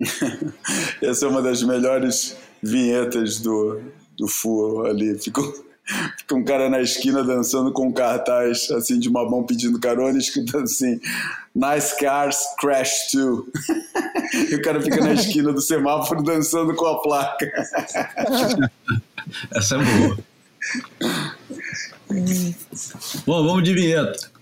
Essa 1.02 1.26
é 1.26 1.28
uma 1.28 1.40
das 1.40 1.62
melhores 1.62 2.36
vinhetas 2.62 3.40
do, 3.40 3.80
do 4.16 4.28
Fu 4.28 4.84
ali. 4.84 5.18
Ficou, 5.18 5.54
fica 6.18 6.34
um 6.34 6.44
cara 6.44 6.68
na 6.68 6.80
esquina 6.80 7.24
dançando 7.24 7.72
com 7.72 7.88
um 7.88 7.92
cartaz 7.92 8.70
assim 8.70 8.98
de 8.98 9.08
uma 9.08 9.28
mão 9.28 9.44
pedindo 9.44 9.80
carona, 9.80 10.18
escrito 10.18 10.58
assim: 10.58 11.00
Nice 11.54 11.96
cars, 11.98 12.38
crash 12.58 13.10
too. 13.10 13.48
e 14.50 14.54
o 14.54 14.62
cara 14.62 14.80
fica 14.82 15.00
na 15.00 15.14
esquina 15.14 15.52
do 15.52 15.60
semáforo 15.60 16.22
dançando 16.22 16.74
com 16.74 16.86
a 16.86 17.00
placa. 17.00 17.50
Essa 19.54 19.76
é 19.76 19.78
boa. 19.78 20.18
Bom, 23.26 23.46
vamos 23.46 23.64
de 23.64 23.74
vinheta. 23.74 24.35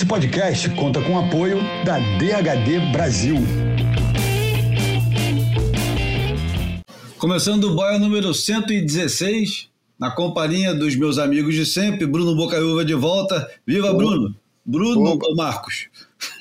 Esse 0.00 0.08
podcast 0.08 0.70
conta 0.76 0.98
com 1.02 1.12
o 1.12 1.18
apoio 1.18 1.58
da 1.84 1.98
DHD 1.98 2.90
Brasil. 2.90 3.36
Começando 7.18 7.64
o 7.64 7.74
boia 7.74 7.98
número 7.98 8.32
116, 8.32 9.68
na 9.98 10.10
companhia 10.10 10.74
dos 10.74 10.96
meus 10.96 11.18
amigos 11.18 11.54
de 11.54 11.66
sempre, 11.66 12.06
Bruno 12.06 12.34
Bocaiúva 12.34 12.82
de 12.82 12.94
volta. 12.94 13.46
Viva 13.66 13.92
Bruno! 13.92 14.34
Bruno 14.64 15.18
ou 15.22 15.36
Marcos? 15.36 15.90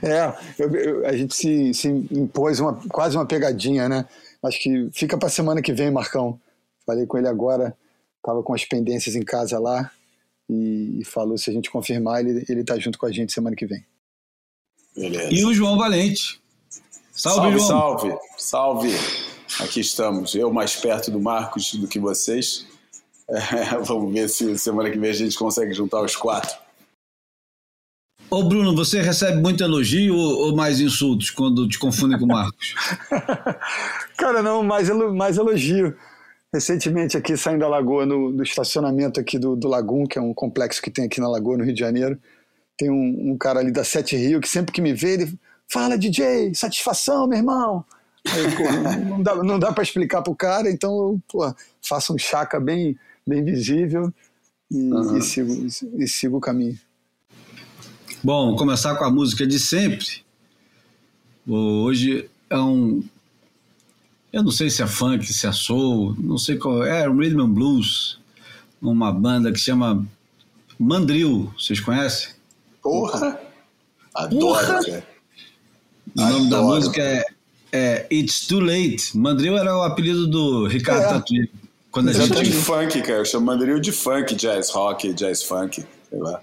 é, 0.00 0.32
eu, 0.60 0.76
eu, 0.76 1.06
a 1.06 1.16
gente 1.16 1.34
se, 1.34 1.74
se 1.74 1.88
impôs 1.88 2.60
uma, 2.60 2.74
quase 2.88 3.16
uma 3.16 3.26
pegadinha, 3.26 3.88
né? 3.88 4.06
Acho 4.44 4.60
que 4.60 4.88
fica 4.92 5.18
para 5.18 5.28
semana 5.28 5.60
que 5.60 5.72
vem, 5.72 5.90
Marcão. 5.90 6.38
Falei 6.86 7.04
com 7.04 7.18
ele 7.18 7.26
agora, 7.26 7.76
estava 8.18 8.44
com 8.44 8.54
as 8.54 8.64
pendências 8.64 9.16
em 9.16 9.22
casa 9.22 9.58
lá 9.58 9.90
e, 10.52 11.00
e, 11.00 11.04
falou 11.04 11.38
se 11.38 11.50
a 11.50 11.52
gente 11.52 11.70
confirmar, 11.70 12.20
ele, 12.20 12.44
ele 12.48 12.64
tá 12.64 12.78
junto 12.78 12.98
com 12.98 13.06
a 13.06 13.12
gente 13.12 13.32
semana 13.32 13.56
que 13.56 13.66
vem. 13.66 13.84
Beleza. 14.96 15.32
E 15.32 15.44
o 15.44 15.54
João 15.54 15.78
Valente. 15.78 16.40
Salve, 17.12 17.58
salve 17.60 18.08
João. 18.08 18.20
Salve, 18.38 18.90
salve. 18.90 18.90
Aqui 19.60 19.80
estamos. 19.80 20.34
Eu 20.34 20.52
mais 20.52 20.76
perto 20.76 21.10
do 21.10 21.20
Marcos 21.20 21.74
do 21.74 21.88
que 21.88 21.98
vocês. 21.98 22.66
É, 23.28 23.78
vamos 23.78 24.12
ver 24.12 24.28
se 24.28 24.58
semana 24.58 24.90
que 24.90 24.98
vem 24.98 25.08
a 25.08 25.14
gente 25.14 25.38
consegue 25.38 25.72
juntar 25.72 26.02
os 26.02 26.14
quatro. 26.14 26.54
Ô 28.28 28.42
Bruno, 28.42 28.74
você 28.74 29.00
recebe 29.00 29.40
muito 29.40 29.62
elogio 29.62 30.14
ou, 30.14 30.46
ou 30.46 30.56
mais 30.56 30.80
insultos 30.80 31.30
quando 31.30 31.66
te 31.66 31.78
confundem 31.78 32.18
com 32.18 32.24
o 32.24 32.28
Marcos? 32.28 32.74
Cara, 34.18 34.42
não, 34.42 34.62
mais, 34.62 34.90
mais 35.14 35.38
elogio. 35.38 35.96
Recentemente 36.52 37.16
aqui 37.16 37.36
saindo 37.36 37.60
da 37.60 37.68
Lagoa, 37.68 38.04
no, 38.04 38.32
do 38.32 38.42
estacionamento 38.42 39.18
aqui 39.18 39.38
do, 39.38 39.56
do 39.56 39.68
Lagum, 39.68 40.06
que 40.06 40.18
é 40.18 40.22
um 40.22 40.34
complexo 40.34 40.82
que 40.82 40.90
tem 40.90 41.06
aqui 41.06 41.20
na 41.20 41.28
Lagoa, 41.28 41.56
no 41.56 41.64
Rio 41.64 41.72
de 41.72 41.80
Janeiro, 41.80 42.18
tem 42.76 42.90
um, 42.90 43.32
um 43.32 43.38
cara 43.38 43.60
ali 43.60 43.70
da 43.70 43.84
Sete 43.84 44.16
Rio 44.16 44.40
que 44.40 44.48
sempre 44.48 44.72
que 44.72 44.80
me 44.80 44.92
vê, 44.92 45.14
ele 45.14 45.38
fala, 45.66 45.96
DJ, 45.96 46.54
satisfação, 46.54 47.26
meu 47.26 47.38
irmão. 47.38 47.84
Aí, 48.26 48.42
pô, 48.54 49.08
não, 49.08 49.22
dá, 49.22 49.34
não 49.36 49.58
dá 49.58 49.72
para 49.72 49.82
explicar 49.82 50.22
pro 50.22 50.34
cara, 50.34 50.70
então 50.70 50.90
eu 50.90 51.20
pô, 51.26 51.54
faço 51.80 52.14
um 52.14 52.18
chaca 52.18 52.60
bem, 52.60 52.96
bem 53.26 53.42
visível 53.42 54.12
e, 54.70 54.92
uhum. 54.92 55.18
e, 55.18 55.22
sigo, 55.22 55.66
e 55.96 56.06
sigo 56.06 56.36
o 56.36 56.40
caminho. 56.40 56.78
Bom, 58.22 58.54
começar 58.56 58.94
com 58.96 59.04
a 59.04 59.10
música 59.10 59.46
de 59.46 59.58
sempre. 59.58 60.22
Hoje 61.46 62.30
é 62.48 62.58
um. 62.58 63.02
Eu 64.32 64.42
não 64.42 64.50
sei 64.50 64.70
se 64.70 64.82
é 64.82 64.86
funk, 64.86 65.30
se 65.30 65.46
é 65.46 65.52
soul, 65.52 66.16
não 66.18 66.38
sei 66.38 66.56
qual 66.56 66.84
é. 66.84 67.02
É 67.02 67.08
Rhythm 67.08 67.40
and 67.40 67.50
Blues, 67.50 68.18
uma 68.80 69.12
banda 69.12 69.52
que 69.52 69.58
chama 69.58 70.06
Mandril. 70.78 71.52
Vocês 71.58 71.80
conhecem? 71.80 72.30
Porra! 72.82 73.38
Adoro, 74.14 74.40
Porra. 74.40 74.80
O 76.16 76.20
nome 76.20 76.46
Adoro. 76.46 76.50
da 76.50 76.62
música 76.62 77.02
é, 77.02 77.24
é, 77.72 78.06
It's 78.10 78.46
Too 78.46 78.60
Late. 78.60 79.16
Mandril 79.16 79.56
era 79.56 79.76
o 79.76 79.82
apelido 79.82 80.26
do 80.26 80.66
Ricardo 80.66 81.04
é. 81.04 81.08
Tatuí. 81.08 81.50
Quando 81.90 82.08
a 82.08 82.12
gente... 82.14 82.42
de 82.42 82.52
funk, 82.52 83.02
cara. 83.02 83.18
Eu 83.18 83.24
chamo 83.24 83.46
Mandril 83.46 83.78
de 83.78 83.92
funk, 83.92 84.34
jazz 84.34 84.70
rock, 84.70 85.12
jazz 85.12 85.42
funk, 85.42 85.84
sei 86.08 86.18
lá. 86.18 86.42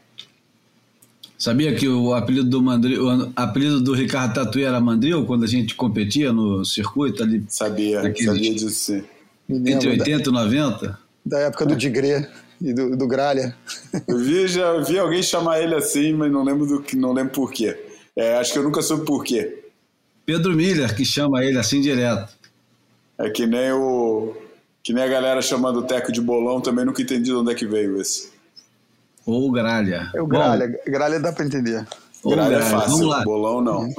Sabia 1.40 1.74
que 1.74 1.88
o 1.88 2.14
apelido 2.14 2.50
do 2.50 2.62
Mandril, 2.62 3.06
o 3.06 3.32
apelido 3.34 3.80
do 3.80 3.94
Ricardo 3.94 4.34
Tatuí 4.34 4.64
era 4.64 4.82
Mandril 4.82 5.26
quando 5.26 5.46
a 5.46 5.48
gente 5.48 5.74
competia 5.74 6.34
no 6.34 6.66
circuito 6.66 7.24
ali? 7.24 7.46
Sabia, 7.48 8.02
sabia 8.02 8.54
disso 8.54 8.70
sim. 8.70 9.04
Entre 9.50 9.90
80 9.90 10.30
e 10.30 10.34
90? 10.34 11.00
Da 11.26 11.40
época 11.40 11.66
do 11.66 11.78
Digré 11.78 12.30
e 12.62 12.74
do, 12.74 12.98
do 12.98 13.08
Gralha. 13.08 13.56
Eu 14.06 14.18
vi, 14.18 14.50
já 14.50 14.80
vi 14.82 15.00
alguém 15.00 15.24
chamar 15.24 15.62
ele 15.62 15.76
assim, 15.76 16.12
mas 16.12 16.30
não 16.30 16.44
lembro 16.44 16.66
do 16.66 16.82
que, 16.82 16.98
não 16.98 17.14
lembro 17.14 17.32
por 17.32 17.54
quê. 17.54 17.86
É, 18.18 18.36
acho 18.36 18.52
que 18.52 18.60
eu 18.60 18.64
nunca 18.64 18.82
soube 18.82 19.06
por 19.06 19.24
quê. 19.24 19.64
Pedro 20.26 20.54
Miller 20.54 20.94
que 20.94 21.06
chama 21.06 21.42
ele 21.46 21.58
assim 21.58 21.80
direto. 21.80 22.34
É 23.18 23.30
que 23.30 23.48
nem 23.48 23.72
o 23.72 24.36
que 24.84 24.92
nem 24.92 25.06
a 25.06 25.08
galera 25.08 25.42
chamando 25.42 25.80
o 25.80 25.84
Teco 25.84 26.12
de 26.12 26.20
bolão, 26.20 26.60
também 26.60 26.84
nunca 26.84 27.02
entendi 27.02 27.26
de 27.26 27.34
onde 27.34 27.52
é 27.54 27.56
que 27.56 27.66
veio 27.66 28.00
esse. 28.02 28.30
Ou 29.30 29.52
gralha. 29.52 30.10
É 30.16 30.22
o 30.22 30.28
gralha. 30.28 30.68
Bom, 30.68 30.92
gralha 30.92 31.20
dá 31.20 31.32
para 31.32 31.46
entender. 31.46 31.86
Gralha 32.26 32.56
é 32.56 32.62
fácil, 32.62 32.92
Vamos 32.92 33.08
lá. 33.08 33.24
bolão 33.24 33.62
não. 33.62 33.90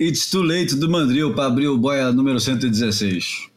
It's 0.00 0.30
Too 0.30 0.42
Late 0.42 0.74
do 0.76 0.88
Mandril 0.90 1.34
para 1.34 1.46
abrir 1.46 1.68
o 1.68 1.76
boia 1.78 2.10
número 2.12 2.40
116. 2.40 3.48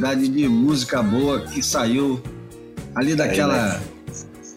Quantidade 0.00 0.28
de 0.28 0.48
música 0.48 1.02
boa 1.02 1.40
que 1.40 1.62
saiu 1.62 2.20
ali 2.94 3.14
daquela, 3.14 3.78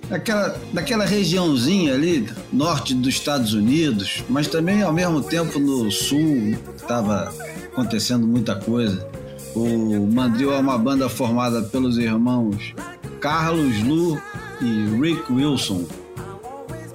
daquela, 0.09 0.57
daquela 0.71 1.05
regiãozinha 1.05 1.93
ali, 1.93 2.29
norte 2.51 2.93
dos 2.93 3.09
Estados 3.09 3.53
Unidos, 3.53 4.23
mas 4.29 4.47
também 4.47 4.81
ao 4.81 4.93
mesmo 4.93 5.21
tempo 5.21 5.59
no 5.59 5.91
sul 5.91 6.55
estava 6.75 7.33
acontecendo 7.71 8.25
muita 8.25 8.55
coisa. 8.55 9.05
O 9.53 10.07
Mandril 10.07 10.53
é 10.53 10.57
uma 10.57 10.77
banda 10.77 11.09
formada 11.09 11.61
pelos 11.61 11.97
irmãos 11.97 12.73
Carlos 13.19 13.83
Lu 13.83 14.19
e 14.61 14.99
Rick 14.99 15.31
Wilson. 15.31 15.85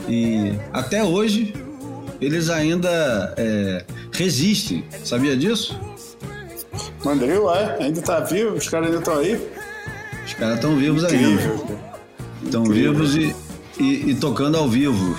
E 0.08 0.54
até 0.72 1.04
hoje 1.04 1.54
eles 2.18 2.48
ainda 2.48 3.34
é, 3.36 3.84
resistem. 4.10 4.82
Sabia 5.04 5.36
disso? 5.36 5.77
Mandril, 7.08 7.50
é? 7.50 7.78
Ainda 7.80 8.02
tá 8.02 8.20
vivo? 8.20 8.56
Os 8.56 8.68
caras 8.68 8.88
ainda 8.88 8.98
estão 8.98 9.18
aí? 9.18 9.50
Os 10.26 10.34
caras 10.34 10.56
estão 10.56 10.76
vivos 10.76 11.04
Incrível. 11.04 11.52
ainda. 11.52 11.78
Estão 12.44 12.64
vivos 12.64 13.16
e, 13.16 13.34
e, 13.78 14.10
e, 14.10 14.14
tocando 14.14 14.58
ao 14.58 14.68
vivo. 14.68 15.18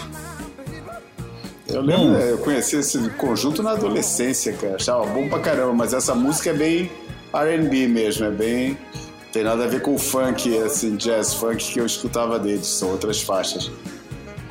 Eu 1.68 1.81
lembro, 1.81 2.13
bom, 2.13 2.18
eu 2.18 2.38
conheci 2.38 2.77
esse 2.77 3.09
conjunto 3.12 3.63
na 3.63 3.71
adolescência, 3.71 4.53
cara. 4.53 4.75
Achava 4.75 5.06
bom 5.07 5.27
pra 5.27 5.39
caramba, 5.39 5.74
mas 5.74 5.94
essa 5.94 6.13
música 6.13 6.51
é 6.51 6.53
bem 6.53 6.91
RB 7.33 7.88
mesmo, 7.88 8.25
é 8.25 8.31
bem. 8.31 8.77
Tem 9.31 9.44
nada 9.44 9.63
a 9.63 9.68
ver 9.68 9.81
com 9.81 9.95
o 9.95 10.00
funk, 10.00 10.56
assim, 10.59 10.95
jazz 10.95 11.33
funk 11.33 11.74
que 11.74 11.80
eu 11.80 11.85
escutava 11.85 12.39
deles, 12.39 12.68
são 12.68 12.89
outras 12.89 13.21
faixas. 13.21 13.71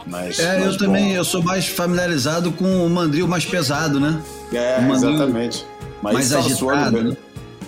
Mas, 0.06 0.38
é, 0.38 0.58
mas 0.58 0.64
eu 0.64 0.72
bom. 0.72 0.78
também, 0.78 1.14
eu 1.14 1.24
sou 1.24 1.42
mais 1.42 1.66
familiarizado 1.68 2.50
com 2.52 2.84
o 2.84 2.90
mandril 2.90 3.28
mais 3.28 3.44
pesado, 3.44 4.00
né? 4.00 4.20
É, 4.52 4.80
exatamente. 4.90 5.64
Mas 6.02 6.14
mais 6.14 6.26
esse 6.26 6.36
agitado, 6.36 6.92
bem. 6.92 7.04
né? 7.04 7.16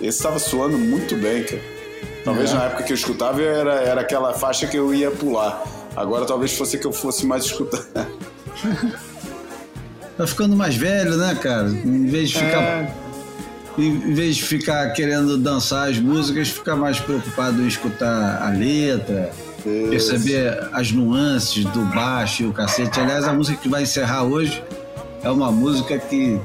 Esse 0.01 0.17
estava 0.17 0.39
suando 0.39 0.77
muito 0.77 1.15
bem, 1.15 1.43
cara. 1.43 1.61
Talvez 2.25 2.51
É. 2.51 2.55
na 2.55 2.63
época 2.65 2.83
que 2.83 2.91
eu 2.91 2.95
escutava 2.95 3.41
era, 3.41 3.73
era 3.75 4.01
aquela 4.01 4.33
faixa 4.33 4.67
que 4.67 4.77
eu 4.77 4.93
ia 4.93 5.11
pular. 5.11 5.63
Agora 5.95 6.25
talvez 6.25 6.53
fosse 6.57 6.77
que 6.77 6.85
eu 6.85 6.91
fosse 6.93 7.25
mais 7.25 7.45
escutar. 7.45 7.83
Tá 10.17 10.27
ficando 10.27 10.55
mais 10.55 10.75
velho, 10.75 11.15
né, 11.17 11.35
cara? 11.41 11.69
Em 11.69 12.05
vez 12.05 12.29
de 12.29 12.37
ficar, 12.37 12.61
É, 12.61 12.93
em 13.77 14.13
vez 14.13 14.35
de 14.35 14.43
ficar 14.43 14.91
querendo 14.93 15.37
dançar 15.37 15.89
as 15.89 15.97
músicas, 15.97 16.49
ficar 16.49 16.75
mais 16.75 16.99
preocupado 16.99 17.61
em 17.61 17.67
escutar 17.67 18.39
a 18.43 18.49
letra, 18.49 19.31
Isso. 19.65 19.89
perceber 19.89 20.69
as 20.73 20.91
nuances 20.91 21.63
do 21.65 21.81
baixo 21.85 22.43
e 22.43 22.45
o 22.45 22.53
cacete. 22.53 22.99
Aliás, 22.99 23.23
a 23.25 23.33
música 23.33 23.57
que 23.59 23.69
vai 23.69 23.83
encerrar 23.83 24.23
hoje 24.23 24.61
é 25.23 25.29
uma 25.31 25.51
música 25.51 25.97
que 25.97 26.39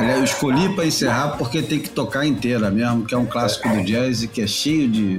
eu 0.00 0.24
escolhi 0.24 0.74
para 0.74 0.84
encerrar 0.86 1.36
porque 1.38 1.62
tem 1.62 1.80
que 1.80 1.88
tocar 1.90 2.26
inteira 2.26 2.70
mesmo, 2.70 3.04
que 3.04 3.14
é 3.14 3.18
um 3.18 3.26
clássico 3.26 3.68
do 3.68 3.82
jazz 3.84 4.22
e 4.22 4.28
que 4.28 4.42
é 4.42 4.46
cheio 4.46 4.88
de, 4.88 5.18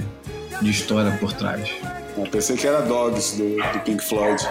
de 0.62 0.70
história 0.70 1.12
por 1.20 1.34
trás. 1.34 1.70
eu 2.18 2.24
pensei 2.28 2.56
que 2.58 2.68
era 2.68 2.82
Dogs 2.82 3.38
do, 3.38 3.56
do 3.74 3.80
Pink 3.84 4.04
Floyd. 4.04 4.42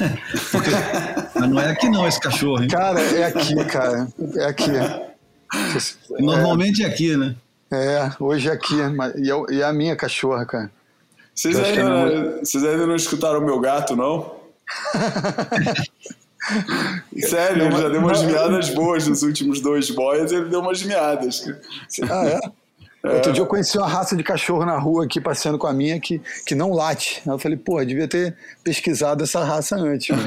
Mas 1.34 1.50
não 1.50 1.60
é 1.60 1.70
aqui 1.70 1.88
não 1.90 2.08
esse 2.08 2.18
cachorro, 2.20 2.62
hein? 2.62 2.68
Cara, 2.68 3.00
é 3.00 3.24
aqui, 3.24 3.64
cara. 3.66 4.08
É 4.36 4.44
aqui. 4.46 4.70
Normalmente 6.18 6.82
é 6.82 6.86
aqui, 6.86 7.16
né? 7.16 7.34
É, 7.70 8.10
hoje 8.18 8.48
é 8.48 8.52
aqui. 8.52 8.74
mas- 8.94 9.14
E 9.16 9.30
é, 9.30 9.34
e 9.50 9.60
é 9.60 9.64
a 9.64 9.72
minha 9.72 9.94
cachorra, 9.96 10.46
cara. 10.46 10.70
Vocês 11.34 11.58
ainda, 11.58 11.80
é 11.82 12.38
vocês 12.42 12.64
ainda 12.64 12.86
não 12.86 12.96
escutaram 12.96 13.40
o 13.40 13.44
meu 13.44 13.60
gato, 13.60 13.94
não? 13.94 14.36
Sério, 17.18 17.64
ele 17.64 17.76
já 17.76 17.88
deu 17.88 18.00
umas 18.00 18.22
miadas 18.22 18.70
boas 18.70 19.06
nos 19.06 19.22
últimos 19.22 19.60
dois 19.60 19.90
boys, 19.90 20.30
ele 20.30 20.48
deu 20.48 20.60
umas 20.60 20.82
miadas. 20.82 21.44
Ah, 22.08 22.26
é? 22.26 22.40
Outro 23.14 23.32
dia 23.32 23.42
eu 23.42 23.46
conheci 23.46 23.78
uma 23.78 23.88
raça 23.88 24.16
de 24.16 24.22
cachorro 24.22 24.64
na 24.64 24.78
rua 24.78 25.04
aqui, 25.04 25.20
passeando 25.20 25.58
com 25.58 25.66
a 25.66 25.72
minha, 25.72 26.00
que, 26.00 26.20
que 26.44 26.54
não 26.54 26.72
late. 26.72 27.22
Aí 27.24 27.32
eu 27.32 27.38
falei, 27.38 27.56
porra, 27.56 27.86
devia 27.86 28.08
ter 28.08 28.36
pesquisado 28.64 29.22
essa 29.22 29.44
raça 29.44 29.76
antes. 29.76 30.08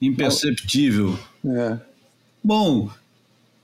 Imperceptível. 0.00 1.18
É. 1.44 1.78
Bom, 2.42 2.88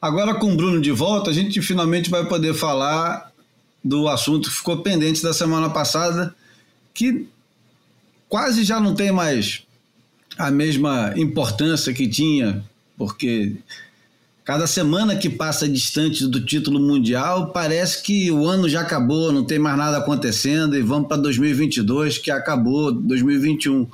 agora 0.00 0.34
com 0.34 0.52
o 0.52 0.56
Bruno 0.56 0.80
de 0.80 0.90
volta, 0.90 1.30
a 1.30 1.32
gente 1.32 1.60
finalmente 1.62 2.10
vai 2.10 2.26
poder 2.26 2.54
falar 2.54 3.30
do 3.84 4.08
assunto 4.08 4.48
que 4.48 4.56
ficou 4.56 4.82
pendente 4.82 5.22
da 5.22 5.32
semana 5.32 5.70
passada, 5.70 6.34
que 6.92 7.28
quase 8.28 8.64
já 8.64 8.80
não 8.80 8.94
tem 8.94 9.12
mais 9.12 9.64
a 10.38 10.50
mesma 10.50 11.12
importância 11.16 11.92
que 11.92 12.08
tinha, 12.08 12.64
porque 12.96 13.56
cada 14.44 14.66
semana 14.66 15.16
que 15.16 15.30
passa 15.30 15.68
distante 15.68 16.26
do 16.26 16.44
título 16.44 16.80
mundial, 16.80 17.52
parece 17.52 18.02
que 18.02 18.30
o 18.30 18.46
ano 18.46 18.68
já 18.68 18.80
acabou, 18.80 19.32
não 19.32 19.44
tem 19.44 19.58
mais 19.58 19.76
nada 19.76 19.98
acontecendo 19.98 20.76
e 20.76 20.82
vamos 20.82 21.08
para 21.08 21.16
2022, 21.18 22.18
que 22.18 22.30
acabou 22.30 22.92
2021. 22.92 23.86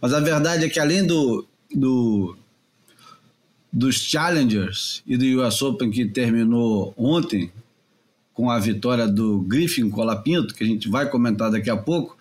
Mas 0.00 0.12
a 0.12 0.20
verdade 0.20 0.64
é 0.64 0.68
que 0.68 0.80
além 0.80 1.06
do, 1.06 1.46
do 1.74 2.36
dos 3.72 3.96
Challengers 3.96 5.02
e 5.06 5.16
do 5.16 5.42
US 5.42 5.60
Open 5.60 5.90
que 5.90 6.06
terminou 6.06 6.94
ontem 6.96 7.52
com 8.32 8.50
a 8.50 8.58
vitória 8.58 9.06
do 9.06 9.40
Griffin 9.40 9.90
Colapinto, 9.90 10.54
que 10.54 10.64
a 10.64 10.66
gente 10.66 10.88
vai 10.88 11.08
comentar 11.08 11.50
daqui 11.50 11.70
a 11.70 11.76
pouco, 11.76 12.16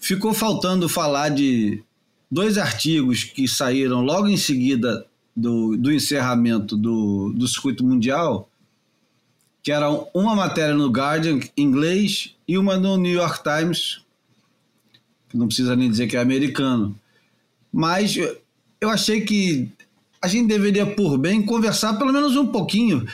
ficou 0.00 0.32
faltando 0.32 0.88
falar 0.88 1.28
de 1.28 1.82
dois 2.30 2.58
artigos 2.58 3.24
que 3.24 3.46
saíram 3.46 4.00
logo 4.00 4.28
em 4.28 4.36
seguida 4.36 5.06
do, 5.34 5.76
do 5.76 5.92
encerramento 5.92 6.76
do, 6.76 7.32
do 7.34 7.46
circuito 7.46 7.84
mundial, 7.84 8.48
que 9.62 9.72
eram 9.72 10.08
uma 10.14 10.34
matéria 10.34 10.74
no 10.74 10.88
Guardian 10.88 11.40
em 11.56 11.62
inglês 11.62 12.34
e 12.46 12.56
uma 12.56 12.76
no 12.76 12.96
New 12.96 13.12
York 13.12 13.42
Times, 13.42 14.00
que 15.28 15.36
não 15.36 15.46
precisa 15.46 15.74
nem 15.74 15.90
dizer 15.90 16.06
que 16.06 16.16
é 16.16 16.20
americano. 16.20 16.98
Mas 17.72 18.16
eu- 18.16 18.90
achei 18.90 19.20
que 19.22 19.68
a 20.22 20.28
gente 20.28 20.46
deveria, 20.48 20.86
por 20.86 21.18
bem, 21.18 21.42
conversar 21.42 21.94
pelo 21.94 22.12
menos 22.12 22.36
um 22.36 22.46
pouquinho. 22.46 23.06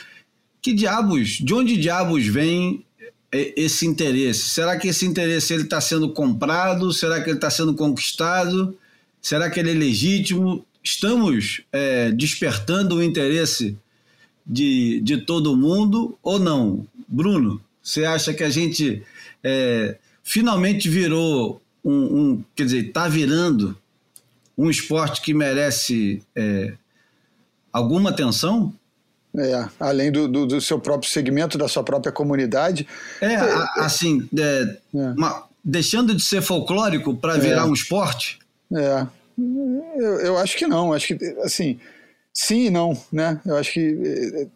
Que 0.61 0.71
diabos, 0.73 1.29
de 1.31 1.53
onde 1.53 1.75
diabos 1.75 2.25
vem 2.27 2.85
e- 3.33 3.53
esse 3.57 3.85
interesse? 3.85 4.49
Será 4.49 4.77
que 4.77 4.87
esse 4.87 5.05
interesse 5.05 5.53
ele 5.53 5.63
está 5.63 5.81
sendo 5.81 6.09
comprado? 6.13 6.93
Será 6.93 7.21
que 7.21 7.29
ele 7.29 7.37
está 7.37 7.49
sendo 7.49 7.73
conquistado? 7.73 8.77
Será 9.23 9.49
que 9.49 9.57
ele 9.57 9.71
é 9.71 9.73
legítimo? 9.73 10.65
Estamos 10.83 11.61
é, 11.71 12.11
despertando 12.11 12.97
o 12.97 13.03
interesse 13.03 13.77
de, 14.45 14.99
de 14.99 15.21
todo 15.21 15.55
mundo 15.55 16.17
ou 16.21 16.37
não? 16.37 16.85
Bruno, 17.07 17.61
você 17.81 18.03
acha 18.03 18.33
que 18.33 18.43
a 18.43 18.49
gente 18.49 19.01
é, 19.41 19.95
finalmente 20.21 20.89
virou 20.89 21.61
um, 21.83 21.93
um 21.93 22.43
quer 22.53 22.65
dizer, 22.65 22.87
está 22.87 23.07
virando 23.07 23.77
um 24.57 24.69
esporte 24.69 25.21
que 25.21 25.33
merece 25.33 26.21
é, 26.35 26.73
alguma 27.71 28.09
atenção? 28.09 28.73
É, 29.35 29.67
além 29.79 30.11
do, 30.11 30.27
do, 30.27 30.45
do 30.45 30.61
seu 30.61 30.79
próprio 30.79 31.09
segmento, 31.09 31.57
da 31.57 31.67
sua 31.69 31.81
própria 31.81 32.11
comunidade. 32.11 32.85
É, 33.21 33.37
assim, 33.77 34.27
é, 34.37 34.77
uma- 34.93 35.47
deixando 35.63 36.13
de 36.13 36.21
ser 36.21 36.41
folclórico 36.41 37.15
para 37.15 37.37
virar 37.37 37.65
um 37.65 37.73
esporte? 37.73 38.37
É, 38.75 39.07
eu, 39.97 40.19
eu 40.21 40.37
acho 40.37 40.57
que 40.57 40.67
não. 40.67 40.93
Acho 40.93 41.15
que, 41.17 41.25
assim, 41.43 41.79
sim 42.33 42.65
e 42.67 42.69
não, 42.69 42.97
né? 43.11 43.39
Eu 43.45 43.57
acho 43.57 43.73
que 43.73 43.79
eh, 43.81 44.47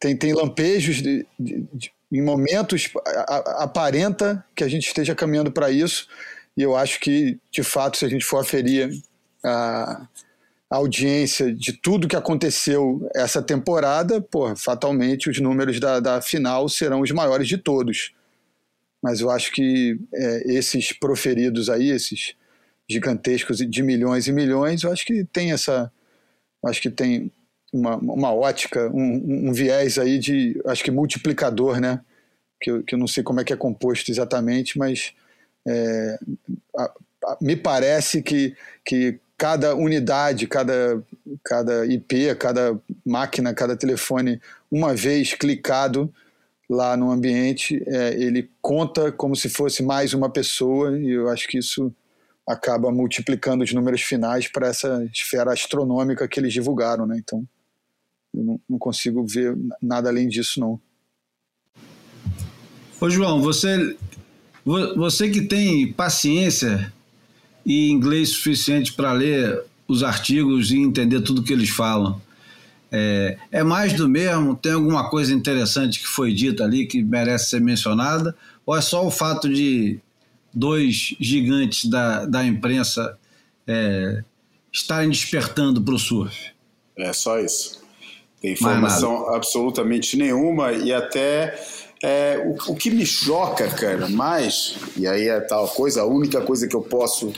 tem, 0.00 0.16
tem 0.16 0.32
lampejos 0.34 0.96
de, 1.02 1.26
de- 1.38 1.66
de- 1.72 1.92
em 2.12 2.22
momentos 2.22 2.90
aparenta 3.58 4.44
que 4.54 4.64
a 4.64 4.68
gente 4.68 4.86
esteja 4.88 5.14
caminhando 5.14 5.52
para 5.52 5.70
isso 5.70 6.08
e 6.56 6.62
eu 6.62 6.76
acho 6.76 7.00
que 7.00 7.38
de 7.52 7.62
fato 7.62 7.96
se 7.98 8.04
a 8.04 8.08
gente 8.08 8.24
for 8.24 8.38
aferir 8.38 8.90
a, 9.44 10.06
a 10.70 10.76
audiência 10.76 11.54
de 11.54 11.72
tudo 11.72 12.08
que 12.08 12.16
aconteceu 12.16 13.08
essa 13.14 13.42
temporada, 13.42 14.20
pô, 14.20 14.54
fatalmente 14.56 15.30
os 15.30 15.40
números 15.40 15.80
da, 15.80 16.00
da 16.00 16.22
final 16.22 16.68
serão 16.68 17.00
os 17.02 17.10
maiores 17.12 17.48
de 17.48 17.58
todos. 17.58 18.12
Mas 19.02 19.20
eu 19.20 19.30
acho 19.30 19.52
que 19.52 19.98
é, 20.14 20.52
esses 20.54 20.92
proferidos 20.92 21.70
aí, 21.70 21.90
esses 21.90 22.34
gigantescos 22.90 23.58
de 23.58 23.82
milhões 23.82 24.26
e 24.28 24.32
milhões, 24.32 24.82
eu 24.82 24.92
acho 24.92 25.04
que 25.06 25.24
tem 25.24 25.52
essa, 25.52 25.90
acho 26.64 26.80
que 26.82 26.90
tem 26.90 27.32
uma, 27.72 27.96
uma 27.96 28.34
ótica, 28.34 28.90
um, 28.94 29.48
um 29.50 29.52
viés 29.52 29.98
aí 29.98 30.18
de, 30.18 30.60
acho 30.66 30.84
que 30.84 30.90
multiplicador, 30.90 31.80
né? 31.80 32.00
Que 32.60 32.70
eu, 32.70 32.82
que 32.84 32.94
eu 32.94 32.98
não 32.98 33.08
sei 33.08 33.22
como 33.24 33.40
é 33.40 33.44
que 33.44 33.52
é 33.52 33.56
composto 33.56 34.10
exatamente, 34.10 34.78
mas 34.78 35.12
é, 35.66 36.18
a- 36.76 36.92
a- 37.26 37.38
me 37.40 37.56
parece 37.56 38.22
que, 38.22 38.54
que 38.84 39.18
cada 39.38 39.74
unidade, 39.74 40.46
cada, 40.46 41.02
cada 41.44 41.86
IP, 41.86 42.34
cada 42.36 42.78
máquina, 43.04 43.54
cada 43.54 43.76
telefone, 43.76 44.40
uma 44.70 44.94
vez 44.94 45.34
clicado 45.34 46.12
lá 46.68 46.96
no 46.96 47.10
ambiente, 47.10 47.82
é, 47.86 48.14
ele 48.14 48.50
conta 48.62 49.12
como 49.12 49.36
se 49.36 49.48
fosse 49.48 49.82
mais 49.82 50.14
uma 50.14 50.30
pessoa, 50.30 50.98
e 50.98 51.10
eu 51.10 51.28
acho 51.28 51.48
que 51.48 51.58
isso 51.58 51.92
acaba 52.48 52.90
multiplicando 52.90 53.62
os 53.64 53.72
números 53.72 54.02
finais 54.02 54.48
para 54.48 54.68
essa 54.68 55.04
esfera 55.12 55.52
astronômica 55.52 56.26
que 56.26 56.40
eles 56.40 56.52
divulgaram, 56.52 57.06
né? 57.06 57.16
Então, 57.18 57.46
eu 58.34 58.44
não, 58.44 58.60
não 58.68 58.78
consigo 58.78 59.24
ver 59.26 59.56
nada 59.82 60.08
além 60.08 60.28
disso, 60.28 60.58
não. 60.60 60.80
Ô 63.00 63.08
João, 63.08 63.40
você, 63.40 63.96
vo- 64.64 64.94
você 64.96 65.30
que 65.30 65.42
tem 65.42 65.92
paciência 65.92 66.92
e 67.64 67.90
inglês 67.90 68.30
suficiente 68.30 68.92
para 68.92 69.12
ler 69.12 69.62
os 69.88 70.02
artigos 70.02 70.70
e 70.70 70.78
entender 70.78 71.20
tudo 71.22 71.42
que 71.42 71.52
eles 71.52 71.70
falam, 71.70 72.20
é, 72.92 73.38
é 73.50 73.62
mais 73.62 73.92
do 73.92 74.08
mesmo? 74.08 74.54
Tem 74.56 74.72
alguma 74.72 75.08
coisa 75.08 75.32
interessante 75.32 76.00
que 76.00 76.06
foi 76.06 76.32
dita 76.34 76.64
ali 76.64 76.86
que 76.86 77.02
merece 77.02 77.50
ser 77.50 77.60
mencionada? 77.60 78.36
Ou 78.66 78.76
é 78.76 78.80
só 78.80 79.06
o 79.06 79.10
fato 79.10 79.48
de 79.48 79.98
dois 80.52 81.14
gigantes 81.20 81.88
da, 81.88 82.26
da 82.26 82.44
imprensa 82.44 83.18
é, 83.66 84.22
estarem 84.72 85.10
despertando 85.10 85.82
para 85.82 85.94
o 85.94 85.98
surf. 85.98 86.52
É 86.96 87.12
só 87.12 87.38
isso. 87.38 87.80
Tem 88.40 88.52
informação 88.52 89.34
absolutamente 89.34 90.16
nenhuma 90.16 90.72
e 90.72 90.92
até 90.92 91.54
é, 92.02 92.38
o, 92.38 92.72
o, 92.72 92.74
que 92.74 92.90
me 92.90 93.04
choca, 93.04 93.68
cara, 93.68 94.08
mais, 94.08 94.76
e 94.96 95.06
aí 95.06 95.28
é 95.28 95.38
tal 95.40 95.68
coisa, 95.68 96.00
a 96.00 96.06
única 96.06 96.40
coisa 96.40 96.66
que 96.66 96.74
eu 96.74 96.80
posso, 96.80 97.30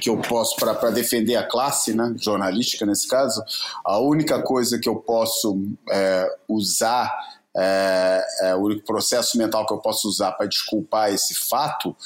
que 0.00 0.10
eu 0.10 0.18
posso 0.18 0.56
para 0.56 0.90
defender 0.90 1.36
a 1.36 1.42
classe, 1.42 1.94
né, 1.94 2.14
jornalística 2.18 2.84
nesse 2.84 3.08
caso, 3.08 3.42
a 3.82 3.98
única 3.98 4.42
coisa 4.42 4.78
que 4.78 4.88
eu 4.88 4.96
posso 4.96 5.58
é, 5.90 6.28
usar, 6.46 7.10
é, 7.56 8.22
é, 8.42 8.54
o 8.54 8.58
único 8.58 8.84
processo 8.84 9.38
mental 9.38 9.66
que 9.66 9.72
eu 9.72 9.78
posso 9.78 10.06
usar 10.06 10.32
para 10.32 10.46
desculpar 10.46 11.10
esse 11.10 11.34
fato 11.48 11.96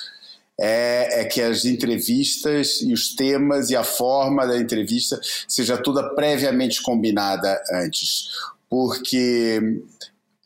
é, 0.60 1.20
é, 1.20 1.24
que 1.24 1.40
as 1.40 1.64
entrevistas 1.64 2.80
e 2.80 2.92
os 2.92 3.14
temas 3.14 3.70
e 3.70 3.76
a 3.76 3.82
forma 3.82 4.46
da 4.46 4.56
entrevista 4.56 5.20
seja 5.48 5.76
toda 5.76 6.14
previamente 6.14 6.82
combinada 6.82 7.60
antes. 7.72 8.28
Porque 8.68 9.60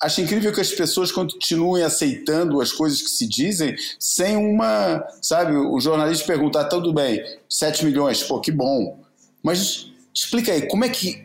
acho 0.00 0.20
incrível 0.20 0.52
que 0.52 0.60
as 0.60 0.70
pessoas 0.70 1.12
continuem 1.12 1.82
aceitando 1.82 2.60
as 2.60 2.72
coisas 2.72 3.02
que 3.02 3.10
se 3.10 3.28
dizem 3.28 3.76
sem 3.98 4.36
uma. 4.36 5.04
Sabe, 5.20 5.56
o 5.56 5.78
jornalista 5.80 6.26
perguntar, 6.26 6.62
ah, 6.62 6.68
tudo 6.68 6.92
bem, 6.92 7.22
7 7.48 7.84
milhões, 7.84 8.22
pô, 8.22 8.40
que 8.40 8.52
bom. 8.52 8.98
Mas 9.42 9.92
explica 10.14 10.52
aí, 10.52 10.66
como 10.68 10.84
é 10.84 10.88
que, 10.88 11.24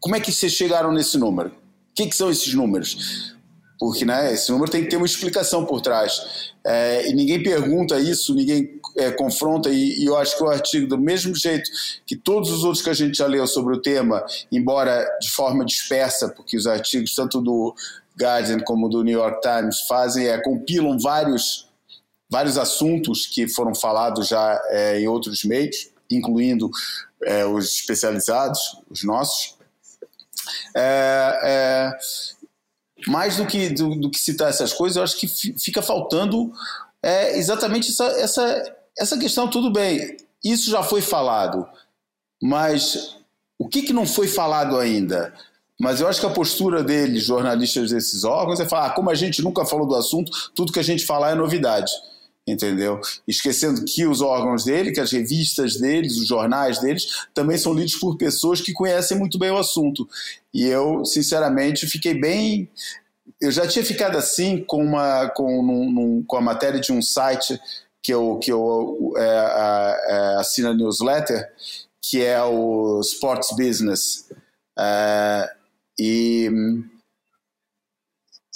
como 0.00 0.16
é 0.16 0.20
que 0.20 0.32
vocês 0.32 0.52
chegaram 0.52 0.92
nesse 0.92 1.18
número? 1.18 1.50
O 1.50 1.94
que, 1.94 2.06
que 2.06 2.16
são 2.16 2.30
esses 2.30 2.54
números? 2.54 3.34
Porque 3.82 4.04
né, 4.04 4.32
esse 4.32 4.48
número 4.52 4.70
tem 4.70 4.84
que 4.84 4.90
ter 4.90 4.96
uma 4.96 5.06
explicação 5.06 5.66
por 5.66 5.80
trás. 5.80 6.52
É, 6.64 7.10
e 7.10 7.12
ninguém 7.12 7.42
pergunta 7.42 7.98
isso, 7.98 8.32
ninguém 8.32 8.80
é, 8.96 9.10
confronta, 9.10 9.70
e, 9.70 9.98
e, 9.98 10.04
eu 10.04 10.16
acho 10.16 10.36
que 10.36 10.44
o 10.44 10.48
artigo, 10.48 10.86
do 10.86 10.96
mesmo 10.96 11.34
jeito 11.34 11.68
que 12.06 12.14
todos 12.14 12.52
os 12.52 12.62
outros 12.62 12.80
que 12.80 12.90
a 12.90 12.94
gente 12.94 13.18
já 13.18 13.26
leu 13.26 13.44
sobre 13.44 13.74
o 13.74 13.82
tema, 13.82 14.24
embora 14.52 15.04
de 15.20 15.28
forma 15.30 15.64
dispersa, 15.64 16.28
porque 16.28 16.56
os 16.56 16.68
artigos, 16.68 17.12
tanto 17.16 17.40
do 17.40 17.74
Guardian 18.16 18.60
como 18.60 18.88
do 18.88 19.02
New 19.02 19.18
York 19.18 19.40
Times 19.40 19.80
fazem 19.88 20.28
é 20.28 20.40
compilam 20.40 20.96
vários 20.96 21.68
vários 22.30 22.56
assuntos 22.56 23.26
que 23.26 23.48
foram 23.48 23.74
falados 23.74 24.28
já 24.28 24.62
é, 24.68 25.00
em 25.00 25.08
outros 25.08 25.42
meios, 25.42 25.90
incluindo 26.08 26.70
é, 27.24 27.44
os 27.44 27.74
especializados, 27.74 28.60
os 28.88 29.02
nossos. 29.02 29.56
É, 30.76 31.40
é, 31.42 31.92
mais 33.08 33.36
do 33.36 33.46
que, 33.46 33.68
do, 33.70 33.94
do, 33.94 34.10
que 34.10 34.18
citar 34.18 34.48
essas 34.48 34.72
coisas, 34.72 34.96
eu 34.96 35.02
acho 35.02 35.18
que 35.18 35.28
fica 35.58 35.82
faltando 35.82 36.52
é, 37.02 37.36
exatamente 37.38 37.90
essa, 37.90 38.04
essa, 38.20 38.74
essa 38.98 39.18
questão. 39.18 39.48
Tudo 39.48 39.72
bem, 39.72 40.16
isso 40.44 40.70
já 40.70 40.82
foi 40.82 41.00
falado, 41.00 41.66
mas 42.42 43.16
o 43.58 43.68
que, 43.68 43.82
que 43.82 43.92
não 43.92 44.06
foi 44.06 44.26
falado 44.26 44.78
ainda? 44.78 45.32
Mas 45.80 46.00
eu 46.00 46.06
acho 46.06 46.20
que 46.20 46.26
a 46.26 46.30
postura 46.30 46.82
deles, 46.82 47.24
jornalistas 47.24 47.90
desses 47.90 48.24
órgãos, 48.24 48.60
é 48.60 48.68
falar: 48.68 48.86
ah, 48.86 48.90
como 48.90 49.10
a 49.10 49.14
gente 49.14 49.42
nunca 49.42 49.64
falou 49.64 49.86
do 49.86 49.96
assunto, 49.96 50.30
tudo 50.54 50.72
que 50.72 50.78
a 50.78 50.84
gente 50.84 51.04
falar 51.04 51.30
é 51.30 51.34
novidade. 51.34 51.90
Entendeu? 52.46 53.00
Esquecendo 53.26 53.84
que 53.84 54.04
os 54.04 54.20
órgãos 54.20 54.64
dele, 54.64 54.90
que 54.90 54.98
as 54.98 55.12
revistas 55.12 55.76
deles, 55.76 56.16
os 56.16 56.26
jornais 56.26 56.80
deles, 56.80 57.26
também 57.32 57.56
são 57.56 57.72
lidos 57.72 57.94
por 57.94 58.16
pessoas 58.16 58.60
que 58.60 58.72
conhecem 58.72 59.16
muito 59.16 59.38
bem 59.38 59.50
o 59.52 59.58
assunto. 59.58 60.08
E 60.52 60.66
eu, 60.66 61.04
sinceramente, 61.04 61.86
fiquei 61.86 62.14
bem. 62.14 62.68
Eu 63.40 63.52
já 63.52 63.66
tinha 63.66 63.84
ficado 63.84 64.18
assim 64.18 64.62
com, 64.64 64.82
uma, 64.82 65.28
com, 65.28 65.62
num, 65.62 65.92
num, 65.92 66.24
com 66.24 66.36
a 66.36 66.40
matéria 66.40 66.80
de 66.80 66.92
um 66.92 67.00
site 67.00 67.60
que 68.02 68.12
eu, 68.12 68.38
que 68.42 68.50
eu 68.50 69.12
é, 69.16 69.22
é, 69.22 70.36
assino 70.40 70.70
a 70.70 70.74
newsletter, 70.74 71.48
que 72.00 72.24
é 72.24 72.42
o 72.42 73.00
Sports 73.02 73.54
Business. 73.56 74.28
É, 74.76 75.48
e, 75.96 76.50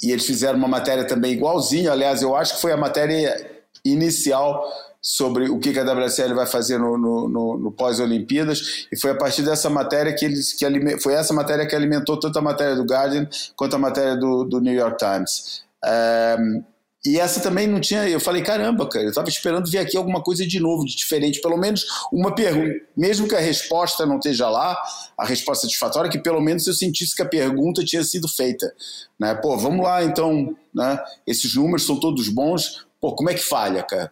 e 0.02 0.11
eles 0.11 0.26
fizeram 0.26 0.59
uma 0.59 0.66
matéria 0.66 1.07
também 1.07 1.35
igualzinha. 1.35 1.93
Aliás, 1.93 2.21
eu 2.21 2.35
acho 2.35 2.57
que 2.57 2.61
foi 2.61 2.73
a 2.73 2.76
matéria 2.76 3.55
inicial 3.93 4.62
sobre 5.00 5.49
o 5.49 5.61
que 5.61 5.78
a 5.78 5.85
WSL 5.85 6.35
vai 6.35 6.47
fazer 6.47 6.78
no, 6.78 6.99
no, 6.99 7.28
no, 7.28 7.59
no 7.59 7.73
pós-Olimpíadas 7.73 8.87
e 8.90 8.99
foi 8.99 9.12
a 9.12 9.14
partir 9.14 9.43
dessa 9.43 9.71
matéria 9.71 10.12
que 10.12 10.25
eles 10.25 10.52
que 10.52 10.99
foi 10.99 11.14
essa 11.14 11.33
matéria 11.33 11.64
que 11.64 11.76
alimentou 11.76 12.19
tanto 12.19 12.38
a 12.38 12.43
matéria 12.43 12.75
do 12.75 12.83
Guardian 12.83 13.28
quanto 13.55 13.76
a 13.76 13.78
matéria 13.78 14.16
do, 14.16 14.43
do 14.45 14.61
New 14.61 14.75
York 14.75 14.97
Times. 14.99 15.62
Um, 15.85 16.64
e 17.07 17.21
essa 17.21 17.40
também 17.40 17.69
não 17.69 17.81
tinha. 17.81 18.09
Eu 18.09 18.19
falei, 18.19 18.43
caramba, 18.43 18.88
cara, 18.88 19.05
eu 19.05 19.11
estava 19.11 19.28
esperando 19.28 19.71
ver 19.71 19.78
aqui 19.78 19.97
alguma 19.97 20.21
coisa 20.21 20.45
de 20.45 20.59
novo, 20.59 20.85
de 20.85 20.97
diferente, 20.97 21.40
pelo 21.40 21.57
menos 21.57 21.85
uma 22.12 22.35
pergunta. 22.35 22.75
Mesmo 22.97 23.28
que 23.28 23.35
a 23.37 23.40
resposta 23.40 24.05
não 24.05 24.16
esteja 24.16 24.49
lá, 24.49 24.76
a 25.16 25.25
resposta 25.25 25.66
satisfatória, 25.66 26.11
que 26.11 26.19
pelo 26.19 26.40
menos 26.40 26.66
eu 26.66 26.75
sentisse 26.75 27.14
que 27.14 27.23
a 27.23 27.28
pergunta 27.28 27.85
tinha 27.85 28.02
sido 28.02 28.26
feita. 28.26 28.75
Né? 29.19 29.35
Pô, 29.37 29.57
vamos 29.57 29.85
lá 29.85 30.02
então, 30.02 30.57
né? 30.75 30.99
Esses 31.25 31.55
números 31.55 31.87
são 31.87 32.00
todos 32.00 32.28
bons. 32.28 32.85
Pô, 33.06 33.14
como 33.14 33.30
é 33.30 33.34
que 33.34 33.40
falha, 33.40 33.84
cara? 33.84 34.10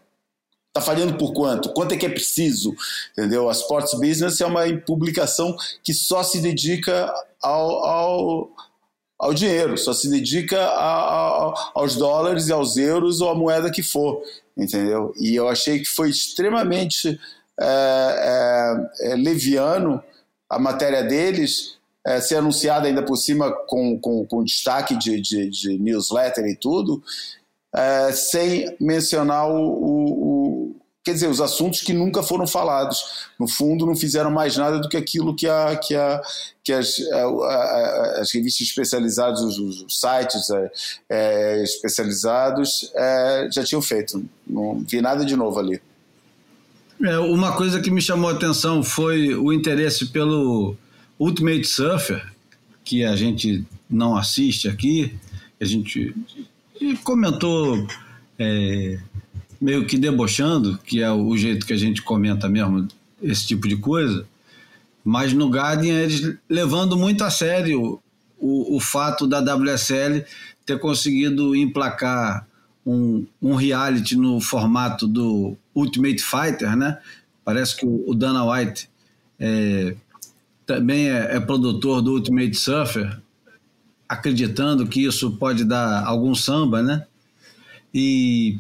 Tá 0.73 0.81
falhando 0.81 1.19
por 1.19 1.33
quanto? 1.33 1.73
Quanto 1.73 1.95
é 1.95 1.97
que 1.97 2.07
é 2.07 2.09
preciso? 2.09 2.73
Entendeu? 3.11 3.49
A 3.49 3.53
Sports 3.53 3.93
Business 3.95 4.41
é 4.41 4.47
uma 4.47 4.63
publicação 4.87 5.57
que 5.83 5.93
só 5.93 6.23
se 6.23 6.41
dedica 6.41 7.13
ao, 7.43 7.85
ao 7.85 8.51
ao 9.19 9.35
dinheiro, 9.35 9.77
só 9.77 9.93
se 9.93 10.09
dedica 10.09 10.61
a, 10.61 11.49
a, 11.49 11.71
aos 11.75 11.97
dólares 11.97 12.47
e 12.47 12.53
aos 12.53 12.77
euros 12.77 13.21
ou 13.21 13.31
a 13.31 13.35
moeda 13.35 13.69
que 13.69 13.83
for, 13.83 14.23
entendeu? 14.57 15.13
E 15.19 15.35
eu 15.35 15.49
achei 15.49 15.81
que 15.81 15.87
foi 15.87 16.11
extremamente 16.11 17.19
é, 17.61 17.67
é, 19.01 19.11
é, 19.11 19.17
leviano 19.17 20.01
a 20.49 20.59
matéria 20.61 21.03
deles 21.03 21.79
é, 22.07 22.21
ser 22.21 22.37
anunciada 22.37 22.87
ainda 22.87 23.03
por 23.03 23.17
cima 23.17 23.51
com, 23.67 23.99
com, 23.99 24.25
com 24.25 24.45
destaque 24.45 24.97
de, 24.97 25.21
de, 25.21 25.51
de, 25.51 25.79
newsletter 25.79 26.45
e 26.47 26.55
tudo, 26.55 27.03
é, 27.75 28.13
sem 28.13 28.77
mencionar 28.81 29.49
o, 29.49 29.57
o 29.57 30.77
quer 31.05 31.13
dizer, 31.13 31.29
os 31.29 31.41
assuntos 31.41 31.83
que 31.83 31.93
nunca 31.93 32.23
foram 32.23 32.47
falados. 32.47 33.29
No 33.39 33.47
fundo, 33.47 33.85
não 33.85 33.95
fizeram 33.95 34.31
mais 34.31 34.57
nada 34.57 34.79
do 34.79 34.89
que 34.89 34.97
aquilo 34.97 35.37
que, 35.37 35.47
a, 35.47 35.77
que, 35.77 35.95
a, 35.95 36.23
que 36.65 36.73
as, 36.73 36.99
a, 37.13 38.21
as 38.23 38.33
revistas 38.33 38.69
especializadas, 38.69 39.41
os, 39.41 39.59
os 39.59 40.01
sites 40.01 40.49
é, 40.49 40.73
é, 41.11 41.63
especializados 41.63 42.91
é, 42.95 43.49
já 43.53 43.63
tinham 43.63 43.83
feito. 43.83 44.25
Não 44.47 44.81
vi 44.81 45.03
nada 45.03 45.27
de 45.27 45.37
novo 45.37 45.59
ali. 45.59 45.81
É, 47.03 47.19
uma 47.19 47.55
coisa 47.55 47.81
que 47.81 47.91
me 47.91 48.01
chamou 48.01 48.31
a 48.31 48.33
atenção 48.33 48.83
foi 48.83 49.35
o 49.35 49.53
interesse 49.53 50.07
pelo 50.07 50.75
Ultimate 51.19 51.67
Surfer, 51.67 52.33
que 52.83 53.05
a 53.05 53.15
gente 53.15 53.63
não 53.91 54.17
assiste 54.17 54.69
aqui, 54.69 55.15
a 55.61 55.65
gente 55.67 56.15
comentou 57.03 57.87
é, 58.39 58.99
meio 59.61 59.87
que 59.87 59.99
debochando, 59.99 60.79
que 60.85 61.03
é 61.03 61.11
o 61.11 61.37
jeito 61.37 61.67
que 61.67 61.73
a 61.73 61.77
gente 61.77 62.03
comenta 62.03 62.49
mesmo 62.49 62.87
esse 63.23 63.47
tipo 63.47 63.67
de 63.67 63.77
coisa, 63.77 64.27
mas 65.05 65.33
no 65.33 65.49
Guardian 65.49 65.95
eles 65.95 66.37
levando 66.49 66.97
muito 66.97 67.25
a 67.25 67.31
sério 67.31 68.01
o, 68.39 68.77
o 68.77 68.81
fato 68.81 69.27
da 69.27 69.41
WSL 69.41 70.25
ter 70.67 70.79
conseguido 70.79 71.55
emplacar 71.55 72.47
um, 72.85 73.27
um 73.41 73.55
reality 73.55 74.17
no 74.17 74.41
formato 74.41 75.07
do 75.07 75.57
Ultimate 75.75 76.23
Fighter, 76.23 76.77
né? 76.77 76.99
Parece 77.45 77.77
que 77.77 77.87
o, 77.87 78.05
o 78.07 78.15
Dana 78.15 78.45
White 78.45 78.89
é, 79.39 79.97
também 80.67 81.09
é, 81.09 81.37
é 81.37 81.41
produtor 81.41 82.03
do 82.03 82.13
Ultimate 82.13 82.55
Surfer, 82.55 83.19
acreditando 84.09 84.87
que 84.87 85.05
isso 85.05 85.33
pode 85.33 85.65
dar 85.65 86.05
algum 86.05 86.35
samba, 86.35 86.83
né? 86.83 87.07
E 87.93 88.59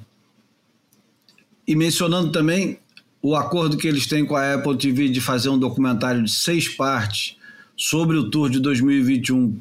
e 1.66 1.74
mencionando 1.74 2.30
também 2.30 2.78
o 3.22 3.34
acordo 3.34 3.78
que 3.78 3.88
eles 3.88 4.06
têm 4.06 4.24
com 4.24 4.36
a 4.36 4.54
Apple 4.54 4.76
TV 4.76 5.08
de 5.08 5.20
fazer 5.20 5.48
um 5.48 5.58
documentário 5.58 6.22
de 6.22 6.30
seis 6.30 6.68
partes 6.68 7.38
sobre 7.74 8.18
o 8.18 8.28
Tour 8.28 8.50
de 8.50 8.60
2021 8.60 9.58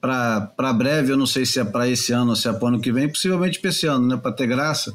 para 0.00 0.72
breve, 0.72 1.12
eu 1.12 1.16
não 1.16 1.26
sei 1.26 1.44
se 1.44 1.58
é 1.58 1.64
para 1.64 1.88
esse 1.88 2.12
ano 2.12 2.30
ou 2.30 2.36
se 2.36 2.48
é 2.48 2.52
para 2.52 2.64
o 2.64 2.68
ano 2.68 2.80
que 2.80 2.92
vem, 2.92 3.08
possivelmente 3.08 3.58
para 3.58 3.70
esse 3.70 3.86
ano, 3.86 4.06
né, 4.06 4.16
para 4.16 4.32
ter 4.32 4.46
graça. 4.46 4.92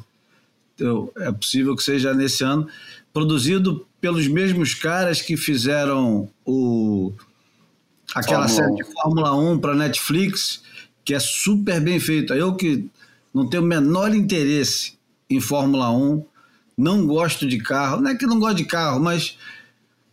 Então, 0.74 1.10
é 1.16 1.32
possível 1.32 1.74
que 1.74 1.82
seja 1.82 2.12
nesse 2.12 2.44
ano, 2.44 2.68
produzido 3.12 3.86
pelos 4.00 4.28
mesmos 4.28 4.74
caras 4.74 5.22
que 5.22 5.36
fizeram 5.36 6.28
o 6.44 7.12
aquela 8.14 8.48
Fórmula 8.48 8.48
série 8.48 8.76
de 8.76 8.92
Fórmula 8.92 9.34
1 9.34 9.58
para 9.58 9.74
Netflix, 9.74 10.62
que 11.04 11.14
é 11.14 11.18
super 11.18 11.80
bem 11.80 12.00
feita. 12.00 12.34
Eu 12.34 12.54
que 12.54 12.86
não 13.32 13.48
tenho 13.48 13.62
o 13.62 13.66
menor 13.66 14.14
interesse 14.14 14.94
em 15.28 15.40
Fórmula 15.40 15.90
1, 15.90 16.24
não 16.76 17.06
gosto 17.06 17.46
de 17.46 17.58
carro, 17.58 18.00
não 18.00 18.10
é 18.10 18.14
que 18.14 18.26
não 18.26 18.38
gosto 18.38 18.56
de 18.56 18.64
carro, 18.64 19.00
mas 19.00 19.36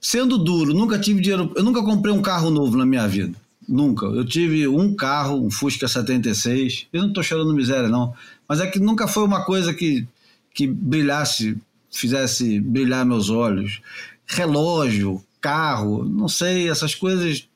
sendo 0.02 0.38
duro, 0.38 0.74
nunca 0.74 1.00
tive 1.00 1.22
dinheiro, 1.22 1.52
eu 1.56 1.64
nunca 1.64 1.84
comprei 1.84 2.14
um 2.14 2.22
carro 2.22 2.50
novo 2.50 2.78
na 2.78 2.86
minha 2.86 3.08
vida. 3.08 3.38
Nunca. 3.68 4.06
Eu 4.08 4.26
tive 4.26 4.68
um 4.68 4.94
carro, 4.94 5.42
um 5.46 5.50
Fusca 5.50 5.88
76. 5.88 6.88
Eu 6.92 7.04
não 7.04 7.10
estou 7.10 7.24
chorando 7.24 7.54
miséria, 7.54 7.88
não. 7.88 8.14
Mas 8.48 8.60
é 8.60 8.68
que 8.68 8.78
nunca 8.78 9.08
foi 9.08 9.24
uma 9.24 9.46
coisa 9.46 9.74
que, 9.74 10.06
que 10.54 10.68
brilhasse 10.68 11.58
fizesse 11.90 12.60
brilhar 12.60 13.06
meus 13.06 13.30
olhos. 13.30 13.82
Relógio, 14.26 15.24
carro, 15.40 16.04
não 16.04 16.28
sei, 16.28 16.70
essas 16.70 16.96
coisas 16.96 17.48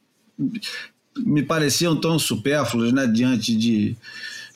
me 1.17 1.43
pareciam 1.43 1.99
tão 1.99 2.19
supérfluas, 2.19 2.93
né, 2.93 3.07
diante 3.07 3.55
de, 3.55 3.95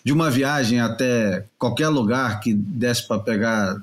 de 0.04 0.14
uma 0.14 0.30
viagem 0.30 0.80
até 0.80 1.46
qualquer 1.58 1.90
lugar 1.90 2.40
que 2.40 2.54
desse 2.54 3.08
para 3.08 3.22
pegar 3.22 3.82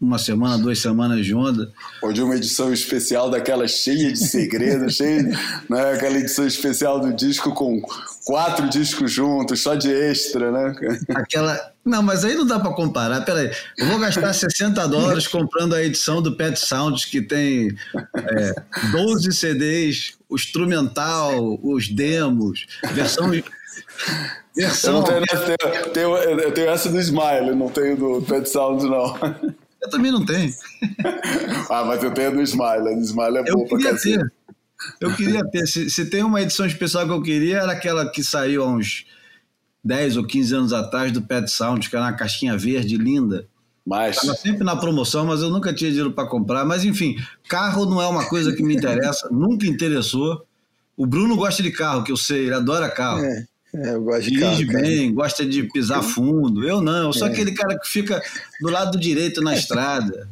uma 0.00 0.18
semana, 0.18 0.58
duas 0.58 0.78
semanas 0.78 1.24
de 1.24 1.34
onda. 1.34 1.72
Ou 2.02 2.12
de 2.12 2.22
uma 2.22 2.36
edição 2.36 2.72
especial 2.72 3.30
daquela 3.30 3.66
cheia 3.66 4.12
de 4.12 4.18
segredos, 4.18 4.96
cheia, 4.96 5.22
né? 5.22 5.92
aquela 5.94 6.18
edição 6.18 6.46
especial 6.46 7.00
do 7.00 7.14
disco 7.14 7.52
com 7.54 7.80
quatro 8.24 8.68
discos 8.68 9.10
juntos, 9.10 9.60
só 9.62 9.74
de 9.74 9.90
extra, 9.90 10.52
né? 10.52 10.74
Aquela. 11.14 11.72
Não, 11.84 12.02
mas 12.02 12.24
aí 12.24 12.34
não 12.34 12.44
dá 12.44 12.58
para 12.60 12.72
comparar. 12.72 13.24
Peraí, 13.24 13.50
eu 13.78 13.86
vou 13.86 13.98
gastar 13.98 14.32
60 14.34 14.86
dólares 14.86 15.26
comprando 15.26 15.74
a 15.74 15.82
edição 15.82 16.20
do 16.20 16.36
Pet 16.36 16.58
Sounds, 16.58 17.04
que 17.04 17.22
tem 17.22 17.74
é, 18.14 18.54
12 18.92 19.32
CDs, 19.32 20.14
o 20.28 20.34
instrumental, 20.34 21.58
os 21.62 21.88
demos, 21.88 22.66
versão. 22.92 23.30
Versão... 24.54 24.98
Eu, 24.98 25.04
tenho, 25.04 25.24
eu, 25.60 25.90
tenho, 25.90 26.16
eu 26.16 26.52
tenho 26.52 26.70
essa 26.70 26.88
do 26.88 26.98
Smile, 26.98 27.54
não 27.54 27.68
tenho 27.68 27.96
do 27.96 28.22
Pet 28.22 28.48
Sounds, 28.48 28.84
não. 28.84 29.14
Eu 29.86 29.90
também 29.90 30.10
não 30.10 30.24
tenho. 30.24 30.52
ah, 31.70 31.84
mas 31.84 32.02
eu 32.02 32.10
tenho 32.12 32.28
a 32.28 32.32
do 32.32 32.42
Smile. 32.42 32.88
A 32.88 32.94
do 32.94 33.00
Smile 33.00 33.38
é 33.38 33.44
eu 33.46 33.54
boa 33.54 33.68
pra 33.68 33.78
cacete. 33.78 34.18
Ter. 34.18 34.32
Eu 35.00 35.14
queria 35.14 35.44
ter. 35.48 35.66
Se, 35.66 35.88
se, 35.88 36.06
tem 36.10 36.22
uma 36.22 36.42
edição 36.42 36.66
especial 36.66 37.06
que 37.06 37.12
eu 37.12 37.22
queria, 37.22 37.58
era 37.58 37.72
aquela 37.72 38.10
que 38.10 38.22
saiu 38.22 38.64
há 38.64 38.66
uns 38.66 39.06
10 39.82 40.16
ou 40.16 40.26
15 40.26 40.54
anos 40.54 40.72
atrás 40.72 41.12
do 41.12 41.22
Pet 41.22 41.50
Sound, 41.50 41.88
que 41.88 41.96
era 41.96 42.04
uma 42.04 42.12
caixinha 42.12 42.56
verde 42.56 42.96
linda. 42.96 43.46
Mas... 43.86 44.16
Estava 44.16 44.36
sempre 44.36 44.64
na 44.64 44.74
promoção, 44.74 45.24
mas 45.24 45.40
eu 45.40 45.50
nunca 45.50 45.72
tinha 45.72 45.90
dinheiro 45.90 46.12
para 46.12 46.28
comprar. 46.28 46.64
Mas 46.64 46.84
enfim, 46.84 47.16
carro 47.48 47.86
não 47.86 48.02
é 48.02 48.06
uma 48.06 48.28
coisa 48.28 48.52
que 48.52 48.62
me 48.62 48.74
interessa, 48.74 49.28
nunca 49.30 49.66
interessou. 49.66 50.44
O 50.96 51.06
Bruno 51.06 51.36
gosta 51.36 51.62
de 51.62 51.70
carro, 51.70 52.02
que 52.02 52.10
eu 52.10 52.16
sei, 52.16 52.46
ele 52.46 52.54
adora 52.54 52.90
carro. 52.90 53.24
É. 53.24 53.46
É, 53.76 53.94
eu 53.94 54.02
gosto 54.02 54.22
Dirige 54.22 54.64
de 54.64 54.66
carro, 54.66 54.82
bem, 54.82 55.12
gosta 55.12 55.44
de 55.44 55.62
pisar 55.64 56.02
fundo. 56.02 56.66
Eu 56.66 56.80
não, 56.80 57.08
eu 57.08 57.12
sou 57.12 57.28
é. 57.28 57.30
aquele 57.30 57.52
cara 57.52 57.78
que 57.78 57.86
fica 57.86 58.22
do 58.60 58.70
lado 58.70 58.98
direito 58.98 59.42
na 59.42 59.52
estrada. 59.54 60.28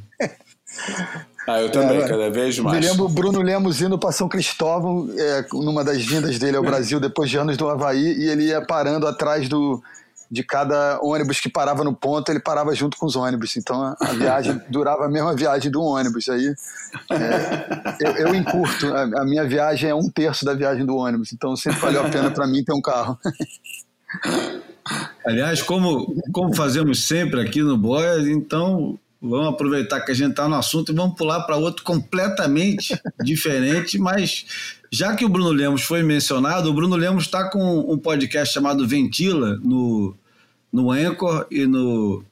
Ah, 1.46 1.60
eu 1.60 1.70
também, 1.70 1.98
é, 1.98 2.08
cada 2.08 2.30
vez 2.30 2.58
mais. 2.58 2.80
Me 2.80 2.86
lembro 2.86 3.04
o 3.04 3.08
Bruno 3.08 3.42
Lemos 3.42 3.82
indo 3.82 3.98
para 3.98 4.12
São 4.12 4.28
Cristóvão, 4.28 5.10
é, 5.16 5.44
numa 5.52 5.84
das 5.84 6.02
vindas 6.02 6.38
dele 6.38 6.56
ao 6.56 6.62
Brasil, 6.62 6.98
depois 6.98 7.28
de 7.28 7.36
anos 7.36 7.56
do 7.56 7.68
Havaí, 7.68 8.18
e 8.18 8.28
ele 8.30 8.44
ia 8.44 8.62
parando 8.62 9.06
atrás 9.06 9.46
do, 9.46 9.82
de 10.34 10.42
cada 10.42 10.98
ônibus 11.00 11.38
que 11.38 11.48
parava 11.48 11.84
no 11.84 11.94
ponto, 11.94 12.28
ele 12.28 12.40
parava 12.40 12.74
junto 12.74 12.96
com 12.96 13.06
os 13.06 13.14
ônibus. 13.14 13.56
Então 13.56 13.94
a, 14.00 14.12
viagem 14.12 14.60
durava 14.68 15.04
a 15.04 15.08
mesma 15.08 15.34
viagem 15.34 15.70
do 15.70 15.80
ônibus. 15.80 16.28
Aí 16.28 16.52
é, 17.12 17.96
eu, 18.00 18.26
eu, 18.26 18.34
encurto, 18.34 18.88
a, 18.88 19.20
a, 19.20 19.24
minha 19.24 19.46
viagem 19.46 19.88
é 19.88 19.94
um 19.94 20.10
terço 20.10 20.44
da 20.44 20.52
viagem 20.52 20.84
do 20.84 20.96
ônibus. 20.96 21.32
Então 21.32 21.54
sempre 21.54 21.78
valeu 21.78 22.04
a 22.04 22.10
pena 22.10 22.32
para 22.32 22.48
mim 22.48 22.64
ter 22.64 22.72
um 22.72 22.82
carro. 22.82 23.16
Aliás, 25.24 25.62
como, 25.62 26.14
como 26.32 26.54
fazemos 26.54 27.06
sempre 27.06 27.40
aqui 27.40 27.62
no 27.62 27.78
Boia, 27.78 28.20
então 28.30 28.98
vamos 29.22 29.48
aproveitar 29.48 30.00
que 30.00 30.10
a 30.10 30.14
gente 30.14 30.32
está 30.32 30.48
no 30.48 30.56
assunto 30.56 30.92
e 30.92 30.94
vamos 30.94 31.16
pular 31.16 31.44
para 31.44 31.56
outro 31.56 31.84
completamente 31.84 33.00
diferente, 33.24 33.98
mas 33.98 34.44
já 34.92 35.16
que 35.16 35.24
o 35.24 35.28
Bruno 35.28 35.50
Lemos 35.50 35.82
foi 35.82 36.02
mencionado, 36.02 36.68
o 36.68 36.74
Bruno 36.74 36.96
Lemos 36.96 37.24
está 37.24 37.48
com 37.48 37.90
um 37.90 37.98
podcast 37.98 38.52
chamado 38.52 38.86
Ventila 38.86 39.58
no, 39.62 40.14
no 40.74 40.90
Anchor 40.90 41.46
e 41.52 41.66
no, 41.66 42.24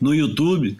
no 0.00 0.14
YouTube 0.14 0.78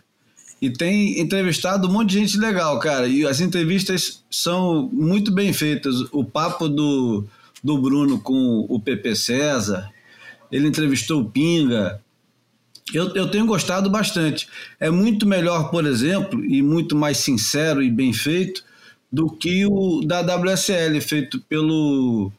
e 0.63 0.71
tem 0.71 1.21
entrevistado 1.21 1.87
um 1.87 1.93
monte 1.93 2.11
de 2.11 2.21
gente 2.21 2.39
legal, 2.39 2.79
cara. 2.79 3.07
E 3.07 3.27
as 3.27 3.41
entrevistas 3.41 4.25
são 4.31 4.89
muito 4.91 5.31
bem 5.31 5.53
feitas. 5.53 6.01
O 6.11 6.25
papo 6.25 6.69
do, 6.69 7.27
do 7.63 7.77
Bruno 7.77 8.19
com 8.19 8.65
o 8.67 8.81
PP 8.81 9.15
César, 9.15 9.91
ele 10.51 10.67
entrevistou 10.67 11.21
o 11.21 11.31
Pinga, 11.31 12.01
eu, 12.95 13.15
eu 13.15 13.31
tenho 13.31 13.45
gostado 13.45 13.91
bastante. 13.91 14.49
É 14.79 14.91
muito 14.91 15.27
melhor, 15.27 15.71
por 15.71 15.87
exemplo, 15.87 16.43
e 16.43 16.63
muito 16.63 16.97
mais 16.97 17.19
sincero 17.19 17.83
e 17.83 17.91
bem 17.91 18.13
feito 18.15 18.65
do 19.13 19.31
que 19.31 19.67
o 19.67 20.01
da 20.01 20.23
WSL, 20.23 20.99
feito 21.01 21.41
pelo 21.43 22.33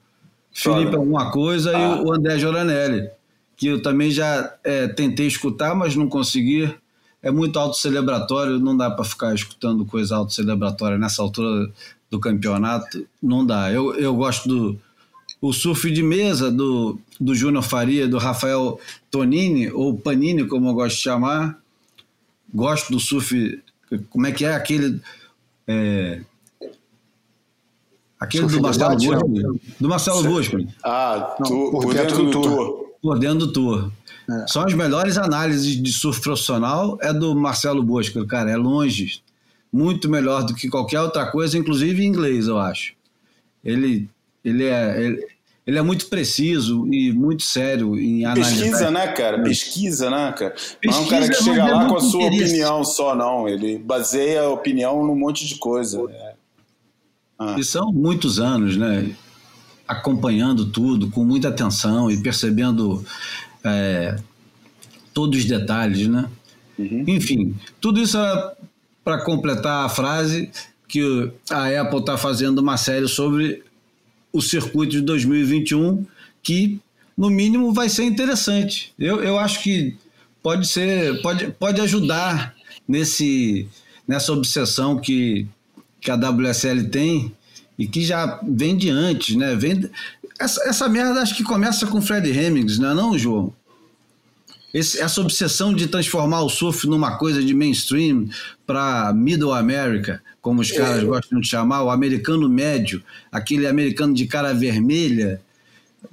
Felipe 0.51 0.95
Alguma 0.95 1.31
Coisa 1.31 1.75
ah. 1.75 1.97
e 1.97 2.03
o 2.03 2.13
André 2.13 2.37
Joranelli, 2.39 3.09
que 3.61 3.67
eu 3.67 3.79
também 3.79 4.09
já 4.09 4.55
é, 4.63 4.87
tentei 4.87 5.27
escutar, 5.27 5.75
mas 5.75 5.95
não 5.95 6.09
consegui. 6.09 6.73
É 7.21 7.29
muito 7.29 7.59
autocelebratório, 7.59 8.57
não 8.57 8.75
dá 8.75 8.89
para 8.89 9.05
ficar 9.05 9.35
escutando 9.35 9.85
coisa 9.85 10.15
autocelebratória 10.15 10.97
nessa 10.97 11.21
altura 11.21 11.71
do 12.09 12.19
campeonato, 12.19 13.05
não 13.21 13.45
dá. 13.45 13.71
Eu, 13.71 13.93
eu 13.93 14.15
gosto 14.15 14.49
do 14.49 14.79
o 15.39 15.53
surf 15.53 15.91
de 15.91 16.01
mesa 16.01 16.51
do, 16.51 16.97
do 17.19 17.35
Júnior 17.35 17.61
Faria, 17.61 18.07
do 18.07 18.17
Rafael 18.17 18.79
Tonini, 19.11 19.69
ou 19.71 19.95
Panini, 19.95 20.47
como 20.47 20.69
eu 20.69 20.73
gosto 20.73 20.95
de 20.95 21.03
chamar. 21.03 21.59
Gosto 22.51 22.91
do 22.91 22.99
surf. 22.99 23.61
Como 24.09 24.25
é 24.25 24.31
que 24.31 24.43
é 24.43 24.55
aquele. 24.55 24.99
É, 25.67 26.21
aquele 28.19 28.49
surf 28.49 28.55
do 28.55 28.63
Marcelo 28.63 28.95
Busco. 28.95 29.59
Do 29.79 29.89
Marcelo 29.89 30.23
Busco. 30.23 30.57
Ah, 30.83 31.35
tu, 31.37 31.43
por, 31.43 31.83
por, 31.83 31.93
dentro, 31.93 32.17
dentro 32.17 32.23
do, 32.23 32.31
do 32.31 32.41
tour. 32.41 32.90
Dentro 33.19 33.47
do 33.47 33.53
tour. 33.53 33.91
É. 34.29 34.47
São 34.47 34.63
as 34.65 34.73
melhores 34.73 35.17
análises 35.17 35.81
de 35.81 35.91
surf 35.91 36.21
profissional 36.21 36.97
é 37.01 37.13
do 37.13 37.35
Marcelo 37.35 37.83
Bosco, 37.83 38.25
cara, 38.25 38.51
é 38.51 38.57
longe, 38.57 39.21
muito 39.71 40.09
melhor 40.09 40.43
do 40.43 40.53
que 40.53 40.69
qualquer 40.69 41.01
outra 41.01 41.25
coisa, 41.31 41.57
inclusive 41.57 42.03
em 42.03 42.07
inglês, 42.07 42.47
eu 42.47 42.59
acho. 42.59 42.93
Ele 43.63 44.09
ele 44.43 44.65
é, 44.65 45.03
ele, 45.03 45.27
ele 45.65 45.77
é 45.77 45.81
muito 45.81 46.07
preciso 46.07 46.87
e 46.91 47.11
muito 47.11 47.43
sério 47.43 47.97
em 47.97 48.25
análise. 48.25 48.55
Pesquisa, 48.55 48.91
né, 48.91 49.07
cara? 49.07 49.43
Pesquisa, 49.43 50.09
né, 50.09 50.33
cara? 50.37 50.51
Pesquisa, 50.51 50.91
não 50.91 50.97
é 50.97 50.99
um 50.99 51.07
cara 51.07 51.29
que 51.29 51.43
chega 51.43 51.65
lá 51.65 51.87
com 51.87 51.95
a 51.95 52.01
sua 52.01 52.23
interesse. 52.23 52.43
opinião 52.45 52.83
só, 52.83 53.15
não. 53.15 53.47
Ele 53.47 53.77
baseia 53.77 54.41
a 54.41 54.49
opinião 54.49 55.05
num 55.05 55.15
monte 55.15 55.45
de 55.45 55.55
coisa. 55.55 56.01
É. 56.09 56.33
Ah. 57.37 57.55
E 57.57 57.63
são 57.63 57.91
muitos 57.91 58.39
anos, 58.39 58.75
né? 58.75 59.15
Acompanhando 59.91 60.65
tudo 60.65 61.09
com 61.09 61.23
muita 61.23 61.49
atenção 61.49 62.09
e 62.09 62.17
percebendo 62.17 63.05
é, 63.63 64.17
todos 65.13 65.39
os 65.39 65.45
detalhes, 65.45 66.07
né? 66.07 66.29
Uhum. 66.77 67.03
Enfim, 67.07 67.55
tudo 67.79 67.99
isso 68.01 68.17
é 68.17 68.53
para 69.03 69.23
completar 69.23 69.85
a 69.85 69.89
frase 69.89 70.49
que 70.87 71.31
a 71.49 71.81
Apple 71.81 71.99
está 71.99 72.17
fazendo 72.17 72.59
uma 72.59 72.77
série 72.77 73.07
sobre 73.07 73.63
o 74.31 74.41
circuito 74.41 74.91
de 74.91 75.01
2021, 75.01 76.05
que 76.41 76.79
no 77.17 77.29
mínimo 77.29 77.73
vai 77.73 77.89
ser 77.89 78.03
interessante. 78.03 78.93
Eu, 78.97 79.21
eu 79.23 79.37
acho 79.37 79.61
que 79.61 79.95
pode 80.41 80.67
ser, 80.67 81.21
pode, 81.21 81.51
pode 81.51 81.81
ajudar 81.81 82.55
nesse, 82.87 83.67
nessa 84.07 84.33
obsessão 84.33 84.97
que, 84.97 85.47
que 85.99 86.09
a 86.11 86.15
WSL 86.15 86.89
tem 86.89 87.33
e 87.81 87.87
que 87.87 88.03
já 88.03 88.39
vem 88.47 88.77
de 88.77 88.91
antes, 88.91 89.35
né? 89.35 89.55
Vem, 89.55 89.89
essa, 90.39 90.61
essa 90.69 90.87
merda 90.87 91.19
acho 91.19 91.35
que 91.35 91.43
começa 91.43 91.87
com 91.87 91.99
Fred 91.99 92.29
Hemmings, 92.29 92.77
não 92.77 92.91
é 92.91 92.93
não, 92.93 93.17
João? 93.17 93.51
Esse, 94.71 95.01
essa 95.01 95.19
obsessão 95.19 95.73
de 95.73 95.87
transformar 95.87 96.43
o 96.43 96.49
surf 96.49 96.85
numa 96.85 97.17
coisa 97.17 97.43
de 97.43 97.55
mainstream 97.55 98.29
para 98.67 99.11
Middle 99.13 99.51
America, 99.51 100.21
como 100.43 100.61
os 100.61 100.71
caras 100.71 101.01
é. 101.01 101.05
gostam 101.05 101.41
de 101.41 101.47
chamar, 101.47 101.81
o 101.81 101.89
americano 101.89 102.47
médio, 102.47 103.01
aquele 103.31 103.65
americano 103.65 104.13
de 104.13 104.27
cara 104.27 104.53
vermelha, 104.53 105.41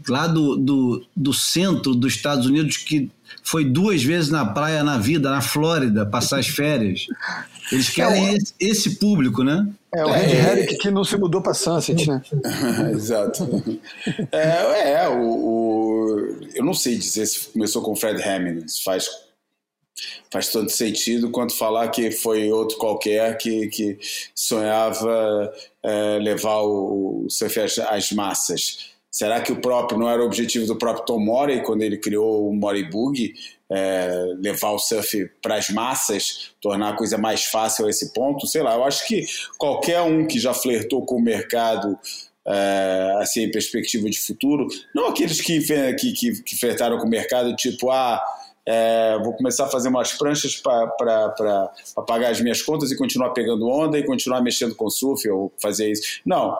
lá 0.08 0.26
do, 0.26 0.56
do, 0.56 1.04
do 1.14 1.34
centro 1.34 1.94
dos 1.94 2.14
Estados 2.14 2.46
Unidos, 2.46 2.78
que 2.78 3.10
foi 3.42 3.64
duas 3.64 4.02
vezes 4.02 4.30
na 4.30 4.44
praia 4.44 4.82
na 4.82 4.98
vida, 4.98 5.30
na 5.30 5.40
Flórida, 5.40 6.06
passar 6.06 6.38
as 6.38 6.48
férias. 6.48 7.06
Eles 7.70 7.90
querem 7.90 8.28
é, 8.28 8.34
esse, 8.34 8.54
esse, 8.58 8.96
público, 8.96 9.42
né? 9.42 9.68
É, 9.94 10.04
o 10.04 10.10
Red 10.10 10.32
é, 10.32 10.52
Herrick 10.52 10.78
que 10.78 10.90
não 10.90 11.04
se 11.04 11.16
mudou 11.16 11.42
para 11.42 11.54
Sunset, 11.54 12.06
né? 12.06 12.22
Exato. 12.92 13.46
É, 14.32 14.92
é 14.94 15.08
o, 15.08 15.22
o, 15.22 16.38
eu 16.54 16.64
não 16.64 16.74
sei 16.74 16.96
dizer 16.96 17.26
se 17.26 17.48
começou 17.48 17.82
com 17.82 17.92
o 17.92 17.96
Fred 17.96 18.22
Hamilton, 18.22 18.66
faz 18.84 19.08
faz 20.30 20.48
tanto 20.48 20.70
sentido 20.70 21.30
quanto 21.30 21.56
falar 21.56 21.88
que 21.88 22.10
foi 22.10 22.52
outro 22.52 22.76
qualquer 22.78 23.36
que, 23.36 23.66
que 23.68 23.98
sonhava 24.34 25.52
é, 25.82 26.18
levar 26.18 26.60
o, 26.60 27.24
o 27.24 27.30
surf 27.30 27.60
às, 27.60 27.78
às, 27.78 28.12
massas. 28.12 28.90
Será 29.18 29.40
que 29.40 29.50
o 29.50 29.60
próprio 29.60 29.98
não 29.98 30.08
era 30.08 30.22
o 30.22 30.26
objetivo 30.26 30.64
do 30.64 30.76
próprio 30.76 31.04
Tom 31.04 31.18
Morey 31.18 31.60
quando 31.64 31.82
ele 31.82 31.98
criou 31.98 32.48
o 32.48 32.54
Morey 32.54 32.88
Bug? 32.88 33.34
É, 33.68 34.32
levar 34.38 34.70
o 34.70 34.78
surf 34.78 35.28
para 35.42 35.56
as 35.56 35.70
massas, 35.70 36.52
tornar 36.60 36.90
a 36.90 36.96
coisa 36.96 37.18
mais 37.18 37.44
fácil 37.46 37.86
a 37.86 37.90
esse 37.90 38.12
ponto? 38.12 38.46
Sei 38.46 38.62
lá, 38.62 38.76
eu 38.76 38.84
acho 38.84 39.04
que 39.08 39.26
qualquer 39.58 40.02
um 40.02 40.24
que 40.24 40.38
já 40.38 40.54
flertou 40.54 41.04
com 41.04 41.16
o 41.16 41.20
mercado 41.20 41.98
é, 42.46 43.16
assim, 43.20 43.42
em 43.42 43.50
perspectiva 43.50 44.08
de 44.08 44.20
futuro, 44.20 44.68
não 44.94 45.08
aqueles 45.08 45.40
que, 45.40 45.62
que, 45.96 46.12
que, 46.12 46.40
que 46.40 46.56
flertaram 46.56 46.96
com 46.96 47.06
o 47.08 47.10
mercado, 47.10 47.56
tipo, 47.56 47.90
ah, 47.90 48.22
é, 48.64 49.18
vou 49.18 49.32
começar 49.32 49.64
a 49.64 49.68
fazer 49.68 49.88
umas 49.88 50.12
pranchas 50.12 50.54
para 50.54 50.86
pagar 52.06 52.30
as 52.30 52.40
minhas 52.40 52.62
contas 52.62 52.92
e 52.92 52.96
continuar 52.96 53.30
pegando 53.30 53.66
onda 53.66 53.98
e 53.98 54.06
continuar 54.06 54.40
mexendo 54.42 54.76
com 54.76 54.88
surf 54.88 55.28
ou 55.28 55.52
fazer 55.60 55.90
isso. 55.90 56.20
Não, 56.24 56.56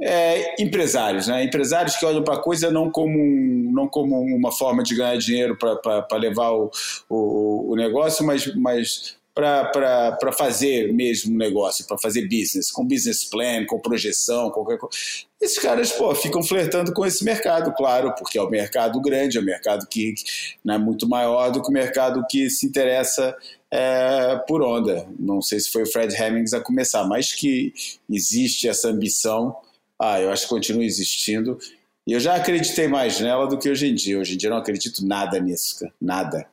é, 0.00 0.62
empresários, 0.62 1.26
né? 1.26 1.44
Empresários 1.44 1.96
que 1.96 2.06
olham 2.06 2.22
para 2.22 2.34
a 2.34 2.40
coisa 2.40 2.70
não 2.70 2.90
como, 2.90 3.18
um, 3.18 3.70
não 3.72 3.88
como 3.88 4.20
uma 4.20 4.52
forma 4.52 4.82
de 4.82 4.94
ganhar 4.94 5.16
dinheiro 5.16 5.56
para 5.56 6.16
levar 6.18 6.52
o, 6.52 6.70
o, 7.08 7.72
o, 7.72 7.76
negócio, 7.76 8.24
mas, 8.24 8.54
mas 8.54 9.16
para 9.34 10.32
fazer 10.36 10.92
mesmo 10.92 11.36
negócio, 11.36 11.86
para 11.86 11.98
fazer 11.98 12.22
business, 12.22 12.72
com 12.72 12.84
business 12.84 13.24
plan, 13.24 13.64
com 13.66 13.78
projeção, 13.78 14.50
qualquer 14.50 14.78
coisa. 14.78 14.96
Esses 15.40 15.58
caras, 15.58 15.92
pô, 15.92 16.12
ficam 16.14 16.42
flertando 16.42 16.92
com 16.92 17.06
esse 17.06 17.24
mercado, 17.24 17.72
claro, 17.72 18.12
porque 18.18 18.36
é 18.36 18.42
o 18.42 18.46
um 18.46 18.50
mercado 18.50 19.00
grande, 19.00 19.38
é 19.38 19.40
um 19.40 19.44
mercado 19.44 19.86
que, 19.88 20.14
é 20.68 20.78
muito 20.78 21.08
maior 21.08 21.50
do 21.50 21.62
que 21.62 21.70
o 21.70 21.72
mercado 21.72 22.24
que 22.28 22.50
se 22.50 22.66
interessa 22.66 23.36
é, 23.70 24.36
por 24.48 24.60
onda. 24.60 25.08
Não 25.18 25.40
sei 25.40 25.60
se 25.60 25.70
foi 25.70 25.84
o 25.84 25.86
Fred 25.86 26.14
Hemmings 26.14 26.52
a 26.52 26.60
começar, 26.60 27.04
mas 27.04 27.32
que 27.32 27.72
existe 28.10 28.68
essa 28.68 28.88
ambição, 28.88 29.56
ah, 30.00 30.20
eu 30.20 30.30
acho 30.30 30.44
que 30.44 30.48
continua 30.48 30.84
existindo. 30.84 31.58
E 32.06 32.12
eu 32.12 32.20
já 32.20 32.36
acreditei 32.36 32.88
mais 32.88 33.20
nela 33.20 33.46
do 33.46 33.58
que 33.58 33.68
hoje 33.68 33.88
em 33.88 33.94
dia. 33.94 34.18
Hoje 34.18 34.34
em 34.34 34.36
dia 34.36 34.48
eu 34.48 34.52
não 34.52 34.58
acredito 34.58 35.04
nada 35.04 35.38
nisso, 35.38 35.80
cara. 35.80 35.92
nada 36.00 36.48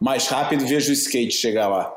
mais 0.00 0.26
rápido, 0.26 0.66
vejo 0.66 0.90
o 0.90 0.94
skate 0.94 1.32
chegar 1.32 1.68
lá. 1.68 1.96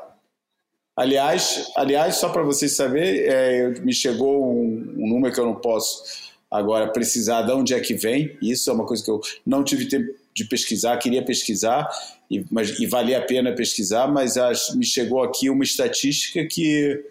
Aliás, 0.96 1.70
aliás 1.76 2.16
só 2.16 2.28
para 2.28 2.42
vocês 2.42 2.72
saberem, 2.72 3.20
é, 3.20 3.68
me 3.80 3.92
chegou 3.92 4.44
um, 4.44 4.94
um, 4.96 5.08
número 5.08 5.34
que 5.34 5.40
eu 5.40 5.46
não 5.46 5.56
posso 5.56 6.32
agora 6.50 6.92
precisar 6.92 7.42
de 7.42 7.52
onde 7.52 7.74
é 7.74 7.80
que 7.80 7.94
vem. 7.94 8.38
Isso 8.40 8.70
é 8.70 8.72
uma 8.72 8.86
coisa 8.86 9.04
que 9.04 9.10
eu 9.10 9.20
não 9.44 9.64
tive 9.64 9.86
tempo 9.86 10.14
de 10.32 10.44
pesquisar, 10.44 10.96
queria 10.98 11.24
pesquisar, 11.24 11.88
e, 12.30 12.44
mas, 12.50 12.78
e 12.78 12.86
valia 12.86 13.18
a 13.18 13.22
pena 13.22 13.52
pesquisar, 13.54 14.08
mas 14.08 14.36
as, 14.36 14.74
me 14.74 14.84
chegou 14.84 15.22
aqui 15.22 15.50
uma 15.50 15.62
estatística 15.62 16.44
que 16.46 17.04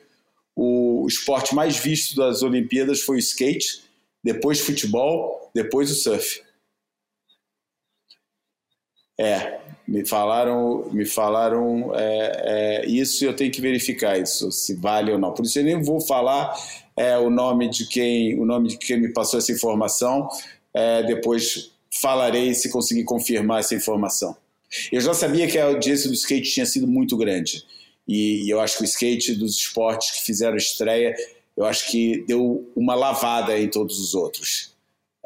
o 0.55 1.05
esporte 1.07 1.55
mais 1.55 1.77
visto 1.77 2.15
das 2.15 2.43
Olimpíadas 2.43 3.01
foi 3.01 3.17
o 3.17 3.19
skate, 3.19 3.83
depois 4.23 4.59
futebol, 4.59 5.51
depois 5.53 5.91
o 5.91 5.95
surf. 5.95 6.41
É, 9.19 9.59
me 9.87 10.07
falaram, 10.07 10.89
me 10.91 11.05
falaram 11.05 11.91
é, 11.95 12.81
é, 12.83 12.85
isso 12.87 13.23
e 13.23 13.27
eu 13.27 13.35
tenho 13.35 13.51
que 13.51 13.61
verificar 13.61 14.17
isso, 14.17 14.51
se 14.51 14.75
vale 14.75 15.11
ou 15.11 15.19
não. 15.19 15.33
Por 15.33 15.45
isso 15.45 15.59
eu 15.59 15.63
nem 15.63 15.81
vou 15.81 15.99
falar 15.99 16.55
é, 16.97 17.17
o 17.17 17.29
nome 17.29 17.69
de 17.69 17.87
quem, 17.87 18.39
o 18.39 18.45
nome 18.45 18.69
de 18.69 18.77
quem 18.77 18.99
me 18.99 19.11
passou 19.11 19.39
essa 19.39 19.51
informação. 19.51 20.29
É, 20.73 21.03
depois 21.03 21.71
falarei 22.01 22.53
se 22.53 22.71
conseguir 22.71 23.03
confirmar 23.03 23.59
essa 23.59 23.75
informação. 23.75 24.35
Eu 24.91 24.99
já 25.01 25.13
sabia 25.13 25.47
que 25.47 25.59
a 25.59 25.65
audiência 25.65 26.07
do 26.07 26.15
skate 26.15 26.51
tinha 26.51 26.65
sido 26.65 26.87
muito 26.87 27.15
grande 27.15 27.63
e, 28.07 28.45
e 28.45 28.49
eu 28.49 28.59
acho 28.59 28.77
que 28.77 28.83
o 28.83 28.85
skate 28.85 29.35
dos 29.35 29.57
esportes 29.57 30.11
que 30.11 30.25
fizeram 30.25 30.57
estreia, 30.57 31.15
eu 31.55 31.65
acho 31.65 31.89
que 31.89 32.23
deu 32.27 32.69
uma 32.75 32.95
lavada 32.95 33.57
em 33.57 33.69
todos 33.69 33.99
os 33.99 34.13
outros. 34.13 34.73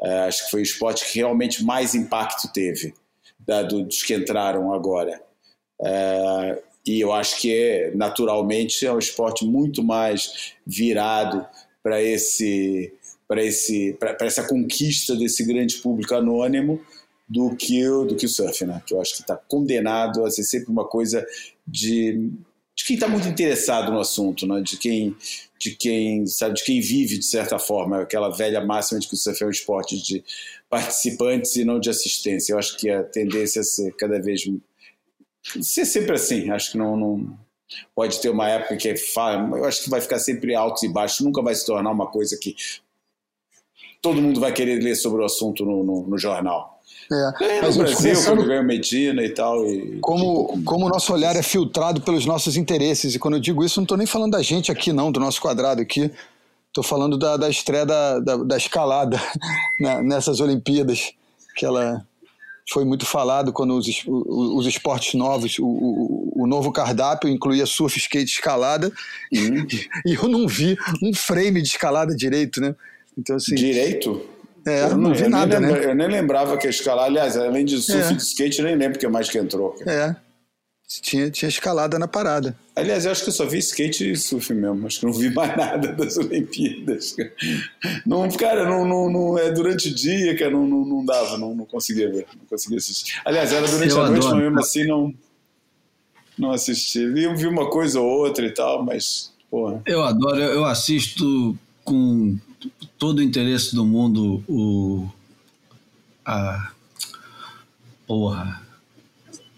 É, 0.00 0.20
acho 0.20 0.44
que 0.44 0.50
foi 0.50 0.60
o 0.60 0.62
esporte 0.62 1.04
que 1.04 1.18
realmente 1.18 1.64
mais 1.64 1.94
impacto 1.94 2.52
teve 2.52 2.94
da, 3.40 3.62
dos 3.62 4.02
que 4.02 4.14
entraram 4.14 4.72
agora. 4.72 5.20
É, 5.82 6.62
e 6.86 7.00
eu 7.00 7.12
acho 7.12 7.40
que 7.40 7.52
é, 7.52 7.94
naturalmente 7.94 8.86
é 8.86 8.92
um 8.92 8.98
esporte 8.98 9.44
muito 9.44 9.82
mais 9.82 10.54
virado 10.66 11.46
para 11.82 12.02
esse 12.02 12.92
para 13.26 13.44
esse 13.44 13.92
para 13.98 14.16
essa 14.26 14.42
conquista 14.48 15.14
desse 15.14 15.44
grande 15.44 15.76
público 15.78 16.14
anônimo 16.14 16.80
do 17.28 17.54
que 17.54 17.86
o 17.86 18.04
do 18.04 18.16
que 18.16 18.24
o 18.24 18.28
surf, 18.28 18.64
né? 18.64 18.82
Que 18.86 18.94
eu 18.94 19.00
acho 19.00 19.16
que 19.16 19.20
está 19.20 19.36
condenado 19.36 20.24
a 20.24 20.30
ser 20.30 20.44
sempre 20.44 20.70
uma 20.70 20.86
coisa 20.86 21.26
de 21.66 22.30
de 22.78 22.84
quem 22.84 22.94
está 22.94 23.08
muito 23.08 23.26
interessado 23.26 23.90
no 23.90 23.98
assunto, 23.98 24.46
né? 24.46 24.60
De 24.60 24.76
quem 24.76 25.16
de 25.58 25.74
quem 25.74 26.24
sabe 26.24 26.54
de 26.54 26.62
quem 26.62 26.80
vive 26.80 27.18
de 27.18 27.24
certa 27.24 27.58
forma 27.58 28.02
aquela 28.02 28.28
velha 28.28 28.64
máxima 28.64 29.00
de 29.00 29.08
que 29.08 29.14
o 29.14 29.16
surf 29.16 29.42
é 29.42 29.46
um 29.46 29.50
esporte 29.50 30.00
de 30.00 30.22
participantes 30.70 31.56
e 31.56 31.64
não 31.64 31.80
de 31.80 31.90
assistência. 31.90 32.52
Eu 32.52 32.58
acho 32.58 32.76
que 32.78 32.88
a 32.88 33.02
tendência 33.02 33.58
é 33.58 33.64
ser 33.64 33.92
cada 33.96 34.22
vez 34.22 34.48
ser 35.60 35.84
sempre 35.84 36.14
assim. 36.14 36.50
Acho 36.50 36.70
que 36.70 36.78
não, 36.78 36.96
não 36.96 37.38
pode 37.96 38.20
ter 38.20 38.28
uma 38.28 38.48
época 38.48 38.76
que 38.76 38.88
é 38.88 38.94
eu 38.94 39.64
acho 39.64 39.82
que 39.82 39.90
vai 39.90 40.00
ficar 40.00 40.20
sempre 40.20 40.54
altos 40.54 40.84
e 40.84 40.88
baixos. 40.88 41.26
Nunca 41.26 41.42
vai 41.42 41.56
se 41.56 41.66
tornar 41.66 41.90
uma 41.90 42.06
coisa 42.06 42.38
que 42.40 42.54
todo 44.00 44.22
mundo 44.22 44.38
vai 44.38 44.52
querer 44.52 44.80
ler 44.80 44.94
sobre 44.94 45.20
o 45.20 45.24
assunto 45.24 45.64
no, 45.64 45.82
no, 45.82 46.06
no 46.06 46.16
jornal. 46.16 46.77
É, 47.10 47.62
mas 47.62 47.76
no 47.76 47.84
Brasil, 47.84 47.96
começando... 47.96 48.36
quando 48.36 48.46
ganha 48.46 48.62
Medina 48.62 49.24
e 49.24 49.30
tal. 49.30 49.66
E, 49.66 49.98
como, 50.00 50.48
tipo, 50.48 50.62
como 50.64 50.86
o 50.86 50.88
nosso 50.88 51.12
olhar 51.12 51.34
é 51.36 51.42
filtrado 51.42 52.02
pelos 52.02 52.26
nossos 52.26 52.56
interesses, 52.56 53.14
e 53.14 53.18
quando 53.18 53.34
eu 53.34 53.40
digo 53.40 53.64
isso, 53.64 53.80
não 53.80 53.84
estou 53.84 53.96
nem 53.96 54.06
falando 54.06 54.32
da 54.32 54.42
gente 54.42 54.70
aqui, 54.70 54.92
não, 54.92 55.10
do 55.10 55.18
nosso 55.18 55.40
quadrado 55.40 55.80
aqui. 55.80 56.10
Estou 56.68 56.84
falando 56.84 57.16
da, 57.16 57.36
da 57.36 57.48
estreia 57.48 57.86
da, 57.86 58.20
da, 58.20 58.36
da 58.36 58.56
escalada 58.56 59.18
nessas 60.04 60.38
Olimpíadas, 60.38 61.12
que 61.56 61.64
ela 61.64 62.06
foi 62.70 62.84
muito 62.84 63.06
falado 63.06 63.52
quando 63.52 63.74
os, 63.74 63.86
os 64.06 64.66
esportes 64.66 65.14
novos, 65.14 65.58
o, 65.58 65.64
o, 65.64 66.42
o, 66.42 66.46
novo 66.46 66.70
cardápio 66.70 67.30
incluía 67.30 67.64
surf, 67.64 67.98
skate, 67.98 68.30
escalada, 68.30 68.92
uhum. 69.32 69.66
e, 69.72 69.88
e 70.12 70.14
eu 70.14 70.28
não 70.28 70.46
vi 70.46 70.76
um 71.02 71.14
frame 71.14 71.62
de 71.62 71.68
escalada 71.68 72.14
direito, 72.14 72.60
né? 72.60 72.74
Então, 73.16 73.36
assim, 73.36 73.54
direito? 73.54 74.22
É, 74.68 74.84
eu 74.84 74.96
não, 74.96 75.14
vi 75.14 75.22
eu 75.22 75.30
nada, 75.30 75.58
né? 75.58 75.84
Eu 75.84 75.94
nem 75.94 76.08
lembrava 76.08 76.56
que 76.56 76.66
a 76.66 76.70
escalar, 76.70 77.06
aliás, 77.06 77.36
além 77.36 77.64
de 77.64 77.80
surf 77.80 78.08
é. 78.08 78.12
e 78.12 78.16
de 78.16 78.22
skate, 78.22 78.58
eu 78.58 78.64
nem 78.64 78.76
lembro 78.76 78.98
que 78.98 79.08
mais 79.08 79.28
que 79.28 79.38
entrou. 79.38 79.74
É, 79.86 80.14
tinha, 80.88 81.30
tinha 81.30 81.48
escalada 81.48 81.98
na 81.98 82.08
parada. 82.08 82.56
Aliás, 82.74 83.04
eu 83.04 83.12
acho 83.12 83.22
que 83.22 83.28
eu 83.28 83.34
só 83.34 83.44
vi 83.44 83.58
skate 83.58 84.10
e 84.10 84.16
surf 84.16 84.54
mesmo. 84.54 84.86
Acho 84.86 85.00
que 85.00 85.06
não 85.06 85.12
vi 85.12 85.30
mais 85.34 85.54
nada 85.54 85.92
das 85.92 86.16
Olimpíadas. 86.16 87.14
Não, 88.06 88.28
cara, 88.30 88.64
não, 88.64 88.86
não, 88.86 89.10
não 89.10 89.38
é 89.38 89.50
durante 89.50 89.88
o 89.88 89.94
dia, 89.94 90.34
que 90.34 90.48
não, 90.48 90.66
não, 90.66 90.84
não 90.86 91.04
dava, 91.04 91.36
não, 91.36 91.54
não 91.54 91.66
conseguia 91.66 92.10
ver, 92.10 92.26
não 92.38 92.46
conseguia 92.46 92.78
assistir. 92.78 93.20
Aliás, 93.24 93.52
era 93.52 93.66
durante 93.66 93.90
eu 93.90 94.02
a 94.02 94.10
noite, 94.10 94.26
mas 94.26 94.38
mesmo 94.38 94.60
assim 94.60 94.86
não, 94.86 95.14
não 96.38 96.50
assisti. 96.52 97.00
Eu 97.00 97.36
vi 97.36 97.46
uma 97.46 97.68
coisa 97.68 98.00
ou 98.00 98.08
outra 98.08 98.46
e 98.46 98.50
tal, 98.50 98.82
mas, 98.82 99.30
porra. 99.50 99.82
Eu 99.84 100.02
adoro, 100.02 100.40
eu 100.40 100.64
assisto 100.64 101.56
com 101.84 102.38
todo 102.98 103.18
o 103.18 103.22
interesse 103.22 103.74
do 103.74 103.84
mundo 103.84 104.42
o. 104.48 105.08
A, 106.24 106.72
porra 108.06 108.68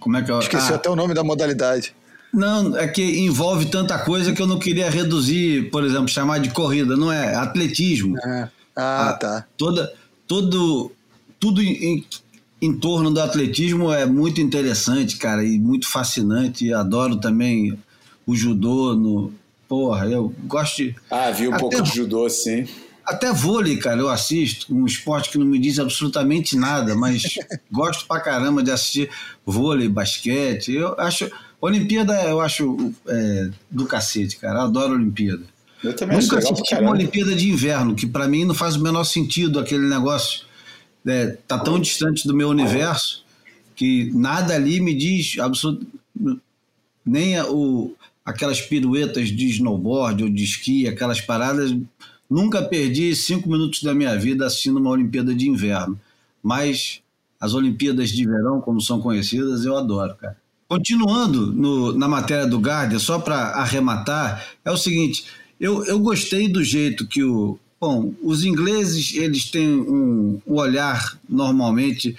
como 0.01 0.17
é 0.17 0.23
que 0.23 0.33
eu... 0.33 0.41
Esqueci 0.41 0.73
ah, 0.73 0.77
até 0.77 0.89
o 0.89 0.97
nome 0.97 1.15
da 1.15 1.23
modalidade. 1.23 1.95
Não, 2.33 2.77
é 2.77 2.89
que 2.89 3.03
envolve 3.21 3.67
tanta 3.67 3.99
coisa 3.99 4.33
que 4.33 4.41
eu 4.41 4.47
não 4.47 4.59
queria 4.59 4.89
reduzir, 4.89 5.71
por 5.71 5.85
exemplo, 5.85 6.09
chamar 6.09 6.39
de 6.39 6.51
corrida, 6.51 6.97
não 6.97 7.13
é? 7.13 7.35
Atletismo. 7.35 8.17
É. 8.19 8.49
Ah, 8.75 9.17
tá. 9.21 9.47
Toda, 9.57 9.93
todo, 10.27 10.91
tudo 11.39 11.61
em, 11.63 12.05
em 12.63 12.73
torno 12.73 13.11
do 13.11 13.21
atletismo 13.21 13.93
é 13.93 14.07
muito 14.07 14.41
interessante, 14.41 15.17
cara, 15.17 15.45
e 15.45 15.59
muito 15.59 15.89
fascinante. 15.89 16.73
Adoro 16.73 17.17
também 17.17 17.77
o 18.27 18.35
judô. 18.35 18.95
No, 18.95 19.33
porra, 19.69 20.07
eu 20.07 20.33
gosto 20.45 20.77
de. 20.77 20.97
Ah, 21.11 21.31
vi 21.31 21.49
um 21.49 21.57
pouco 21.57 21.83
de 21.83 21.95
judô, 21.95 22.29
sim. 22.31 22.67
Até 23.11 23.33
vôlei, 23.33 23.77
cara, 23.77 24.01
eu 24.01 24.09
assisto, 24.09 24.73
um 24.73 24.87
esporte 24.87 25.31
que 25.31 25.39
não 25.39 25.45
me 25.45 25.59
diz 25.59 25.81
absolutamente 25.81 26.57
nada, 26.57 26.95
mas 26.95 27.25
gosto 27.71 28.07
pra 28.07 28.21
caramba 28.21 28.63
de 28.63 28.71
assistir 28.71 29.11
vôlei, 29.45 29.89
basquete. 29.89 30.73
Eu 30.73 30.95
acho. 30.97 31.29
Olimpíada 31.61 32.15
eu 32.23 32.41
acho 32.41 32.95
é, 33.09 33.51
do 33.69 33.85
cacete, 33.85 34.37
cara. 34.37 34.61
Eu 34.61 34.63
adoro 34.63 34.95
Olimpíada. 34.95 35.43
Eu 35.83 35.95
também 35.95 36.21
Nunca 36.21 36.39
assisti 36.39 36.75
uma 36.77 36.93
Olimpíada 36.93 37.35
de 37.35 37.51
inverno, 37.51 37.97
que 37.97 38.07
para 38.07 38.29
mim 38.29 38.45
não 38.45 38.55
faz 38.55 38.77
o 38.77 38.83
menor 38.83 39.03
sentido 39.03 39.59
aquele 39.59 39.89
negócio. 39.89 40.43
É, 41.05 41.37
tá 41.49 41.59
tão 41.59 41.81
distante 41.81 42.29
do 42.29 42.35
meu 42.35 42.49
universo 42.49 43.25
que 43.75 44.09
nada 44.15 44.55
ali 44.55 44.81
me 44.81 44.95
diz 44.95 45.37
absolutamente. 45.41 45.99
Nem 47.05 47.37
a, 47.37 47.51
o, 47.51 47.93
aquelas 48.25 48.61
piruetas 48.61 49.31
de 49.31 49.47
snowboard 49.47 50.23
ou 50.23 50.31
de 50.31 50.45
esqui, 50.45 50.87
aquelas 50.87 51.21
paradas 51.21 51.75
Nunca 52.31 52.63
perdi 52.63 53.17
cinco 53.17 53.51
minutos 53.51 53.83
da 53.83 53.93
minha 53.93 54.17
vida 54.17 54.47
assistindo 54.47 54.79
uma 54.79 54.91
Olimpíada 54.91 55.35
de 55.35 55.49
Inverno, 55.49 56.01
mas 56.41 57.01
as 57.41 57.55
Olimpíadas 57.55 58.11
de 58.11 58.25
Verão, 58.25 58.61
como 58.61 58.81
são 58.81 59.01
conhecidas, 59.01 59.65
eu 59.65 59.77
adoro, 59.77 60.15
cara. 60.15 60.37
Continuando 60.69 61.53
no, 61.53 61.93
na 61.93 62.07
matéria 62.07 62.47
do 62.47 62.61
Guardia, 62.61 63.01
só 63.01 63.19
para 63.19 63.55
arrematar, 63.55 64.47
é 64.65 64.71
o 64.71 64.77
seguinte: 64.77 65.25
eu, 65.59 65.85
eu 65.85 65.99
gostei 65.99 66.49
do 66.49 66.63
jeito 66.63 67.07
que 67.07 67.25
o. 67.25 67.59
Bom, 67.81 68.13
os 68.23 68.45
ingleses 68.45 69.17
eles 69.17 69.51
têm 69.51 69.69
um, 69.69 70.41
um 70.47 70.55
olhar 70.55 71.19
normalmente 71.29 72.15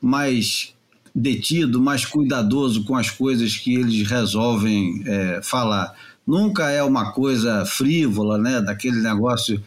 mais 0.00 0.74
detido, 1.14 1.80
mais 1.80 2.04
cuidadoso 2.04 2.84
com 2.84 2.96
as 2.96 3.10
coisas 3.10 3.56
que 3.56 3.74
eles 3.74 4.08
resolvem 4.08 5.02
é, 5.06 5.40
falar 5.42 5.94
nunca 6.26 6.70
é 6.70 6.82
uma 6.82 7.12
coisa 7.12 7.64
frívola, 7.66 8.38
né? 8.38 8.60
Daquele 8.60 9.00
negócio, 9.00 9.62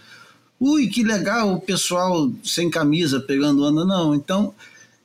ui, 0.59 0.87
que 0.87 1.03
legal 1.03 1.53
o 1.53 1.61
pessoal 1.61 2.31
sem 2.43 2.69
camisa 2.69 3.19
pegando 3.19 3.63
onda, 3.63 3.85
não. 3.85 4.15
Então, 4.15 4.53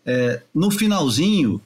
é, 0.05 0.43
no 0.55 0.71
finalzinho, 0.71 1.61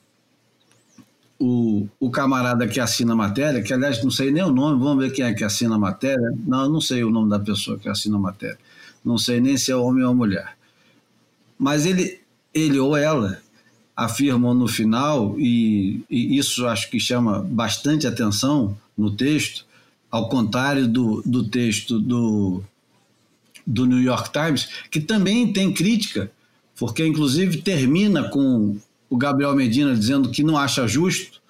o, 1.39 1.87
o 1.99 2.09
camarada 2.09 2.67
que 2.67 2.79
assina 2.79 3.13
a 3.13 3.15
matéria, 3.15 3.61
que 3.61 3.73
aliás 3.73 4.03
não 4.03 4.11
sei 4.11 4.31
nem 4.31 4.43
o 4.43 4.51
nome, 4.51 4.83
vamos 4.83 5.03
ver 5.03 5.11
quem 5.11 5.25
é 5.25 5.33
que 5.33 5.43
assina 5.43 5.75
a 5.75 5.79
matéria. 5.79 6.31
Não, 6.45 6.69
não 6.69 6.81
sei 6.81 7.03
o 7.03 7.09
nome 7.09 7.29
da 7.29 7.39
pessoa 7.39 7.77
que 7.77 7.89
assina 7.89 8.17
a 8.17 8.19
matéria. 8.19 8.57
Não 9.03 9.17
sei 9.17 9.39
nem 9.39 9.57
se 9.57 9.71
é 9.71 9.75
homem 9.75 10.03
ou 10.03 10.13
mulher. 10.13 10.57
Mas 11.57 11.85
ele, 11.85 12.19
ele 12.53 12.79
ou 12.79 12.95
ela 12.95 13.39
afirmam 13.95 14.53
no 14.53 14.67
final, 14.67 15.39
e, 15.39 16.03
e 16.07 16.37
isso 16.37 16.67
acho 16.67 16.89
que 16.91 16.99
chama 16.99 17.39
bastante 17.39 18.05
atenção 18.05 18.77
no 18.95 19.09
texto, 19.09 19.65
ao 20.09 20.29
contrário 20.29 20.87
do, 20.87 21.21
do 21.25 21.43
texto 21.43 21.99
do, 21.99 22.63
do 23.65 23.85
New 23.85 24.01
York 24.01 24.31
Times, 24.31 24.69
que 24.89 25.01
também 25.01 25.51
tem 25.51 25.73
crítica, 25.73 26.31
porque 26.75 27.05
inclusive 27.05 27.61
termina 27.61 28.29
com 28.29 28.77
o 29.09 29.17
Gabriel 29.17 29.55
Medina 29.55 29.95
dizendo 29.95 30.29
que 30.29 30.43
não 30.43 30.57
acha 30.57 30.87
justo. 30.87 31.41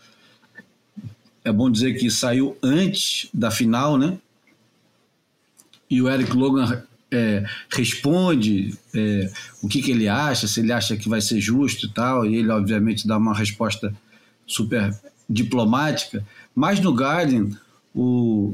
É 1.43 1.52
bom 1.52 1.70
dizer 1.72 1.93
que 1.98 2.10
saiu 2.10 2.58
antes 2.62 3.30
da 3.34 3.50
final, 3.50 3.98
né? 3.98 4.17
E 5.89 6.02
o 6.02 6.10
Eric 6.10 6.34
Logan 6.34 6.84
é, 7.10 7.46
responde 7.70 8.78
é, 8.93 9.32
o 9.62 9.67
que, 9.67 9.82
que 9.82 9.91
ele 9.91 10.08
acha, 10.08 10.48
se 10.48 10.60
ele 10.60 10.74
acha 10.74 10.98
que 10.98 11.08
vai 11.08 11.22
ser 11.22 11.39
justo 11.39 11.86
e 11.86 11.89
tal, 11.89 12.26
e 12.26 12.36
ele 12.36 12.50
obviamente 12.50 13.08
dá 13.08 13.17
uma 13.17 13.34
resposta 13.34 13.93
super 14.46 14.93
diplomática. 15.30 16.26
Mas 16.54 16.80
no 16.80 16.93
Guardian, 16.93 17.52
o, 17.97 18.53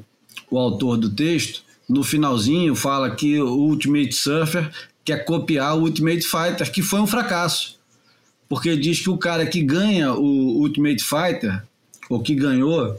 o 0.50 0.58
autor 0.58 0.98
do 0.98 1.10
texto, 1.10 1.62
no 1.88 2.04
finalzinho, 2.04 2.76
fala 2.76 3.14
que 3.14 3.40
o 3.40 3.54
Ultimate 3.54 4.14
Surfer 4.14 4.72
quer 5.04 5.26
copiar 5.26 5.78
o 5.78 5.82
Ultimate 5.82 6.22
Fighter, 6.22 6.72
que 6.72 6.82
foi 6.82 7.02
um 7.02 7.08
fracasso. 7.08 7.78
Porque 8.48 8.78
diz 8.78 9.02
que 9.02 9.10
o 9.10 9.18
cara 9.18 9.46
que 9.46 9.62
ganha 9.62 10.14
o 10.14 10.62
Ultimate 10.62 11.04
Fighter, 11.04 11.62
ou 12.10 12.22
que 12.22 12.34
ganhou, 12.36 12.96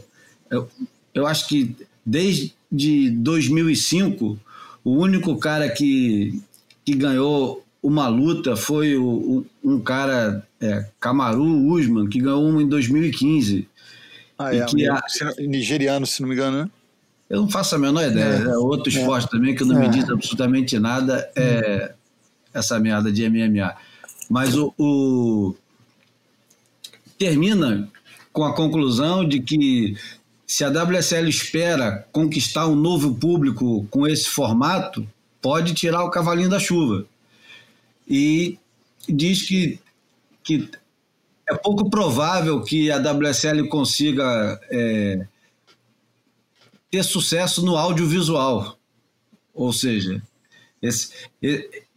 eu, 0.51 0.69
eu 1.13 1.25
acho 1.25 1.47
que 1.47 1.75
desde 2.05 2.53
2005 2.71 4.39
o 4.83 4.91
único 4.91 5.35
cara 5.37 5.67
que, 5.69 6.39
que 6.83 6.93
ganhou 6.93 7.65
uma 7.81 8.07
luta 8.07 8.55
foi 8.55 8.95
o, 8.95 9.45
um 9.63 9.79
cara, 9.79 10.45
é, 10.59 10.85
Kamaru 10.99 11.43
Usman, 11.69 12.07
que 12.07 12.19
ganhou 12.19 12.47
uma 12.47 12.61
em 12.61 12.67
2015. 12.67 13.67
Ah, 14.37 14.53
é, 14.53 14.65
que 14.65 14.87
a... 14.87 15.01
nigeriano, 15.39 16.05
se 16.05 16.21
não 16.21 16.29
me 16.29 16.35
engano, 16.35 16.63
né? 16.63 16.69
Eu 17.29 17.41
não 17.41 17.49
faço 17.49 17.75
a 17.75 17.79
menor 17.79 18.05
ideia. 18.05 18.43
É, 18.43 18.51
é 18.51 18.57
outro 18.57 18.91
é. 18.91 18.95
esporte 18.95 19.29
também 19.29 19.55
que 19.55 19.63
não 19.63 19.79
me 19.79 19.87
é. 19.87 19.89
diz 19.89 20.09
absolutamente 20.09 20.77
nada, 20.77 21.29
é 21.35 21.91
hum. 21.91 21.95
essa 22.53 22.79
merda 22.79 23.11
de 23.11 23.27
MMA. 23.27 23.75
Mas 24.29 24.55
o, 24.55 24.73
o, 24.77 25.55
termina 27.17 27.89
com 28.31 28.43
a 28.43 28.53
conclusão 28.53 29.27
de 29.27 29.39
que 29.39 29.97
se 30.45 30.63
a 30.63 30.69
WSL 30.69 31.27
espera 31.27 32.07
conquistar 32.11 32.67
um 32.67 32.75
novo 32.75 33.15
público 33.15 33.87
com 33.89 34.05
esse 34.05 34.29
formato, 34.29 35.07
pode 35.41 35.73
tirar 35.73 36.03
o 36.03 36.11
cavalinho 36.11 36.49
da 36.49 36.59
chuva. 36.59 37.05
E 38.07 38.59
diz 39.07 39.43
que, 39.43 39.79
que 40.43 40.69
é 41.47 41.55
pouco 41.55 41.89
provável 41.89 42.61
que 42.61 42.89
a 42.91 42.97
WSL 42.97 43.67
consiga 43.67 44.59
é, 44.69 45.25
ter 46.89 47.03
sucesso 47.03 47.63
no 47.63 47.77
audiovisual. 47.77 48.77
Ou 49.53 49.71
seja, 49.71 50.21
esse, 50.81 51.11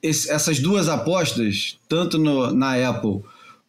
esse, 0.02 0.30
essas 0.30 0.60
duas 0.60 0.88
apostas, 0.88 1.78
tanto 1.88 2.18
no, 2.18 2.52
na 2.52 2.88
Apple 2.88 3.22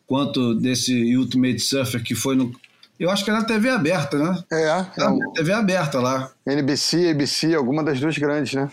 quanto 0.06 0.56
desse 0.56 1.16
Ultimate 1.16 1.60
Surfer 1.60 2.04
que 2.04 2.16
foi 2.16 2.36
no, 2.36 2.54
eu 3.00 3.10
acho 3.10 3.24
que 3.24 3.32
é 3.32 3.34
na 3.34 3.46
TV 3.46 3.70
aberta, 3.70 4.18
né? 4.18 4.44
É, 4.52 4.64
é. 4.64 4.92
é 4.98 5.08
um... 5.08 5.32
TV 5.32 5.54
aberta 5.54 6.02
lá. 6.02 6.32
NBC, 6.46 7.12
ABC, 7.12 7.56
alguma 7.56 7.82
das 7.82 7.98
duas 7.98 8.18
grandes, 8.18 8.54
né? 8.54 8.70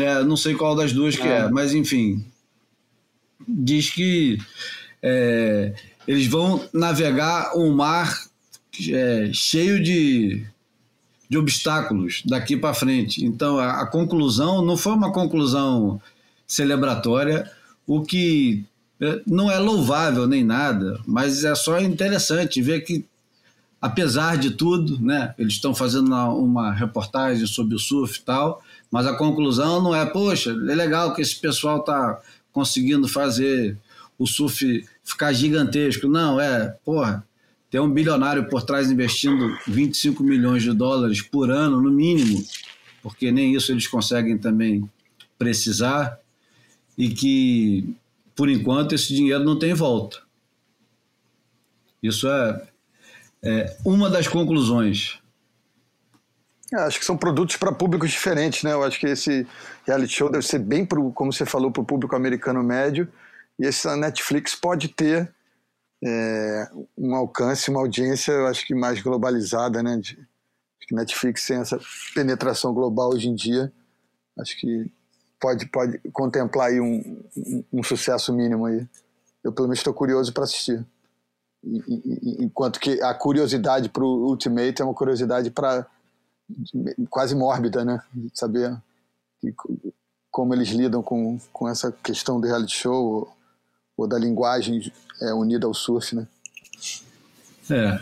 É, 0.00 0.24
não 0.24 0.36
sei 0.36 0.54
qual 0.54 0.74
das 0.74 0.92
duas 0.92 1.14
que 1.14 1.28
é, 1.28 1.40
é 1.40 1.48
mas 1.50 1.74
enfim. 1.74 2.24
Diz 3.46 3.90
que 3.90 4.38
é, 5.06 5.74
eles 6.08 6.26
vão 6.26 6.66
navegar 6.72 7.54
um 7.54 7.70
mar 7.74 8.24
é, 8.88 9.28
cheio 9.34 9.82
de, 9.82 10.46
de 11.28 11.36
obstáculos 11.36 12.22
daqui 12.24 12.56
para 12.56 12.72
frente. 12.72 13.22
Então 13.22 13.58
a, 13.58 13.82
a 13.82 13.86
conclusão 13.86 14.64
não 14.64 14.78
foi 14.78 14.94
uma 14.94 15.12
conclusão 15.12 16.00
celebratória, 16.46 17.50
o 17.86 18.00
que 18.00 18.64
é, 18.98 19.20
não 19.26 19.50
é 19.50 19.58
louvável 19.58 20.26
nem 20.26 20.42
nada, 20.42 20.98
mas 21.06 21.44
é 21.44 21.54
só 21.54 21.78
interessante 21.78 22.62
ver 22.62 22.80
que, 22.80 23.04
apesar 23.82 24.38
de 24.38 24.52
tudo, 24.52 24.98
né, 24.98 25.34
eles 25.38 25.52
estão 25.52 25.74
fazendo 25.74 26.06
uma, 26.06 26.28
uma 26.30 26.72
reportagem 26.72 27.46
sobre 27.46 27.74
o 27.74 27.78
surf 27.78 28.18
e 28.18 28.22
tal, 28.22 28.62
mas 28.90 29.06
a 29.06 29.14
conclusão 29.14 29.82
não 29.82 29.94
é, 29.94 30.06
poxa, 30.06 30.50
é 30.50 30.74
legal 30.74 31.12
que 31.12 31.20
esse 31.20 31.36
pessoal 31.36 31.80
está 31.80 32.18
conseguindo 32.54 33.06
fazer 33.06 33.76
o 34.18 34.26
surf 34.26 34.86
ficar 35.02 35.32
gigantesco. 35.32 36.06
Não, 36.08 36.40
é, 36.40 36.76
porra, 36.84 37.26
tem 37.70 37.80
um 37.80 37.90
bilionário 37.90 38.48
por 38.48 38.62
trás 38.62 38.90
investindo 38.90 39.56
25 39.66 40.22
milhões 40.22 40.62
de 40.62 40.72
dólares 40.72 41.20
por 41.22 41.50
ano, 41.50 41.80
no 41.80 41.90
mínimo, 41.90 42.44
porque 43.02 43.32
nem 43.32 43.54
isso 43.54 43.72
eles 43.72 43.86
conseguem 43.86 44.38
também 44.38 44.88
precisar, 45.38 46.18
e 46.96 47.08
que 47.08 47.96
por 48.34 48.48
enquanto, 48.48 48.94
esse 48.94 49.14
dinheiro 49.14 49.44
não 49.44 49.58
tem 49.58 49.72
volta. 49.74 50.18
Isso 52.02 52.28
é, 52.28 52.68
é 53.42 53.76
uma 53.84 54.10
das 54.10 54.26
conclusões. 54.26 55.18
É, 56.72 56.80
acho 56.80 56.98
que 56.98 57.04
são 57.04 57.16
produtos 57.16 57.56
para 57.56 57.72
públicos 57.72 58.10
diferentes, 58.10 58.64
né? 58.64 58.72
Eu 58.72 58.82
acho 58.82 58.98
que 58.98 59.06
esse 59.06 59.46
reality 59.86 60.12
show 60.12 60.30
deve 60.30 60.44
ser 60.44 60.58
bem, 60.58 60.84
pro, 60.84 61.12
como 61.12 61.32
você 61.32 61.46
falou, 61.46 61.70
para 61.70 61.82
o 61.82 61.86
público 61.86 62.16
americano 62.16 62.62
médio. 62.62 63.08
E 63.58 63.66
essa 63.66 63.96
Netflix 63.96 64.54
pode 64.54 64.88
ter 64.88 65.32
é, 66.02 66.70
um 66.98 67.14
alcance, 67.14 67.70
uma 67.70 67.80
audiência, 67.80 68.32
eu 68.32 68.46
acho 68.46 68.66
que 68.66 68.74
mais 68.74 69.00
globalizada, 69.00 69.82
né? 69.82 69.96
De, 69.96 70.12
acho 70.12 70.88
que 70.88 70.94
Netflix 70.94 71.46
tem 71.46 71.58
essa 71.58 71.78
penetração 72.14 72.74
global 72.74 73.10
hoje 73.10 73.28
em 73.28 73.34
dia. 73.34 73.72
Acho 74.38 74.58
que 74.58 74.90
pode, 75.40 75.66
pode 75.66 75.98
contemplar 76.12 76.68
aí 76.68 76.80
um, 76.80 77.22
um, 77.36 77.64
um 77.72 77.82
sucesso 77.82 78.32
mínimo 78.32 78.66
aí. 78.66 78.86
Eu 79.42 79.52
pelo 79.52 79.68
menos 79.68 79.78
estou 79.78 79.94
curioso 79.94 80.32
para 80.32 80.44
assistir. 80.44 80.84
Enquanto 82.40 82.78
que 82.78 83.00
a 83.00 83.14
curiosidade 83.14 83.88
para 83.88 84.04
o 84.04 84.26
Ultimate 84.28 84.82
é 84.82 84.84
uma 84.84 84.94
curiosidade 84.94 85.50
para 85.50 85.86
quase 87.08 87.34
mórbida, 87.34 87.84
né? 87.84 88.02
Saber 88.34 88.76
que, 89.40 89.54
como 90.30 90.52
eles 90.52 90.68
lidam 90.68 91.02
com, 91.02 91.38
com 91.52 91.68
essa 91.68 91.90
questão 91.90 92.40
do 92.40 92.46
reality 92.46 92.74
show 92.74 93.33
ou, 93.96 94.06
da 94.06 94.18
linguagem 94.18 94.92
é, 95.20 95.32
unida 95.32 95.66
ao 95.66 95.74
surf, 95.74 96.14
né? 96.14 96.26
É. 97.70 98.00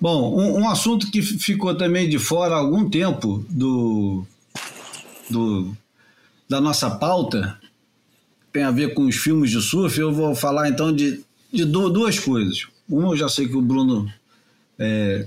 Bom, 0.00 0.34
um, 0.36 0.60
um, 0.62 0.68
assunto 0.68 1.10
que 1.10 1.20
ficou 1.22 1.74
também 1.76 2.08
de 2.08 2.18
fora 2.18 2.54
há 2.54 2.58
algum 2.58 2.88
tempo 2.88 3.44
do, 3.50 4.24
do 5.28 5.76
da 6.48 6.60
nossa 6.60 6.90
pauta 6.90 7.58
tem 8.52 8.62
a 8.62 8.70
ver 8.70 8.94
com 8.94 9.04
os 9.04 9.16
filmes 9.16 9.50
de 9.50 9.60
surf, 9.60 9.98
eu 9.98 10.12
vou 10.12 10.34
falar 10.34 10.68
então 10.68 10.92
de, 10.92 11.22
de 11.52 11.64
duas 11.64 12.18
coisas. 12.18 12.66
Uma, 12.88 13.12
eu 13.12 13.16
já 13.16 13.28
sei 13.28 13.46
que 13.46 13.56
o 13.56 13.62
Bruno 13.62 14.12
é, 14.78 15.26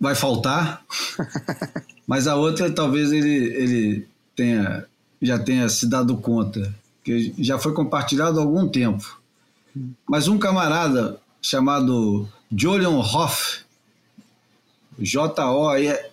vai 0.00 0.14
faltar, 0.14 0.82
mas 2.06 2.26
a 2.26 2.36
outra 2.36 2.70
talvez 2.70 3.12
ele, 3.12 3.28
ele 3.28 4.08
tenha, 4.34 4.86
já 5.20 5.38
tenha 5.38 5.68
se 5.68 5.86
dado 5.86 6.16
conta, 6.16 6.74
que 7.04 7.34
já 7.38 7.58
foi 7.58 7.72
compartilhado 7.72 8.38
há 8.38 8.42
algum 8.42 8.68
tempo. 8.68 9.20
Mas 10.08 10.28
um 10.28 10.38
camarada 10.38 11.20
chamado 11.40 12.28
Julian 12.50 12.98
Hoff, 12.98 13.60
J-O-L-Y-O-N, 14.98 16.10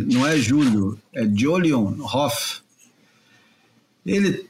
não 0.00 0.26
é 0.26 0.36
Júlio, 0.36 1.00
é 1.14 1.24
Jolion 1.26 1.94
Hoff. 2.02 2.60
Ele 4.04 4.46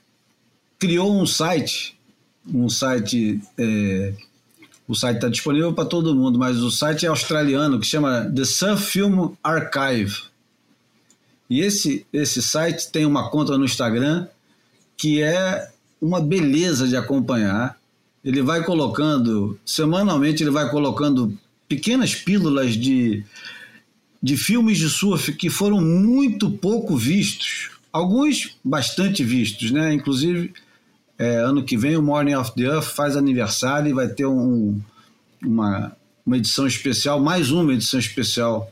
criou 0.79 1.21
um 1.21 1.25
site, 1.25 1.97
um 2.53 2.69
site, 2.69 3.41
é, 3.57 4.13
o 4.89 4.95
site 4.95 5.17
está 5.17 5.29
disponível 5.29 5.73
para 5.73 5.85
todo 5.85 6.15
mundo, 6.15 6.39
mas 6.39 6.59
o 6.59 6.71
site 6.71 7.07
é 7.07 7.09
australiano 7.09 7.79
que 7.79 7.87
chama 7.87 8.31
The 8.35 8.45
Surf 8.45 8.85
Film 8.85 9.31
Archive. 9.43 10.25
E 11.49 11.61
esse, 11.61 12.07
esse 12.13 12.43
site 12.43 12.91
tem 12.91 13.07
uma 13.07 13.31
conta 13.31 13.57
no 13.57 13.65
Instagram 13.65 14.27
que 14.99 15.23
é 15.23 15.71
uma 16.03 16.21
beleza 16.21 16.87
de 16.87 16.97
acompanhar. 16.97 17.79
Ele 18.23 18.43
vai 18.43 18.63
colocando, 18.65 19.59
semanalmente, 19.65 20.43
ele 20.43 20.51
vai 20.51 20.69
colocando 20.71 21.33
pequenas 21.69 22.15
pílulas 22.15 22.75
de, 22.75 23.25
de 24.23 24.37
filmes 24.37 24.77
de 24.77 24.91
surf 24.91 25.33
que 25.33 25.49
foram 25.49 25.81
muito 25.81 26.51
pouco 26.51 26.97
vistos, 26.97 27.71
alguns 27.93 28.57
bastante 28.63 29.23
vistos, 29.23 29.71
né? 29.71 29.95
Inclusive, 29.95 30.53
é, 31.19 31.37
ano 31.37 31.65
que 31.65 31.77
vem 31.77 31.97
o 31.97 32.03
Morning 32.03 32.35
of 32.35 32.53
the 32.55 32.63
Earth 32.63 32.85
faz 32.95 33.17
aniversário 33.17 33.91
e 33.91 33.95
vai 33.95 34.09
ter 34.09 34.27
um, 34.27 34.81
uma, 35.43 35.97
uma 36.27 36.37
edição 36.37 36.67
especial, 36.67 37.21
mais 37.21 37.51
uma 37.51 37.73
edição 37.73 38.01
especial. 38.01 38.71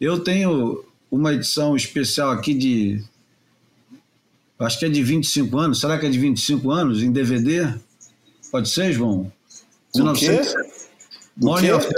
Eu 0.00 0.20
tenho 0.20 0.84
uma 1.10 1.34
edição 1.34 1.76
especial 1.76 2.30
aqui 2.30 2.54
de. 2.54 3.04
Acho 4.60 4.78
que 4.78 4.84
é 4.84 4.88
de 4.88 5.02
25 5.02 5.58
anos. 5.58 5.80
Será 5.80 5.98
que 5.98 6.06
é 6.06 6.10
de 6.10 6.18
25 6.18 6.70
anos 6.70 7.02
em 7.02 7.10
DVD? 7.10 7.74
Pode 8.50 8.68
ser, 8.68 8.92
João? 8.92 9.32
O 9.94 10.12
quê? 10.12 10.40
Morning 11.36 11.70
of 11.70 11.88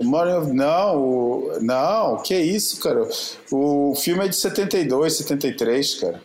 Morning 0.00 0.32
of... 0.32 0.52
Não, 0.52 0.96
o... 0.96 1.58
não, 1.60 2.22
que 2.22 2.36
isso, 2.36 2.78
cara. 2.80 3.08
O 3.50 3.94
filme 3.96 4.24
é 4.24 4.28
de 4.28 4.36
72, 4.36 5.16
73, 5.16 5.94
cara. 5.96 6.22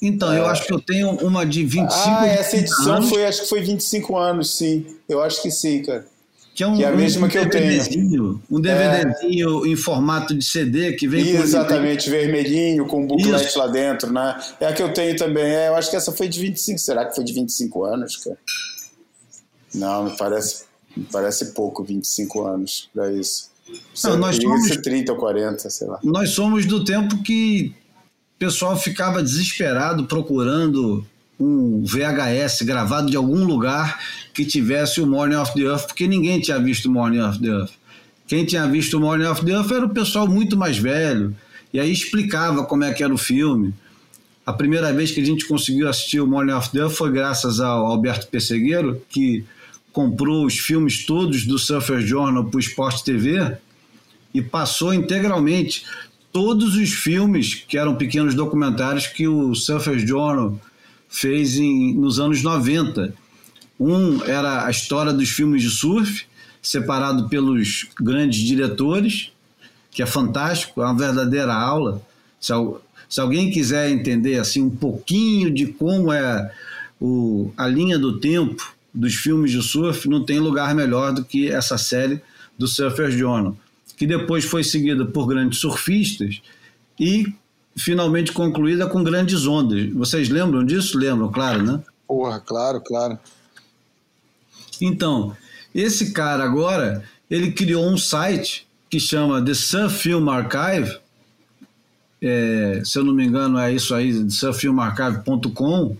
Então, 0.00 0.32
é. 0.32 0.38
eu 0.38 0.46
acho 0.46 0.64
que 0.64 0.72
eu 0.72 0.80
tenho 0.80 1.10
uma 1.26 1.44
de 1.44 1.64
25 1.64 1.92
Ah, 1.92 2.26
essa 2.28 2.56
edição 2.56 2.94
anos. 2.94 3.08
foi, 3.08 3.24
acho 3.24 3.42
que 3.42 3.48
foi 3.48 3.60
25 3.62 4.16
anos, 4.16 4.56
sim. 4.56 4.86
Eu 5.08 5.20
acho 5.20 5.42
que 5.42 5.50
sim, 5.50 5.82
cara. 5.82 6.06
Que 6.58 6.64
é, 6.64 6.66
um, 6.66 6.76
que 6.76 6.82
é 6.82 6.88
a 6.88 6.90
mesma 6.90 7.28
um 7.28 7.30
que 7.30 7.38
eu 7.38 7.48
tenho. 7.48 8.42
Um 8.50 8.60
DVDzinho 8.60 9.64
é. 9.64 9.68
em 9.68 9.76
formato 9.76 10.34
de 10.34 10.44
CD 10.44 10.94
que 10.94 11.06
vem 11.06 11.28
Exatamente, 11.28 12.10
vermelhinho, 12.10 12.84
com 12.84 13.04
um 13.04 13.06
booklet 13.06 13.56
lá 13.56 13.68
dentro, 13.68 14.12
né? 14.12 14.36
É 14.58 14.66
a 14.66 14.72
que 14.72 14.82
eu 14.82 14.92
tenho 14.92 15.16
também. 15.16 15.44
É, 15.44 15.68
eu 15.68 15.76
acho 15.76 15.88
que 15.88 15.94
essa 15.94 16.10
foi 16.10 16.26
de 16.26 16.40
25. 16.40 16.80
Será 16.80 17.04
que 17.04 17.14
foi 17.14 17.22
de 17.22 17.32
25 17.32 17.84
anos, 17.84 18.16
cara? 18.16 18.36
Não, 19.72 20.06
me 20.06 20.16
parece, 20.16 20.64
me 20.96 21.04
parece 21.04 21.52
pouco, 21.52 21.84
25 21.84 22.44
anos 22.44 22.90
para 22.92 23.12
isso. 23.12 23.50
Não, 24.02 24.16
nós 24.16 24.34
somos, 24.34 24.76
30 24.78 25.12
ou 25.12 25.18
40, 25.18 25.70
sei 25.70 25.86
lá. 25.86 26.00
Nós 26.02 26.30
somos 26.30 26.66
do 26.66 26.82
tempo 26.82 27.22
que 27.22 27.72
o 28.34 28.38
pessoal 28.40 28.76
ficava 28.76 29.22
desesperado 29.22 30.08
procurando 30.08 31.06
um 31.38 31.84
VHS 31.84 32.62
gravado 32.62 33.08
de 33.08 33.16
algum 33.16 33.44
lugar 33.44 34.00
que 34.38 34.44
tivesse 34.44 35.00
o 35.00 35.06
Morning 35.06 35.34
of 35.34 35.52
the 35.52 35.62
Earth, 35.62 35.88
porque 35.88 36.06
ninguém 36.06 36.40
tinha 36.40 36.60
visto 36.60 36.88
Morning 36.88 37.18
of 37.18 37.40
the 37.40 37.48
Earth. 37.48 37.72
Quem 38.24 38.44
tinha 38.44 38.68
visto 38.68 38.96
o 38.96 39.00
Morning 39.00 39.24
of 39.24 39.44
the 39.44 39.50
Earth 39.50 39.72
era 39.72 39.84
o 39.84 39.88
pessoal 39.88 40.28
muito 40.28 40.56
mais 40.56 40.78
velho, 40.78 41.34
e 41.74 41.80
aí 41.80 41.90
explicava 41.90 42.62
como 42.62 42.84
é 42.84 42.94
que 42.94 43.02
era 43.02 43.12
o 43.12 43.18
filme. 43.18 43.74
A 44.46 44.52
primeira 44.52 44.92
vez 44.92 45.10
que 45.10 45.20
a 45.20 45.24
gente 45.24 45.44
conseguiu 45.44 45.88
assistir 45.88 46.20
o 46.20 46.26
Morning 46.26 46.52
of 46.52 46.70
the 46.70 46.78
Earth 46.78 46.92
foi 46.92 47.10
graças 47.10 47.58
ao 47.58 47.84
Alberto 47.86 48.28
Pessegueiro, 48.28 49.02
que 49.08 49.44
comprou 49.92 50.46
os 50.46 50.56
filmes 50.56 51.04
todos 51.04 51.44
do 51.44 51.58
Surfer 51.58 52.00
Journal 52.00 52.44
para 52.44 52.58
o 52.58 52.60
Sport 52.60 53.02
TV 53.02 53.56
e 54.32 54.40
passou 54.40 54.94
integralmente 54.94 55.84
todos 56.32 56.76
os 56.76 56.90
filmes 56.90 57.54
que 57.54 57.76
eram 57.76 57.96
pequenos 57.96 58.36
documentários 58.36 59.08
que 59.08 59.26
o 59.26 59.52
Surfer 59.56 59.98
Journal 59.98 60.60
fez 61.08 61.56
em, 61.56 61.92
nos 61.94 62.20
anos 62.20 62.40
90. 62.40 63.12
Um 63.78 64.22
era 64.24 64.66
a 64.66 64.70
história 64.70 65.12
dos 65.12 65.28
filmes 65.28 65.62
de 65.62 65.70
surf, 65.70 66.26
separado 66.60 67.28
pelos 67.28 67.86
grandes 68.00 68.40
diretores, 68.40 69.30
que 69.90 70.02
é 70.02 70.06
fantástico, 70.06 70.82
é 70.82 70.84
uma 70.84 70.96
verdadeira 70.96 71.54
aula. 71.54 72.02
Se, 72.40 72.52
se 73.08 73.20
alguém 73.20 73.50
quiser 73.50 73.90
entender 73.90 74.38
assim 74.38 74.62
um 74.62 74.70
pouquinho 74.70 75.50
de 75.52 75.66
como 75.66 76.12
é 76.12 76.50
o, 77.00 77.52
a 77.56 77.66
linha 77.66 77.98
do 77.98 78.18
tempo 78.18 78.74
dos 78.92 79.14
filmes 79.14 79.52
de 79.52 79.62
surf, 79.62 80.08
não 80.08 80.24
tem 80.24 80.38
lugar 80.38 80.74
melhor 80.74 81.12
do 81.12 81.24
que 81.24 81.48
essa 81.48 81.78
série 81.78 82.20
do 82.58 82.66
Surfer 82.66 83.10
Journal 83.10 83.56
que 83.98 84.06
depois 84.06 84.44
foi 84.44 84.62
seguida 84.62 85.04
por 85.04 85.26
grandes 85.26 85.58
surfistas 85.58 86.40
e 86.98 87.34
finalmente 87.76 88.32
concluída 88.32 88.86
com 88.86 89.02
grandes 89.02 89.44
ondas. 89.44 89.92
Vocês 89.92 90.28
lembram 90.28 90.64
disso? 90.64 90.96
Lembram, 90.96 91.30
claro, 91.32 91.62
né? 91.64 91.82
Porra, 92.06 92.40
claro, 92.40 92.80
claro. 92.80 93.18
Então, 94.80 95.36
esse 95.74 96.12
cara 96.12 96.44
agora, 96.44 97.04
ele 97.30 97.52
criou 97.52 97.86
um 97.88 97.98
site 97.98 98.66
que 98.90 98.98
chama 98.98 99.44
The 99.44 99.54
Surf 99.54 99.98
Film 99.98 100.28
Archive, 100.28 100.98
é, 102.20 102.82
se 102.84 102.98
eu 102.98 103.04
não 103.04 103.14
me 103.14 103.24
engano 103.24 103.58
é 103.58 103.72
isso 103.72 103.94
aí, 103.94 104.30
surffilmarchive.com, 104.30 105.96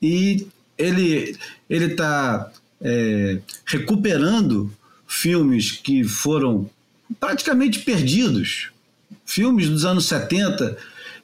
e 0.00 0.46
ele 0.76 1.36
ele 1.70 1.84
está 1.92 2.50
é, 2.80 3.38
recuperando 3.64 4.72
filmes 5.06 5.72
que 5.72 6.02
foram 6.02 6.68
praticamente 7.20 7.80
perdidos. 7.80 8.70
Filmes 9.24 9.68
dos 9.68 9.84
anos 9.84 10.06
70. 10.06 10.76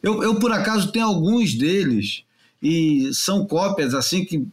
Eu, 0.03 0.23
eu, 0.23 0.39
por 0.39 0.53
acaso, 0.53 0.93
tenho 0.93 1.07
alguns 1.07 1.55
deles 1.55 2.23
e 2.63 3.11
são 3.13 3.47
cópias 3.47 3.95
assim 3.95 4.25
que 4.25 4.47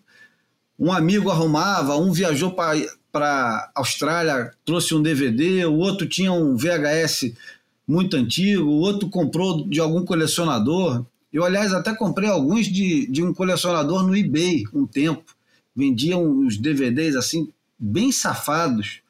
um 0.78 0.92
amigo 0.92 1.30
arrumava, 1.30 1.96
um 1.98 2.12
viajou 2.12 2.52
para 2.52 3.72
Austrália, 3.76 4.54
trouxe 4.66 4.94
um 4.94 5.02
DVD, 5.02 5.66
o 5.66 5.76
outro 5.76 6.08
tinha 6.08 6.32
um 6.32 6.56
VHS 6.56 7.34
muito 7.88 8.18
antigo, 8.18 8.70
o 8.70 8.80
outro 8.80 9.10
comprou 9.10 9.68
de 9.68 9.80
algum 9.80 10.04
colecionador. 10.04 11.06
Eu, 11.32 11.44
aliás, 11.44 11.74
até 11.74 11.94
comprei 11.94 12.30
alguns 12.30 12.68
de, 12.68 13.08
de 13.08 13.24
um 13.24 13.34
colecionador 13.34 14.04
no 14.04 14.16
eBay 14.16 14.64
um 14.74 14.86
tempo. 14.86 15.36
Vendiam 15.76 16.40
os 16.40 16.58
DVDs 16.58 17.16
assim, 17.16 17.50
bem 17.78 18.12
safados 18.12 19.02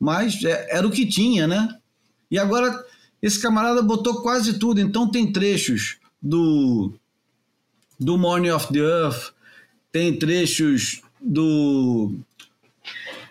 mas 0.00 0.42
é, 0.42 0.78
era 0.78 0.86
o 0.86 0.90
que 0.90 1.04
tinha, 1.04 1.46
né? 1.46 1.68
E 2.30 2.38
agora 2.38 2.82
esse 3.20 3.40
camarada 3.40 3.82
botou 3.82 4.22
quase 4.22 4.58
tudo, 4.58 4.80
então 4.80 5.10
tem 5.10 5.30
trechos 5.30 5.98
do 6.22 6.94
do 7.98 8.16
Morning 8.16 8.48
of 8.48 8.72
the 8.72 8.78
Earth, 8.78 9.34
tem 9.92 10.18
trechos 10.18 11.02
do 11.20 12.14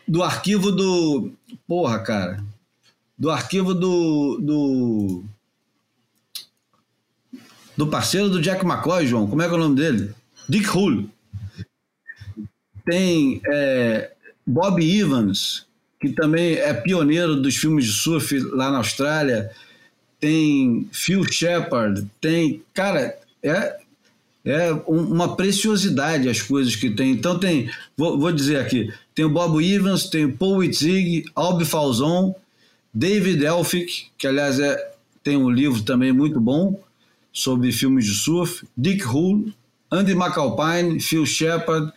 do 0.08 0.24
arquivo 0.24 0.72
do 0.72 1.32
porra, 1.68 2.00
cara, 2.00 2.44
do 3.18 3.30
arquivo 3.30 3.74
do 3.74 4.38
do 4.40 5.24
do 7.78 7.88
parceiro 7.88 8.30
do 8.30 8.42
Jack 8.42 8.66
McCoy, 8.66 9.08
João, 9.08 9.28
como 9.28 9.42
é 9.42 9.48
que 9.48 9.54
é 9.54 9.58
o 9.58 9.60
nome 9.60 9.76
dele? 9.76 10.14
Dick 10.50 10.68
Hull. 10.76 11.10
Tem 12.84 13.40
é, 13.46 14.12
Bob 14.46 14.82
Evans, 14.84 15.66
que 16.02 16.10
também 16.10 16.56
é 16.56 16.74
pioneiro 16.74 17.36
dos 17.36 17.56
filmes 17.56 17.86
de 17.86 17.94
surf 17.94 18.38
lá 18.52 18.72
na 18.72 18.80
Austrália. 18.80 19.52
Tem 20.20 20.90
Phil 20.92 21.24
Shepard, 21.32 22.10
tem. 22.20 22.64
Cara, 22.74 23.18
é, 23.44 23.80
é 24.46 24.72
uma 24.88 25.36
preciosidade 25.36 26.30
as 26.30 26.42
coisas 26.42 26.76
que 26.76 26.90
tem. 26.90 27.12
Então 27.12 27.38
tem, 27.38 27.70
vou, 27.98 28.20
vou 28.20 28.32
dizer 28.32 28.58
aqui, 28.58 28.92
tem 29.14 29.26
o 29.26 29.30
Bob 29.30 29.64
Evans, 29.64 30.06
tem 30.06 30.26
o 30.26 30.38
Paul 30.38 30.58
Witzig, 30.58 31.26
Albi 31.36 31.66
Falzon, 31.66 32.34
David 32.94 33.44
Elphick, 33.44 34.08
que 34.18 34.28
aliás 34.28 34.60
é, 34.60 34.92
tem 35.24 35.38
um 35.38 35.50
livro 35.50 35.82
também 35.84 36.12
muito 36.12 36.40
bom 36.40 36.80
sobre 37.32 37.72
filmes 37.72 38.06
de 38.06 38.16
surf, 38.16 38.66
Dick 38.76 39.06
Hull, 39.06 39.52
Andy 39.92 40.14
McAlpine, 40.14 41.00
Phil 41.00 41.26
Shepard, 41.26 41.92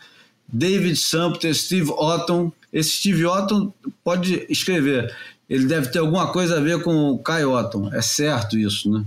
David 0.47 0.95
Sumpter, 0.95 1.53
Steve 1.55 1.89
Otton, 1.91 2.51
esse 2.71 2.91
Steve 2.91 3.25
Otton 3.25 3.71
pode 4.03 4.45
escrever. 4.49 5.13
Ele 5.49 5.65
deve 5.65 5.89
ter 5.89 5.99
alguma 5.99 6.31
coisa 6.31 6.57
a 6.57 6.61
ver 6.61 6.81
com 6.81 7.11
o 7.11 7.19
Kai 7.19 7.45
Otton. 7.45 7.93
É 7.93 8.01
certo 8.01 8.57
isso, 8.57 8.89
né? 8.89 9.05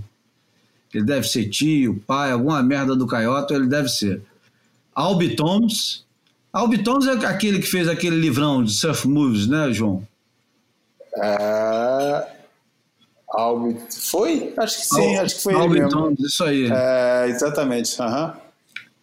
Ele 0.97 1.05
deve 1.05 1.27
ser 1.27 1.45
tio, 1.45 2.01
pai, 2.07 2.31
alguma 2.31 2.63
merda 2.63 2.95
do 2.95 3.05
Otton, 3.05 3.53
ele 3.53 3.67
deve 3.67 3.87
ser. 3.87 4.19
Albi 4.95 5.35
Toms. 5.35 6.03
Albi 6.51 6.79
Toms 6.79 7.05
é 7.05 7.11
aquele 7.27 7.59
que 7.59 7.67
fez 7.67 7.87
aquele 7.87 8.15
livrão 8.15 8.63
de 8.63 8.73
surf 8.73 9.07
movies, 9.07 9.47
né, 9.47 9.71
João? 9.71 10.07
É... 11.15 12.27
Albi... 13.29 13.77
Foi? 13.91 14.53
Acho 14.57 14.77
que 14.79 14.85
sim, 14.87 15.17
Al... 15.17 15.25
acho 15.25 15.35
que 15.35 15.43
foi 15.43 15.53
Albi 15.53 15.75
ele 15.75 15.85
mesmo. 15.85 16.01
Toms, 16.01 16.19
isso 16.19 16.43
aí. 16.43 16.67
É, 16.71 17.27
exatamente. 17.29 18.01
Uhum. 18.01 18.31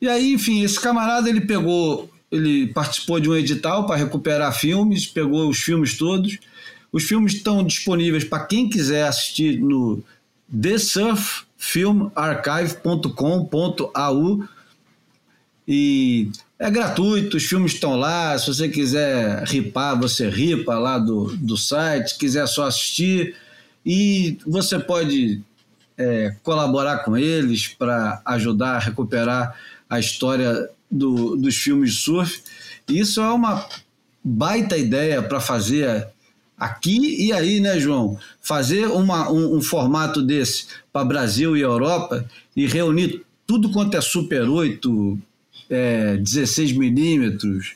E 0.00 0.09
aí, 0.09 0.33
enfim, 0.33 0.64
esse 0.64 0.80
camarada 0.80 1.28
ele 1.28 1.42
pegou 1.42 2.11
ele 2.28 2.66
participou 2.66 3.20
de 3.20 3.30
um 3.30 3.36
edital 3.36 3.86
para 3.86 3.95
recuperar 3.95 4.53
filmes, 4.53 5.07
pegou 5.07 5.49
os 5.49 5.59
filmes 5.59 5.97
todos. 5.97 6.38
Os 6.90 7.05
filmes 7.05 7.34
estão 7.34 7.62
disponíveis 7.62 8.24
para 8.24 8.45
quem 8.45 8.68
quiser 8.68 9.07
assistir 9.07 9.61
no 9.61 10.03
thesurffilmarchive.com.au 11.64 14.44
e 15.66 16.30
é 16.58 16.70
gratuito, 16.70 17.38
os 17.38 17.44
filmes 17.44 17.72
estão 17.72 17.96
lá. 17.96 18.38
Se 18.38 18.48
você 18.48 18.68
quiser 18.68 19.44
ripar, 19.44 19.98
você 19.98 20.28
ripa 20.28 20.78
lá 20.78 20.98
do, 20.98 21.34
do 21.36 21.56
site. 21.56 22.10
Se 22.10 22.18
quiser 22.18 22.46
só 22.46 22.66
assistir, 22.66 23.34
e 23.84 24.38
você 24.46 24.78
pode 24.78 25.42
é, 25.96 26.36
colaborar 26.42 26.98
com 26.98 27.16
eles 27.16 27.68
para 27.68 28.20
ajudar 28.24 28.76
a 28.76 28.78
recuperar 28.78 29.58
a 29.88 29.98
história 29.98 30.68
do, 30.90 31.36
dos 31.36 31.56
filmes 31.56 31.94
de 31.94 32.00
surf. 32.00 32.42
Isso 32.88 33.20
é 33.20 33.30
uma 33.30 33.66
baita 34.22 34.76
ideia 34.76 35.22
para 35.22 35.40
fazer 35.40 36.08
aqui 36.59 37.24
e 37.24 37.32
aí, 37.32 37.61
né, 37.61 37.78
João? 37.78 38.18
Fazer 38.40 38.86
uma, 38.86 39.30
um, 39.30 39.57
um 39.57 39.62
formato 39.62 40.22
desse 40.22 40.66
para 40.92 41.05
Brasil 41.05 41.57
e 41.57 41.61
Europa 41.61 42.24
e 42.57 42.66
reunir 42.66 43.24
tudo 43.46 43.70
quanto 43.70 43.96
é 43.96 44.00
Super 44.00 44.48
8, 44.48 45.18
é, 45.68 46.16
16 46.16 46.72
milímetros, 46.72 47.74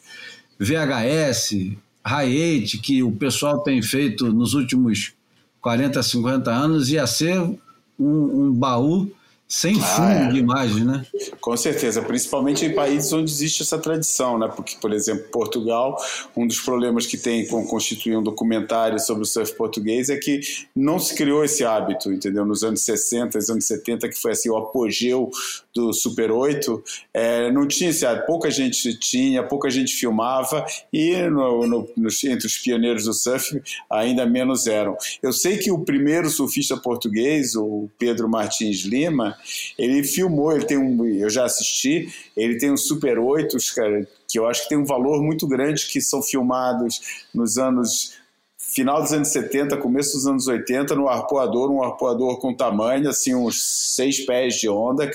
VHS, 0.58 1.76
high 2.04 2.30
eight 2.30 2.78
que 2.78 3.02
o 3.02 3.12
pessoal 3.12 3.60
tem 3.60 3.82
feito 3.82 4.32
nos 4.32 4.54
últimos 4.54 5.12
40, 5.60 6.02
50 6.02 6.50
anos 6.50 6.88
ia 6.90 7.06
ser 7.06 7.38
um, 7.38 7.58
um 7.98 8.52
baú 8.52 9.10
sem 9.48 9.80
ah, 9.80 9.82
fundo 9.82 10.10
é. 10.10 10.28
de 10.28 10.38
imagem, 10.38 10.84
né? 10.84 11.06
Com 11.40 11.56
certeza, 11.56 12.02
principalmente 12.02 12.66
em 12.66 12.74
países 12.74 13.10
onde 13.14 13.30
existe 13.30 13.62
essa 13.62 13.78
tradição, 13.78 14.38
né? 14.38 14.46
Porque, 14.46 14.76
por 14.78 14.92
exemplo, 14.92 15.24
Portugal, 15.32 15.96
um 16.36 16.46
dos 16.46 16.60
problemas 16.60 17.06
que 17.06 17.16
tem 17.16 17.46
com 17.46 17.66
constituir 17.66 18.18
um 18.18 18.22
documentário 18.22 19.00
sobre 19.00 19.22
o 19.22 19.26
surf 19.26 19.54
português 19.54 20.10
é 20.10 20.18
que 20.18 20.40
não 20.76 20.98
se 20.98 21.14
criou 21.14 21.42
esse 21.42 21.64
hábito, 21.64 22.12
entendeu? 22.12 22.44
Nos 22.44 22.62
anos 22.62 22.82
60, 22.82 23.38
anos 23.50 23.66
70, 23.66 24.10
que 24.10 24.20
foi 24.20 24.32
assim 24.32 24.50
o 24.50 24.56
apogeu 24.56 25.30
do 25.74 25.94
Super 25.94 26.30
8, 26.30 26.82
é, 27.14 27.50
não 27.50 27.66
tinha 27.66 27.88
esse 27.88 28.04
hábito, 28.04 28.26
pouca 28.26 28.50
gente 28.50 28.98
tinha, 28.98 29.42
pouca 29.42 29.70
gente 29.70 29.94
filmava 29.94 30.66
e 30.92 31.16
no, 31.22 31.66
no, 31.66 31.88
entre 32.26 32.46
os 32.46 32.58
pioneiros 32.58 33.04
do 33.04 33.14
surf 33.14 33.62
ainda 33.90 34.26
menos 34.26 34.66
eram. 34.66 34.96
Eu 35.22 35.32
sei 35.32 35.56
que 35.56 35.70
o 35.70 35.84
primeiro 35.84 36.28
surfista 36.28 36.76
português, 36.76 37.54
o 37.54 37.88
Pedro 37.98 38.28
Martins 38.28 38.80
Lima, 38.80 39.37
ele 39.78 40.04
filmou, 40.04 40.52
ele 40.52 40.64
tem 40.64 40.78
um, 40.78 41.04
eu 41.06 41.30
já 41.30 41.44
assisti, 41.44 42.08
ele 42.36 42.58
tem 42.58 42.70
um 42.70 42.76
Super 42.76 43.18
8, 43.18 43.56
cara, 43.74 44.06
que 44.28 44.38
eu 44.38 44.46
acho 44.46 44.62
que 44.62 44.68
tem 44.68 44.78
um 44.78 44.84
valor 44.84 45.22
muito 45.22 45.46
grande, 45.46 45.86
que 45.86 46.00
são 46.00 46.22
filmados 46.22 47.26
nos 47.34 47.58
anos 47.58 48.18
final 48.58 49.02
dos 49.02 49.12
anos 49.12 49.28
70, 49.28 49.76
começo 49.78 50.12
dos 50.12 50.26
anos 50.26 50.46
80, 50.46 50.94
no 50.94 51.08
arpoador, 51.08 51.70
um 51.70 51.82
arpoador 51.82 52.38
com 52.38 52.54
tamanho, 52.54 53.08
assim, 53.08 53.34
uns 53.34 53.94
seis 53.96 54.24
pés 54.24 54.56
de 54.56 54.68
onda, 54.68 55.10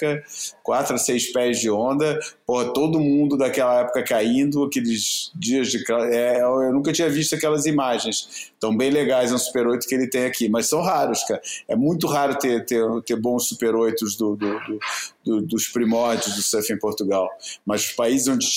quatro 0.64 0.96
a 0.96 0.98
seis 0.98 1.32
pés 1.32 1.60
de 1.60 1.70
onda, 1.70 2.20
porra, 2.46 2.74
todo 2.74 3.00
mundo 3.00 3.38
daquela 3.38 3.82
época 3.82 4.04
caindo, 4.04 4.64
aqueles 4.64 5.32
dias 5.36 5.70
de. 5.70 5.84
É, 6.12 6.42
eu 6.42 6.74
nunca 6.74 6.92
tinha 6.92 7.10
visto 7.10 7.36
aquelas 7.36 7.66
imagens 7.66 8.52
tão 8.60 8.76
bem 8.76 8.90
legais 8.90 9.32
no 9.32 9.40
Super 9.40 9.68
8 9.68 9.88
que 9.88 9.96
ele 9.96 10.08
tem 10.08 10.26
aqui, 10.26 10.48
mas 10.50 10.68
são 10.68 10.82
raros, 10.82 11.24
cara. 11.24 11.42
É 11.68 11.76
muito 11.76 12.08
raro 12.08 12.38
ter, 12.38 12.66
ter, 12.66 12.84
ter 13.06 13.16
bons 13.16 13.48
Super 13.48 13.76
8 13.76 14.06
do, 14.18 14.36
do, 14.36 14.60
do, 14.60 14.80
do, 15.26 15.42
dos 15.42 15.68
primórdios 15.68 16.36
do 16.36 16.42
surf 16.42 16.72
em 16.72 16.80
Portugal. 16.80 17.30
Mas 17.66 17.86
os 17.86 17.92
países 17.92 18.28
onde 18.28 18.48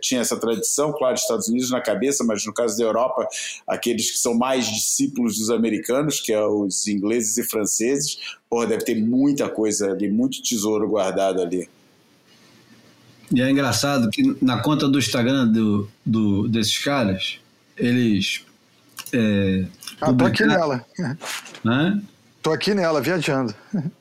tinha 0.00 0.20
essa 0.20 0.38
tradição, 0.38 0.92
claro, 0.92 1.14
Estados 1.14 1.48
Unidos 1.48 1.70
na 1.70 1.80
cabeça, 1.80 2.24
mas 2.24 2.44
no 2.44 2.52
caso 2.52 2.76
da 2.76 2.84
Europa, 2.84 3.26
aqueles 3.66 4.10
que 4.10 4.18
são 4.18 4.34
mais 4.34 4.66
discípulos 4.66 5.38
dos 5.38 5.50
americanos, 5.50 6.20
que 6.20 6.32
é 6.32 6.44
os 6.44 6.86
ingleses 6.86 7.36
e 7.38 7.44
franceses, 7.44 8.18
porra, 8.48 8.66
deve 8.66 8.84
ter 8.84 8.94
muita 8.94 9.48
coisa 9.48 9.90
ali, 9.90 10.08
muito 10.08 10.42
tesouro 10.42 10.88
guardado 10.88 11.40
ali. 11.40 11.68
E 13.32 13.40
é 13.40 13.50
engraçado 13.50 14.10
que 14.10 14.36
na 14.42 14.58
conta 14.58 14.88
do 14.88 14.98
Instagram 14.98 15.48
do, 15.48 15.88
do 16.04 16.48
desses 16.48 16.78
caras, 16.78 17.38
eles. 17.76 18.44
É, 19.12 19.64
ah, 20.00 20.06
publicaram... 20.06 20.16
tô 20.16 20.24
aqui 20.26 20.44
nela. 20.44 20.86
Hã? 21.64 22.02
Tô 22.42 22.52
aqui 22.52 22.74
nela, 22.74 23.00
viajando. 23.00 23.54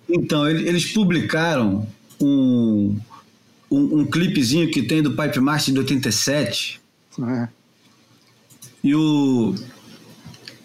Então, 0.09 0.47
eles 0.47 0.91
publicaram 0.91 1.87
um, 2.19 2.99
um, 3.71 3.99
um 3.99 4.05
clipezinho 4.05 4.69
que 4.69 4.83
tem 4.83 5.01
do 5.01 5.15
Pipe 5.15 5.39
Master 5.39 5.73
de 5.73 5.79
87. 5.79 6.81
É. 7.21 7.47
E 8.83 8.93
o, 8.93 9.55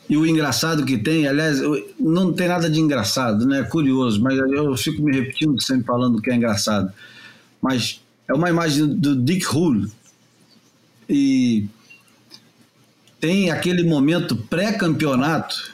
e 0.08 0.16
o 0.16 0.26
engraçado 0.26 0.84
que 0.84 0.98
tem, 0.98 1.28
aliás, 1.28 1.60
não 2.00 2.32
tem 2.32 2.48
nada 2.48 2.68
de 2.68 2.80
engraçado, 2.80 3.46
né? 3.46 3.60
É 3.60 3.64
curioso, 3.64 4.20
mas 4.22 4.36
eu 4.36 4.76
fico 4.76 5.02
me 5.02 5.14
repetindo 5.14 5.60
sempre 5.62 5.86
falando 5.86 6.20
que 6.20 6.30
é 6.30 6.34
engraçado. 6.34 6.92
Mas 7.62 8.00
é 8.28 8.34
uma 8.34 8.50
imagem 8.50 8.86
do 8.86 9.16
Dick 9.16 9.46
Hull. 9.46 9.88
E 11.08 11.66
tem 13.18 13.50
aquele 13.50 13.82
momento 13.82 14.36
pré-campeonato 14.36 15.72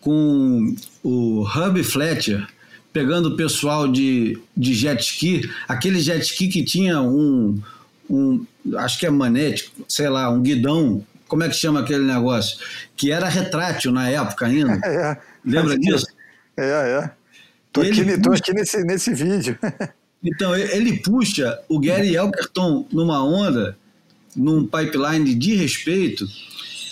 com 0.00 0.74
o 1.02 1.42
Hub 1.42 1.82
Fletcher 1.84 2.46
pegando 2.92 3.28
o 3.28 3.36
pessoal 3.36 3.86
de, 3.86 4.38
de 4.56 4.72
jet 4.72 5.02
ski, 5.02 5.50
aquele 5.68 6.00
jet 6.00 6.22
ski 6.22 6.48
que 6.48 6.64
tinha 6.64 7.00
um, 7.02 7.60
um 8.08 8.44
acho 8.78 8.98
que 8.98 9.04
é 9.04 9.10
manete, 9.10 9.70
sei 9.86 10.08
lá, 10.08 10.30
um 10.30 10.40
guidão, 10.40 11.04
como 11.28 11.42
é 11.42 11.48
que 11.48 11.54
chama 11.54 11.80
aquele 11.80 12.04
negócio? 12.04 12.58
Que 12.96 13.12
era 13.12 13.28
retrátil 13.28 13.92
na 13.92 14.08
época 14.08 14.46
ainda. 14.46 14.80
É, 15.46 15.48
Lembra 15.48 15.78
disso? 15.78 16.06
É, 16.56 16.64
é. 16.64 17.10
Tô, 17.72 17.82
aqui, 17.82 18.20
tô 18.20 18.32
aqui 18.32 18.52
nesse, 18.52 18.82
nesse 18.82 19.14
vídeo. 19.14 19.56
Então, 20.22 20.56
ele 20.56 20.98
puxa 20.98 21.58
o 21.68 21.78
Gary 21.78 22.16
Elkerton 22.16 22.86
numa 22.92 23.24
onda, 23.24 23.76
num 24.34 24.66
pipeline 24.66 25.34
de 25.34 25.54
respeito, 25.54 26.26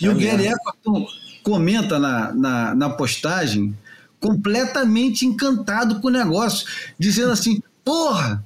e 0.01 0.05
é 0.05 0.09
o 0.09 0.15
Gary 0.15 0.47
Elkerton 0.47 1.07
comenta 1.43 1.99
na, 1.99 2.33
na, 2.33 2.75
na 2.75 2.89
postagem 2.89 3.77
completamente 4.19 5.25
encantado 5.25 6.01
com 6.01 6.07
o 6.07 6.11
negócio, 6.11 6.65
dizendo 6.97 7.31
assim: 7.31 7.61
porra, 7.83 8.43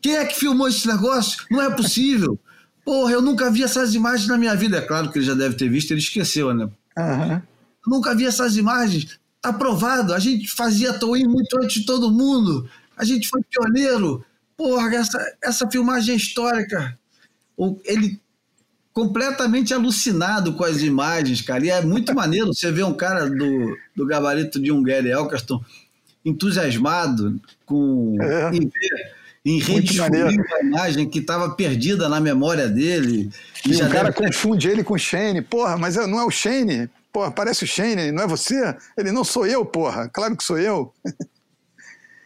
quem 0.00 0.16
é 0.16 0.24
que 0.24 0.38
filmou 0.38 0.68
esse 0.68 0.86
negócio? 0.86 1.44
Não 1.50 1.60
é 1.60 1.70
possível. 1.70 2.38
Porra, 2.84 3.12
eu 3.12 3.22
nunca 3.22 3.50
vi 3.50 3.62
essas 3.62 3.94
imagens 3.94 4.28
na 4.28 4.38
minha 4.38 4.54
vida. 4.54 4.76
É 4.76 4.82
claro 4.82 5.10
que 5.10 5.18
ele 5.18 5.26
já 5.26 5.34
deve 5.34 5.56
ter 5.56 5.68
visto, 5.68 5.90
ele 5.90 6.00
esqueceu, 6.00 6.54
né? 6.54 6.68
Uhum. 6.96 7.42
Nunca 7.86 8.14
vi 8.14 8.26
essas 8.26 8.56
imagens. 8.56 9.18
Tá 9.40 9.52
provado. 9.52 10.14
A 10.14 10.18
gente 10.18 10.48
fazia 10.48 10.92
Toei 10.92 11.24
muito 11.24 11.56
antes 11.58 11.80
de 11.80 11.86
todo 11.86 12.12
mundo. 12.12 12.68
A 12.96 13.04
gente 13.04 13.28
foi 13.28 13.42
pioneiro. 13.42 14.24
Porra, 14.56 14.94
essa, 14.94 15.36
essa 15.42 15.70
filmagem 15.70 16.14
é 16.14 16.16
histórica. 16.16 16.98
Ele 17.84 18.20
completamente 18.92 19.74
alucinado 19.74 20.54
com 20.54 20.64
as 20.64 20.80
imagens, 20.80 21.42
cara. 21.42 21.64
E 21.64 21.70
é 21.70 21.82
muito 21.82 22.14
maneiro 22.14 22.54
você 22.54 22.70
ver 22.70 22.84
um 22.84 22.94
cara 22.94 23.28
do, 23.28 23.76
do 23.94 24.06
gabarito 24.06 24.60
de 24.60 24.70
um 24.70 24.82
Gary 24.82 25.10
Elkerston 25.10 25.62
entusiasmado 26.24 27.38
com 27.66 28.16
é. 28.22 28.54
em 28.54 28.60
ver 28.60 29.14
em 29.44 29.58
redescobrir 29.58 30.24
uma 30.24 30.60
imagem 30.62 31.08
que 31.08 31.18
estava 31.18 31.50
perdida 31.50 32.08
na 32.08 32.18
memória 32.18 32.66
dele. 32.66 33.30
E, 33.66 33.72
e 33.72 33.76
o 33.76 33.90
cara 33.90 34.10
deve... 34.10 34.26
confunde 34.26 34.68
ele 34.68 34.82
com 34.82 34.94
o 34.94 34.98
Shane. 34.98 35.42
Porra, 35.42 35.76
mas 35.76 35.96
não 35.96 36.18
é 36.18 36.24
o 36.24 36.30
Shane. 36.30 36.88
Porra, 37.12 37.30
parece 37.30 37.64
o 37.64 37.66
Shane, 37.66 38.10
não 38.10 38.22
é 38.22 38.26
você? 38.26 38.74
Ele 38.96 39.12
não 39.12 39.22
sou 39.22 39.46
eu, 39.46 39.64
porra. 39.64 40.08
Claro 40.08 40.34
que 40.36 40.42
sou 40.42 40.58
eu. 40.58 40.92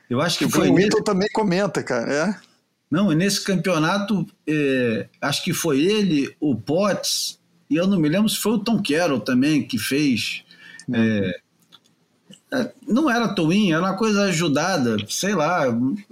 Eu 0.09 0.21
acho 0.21 0.39
que, 0.39 0.47
que 0.47 0.53
foi. 0.53 0.71
O 0.71 1.03
também 1.03 1.29
comenta, 1.33 1.83
cara. 1.83 2.13
É. 2.13 2.49
Não, 2.91 3.11
nesse 3.13 3.45
campeonato, 3.45 4.27
é, 4.47 5.07
acho 5.21 5.45
que 5.45 5.53
foi 5.53 5.81
ele, 5.81 6.35
o 6.41 6.57
Potts, 6.57 7.39
e 7.69 7.77
eu 7.77 7.87
não 7.87 8.01
me 8.01 8.09
lembro 8.09 8.29
se 8.29 8.39
foi 8.39 8.53
o 8.53 8.59
Tom 8.59 8.83
Carroll 8.83 9.21
também 9.21 9.63
que 9.63 9.79
fez. 9.79 10.43
É, 10.91 11.41
é, 12.51 12.73
não 12.87 13.11
era 13.11 13.35
Twin, 13.35 13.73
era 13.73 13.83
uma 13.83 13.97
coisa 13.97 14.23
ajudada, 14.25 14.97
sei 15.07 15.35
lá. 15.35 15.65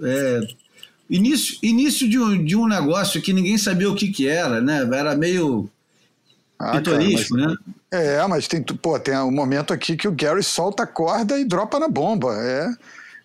É, 0.03 0.39
início 1.09 1.57
início 1.63 2.07
de, 2.07 2.19
um, 2.19 2.45
de 2.45 2.55
um 2.55 2.67
negócio 2.67 3.21
que 3.21 3.33
ninguém 3.33 3.57
sabia 3.57 3.89
o 3.89 3.95
que, 3.95 4.09
que 4.09 4.27
era, 4.27 4.61
né? 4.61 4.87
Era 4.93 5.15
meio 5.15 5.67
ah, 6.59 6.77
pitoresco, 6.77 7.35
né? 7.35 7.55
É, 7.89 8.27
mas 8.27 8.47
tem, 8.47 8.61
pô, 8.61 8.99
tem 8.99 9.17
um 9.17 9.31
momento 9.31 9.73
aqui 9.73 9.97
que 9.97 10.07
o 10.07 10.11
Gary 10.11 10.43
solta 10.43 10.83
a 10.83 10.87
corda 10.87 11.39
e 11.39 11.45
dropa 11.45 11.79
na 11.79 11.87
bomba. 11.87 12.35
É 12.35 12.69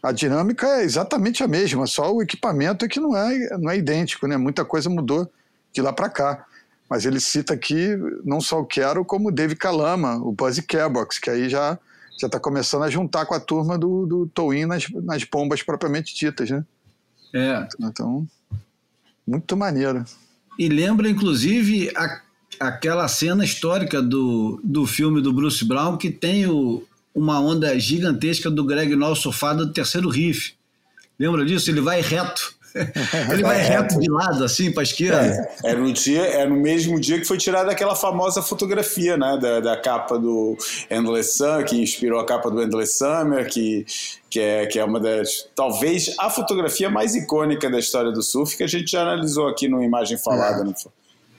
a 0.02 0.10
dinâmica 0.10 0.66
é 0.66 0.82
exatamente 0.82 1.42
a 1.44 1.48
mesma, 1.48 1.86
só 1.86 2.12
o 2.12 2.22
equipamento 2.22 2.84
é 2.84 2.88
que 2.88 2.98
não 2.98 3.16
é, 3.16 3.56
não 3.58 3.70
é 3.70 3.76
idêntico, 3.78 4.26
né? 4.26 4.36
Muita 4.36 4.64
coisa 4.64 4.90
mudou 4.90 5.30
de 5.72 5.80
lá 5.80 5.92
para 5.92 6.10
cá. 6.10 6.44
Mas 6.90 7.06
ele 7.06 7.20
cita 7.20 7.54
aqui 7.54 7.96
não 8.24 8.40
só 8.40 8.60
o 8.60 8.66
Quero, 8.66 9.04
como 9.04 9.28
o 9.28 9.32
Dave 9.32 9.56
Kalama, 9.56 10.16
o 10.16 10.32
Buzzy 10.32 10.62
Carebox, 10.62 11.18
que 11.18 11.30
aí 11.30 11.48
já 11.48 11.78
já 12.20 12.26
está 12.26 12.38
começando 12.38 12.82
a 12.82 12.90
juntar 12.90 13.26
com 13.26 13.34
a 13.34 13.40
turma 13.40 13.78
do, 13.78 14.06
do 14.06 14.26
Towin 14.28 14.66
nas, 14.66 14.88
nas 14.90 15.24
bombas 15.24 15.62
propriamente 15.62 16.14
ditas, 16.14 16.50
né? 16.50 16.64
É. 17.34 17.66
Então, 17.80 18.26
muito 19.26 19.56
maneiro. 19.56 20.04
E 20.58 20.68
lembra, 20.68 21.08
inclusive, 21.08 21.90
a, 21.96 22.20
aquela 22.60 23.08
cena 23.08 23.44
histórica 23.44 24.02
do, 24.02 24.60
do 24.62 24.86
filme 24.86 25.22
do 25.22 25.32
Bruce 25.32 25.64
Brown 25.64 25.96
que 25.96 26.10
tem 26.10 26.46
o, 26.46 26.84
uma 27.14 27.40
onda 27.40 27.78
gigantesca 27.78 28.50
do 28.50 28.64
Greg 28.64 28.94
Noll 28.96 29.14
surfado 29.14 29.66
do 29.66 29.72
terceiro 29.72 30.08
riff. 30.08 30.54
Lembra 31.18 31.44
disso? 31.44 31.70
Ele 31.70 31.80
vai 31.80 32.00
reto. 32.00 32.54
Ele 33.30 33.42
vai 33.42 33.60
reto 33.60 34.00
de 34.00 34.10
lado, 34.10 34.42
assim, 34.44 34.72
para 34.72 34.82
a 34.82 34.84
esquerda. 34.84 35.50
É, 35.62 35.72
é, 35.72 35.74
no 35.74 35.92
dia, 35.92 36.22
é 36.22 36.46
no 36.46 36.56
mesmo 36.56 36.98
dia 36.98 37.18
que 37.18 37.26
foi 37.26 37.36
tirada 37.36 37.70
aquela 37.70 37.94
famosa 37.94 38.40
fotografia, 38.40 39.16
né? 39.16 39.38
Da, 39.40 39.60
da 39.60 39.76
capa 39.76 40.18
do 40.18 40.56
Endless 40.90 41.36
Sun, 41.36 41.64
que 41.64 41.80
inspirou 41.80 42.18
a 42.18 42.24
capa 42.24 42.50
do 42.50 42.62
Endless 42.62 42.96
Summer, 42.96 43.46
que, 43.46 43.84
que, 44.30 44.40
é, 44.40 44.66
que 44.66 44.78
é 44.78 44.84
uma 44.84 44.98
das. 44.98 45.46
Talvez 45.54 46.14
a 46.18 46.30
fotografia 46.30 46.88
mais 46.88 47.14
icônica 47.14 47.68
da 47.68 47.78
história 47.78 48.10
do 48.10 48.22
surf, 48.22 48.56
que 48.56 48.62
a 48.62 48.68
gente 48.68 48.90
já 48.90 49.02
analisou 49.02 49.48
aqui 49.48 49.68
no 49.68 49.82
Imagem 49.82 50.16
Falada, 50.16 50.62
é. 50.62 50.64
né? 50.64 50.74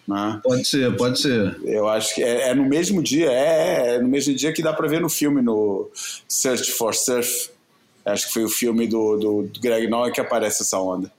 Né? 0.08 0.41
Pode 0.43 0.68
ser, 0.68 0.95
pode 0.97 1.22
ser. 1.22 1.58
Eu 1.64 1.88
acho 1.88 2.16
que 2.16 2.22
é, 2.22 2.49
é 2.49 2.56
no 2.56 2.66
mesmo 2.66 3.01
dia, 3.01 3.32
é, 3.32 3.95
é, 3.95 4.01
no 4.01 4.08
mesmo 4.08 4.34
dia 4.36 4.51
que 4.51 4.62
dá 4.62 4.74
para 4.74 4.88
ver 4.88 4.99
no 4.99 5.10
filme, 5.10 5.41
no 5.41 5.89
Search 6.28 6.72
for 6.72 6.93
Surf. 6.93 7.49
Acho 8.06 8.28
que 8.28 8.34
foi 8.34 8.43
o 8.43 8.49
filme 8.49 8.86
do, 8.86 9.18
do, 9.18 9.43
do 9.43 9.60
Greg 9.62 9.88
Noll 9.88 10.12
que 10.12 10.20
aparece 10.20 10.64
essa 10.64 10.78
onda. 10.78 11.12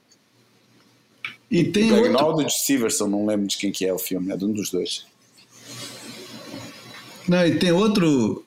E 1.49 1.63
tem 1.63 1.87
do 1.87 1.95
Greg 1.95 2.09
outro... 2.09 2.21
Noll 2.21 2.37
ou 2.37 2.43
do 2.43 2.49
Stevenson, 2.49 3.07
não 3.07 3.25
lembro 3.25 3.47
de 3.47 3.57
quem 3.57 3.71
que 3.71 3.85
é 3.85 3.93
o 3.93 3.97
filme, 3.97 4.31
é 4.31 4.37
de 4.37 4.45
um 4.45 4.53
dos 4.53 4.69
dois. 4.69 5.05
Não, 7.27 7.43
e 7.45 7.57
tem 7.57 7.71
outro, 7.71 8.45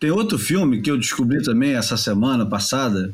tem 0.00 0.10
outro 0.10 0.36
filme 0.36 0.82
que 0.82 0.90
eu 0.90 0.98
descobri 0.98 1.42
também 1.44 1.74
essa 1.74 1.96
semana 1.96 2.44
passada, 2.44 3.12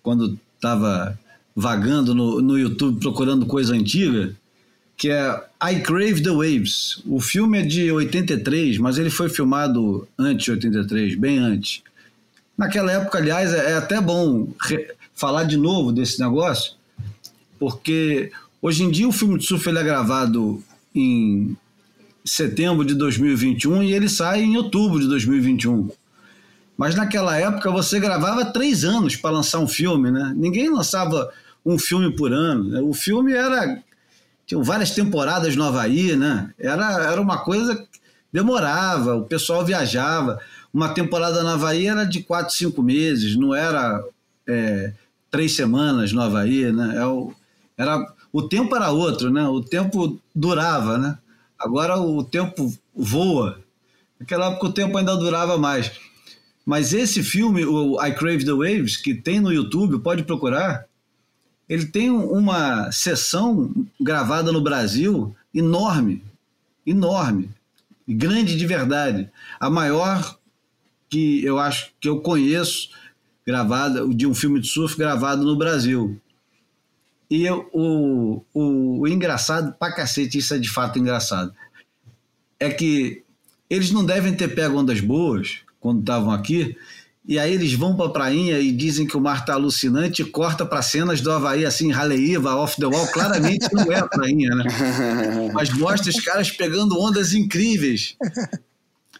quando 0.00 0.38
estava 0.54 1.18
vagando 1.56 2.14
no, 2.14 2.40
no 2.40 2.56
YouTube 2.56 3.00
procurando 3.00 3.46
coisa 3.46 3.74
antiga, 3.74 4.32
que 4.96 5.10
é 5.10 5.44
I 5.62 5.80
Crave 5.80 6.22
the 6.22 6.30
Waves. 6.30 7.02
O 7.04 7.20
filme 7.20 7.60
é 7.60 7.62
de 7.62 7.90
83, 7.90 8.78
mas 8.78 8.98
ele 8.98 9.10
foi 9.10 9.28
filmado 9.28 10.08
antes 10.18 10.44
de 10.44 10.50
83, 10.52 11.14
bem 11.16 11.38
antes. 11.38 11.82
Naquela 12.56 12.92
época, 12.92 13.18
aliás, 13.18 13.52
é, 13.52 13.72
é 13.72 13.74
até 13.74 14.00
bom 14.00 14.48
falar 15.14 15.44
de 15.44 15.56
novo 15.56 15.92
desse 15.92 16.18
negócio, 16.20 16.74
porque 17.58 18.30
hoje 18.60 18.82
em 18.82 18.90
dia 18.90 19.08
o 19.08 19.12
filme 19.12 19.38
de 19.38 19.46
surf 19.46 19.68
ele 19.68 19.78
é 19.78 19.84
gravado 19.84 20.62
em 20.94 21.56
setembro 22.24 22.84
de 22.84 22.94
2021 22.94 23.82
e 23.82 23.92
ele 23.92 24.08
sai 24.08 24.42
em 24.42 24.56
outubro 24.56 24.98
de 24.98 25.06
2021. 25.08 25.90
Mas 26.76 26.94
naquela 26.94 27.36
época 27.36 27.70
você 27.70 27.98
gravava 27.98 28.44
três 28.44 28.84
anos 28.84 29.16
para 29.16 29.30
lançar 29.30 29.60
um 29.60 29.68
filme, 29.68 30.10
né? 30.10 30.34
Ninguém 30.36 30.70
lançava 30.70 31.32
um 31.64 31.78
filme 31.78 32.14
por 32.14 32.32
ano. 32.32 32.64
Né? 32.64 32.80
O 32.80 32.92
filme 32.92 33.32
era. 33.32 33.82
Tinha 34.46 34.62
várias 34.62 34.92
temporadas 34.92 35.56
no 35.56 35.64
Havaí, 35.64 36.14
né? 36.16 36.52
Era, 36.58 37.12
era 37.12 37.20
uma 37.20 37.38
coisa 37.38 37.74
que 37.74 38.00
demorava, 38.32 39.16
o 39.16 39.24
pessoal 39.24 39.64
viajava. 39.64 40.40
Uma 40.72 40.90
temporada 40.90 41.42
no 41.42 41.48
Havaí 41.48 41.86
era 41.86 42.04
de 42.04 42.22
quatro, 42.22 42.54
cinco 42.54 42.82
meses, 42.82 43.36
não 43.36 43.54
era 43.54 44.02
é, 44.46 44.92
três 45.30 45.56
semanas 45.56 46.12
no 46.12 46.22
Havaí, 46.22 46.70
né? 46.72 46.94
É 46.96 47.82
era, 47.82 48.06
o 48.32 48.42
tempo 48.42 48.74
era 48.74 48.90
outro, 48.90 49.30
né? 49.30 49.46
O 49.48 49.60
tempo 49.60 50.18
durava, 50.34 50.96
né? 50.96 51.18
Agora 51.58 51.98
o 51.98 52.22
tempo 52.22 52.72
voa. 52.94 53.58
Naquela 54.18 54.46
época 54.46 54.66
o 54.66 54.72
tempo 54.72 54.96
ainda 54.96 55.16
durava 55.16 55.58
mais. 55.58 55.90
Mas 56.64 56.92
esse 56.92 57.22
filme, 57.22 57.64
o 57.64 58.02
I 58.04 58.12
Crave 58.14 58.44
the 58.44 58.52
Waves, 58.52 58.96
que 58.96 59.14
tem 59.14 59.40
no 59.40 59.52
YouTube, 59.52 59.98
pode 60.00 60.24
procurar, 60.24 60.86
ele 61.68 61.86
tem 61.86 62.10
uma 62.10 62.90
sessão 62.92 63.72
gravada 64.00 64.52
no 64.52 64.60
Brasil 64.60 65.34
enorme, 65.54 66.22
enorme, 66.86 67.50
grande 68.06 68.56
de 68.56 68.66
verdade. 68.66 69.28
A 69.58 69.68
maior 69.68 70.38
que 71.08 71.44
eu 71.44 71.58
acho 71.58 71.90
que 72.00 72.08
eu 72.08 72.20
conheço 72.20 72.90
gravada 73.46 74.06
de 74.08 74.26
um 74.26 74.34
filme 74.34 74.60
de 74.60 74.68
surf 74.68 74.96
gravado 74.96 75.44
no 75.44 75.56
Brasil. 75.56 76.20
E 77.28 77.44
eu, 77.44 77.68
o, 77.72 78.42
o, 78.54 79.00
o 79.00 79.08
engraçado 79.08 79.72
pra 79.72 79.92
cacete, 79.92 80.38
isso 80.38 80.54
é 80.54 80.58
de 80.58 80.70
fato 80.70 80.98
engraçado, 80.98 81.52
é 82.58 82.70
que 82.70 83.24
eles 83.68 83.90
não 83.90 84.04
devem 84.04 84.34
ter 84.34 84.54
pego 84.54 84.78
ondas 84.78 85.00
boas 85.00 85.58
quando 85.80 86.00
estavam 86.00 86.30
aqui, 86.30 86.76
e 87.28 87.40
aí 87.40 87.52
eles 87.52 87.72
vão 87.74 87.96
para 87.96 88.06
a 88.06 88.10
prainha 88.10 88.60
e 88.60 88.70
dizem 88.70 89.04
que 89.04 89.16
o 89.16 89.20
mar 89.20 89.40
está 89.40 89.54
alucinante, 89.54 90.22
e 90.22 90.24
corta 90.24 90.64
para 90.64 90.80
cenas 90.80 91.20
do 91.20 91.32
Havaí, 91.32 91.64
assim, 91.64 91.90
Raleiva, 91.90 92.54
Off 92.54 92.76
the 92.76 92.86
Wall, 92.86 93.06
claramente 93.08 93.68
não 93.72 93.90
é 93.90 93.98
a 93.98 94.06
prainha, 94.06 94.54
né? 94.54 94.64
Mas 95.52 95.70
mostra 95.70 96.08
os 96.08 96.20
caras 96.20 96.52
pegando 96.52 97.00
ondas 97.00 97.34
incríveis. 97.34 98.16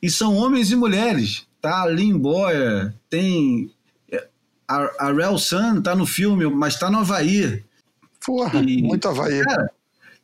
E 0.01 0.09
são 0.09 0.37
homens 0.37 0.71
e 0.71 0.77
mulheres. 0.77 1.47
Tá 1.61 1.85
Lynn 1.87 2.17
Boyer, 2.17 2.95
tem... 3.11 3.73
A, 4.69 5.07
a 5.07 5.13
Rel 5.13 5.39
Sun 5.39 5.81
tá 5.81 5.95
no 5.95 6.05
filme, 6.05 6.45
mas 6.47 6.77
tá 6.77 6.91
no 6.91 6.99
Havaí. 6.99 7.63
Porra, 8.25 8.61
e, 8.61 8.83
muito 8.83 9.07
Havaí. 9.07 9.41
Cara, 9.45 9.71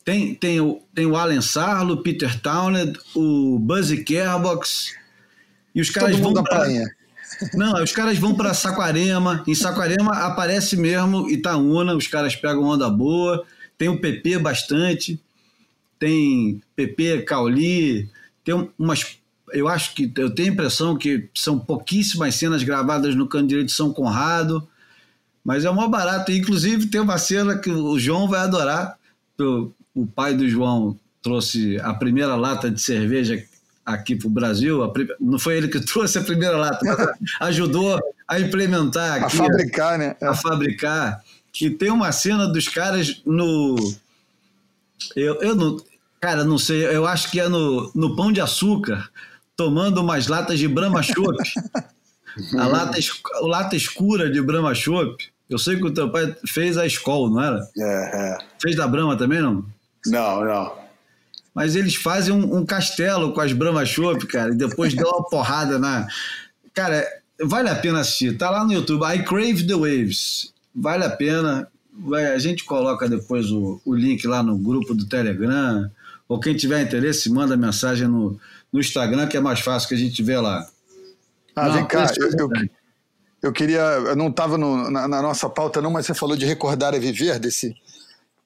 tem, 0.04 0.34
tem, 0.34 0.60
o, 0.60 0.82
tem 0.92 1.06
o 1.06 1.16
Alan 1.16 1.40
Sarlo, 1.40 2.02
Peter 2.02 2.40
Townend, 2.40 2.98
o 3.14 3.56
Buzzy 3.60 4.02
Kerbox, 4.02 4.96
e 5.72 5.80
os 5.80 5.90
caras 5.90 6.16
Todo 6.16 6.34
vão 6.34 6.42
pra... 6.42 6.58
prainha 6.58 6.86
não, 7.54 7.82
os 7.82 7.92
caras 7.92 8.18
vão 8.18 8.34
para 8.34 8.54
Saquarema. 8.54 9.42
Em 9.46 9.54
Saquarema 9.54 10.12
aparece 10.12 10.76
mesmo 10.76 11.28
Itaúna, 11.28 11.94
os 11.94 12.06
caras 12.06 12.36
pegam 12.36 12.64
onda 12.64 12.88
boa. 12.88 13.44
Tem 13.76 13.88
o 13.88 14.00
PP 14.00 14.38
bastante. 14.38 15.20
Tem 15.98 16.60
PP, 16.74 17.22
Cauli. 17.22 18.08
Tem 18.44 18.68
umas. 18.78 19.18
Eu 19.52 19.68
acho 19.68 19.94
que. 19.94 20.10
Eu 20.16 20.34
tenho 20.34 20.50
a 20.50 20.52
impressão 20.52 20.96
que 20.96 21.28
são 21.34 21.58
pouquíssimas 21.58 22.34
cenas 22.34 22.62
gravadas 22.62 23.14
no 23.14 23.26
Canto 23.26 23.48
Direito 23.48 23.68
de 23.68 23.74
São 23.74 23.92
Conrado. 23.92 24.66
Mas 25.44 25.64
é 25.64 25.70
maior 25.70 25.88
barato. 25.88 26.30
Inclusive, 26.32 26.86
tem 26.86 27.00
uma 27.00 27.18
cena 27.18 27.58
que 27.58 27.70
o 27.70 27.98
João 27.98 28.28
vai 28.28 28.40
adorar. 28.40 28.96
O 29.94 30.06
pai 30.06 30.34
do 30.34 30.48
João 30.48 30.96
trouxe 31.20 31.78
a 31.80 31.92
primeira 31.94 32.34
lata 32.36 32.70
de 32.70 32.80
cerveja 32.80 33.42
aqui 33.84 34.16
para 34.16 34.28
o 34.28 34.30
Brasil. 34.30 34.80
Não 35.20 35.38
foi 35.38 35.56
ele 35.56 35.68
que 35.68 35.80
trouxe 35.84 36.18
a 36.18 36.22
primeira 36.22 36.56
lata, 36.56 36.80
mas 36.84 37.08
ajudou 37.40 37.98
a 38.26 38.40
implementar 38.40 39.22
aqui. 39.22 39.36
A 39.36 39.44
fabricar, 39.44 39.98
né? 39.98 40.16
A 40.22 40.34
fabricar. 40.34 41.22
E 41.60 41.70
tem 41.70 41.90
uma 41.90 42.10
cena 42.12 42.46
dos 42.46 42.68
caras 42.68 43.20
no. 43.26 43.76
Eu, 45.14 45.42
eu 45.42 45.54
não. 45.54 45.76
Cara, 46.20 46.44
não 46.44 46.56
sei, 46.56 46.84
eu 46.86 47.04
acho 47.04 47.30
que 47.32 47.40
é 47.40 47.48
no, 47.48 47.90
no 47.96 48.14
Pão 48.14 48.30
de 48.30 48.40
Açúcar, 48.40 49.10
tomando 49.56 50.00
umas 50.00 50.28
latas 50.28 50.58
de 50.58 50.68
Brahma 50.68 51.02
Chopp. 51.02 51.36
a 52.56 52.66
lata, 52.66 52.98
a 53.34 53.40
lata 53.40 53.76
escura 53.76 54.30
de 54.30 54.40
Brahma 54.40 54.72
Chopp. 54.72 55.16
Eu 55.50 55.58
sei 55.58 55.76
que 55.76 55.84
o 55.84 55.92
teu 55.92 56.10
pai 56.10 56.34
fez 56.46 56.78
a 56.78 56.86
escola, 56.86 57.28
não 57.28 57.42
era? 57.42 57.60
É, 57.76 58.34
é. 58.34 58.38
Fez 58.62 58.76
da 58.76 58.86
Brahma 58.86 59.16
também, 59.16 59.42
não? 59.42 59.64
Não, 60.06 60.44
não 60.44 60.81
mas 61.54 61.76
eles 61.76 61.94
fazem 61.94 62.34
um, 62.34 62.58
um 62.58 62.66
castelo 62.66 63.32
com 63.32 63.40
as 63.40 63.52
Brahma 63.52 63.84
Chopp, 63.84 64.26
cara, 64.26 64.52
e 64.52 64.56
depois 64.56 64.94
dão 64.94 65.10
uma 65.10 65.24
porrada 65.28 65.78
na. 65.78 66.06
Cara, 66.72 67.06
vale 67.42 67.68
a 67.68 67.74
pena 67.74 68.00
assistir. 68.00 68.36
Tá 68.38 68.50
lá 68.50 68.64
no 68.64 68.72
YouTube, 68.72 69.04
I 69.04 69.22
Crave 69.24 69.66
the 69.66 69.74
Waves. 69.74 70.52
Vale 70.74 71.04
a 71.04 71.10
pena. 71.10 71.68
Vai, 71.92 72.26
a 72.32 72.38
gente 72.38 72.64
coloca 72.64 73.08
depois 73.08 73.50
o, 73.50 73.80
o 73.84 73.94
link 73.94 74.26
lá 74.26 74.42
no 74.42 74.56
grupo 74.56 74.94
do 74.94 75.06
Telegram. 75.06 75.90
Ou 76.26 76.40
quem 76.40 76.56
tiver 76.56 76.80
interesse, 76.80 77.30
manda 77.30 77.56
mensagem 77.56 78.08
no, 78.08 78.40
no 78.72 78.80
Instagram, 78.80 79.26
que 79.26 79.36
é 79.36 79.40
mais 79.40 79.60
fácil 79.60 79.88
que 79.88 79.94
a 79.94 79.98
gente 79.98 80.22
vê 80.22 80.38
lá. 80.38 80.66
Ah, 81.54 81.68
não, 81.68 81.74
vem 81.74 81.86
cá, 81.86 82.10
eu, 82.18 82.30
eu, 82.30 82.50
eu, 83.42 83.52
queria. 83.52 83.80
Eu 83.80 84.16
não 84.16 84.28
estava 84.28 84.56
na, 84.56 85.06
na, 85.06 85.20
nossa 85.20 85.50
pauta, 85.50 85.82
não, 85.82 85.90
mas 85.90 86.06
você 86.06 86.14
falou 86.14 86.34
de 86.34 86.46
recordar 86.46 86.94
e 86.94 86.98
viver 86.98 87.38
desse, 87.38 87.76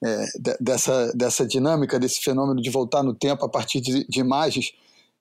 é, 0.03 0.25
dessa, 0.59 1.11
dessa 1.13 1.45
dinâmica, 1.45 1.99
desse 1.99 2.21
fenômeno 2.21 2.61
de 2.61 2.69
voltar 2.69 3.03
no 3.03 3.13
tempo 3.13 3.45
a 3.45 3.49
partir 3.49 3.81
de, 3.81 4.05
de 4.07 4.19
imagens. 4.19 4.73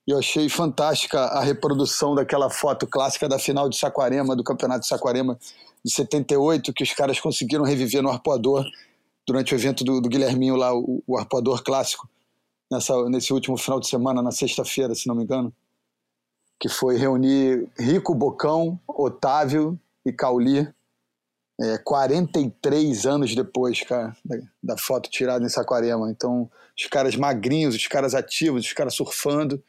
E 0.06 0.10
eu 0.10 0.18
achei 0.18 0.48
fantástica 0.48 1.18
a 1.18 1.40
reprodução 1.40 2.14
daquela 2.14 2.48
foto 2.50 2.86
clássica 2.86 3.28
da 3.28 3.38
final 3.38 3.68
de 3.68 3.78
Saquarema, 3.78 4.36
do 4.36 4.44
Campeonato 4.44 4.80
de 4.80 4.86
Saquarema 4.86 5.38
de 5.84 5.92
78, 5.92 6.72
que 6.72 6.82
os 6.82 6.92
caras 6.92 7.18
conseguiram 7.18 7.64
reviver 7.64 8.02
no 8.02 8.10
arpoador 8.10 8.64
durante 9.26 9.54
o 9.54 9.56
evento 9.56 9.82
do, 9.82 10.00
do 10.00 10.08
Guilherminho 10.08 10.54
lá, 10.54 10.72
o, 10.74 11.02
o 11.06 11.18
arpoador 11.18 11.62
clássico, 11.64 12.08
nessa, 12.70 13.08
nesse 13.08 13.32
último 13.32 13.56
final 13.56 13.80
de 13.80 13.88
semana, 13.88 14.22
na 14.22 14.30
sexta-feira, 14.30 14.94
se 14.94 15.08
não 15.08 15.14
me 15.14 15.24
engano, 15.24 15.52
que 16.60 16.68
foi 16.68 16.96
reunir 16.96 17.68
Rico 17.78 18.14
Bocão, 18.14 18.78
Otávio 18.86 19.78
e 20.04 20.12
Cauli 20.12 20.68
é, 21.60 21.78
43 21.78 23.06
anos 23.06 23.34
depois, 23.34 23.80
cara, 23.82 24.14
da, 24.24 24.36
da, 24.62 24.76
foto 24.76 25.10
tirada 25.10 25.44
em 25.44 25.48
Saquarema. 25.48 26.10
Então, 26.10 26.50
os 26.76 26.86
caras 26.86 27.16
magrinhos, 27.16 27.74
os 27.74 27.86
caras 27.86 28.14
ativos, 28.14 28.66
os 28.66 28.72
caras 28.72 28.94
surfando. 28.94 29.62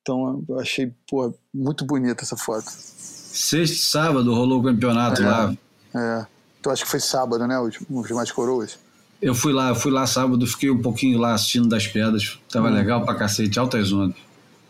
Então, 0.00 0.42
eu 0.48 0.58
achei 0.58 0.92
pô, 1.08 1.34
muito 1.52 1.84
bonita 1.84 2.24
essa 2.24 2.36
foto. 2.36 2.70
Sexta 2.70 3.76
e 3.76 3.78
sábado 3.78 4.34
rolou 4.34 4.60
o 4.60 4.64
campeonato 4.64 5.22
é, 5.22 5.26
lá. 5.26 5.56
É. 5.94 6.26
Tu 6.62 6.70
acha 6.70 6.84
que 6.84 6.90
foi 6.90 7.00
sábado, 7.00 7.46
né? 7.46 7.58
Os, 7.60 7.78
os 7.88 8.10
mais 8.10 8.32
coroas. 8.32 8.78
Eu 9.20 9.34
fui 9.34 9.52
lá, 9.52 9.74
fui 9.74 9.92
lá 9.92 10.06
sábado, 10.06 10.46
fiquei 10.46 10.70
um 10.70 10.80
pouquinho 10.80 11.18
lá 11.18 11.34
assistindo 11.34 11.68
das 11.68 11.86
pedras. 11.86 12.38
Tava 12.50 12.68
hum. 12.68 12.74
legal 12.74 13.04
pra 13.04 13.14
cacete, 13.14 13.58
altas 13.58 13.92
ondas. 13.92 14.16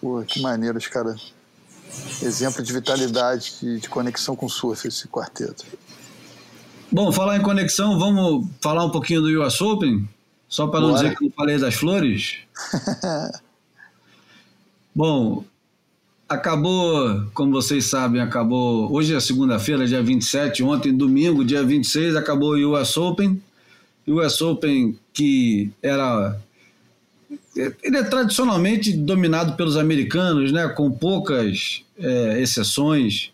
Pô, 0.01 0.23
que 0.23 0.41
maneiro, 0.41 0.77
os 0.77 0.87
caras. 0.89 1.33
Exemplo 2.21 2.63
de 2.63 2.73
vitalidade, 2.73 3.55
de, 3.61 3.81
de 3.81 3.89
conexão 3.89 4.35
com 4.35 4.47
o 4.47 4.51
surf, 4.51 4.87
esse 4.87 5.09
quarteto. 5.09 5.65
Bom, 6.91 7.13
falar 7.13 7.37
em 7.37 7.43
conexão, 7.43 7.99
vamos 7.99 8.47
falar 8.63 8.85
um 8.85 8.91
pouquinho 8.91 9.21
do 9.21 9.43
US 9.43 9.61
Open? 9.61 10.09
Só 10.49 10.67
para 10.67 10.81
não 10.81 10.95
dizer 10.95 11.15
que 11.17 11.27
eu 11.27 11.31
falei 11.37 11.59
das 11.59 11.75
flores? 11.75 12.39
Bom, 14.95 15.45
acabou, 16.27 17.27
como 17.35 17.53
vocês 17.53 17.85
sabem, 17.85 18.23
acabou. 18.23 18.91
Hoje 18.91 19.15
é 19.15 19.21
segunda-feira, 19.21 19.87
dia 19.87 20.03
27, 20.03 20.63
ontem, 20.63 20.97
domingo, 20.97 21.45
dia 21.45 21.63
26, 21.63 22.17
acabou 22.17 22.55
o 22.55 22.73
US 22.73 22.97
Open. 22.97 23.41
O 24.07 24.21
US 24.21 24.41
Open 24.41 24.99
que 25.13 25.71
era. 25.83 26.41
Ele 27.83 27.99
é 27.99 28.03
tradicionalmente 28.05 28.95
dominado 28.95 29.57
pelos 29.57 29.77
americanos, 29.77 30.53
né, 30.53 30.69
com 30.69 30.91
poucas 30.91 31.83
é, 31.99 32.41
exceções 32.41 33.31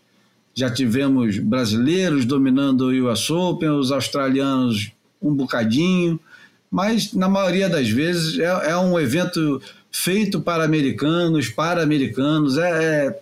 já 0.55 0.71
tivemos 0.71 1.39
brasileiros 1.39 2.25
dominando 2.25 2.83
o 2.83 3.11
US 3.11 3.29
Open, 3.31 3.71
os 3.71 3.91
australianos 3.91 4.93
um 5.21 5.35
bocadinho, 5.35 6.21
mas 6.71 7.13
na 7.13 7.29
maioria 7.29 7.69
das 7.69 7.89
vezes 7.89 8.39
é, 8.39 8.71
é 8.71 8.77
um 8.77 8.99
evento 8.99 9.61
feito 9.91 10.41
para 10.41 10.65
americanos, 10.65 11.49
para 11.49 11.83
americanos. 11.83 12.59
É, 12.59 13.07
é, 13.07 13.21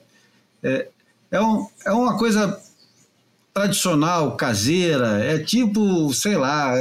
é, 0.62 0.88
é, 1.30 1.40
um, 1.40 1.66
é 1.84 1.92
uma 1.92 2.16
coisa 2.16 2.58
tradicional, 3.52 4.36
caseira. 4.36 5.22
É 5.22 5.38
tipo, 5.38 6.12
sei 6.14 6.36
lá, 6.36 6.74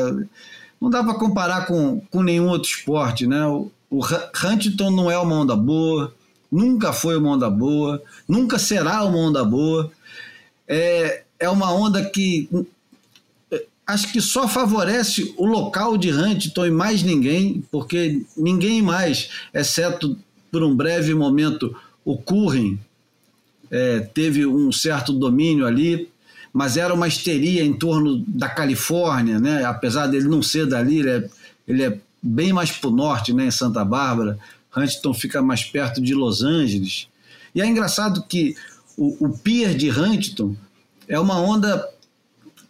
não 0.79 0.89
dá 0.89 1.03
para 1.03 1.15
comparar 1.15 1.65
com, 1.65 2.01
com 2.09 2.23
nenhum 2.23 2.47
outro 2.47 2.69
esporte, 2.69 3.27
né? 3.27 3.45
O, 3.45 3.69
o 3.89 4.01
Huntington 4.45 4.89
não 4.91 5.11
é 5.11 5.17
uma 5.17 5.35
onda 5.35 5.55
boa, 5.55 6.13
nunca 6.49 6.93
foi 6.93 7.17
uma 7.17 7.31
onda 7.31 7.49
boa, 7.49 8.01
nunca 8.27 8.57
será 8.57 9.03
uma 9.03 9.17
onda 9.17 9.43
boa. 9.43 9.91
É, 10.73 11.23
é 11.37 11.49
uma 11.49 11.73
onda 11.73 12.09
que 12.09 12.47
acho 13.85 14.11
que 14.13 14.21
só 14.21 14.47
favorece 14.47 15.33
o 15.37 15.45
local 15.45 15.97
de 15.97 16.13
Huntington 16.13 16.65
e 16.65 16.71
mais 16.71 17.03
ninguém, 17.03 17.61
porque 17.69 18.23
ninguém 18.37 18.81
mais, 18.81 19.29
exceto 19.53 20.17
por 20.49 20.63
um 20.63 20.73
breve 20.73 21.13
momento, 21.13 21.75
o 22.05 22.17
Curren 22.17 22.79
é, 23.69 23.99
teve 23.99 24.45
um 24.45 24.71
certo 24.71 25.11
domínio 25.11 25.65
ali, 25.65 26.09
mas 26.53 26.77
era 26.77 26.93
uma 26.93 27.07
histeria 27.07 27.63
em 27.63 27.73
torno 27.73 28.23
da 28.27 28.47
Califórnia, 28.47 29.39
né? 29.39 29.65
apesar 29.65 30.07
dele 30.07 30.29
não 30.29 30.41
ser 30.41 30.65
dali, 30.65 30.99
ele 30.99 31.09
é, 31.09 31.29
ele 31.67 31.83
é 31.83 31.97
bem 32.21 32.53
mais 32.53 32.71
para 32.71 32.89
o 32.89 32.95
norte, 32.95 33.33
né? 33.33 33.47
em 33.47 33.51
Santa 33.51 33.83
Bárbara. 33.83 34.39
Huntington 34.75 35.13
fica 35.13 35.41
mais 35.41 35.65
perto 35.65 36.01
de 36.01 36.13
Los 36.13 36.43
Angeles. 36.43 37.07
E 37.53 37.61
é 37.61 37.65
engraçado 37.65 38.23
que 38.23 38.55
o, 38.97 39.25
o 39.25 39.37
pier 39.37 39.75
de 39.75 39.89
Huntington 39.89 40.55
é 41.07 41.19
uma 41.19 41.39
onda 41.39 41.87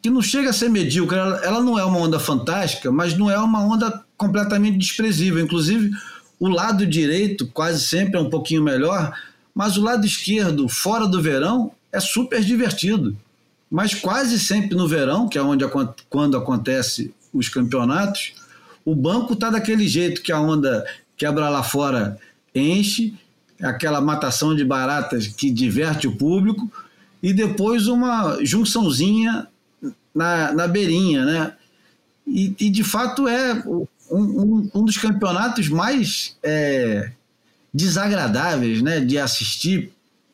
que 0.01 0.09
não 0.09 0.21
chega 0.21 0.49
a 0.49 0.53
ser 0.53 0.69
medíocre. 0.69 1.17
Ela, 1.17 1.37
ela 1.43 1.61
não 1.61 1.77
é 1.77 1.83
uma 1.83 1.99
onda 1.99 2.19
fantástica, 2.19 2.91
mas 2.91 3.17
não 3.17 3.29
é 3.29 3.37
uma 3.37 3.63
onda 3.63 4.03
completamente 4.17 4.77
desprezível. 4.77 5.43
Inclusive, 5.43 5.91
o 6.39 6.47
lado 6.47 6.85
direito 6.85 7.47
quase 7.47 7.85
sempre 7.85 8.17
é 8.17 8.19
um 8.19 8.29
pouquinho 8.29 8.63
melhor, 8.63 9.15
mas 9.53 9.77
o 9.77 9.83
lado 9.83 10.05
esquerdo, 10.05 10.67
fora 10.67 11.07
do 11.07 11.21
verão, 11.21 11.71
é 11.91 11.99
super 11.99 12.43
divertido. 12.43 13.15
Mas 13.69 13.93
quase 13.93 14.39
sempre 14.39 14.75
no 14.75 14.87
verão, 14.87 15.29
que 15.29 15.37
é 15.37 15.41
onde 15.41 15.65
quando 16.09 16.35
acontece 16.35 17.13
os 17.33 17.47
campeonatos, 17.47 18.33
o 18.83 18.95
banco 18.95 19.33
está 19.33 19.49
daquele 19.49 19.87
jeito 19.87 20.21
que 20.21 20.31
a 20.31 20.39
onda 20.39 20.85
quebra 21.15 21.47
lá 21.49 21.63
fora 21.63 22.17
enche, 22.53 23.13
aquela 23.61 24.01
matação 24.01 24.55
de 24.55 24.63
baratas 24.63 25.27
que 25.27 25.49
diverte 25.51 26.07
o 26.07 26.15
público, 26.15 26.71
e 27.21 27.33
depois 27.33 27.87
uma 27.87 28.37
junçãozinha 28.43 29.47
na, 30.13 30.51
na 30.53 30.67
beirinha, 30.67 31.25
né? 31.25 31.53
E, 32.27 32.55
e 32.59 32.69
de 32.69 32.83
fato 32.83 33.27
é 33.27 33.53
um, 33.65 33.87
um, 34.11 34.71
um 34.73 34.85
dos 34.85 34.97
campeonatos 34.97 35.69
mais 35.69 36.35
é, 36.43 37.11
desagradáveis 37.73 38.81
né, 38.81 38.99
de 38.99 39.17
assistir 39.17 39.91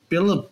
pela, 0.10 0.48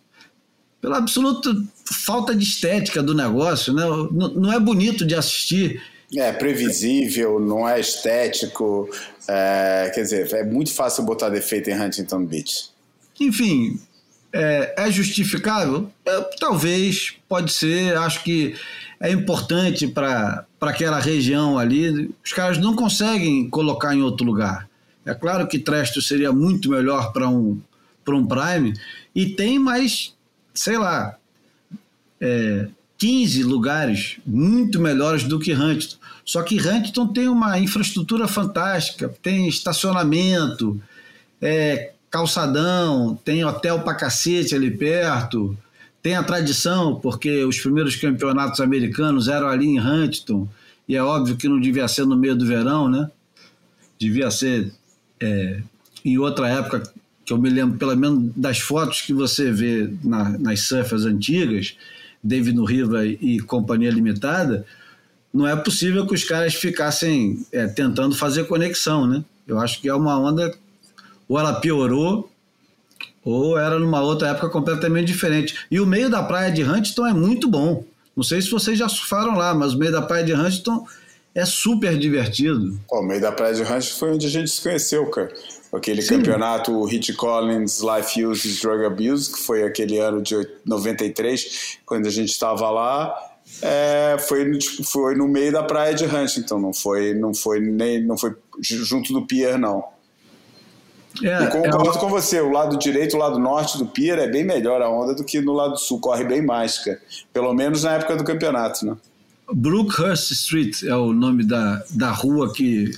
pela 0.80 0.98
absoluta 0.98 1.54
falta 1.84 2.34
de 2.34 2.44
estética 2.44 3.02
do 3.02 3.14
negócio. 3.14 3.72
Né? 3.72 3.84
Não, 3.84 4.28
não 4.34 4.52
é 4.52 4.60
bonito 4.60 5.04
de 5.04 5.14
assistir. 5.14 5.82
É 6.14 6.32
previsível, 6.32 7.40
não 7.40 7.68
é 7.68 7.80
estético. 7.80 8.88
É, 9.28 9.90
quer 9.94 10.02
dizer, 10.02 10.32
é 10.34 10.44
muito 10.44 10.72
fácil 10.72 11.04
botar 11.04 11.28
defeito 11.28 11.68
em 11.68 11.80
Huntington 11.80 12.24
Beach. 12.24 12.70
Enfim, 13.18 13.80
é, 14.32 14.74
é 14.76 14.90
justificável? 14.90 15.90
É, 16.04 16.20
talvez, 16.38 17.14
pode 17.28 17.52
ser. 17.52 17.96
Acho 17.96 18.22
que 18.22 18.54
é 19.00 19.10
importante 19.10 19.86
para 19.88 20.46
aquela 20.60 21.00
região 21.00 21.58
ali. 21.58 22.14
Os 22.24 22.32
caras 22.32 22.58
não 22.58 22.76
conseguem 22.76 23.48
colocar 23.50 23.94
em 23.94 24.02
outro 24.02 24.24
lugar. 24.24 24.68
É 25.04 25.14
claro 25.14 25.46
que 25.46 25.58
Tresto 25.58 26.02
seria 26.02 26.32
muito 26.32 26.68
melhor 26.70 27.12
para 27.12 27.28
um, 27.28 27.60
um 28.08 28.26
Prime, 28.26 28.74
e 29.14 29.26
tem 29.26 29.58
mais, 29.58 30.14
sei 30.52 30.76
lá, 30.76 31.16
é, 32.20 32.68
15 32.98 33.42
lugares 33.42 34.18
muito 34.26 34.80
melhores 34.80 35.24
do 35.24 35.38
que 35.38 35.52
Huntington. 35.52 35.96
Só 36.24 36.42
que 36.42 36.60
Huntington 36.60 37.08
tem 37.08 37.28
uma 37.28 37.58
infraestrutura 37.58 38.26
fantástica, 38.26 39.08
tem 39.22 39.48
estacionamento, 39.48 40.80
é, 41.40 41.92
calçadão, 42.10 43.18
tem 43.24 43.44
hotel 43.44 43.80
para 43.80 43.94
cacete 43.94 44.54
ali 44.54 44.70
perto, 44.70 45.56
tem 46.02 46.14
a 46.14 46.22
tradição, 46.22 46.96
porque 46.96 47.44
os 47.44 47.58
primeiros 47.58 47.96
campeonatos 47.96 48.60
americanos 48.60 49.28
eram 49.28 49.48
ali 49.48 49.66
em 49.66 49.80
Huntington, 49.80 50.48
e 50.88 50.94
é 50.94 51.02
óbvio 51.02 51.36
que 51.36 51.48
não 51.48 51.60
devia 51.60 51.86
ser 51.88 52.06
no 52.06 52.16
meio 52.16 52.36
do 52.36 52.46
verão, 52.46 52.88
né? 52.88 53.10
Devia 53.98 54.30
ser 54.30 54.72
é, 55.20 55.60
em 56.04 56.16
outra 56.18 56.48
época, 56.48 56.82
que 57.24 57.32
eu 57.32 57.38
me 57.38 57.50
lembro 57.50 57.76
pelo 57.76 57.96
menos 57.96 58.30
das 58.36 58.60
fotos 58.60 59.00
que 59.00 59.12
você 59.12 59.50
vê 59.50 59.92
na, 60.04 60.38
nas 60.38 60.60
surfers 60.60 61.04
antigas, 61.04 61.76
David 62.26 62.58
Riva 62.64 63.06
e 63.06 63.38
Companhia 63.40 63.90
Limitada, 63.90 64.66
não 65.32 65.46
é 65.46 65.54
possível 65.54 66.06
que 66.06 66.14
os 66.14 66.24
caras 66.24 66.54
ficassem 66.54 67.46
é, 67.52 67.66
tentando 67.66 68.14
fazer 68.14 68.44
conexão, 68.44 69.06
né? 69.06 69.24
Eu 69.46 69.58
acho 69.60 69.80
que 69.80 69.88
é 69.88 69.94
uma 69.94 70.18
onda, 70.18 70.52
ou 71.28 71.38
ela 71.38 71.60
piorou, 71.60 72.30
ou 73.24 73.58
era 73.58 73.78
numa 73.78 74.00
outra 74.00 74.28
época 74.28 74.48
completamente 74.48 75.06
diferente. 75.08 75.66
E 75.70 75.78
o 75.78 75.86
meio 75.86 76.08
da 76.08 76.22
praia 76.22 76.50
de 76.50 76.62
Huntington 76.62 77.06
é 77.06 77.12
muito 77.12 77.48
bom. 77.48 77.84
Não 78.16 78.22
sei 78.22 78.40
se 78.40 78.50
vocês 78.50 78.78
já 78.78 78.88
surfaram 78.88 79.36
lá, 79.36 79.54
mas 79.54 79.74
o 79.74 79.78
meio 79.78 79.92
da 79.92 80.00
praia 80.00 80.24
de 80.24 80.32
Huntington 80.32 80.86
é 81.34 81.44
super 81.44 81.98
divertido. 81.98 82.80
o 82.90 83.02
meio 83.02 83.20
da 83.20 83.30
praia 83.30 83.54
de 83.54 83.62
Huntington 83.62 83.98
foi 83.98 84.12
onde 84.12 84.26
a 84.26 84.30
gente 84.30 84.50
se 84.50 84.62
conheceu, 84.62 85.06
cara. 85.10 85.32
Aquele 85.72 86.00
Sim. 86.00 86.16
campeonato 86.16 86.84
Hit 86.84 87.12
Collins 87.14 87.80
Life 87.80 88.24
Use 88.24 88.60
Drug 88.60 88.84
Abuse, 88.84 89.32
que 89.32 89.40
foi 89.40 89.64
aquele 89.64 89.98
ano 89.98 90.22
de 90.22 90.34
93, 90.64 91.78
quando 91.84 92.06
a 92.06 92.10
gente 92.10 92.30
estava 92.30 92.70
lá. 92.70 93.14
É, 93.62 94.16
foi, 94.28 94.58
tipo, 94.58 94.82
foi 94.84 95.14
no 95.14 95.28
meio 95.28 95.52
da 95.52 95.62
praia 95.62 95.94
de 95.94 96.04
Huntington, 96.04 96.58
não 96.58 96.72
foi, 96.72 97.14
não 97.14 97.32
foi 97.32 97.60
nem 97.60 98.04
não 98.04 98.18
foi 98.18 98.34
junto 98.60 99.12
do 99.12 99.26
pier, 99.26 99.58
não. 99.58 99.84
É, 101.22 101.44
e 101.44 101.46
concordo 101.48 101.96
é 101.96 102.00
com 102.00 102.08
você, 102.08 102.40
o 102.40 102.50
lado 102.50 102.76
direito, 102.76 103.16
o 103.16 103.18
lado 103.18 103.38
norte 103.38 103.78
do 103.78 103.86
Pier 103.86 104.18
é 104.18 104.26
bem 104.26 104.44
melhor 104.44 104.82
a 104.82 104.90
onda 104.90 105.14
do 105.14 105.24
que 105.24 105.40
no 105.40 105.52
lado 105.52 105.76
sul, 105.78 106.00
corre 106.00 106.24
bem 106.24 106.42
mais, 106.42 106.78
cara. 106.78 107.00
Pelo 107.32 107.54
menos 107.54 107.84
na 107.84 107.92
época 107.92 108.16
do 108.16 108.24
campeonato, 108.24 108.84
né? 108.84 108.96
Brookhurst 109.52 110.32
Street 110.32 110.82
é 110.82 110.94
o 110.94 111.12
nome 111.12 111.44
da, 111.44 111.82
da 111.90 112.10
rua 112.10 112.52
que, 112.52 112.90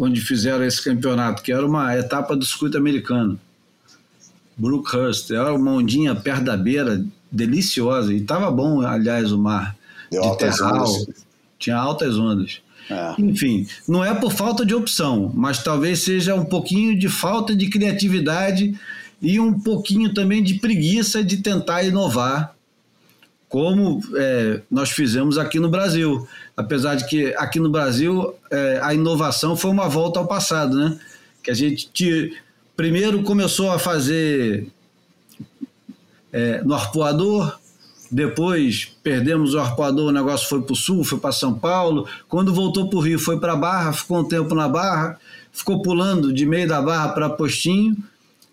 onde 0.00 0.20
fizeram 0.22 0.64
esse 0.64 0.82
campeonato, 0.82 1.42
que 1.42 1.52
era 1.52 1.64
uma 1.64 1.94
etapa 1.94 2.34
do 2.34 2.44
circuito 2.44 2.78
americano. 2.78 3.38
Brookhurst, 4.56 5.30
era 5.30 5.54
uma 5.54 5.72
ondinha 5.72 6.14
perto 6.14 6.44
da 6.44 6.56
beira, 6.56 7.04
deliciosa, 7.30 8.12
e 8.12 8.16
estava 8.16 8.50
bom, 8.50 8.80
aliás, 8.80 9.30
o 9.30 9.38
mar. 9.38 9.76
Deu 10.10 10.22
de 10.22 10.38
terral, 10.38 10.86
tinha 11.58 11.76
altas 11.76 12.18
ondas. 12.18 12.62
É. 12.88 13.14
Enfim, 13.18 13.66
não 13.86 14.02
é 14.02 14.12
por 14.14 14.32
falta 14.32 14.64
de 14.64 14.74
opção, 14.74 15.30
mas 15.34 15.62
talvez 15.62 16.00
seja 16.00 16.34
um 16.34 16.44
pouquinho 16.44 16.98
de 16.98 17.08
falta 17.08 17.54
de 17.54 17.68
criatividade 17.68 18.74
e 19.22 19.38
um 19.38 19.60
pouquinho 19.60 20.12
também 20.14 20.42
de 20.42 20.54
preguiça 20.54 21.22
de 21.22 21.36
tentar 21.36 21.82
inovar, 21.82 22.54
como 23.50 24.00
é, 24.14 24.60
nós 24.70 24.90
fizemos 24.90 25.36
aqui 25.36 25.58
no 25.58 25.68
Brasil. 25.68 26.26
Apesar 26.56 26.94
de 26.94 27.04
que 27.06 27.34
aqui 27.34 27.58
no 27.58 27.68
Brasil 27.68 28.32
é, 28.48 28.78
a 28.80 28.94
inovação 28.94 29.56
foi 29.56 29.72
uma 29.72 29.88
volta 29.88 30.20
ao 30.20 30.26
passado, 30.26 30.78
né? 30.78 30.96
Que 31.42 31.50
a 31.50 31.54
gente 31.54 32.40
primeiro 32.76 33.24
começou 33.24 33.72
a 33.72 33.78
fazer 33.78 34.68
é, 36.32 36.62
no 36.62 36.74
arpoador, 36.74 37.58
depois 38.08 38.96
perdemos 39.02 39.52
o 39.52 39.58
arpoador, 39.58 40.10
o 40.10 40.12
negócio 40.12 40.48
foi 40.48 40.62
para 40.62 40.72
o 40.72 40.76
sul, 40.76 41.02
foi 41.02 41.18
para 41.18 41.32
São 41.32 41.52
Paulo. 41.52 42.06
Quando 42.28 42.54
voltou 42.54 42.88
para 42.88 42.98
o 42.98 43.02
Rio, 43.02 43.18
foi 43.18 43.40
para 43.40 43.54
a 43.54 43.56
Barra, 43.56 43.92
ficou 43.92 44.20
um 44.20 44.24
tempo 44.24 44.54
na 44.54 44.68
Barra, 44.68 45.18
ficou 45.52 45.82
pulando 45.82 46.32
de 46.32 46.46
meio 46.46 46.68
da 46.68 46.80
Barra 46.80 47.08
para 47.08 47.28
Postinho 47.28 47.96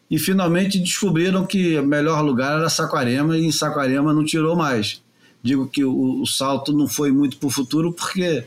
e 0.09 0.17
finalmente 0.17 0.79
descobriram 0.79 1.45
que 1.45 1.77
o 1.77 1.85
melhor 1.85 2.21
lugar 2.21 2.59
era 2.59 2.69
Saquarema 2.69 3.37
e 3.37 3.45
em 3.45 3.51
Saquarema 3.51 4.13
não 4.13 4.23
tirou 4.23 4.55
mais. 4.55 5.01
Digo 5.43 5.67
que 5.67 5.83
o, 5.83 6.21
o 6.21 6.25
salto 6.25 6.71
não 6.71 6.87
foi 6.87 7.11
muito 7.11 7.37
para 7.37 7.47
o 7.47 7.51
futuro 7.51 7.91
porque 7.91 8.45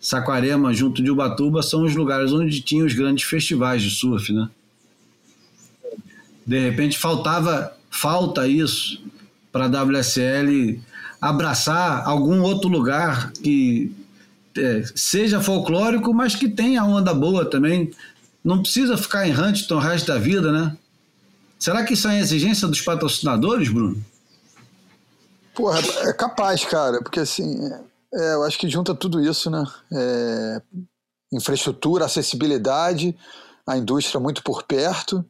Saquarema, 0.00 0.74
junto 0.74 1.02
de 1.02 1.10
Ubatuba, 1.10 1.62
são 1.62 1.82
os 1.82 1.94
lugares 1.94 2.32
onde 2.32 2.60
tinha 2.60 2.84
os 2.84 2.92
grandes 2.92 3.24
festivais 3.24 3.82
de 3.82 3.90
surf, 3.90 4.32
né? 4.32 4.48
De 6.46 6.58
repente 6.58 6.98
faltava, 6.98 7.72
falta 7.90 8.46
isso 8.46 9.02
para 9.50 9.64
a 9.64 9.84
WSL 9.84 10.80
abraçar 11.20 12.06
algum 12.06 12.42
outro 12.42 12.68
lugar 12.68 13.32
que 13.32 13.90
é, 14.56 14.84
seja 14.94 15.40
folclórico, 15.40 16.12
mas 16.14 16.34
que 16.34 16.48
tenha 16.48 16.84
onda 16.84 17.12
boa 17.12 17.44
também. 17.44 17.90
Não 18.44 18.62
precisa 18.62 18.96
ficar 18.96 19.26
em 19.26 19.32
Huntington 19.32 19.76
o 19.76 19.80
resto 19.80 20.06
da 20.06 20.18
vida, 20.18 20.52
né? 20.52 20.76
Será 21.66 21.82
que 21.82 21.94
isso 21.94 22.06
é 22.06 22.20
exigência 22.20 22.68
dos 22.68 22.80
patrocinadores, 22.80 23.68
Bruno? 23.68 24.00
Porra, 25.52 25.80
é 26.08 26.12
capaz, 26.12 26.64
cara, 26.64 27.02
porque 27.02 27.18
assim, 27.18 27.58
é, 28.14 28.34
eu 28.34 28.44
acho 28.44 28.56
que 28.56 28.68
junta 28.68 28.94
tudo 28.94 29.20
isso, 29.20 29.50
né? 29.50 29.64
É, 29.92 30.62
infraestrutura, 31.32 32.04
acessibilidade, 32.04 33.18
a 33.66 33.76
indústria 33.76 34.20
muito 34.20 34.44
por 34.44 34.62
perto. 34.62 35.24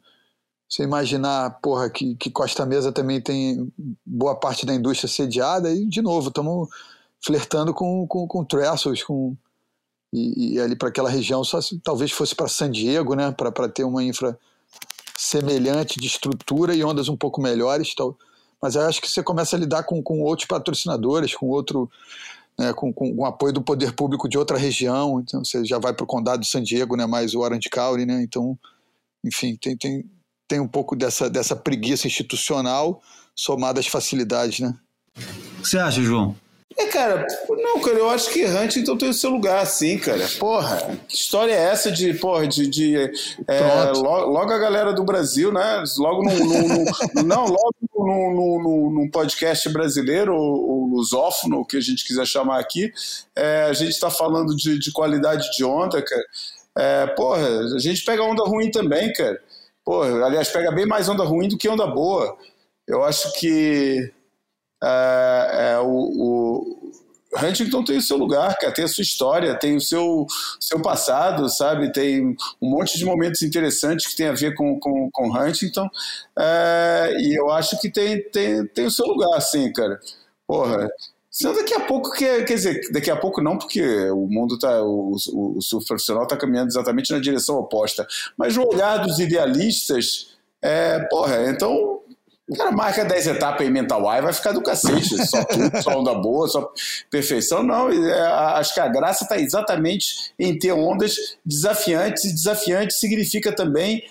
Você 0.69 0.83
imaginar, 0.83 1.59
porra, 1.59 1.89
que, 1.89 2.13
que 2.13 2.29
Costa 2.29 2.67
Mesa 2.67 2.91
também 2.91 3.19
tem 3.19 3.73
boa 4.05 4.35
parte 4.39 4.63
da 4.63 4.75
indústria 4.75 5.09
sediada, 5.09 5.71
e, 5.73 5.87
de 5.87 6.03
novo, 6.03 6.27
estamos 6.27 6.69
flertando 7.19 7.73
com, 7.73 8.05
com, 8.05 8.27
com 8.27 8.45
Trestles, 8.45 9.01
com, 9.01 9.35
e, 10.13 10.53
e 10.53 10.59
ali 10.59 10.75
para 10.75 10.89
aquela 10.89 11.09
região, 11.09 11.43
só 11.43 11.59
se, 11.59 11.79
talvez 11.79 12.11
fosse 12.11 12.35
para 12.35 12.47
San 12.47 12.69
Diego, 12.69 13.15
né, 13.15 13.31
para 13.31 13.67
ter 13.67 13.85
uma 13.85 14.03
infra 14.03 14.37
semelhante 15.17 15.99
de 15.99 16.05
estrutura 16.05 16.75
e 16.75 16.83
ondas 16.83 17.09
um 17.09 17.17
pouco 17.17 17.41
melhores. 17.41 17.93
Tal. 17.95 18.15
Mas 18.61 18.75
eu 18.75 18.83
acho 18.83 19.01
que 19.01 19.09
você 19.09 19.23
começa 19.23 19.55
a 19.55 19.59
lidar 19.59 19.83
com, 19.83 20.01
com 20.01 20.21
outros 20.21 20.47
patrocinadores, 20.47 21.35
com 21.35 21.47
outro. 21.47 21.89
Né, 22.59 22.73
com, 22.73 22.91
com, 22.91 23.15
com 23.15 23.23
apoio 23.23 23.53
do 23.53 23.61
poder 23.61 23.93
público 23.93 24.27
de 24.27 24.35
outra 24.35 24.57
região, 24.57 25.19
então 25.19 25.45
você 25.45 25.63
já 25.63 25.77
vai 25.77 25.93
para 25.93 26.03
o 26.03 26.07
condado 26.07 26.41
de 26.41 26.47
San 26.47 26.63
Diego, 26.63 26.95
né, 26.95 27.05
mais 27.05 27.35
o 27.35 27.41
Orange 27.41 27.69
County, 27.69 28.03
né, 28.03 28.19
então, 28.23 28.57
enfim, 29.23 29.55
tem, 29.55 29.77
tem, 29.77 30.03
tem 30.47 30.59
um 30.59 30.67
pouco 30.67 30.95
dessa, 30.95 31.29
dessa 31.29 31.55
preguiça 31.55 32.07
institucional 32.07 32.99
somada 33.35 33.79
às 33.79 33.85
facilidades, 33.85 34.59
né. 34.59 34.75
O 35.59 35.61
que 35.61 35.69
você 35.69 35.77
acha, 35.77 36.01
João? 36.01 36.35
É, 36.75 36.85
cara, 36.87 37.25
não, 37.49 37.79
cara, 37.81 37.97
eu 37.97 38.09
acho 38.09 38.29
que 38.29 38.45
Huntington 38.45 38.97
tem 38.97 39.09
o 39.09 39.13
seu 39.13 39.31
lugar, 39.31 39.65
sim, 39.65 39.97
cara. 39.97 40.27
Porra, 40.37 40.99
que 41.07 41.15
história 41.15 41.51
é 41.51 41.71
essa 41.71 41.91
de, 41.91 42.13
porra, 42.13 42.47
de. 42.47 42.67
de 42.67 42.95
é, 43.47 43.91
logo, 43.95 44.31
logo, 44.31 44.51
a 44.51 44.59
galera 44.59 44.93
do 44.93 45.03
Brasil, 45.03 45.51
né? 45.51 45.83
Logo 45.97 46.23
no. 46.23 46.37
no, 46.37 46.85
no 47.15 47.23
não, 47.25 47.45
logo 47.45 47.75
num, 47.97 48.91
num, 48.91 49.09
podcast 49.09 49.67
brasileiro, 49.69 50.35
ou, 50.35 50.85
lusófono, 50.87 51.59
o 51.59 51.65
que 51.65 51.77
a 51.77 51.81
gente 51.81 52.05
quiser 52.05 52.27
chamar 52.27 52.59
aqui, 52.59 52.91
é, 53.35 53.63
a 53.63 53.73
gente 53.73 53.91
está 53.91 54.11
falando 54.11 54.55
de, 54.55 54.77
de, 54.77 54.91
qualidade 54.91 55.49
de 55.57 55.63
onda, 55.63 56.01
cara. 56.01 56.25
É, 56.77 57.07
porra, 57.07 57.47
a 57.75 57.79
gente 57.79 58.05
pega 58.05 58.21
onda 58.21 58.43
ruim 58.43 58.69
também, 58.69 59.11
cara. 59.13 59.41
Porra, 59.83 60.25
aliás, 60.25 60.49
pega 60.49 60.71
bem 60.71 60.85
mais 60.85 61.09
onda 61.09 61.23
ruim 61.23 61.47
do 61.47 61.57
que 61.57 61.69
onda 61.69 61.87
boa. 61.87 62.37
Eu 62.87 63.03
acho 63.03 63.33
que 63.39 64.13
é, 64.83 65.71
é, 65.73 65.79
o, 65.79 65.87
o, 65.87 66.91
Huntington 67.35 67.83
tem 67.83 67.97
o 67.97 68.01
seu 68.01 68.17
lugar, 68.17 68.55
cara, 68.57 68.73
tem 68.73 68.85
a 68.85 68.87
sua 68.87 69.01
história, 69.01 69.55
tem 69.55 69.75
o 69.75 69.81
seu, 69.81 70.25
seu 70.59 70.81
passado, 70.81 71.49
sabe? 71.49 71.91
Tem 71.91 72.35
um 72.61 72.69
monte 72.69 72.97
de 72.97 73.05
momentos 73.05 73.41
interessantes 73.41 74.07
que 74.07 74.15
tem 74.15 74.27
a 74.27 74.33
ver 74.33 74.55
com, 74.55 74.79
com, 74.79 75.09
com 75.11 75.37
Huntington. 75.37 75.87
É, 76.37 77.15
e 77.19 77.37
eu 77.37 77.51
acho 77.51 77.79
que 77.79 77.91
tem, 77.91 78.21
tem, 78.31 78.65
tem 78.67 78.85
o 78.85 78.91
seu 78.91 79.05
lugar, 79.05 79.39
sim, 79.41 79.71
cara. 79.71 79.99
Porra. 80.45 80.89
Senão 81.29 81.53
daqui 81.53 81.73
a 81.75 81.81
pouco, 81.81 82.11
quer, 82.13 82.43
quer 82.45 82.55
dizer, 82.55 82.91
daqui 82.91 83.11
a 83.11 83.15
pouco 83.15 83.41
não, 83.41 83.59
porque 83.59 84.09
o 84.09 84.25
mundo 84.27 84.57
tá, 84.57 84.81
o, 84.81 85.15
o, 85.33 85.59
o 85.59 85.85
profissional 85.85 86.23
está 86.23 86.35
caminhando 86.35 86.69
exatamente 86.69 87.11
na 87.11 87.19
direção 87.19 87.57
oposta. 87.57 88.07
Mas 88.35 88.55
no 88.55 88.67
olhar 88.67 88.97
dos 88.97 89.19
idealistas, 89.19 90.35
é, 90.59 90.99
porra, 91.01 91.47
então 91.47 91.86
o 92.49 92.55
cara 92.55 92.71
marca 92.71 93.03
10 93.03 93.27
etapas 93.27 93.67
em 93.67 93.69
mental 93.69 94.05
high, 94.05 94.21
vai 94.21 94.33
ficar 94.33 94.53
do 94.53 94.61
cacete. 94.61 95.17
Só 95.27 95.43
tudo, 95.43 95.69
só 95.83 95.99
onda 95.99 96.13
boa, 96.15 96.47
só 96.47 96.71
perfeição. 97.09 97.61
Não, 97.61 97.89
é, 97.89 98.21
acho 98.55 98.73
que 98.73 98.79
a 98.79 98.87
graça 98.87 99.23
está 99.25 99.37
exatamente 99.37 100.31
em 100.39 100.57
ter 100.57 100.71
ondas 100.71 101.15
desafiantes, 101.45 102.23
e 102.23 102.33
desafiante 102.33 102.93
significa 102.93 103.51
também 103.51 104.03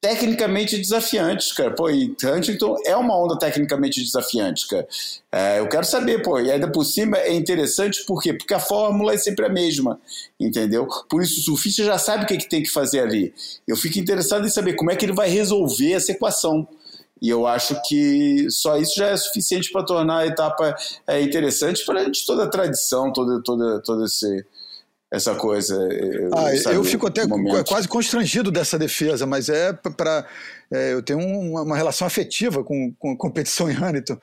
tecnicamente 0.00 0.78
desafiantes, 0.78 1.52
cara. 1.52 1.72
Pô, 1.72 1.90
e 1.90 2.14
Huntington 2.24 2.76
é 2.86 2.96
uma 2.96 3.18
onda 3.18 3.38
tecnicamente 3.38 4.02
desafiante, 4.02 4.66
cara. 4.68 4.86
É, 5.32 5.58
eu 5.58 5.68
quero 5.68 5.84
saber, 5.84 6.22
pô, 6.22 6.38
e 6.38 6.50
ainda 6.50 6.70
por 6.70 6.84
cima 6.84 7.18
é 7.18 7.34
interessante 7.34 8.04
por 8.06 8.22
quê? 8.22 8.32
Porque 8.32 8.54
a 8.54 8.60
fórmula 8.60 9.14
é 9.14 9.18
sempre 9.18 9.46
a 9.46 9.48
mesma, 9.48 10.00
entendeu? 10.38 10.86
Por 11.08 11.22
isso 11.22 11.40
o 11.40 11.44
surfista 11.44 11.82
já 11.84 11.98
sabe 11.98 12.24
o 12.24 12.26
que, 12.26 12.34
é 12.34 12.36
que 12.36 12.48
tem 12.48 12.62
que 12.62 12.70
fazer 12.70 13.00
ali. 13.00 13.34
Eu 13.66 13.76
fico 13.76 13.98
interessado 13.98 14.46
em 14.46 14.50
saber 14.50 14.74
como 14.74 14.90
é 14.90 14.96
que 14.96 15.04
ele 15.04 15.12
vai 15.12 15.28
resolver 15.28 15.92
essa 15.92 16.12
equação. 16.12 16.66
E 17.20 17.30
eu 17.30 17.46
acho 17.46 17.80
que 17.88 18.46
só 18.50 18.76
isso 18.76 18.96
já 18.96 19.06
é 19.08 19.16
suficiente 19.16 19.72
para 19.72 19.84
tornar 19.84 20.18
a 20.18 20.26
etapa 20.26 20.74
é, 21.06 21.20
interessante 21.20 21.84
para 21.84 22.00
a 22.00 22.04
gente 22.04 22.26
toda 22.26 22.44
a 22.44 22.48
tradição, 22.48 23.12
toda, 23.12 23.42
toda, 23.42 23.80
toda 23.80 24.04
esse, 24.04 24.44
essa 25.10 25.34
coisa. 25.34 25.74
Eu, 25.74 26.30
ah, 26.34 26.56
sabe, 26.56 26.76
eu 26.76 26.84
fico 26.84 27.06
até 27.06 27.22
quase 27.66 27.88
constrangido 27.88 28.50
dessa 28.50 28.78
defesa, 28.78 29.26
mas 29.26 29.48
é 29.48 29.72
para. 29.72 30.26
É, 30.70 30.92
eu 30.92 31.02
tenho 31.02 31.20
uma, 31.20 31.62
uma, 31.62 31.76
relação 31.76 32.06
afetiva 32.06 32.62
com, 32.62 32.92
com 32.98 33.12
a 33.12 33.16
competição 33.16 33.70
em 33.70 33.74
Hamilton. 33.74 34.18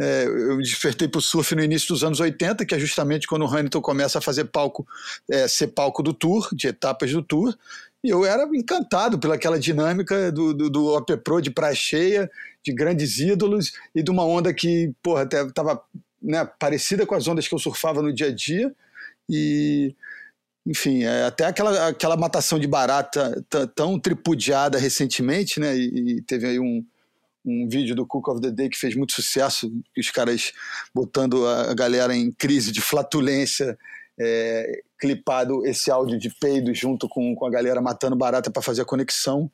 É, 0.00 0.26
eu 0.26 0.56
me 0.56 0.62
despertei 0.62 1.08
para 1.08 1.18
o 1.18 1.22
surf 1.22 1.56
no 1.56 1.62
início 1.62 1.88
dos 1.88 2.04
anos 2.04 2.20
80, 2.20 2.64
que 2.64 2.72
é 2.72 2.78
justamente 2.78 3.26
quando 3.26 3.42
o 3.42 3.48
Hamilton 3.48 3.80
começa 3.80 4.18
a 4.18 4.22
fazer 4.22 4.44
palco, 4.44 4.86
é, 5.28 5.48
ser 5.48 5.68
palco 5.68 6.04
do 6.04 6.14
Tour, 6.14 6.48
de 6.52 6.68
etapas 6.68 7.10
do 7.10 7.20
Tour, 7.20 7.52
e 8.02 8.10
eu 8.10 8.24
era 8.24 8.44
encantado 8.54 9.18
pelaquela 9.18 9.58
dinâmica 9.58 10.30
do, 10.30 10.54
do, 10.54 10.70
do 10.70 10.86
OP 10.96 11.16
Pro 11.18 11.40
de 11.40 11.50
praia 11.50 11.74
cheia, 11.74 12.30
de 12.62 12.72
grandes 12.72 13.18
ídolos 13.18 13.72
e 13.94 14.02
de 14.02 14.10
uma 14.10 14.24
onda 14.24 14.54
que, 14.54 14.92
porra, 15.02 15.24
estava 15.24 15.82
né, 16.22 16.48
parecida 16.58 17.04
com 17.06 17.14
as 17.14 17.26
ondas 17.26 17.48
que 17.48 17.54
eu 17.54 17.58
surfava 17.58 18.00
no 18.00 18.12
dia 18.12 18.28
a 18.28 18.34
dia. 18.34 18.72
E, 19.28 19.94
enfim, 20.66 21.02
é, 21.02 21.24
até 21.24 21.46
aquela, 21.46 21.88
aquela 21.88 22.16
matação 22.16 22.58
de 22.58 22.68
barata 22.68 23.44
tão 23.74 23.98
tripudiada 23.98 24.78
recentemente, 24.78 25.58
né? 25.58 25.76
E, 25.76 26.18
e 26.18 26.22
teve 26.22 26.46
aí 26.46 26.60
um, 26.60 26.84
um 27.44 27.68
vídeo 27.68 27.96
do 27.96 28.06
Cook 28.06 28.28
of 28.28 28.40
the 28.40 28.50
Day 28.50 28.68
que 28.68 28.78
fez 28.78 28.94
muito 28.94 29.12
sucesso, 29.12 29.72
os 29.96 30.10
caras 30.10 30.52
botando 30.94 31.46
a 31.46 31.74
galera 31.74 32.14
em 32.14 32.30
crise 32.30 32.70
de 32.70 32.80
flatulência 32.80 33.76
é, 34.18 34.82
clipado 34.98 35.64
esse 35.64 35.90
áudio 35.90 36.18
de 36.18 36.30
peido 36.30 36.74
junto 36.74 37.08
com, 37.08 37.34
com 37.34 37.46
a 37.46 37.50
galera 37.50 37.80
matando 37.80 38.16
barata 38.16 38.50
para 38.50 38.62
fazer 38.62 38.82
a 38.82 38.86
conexão, 38.86 39.50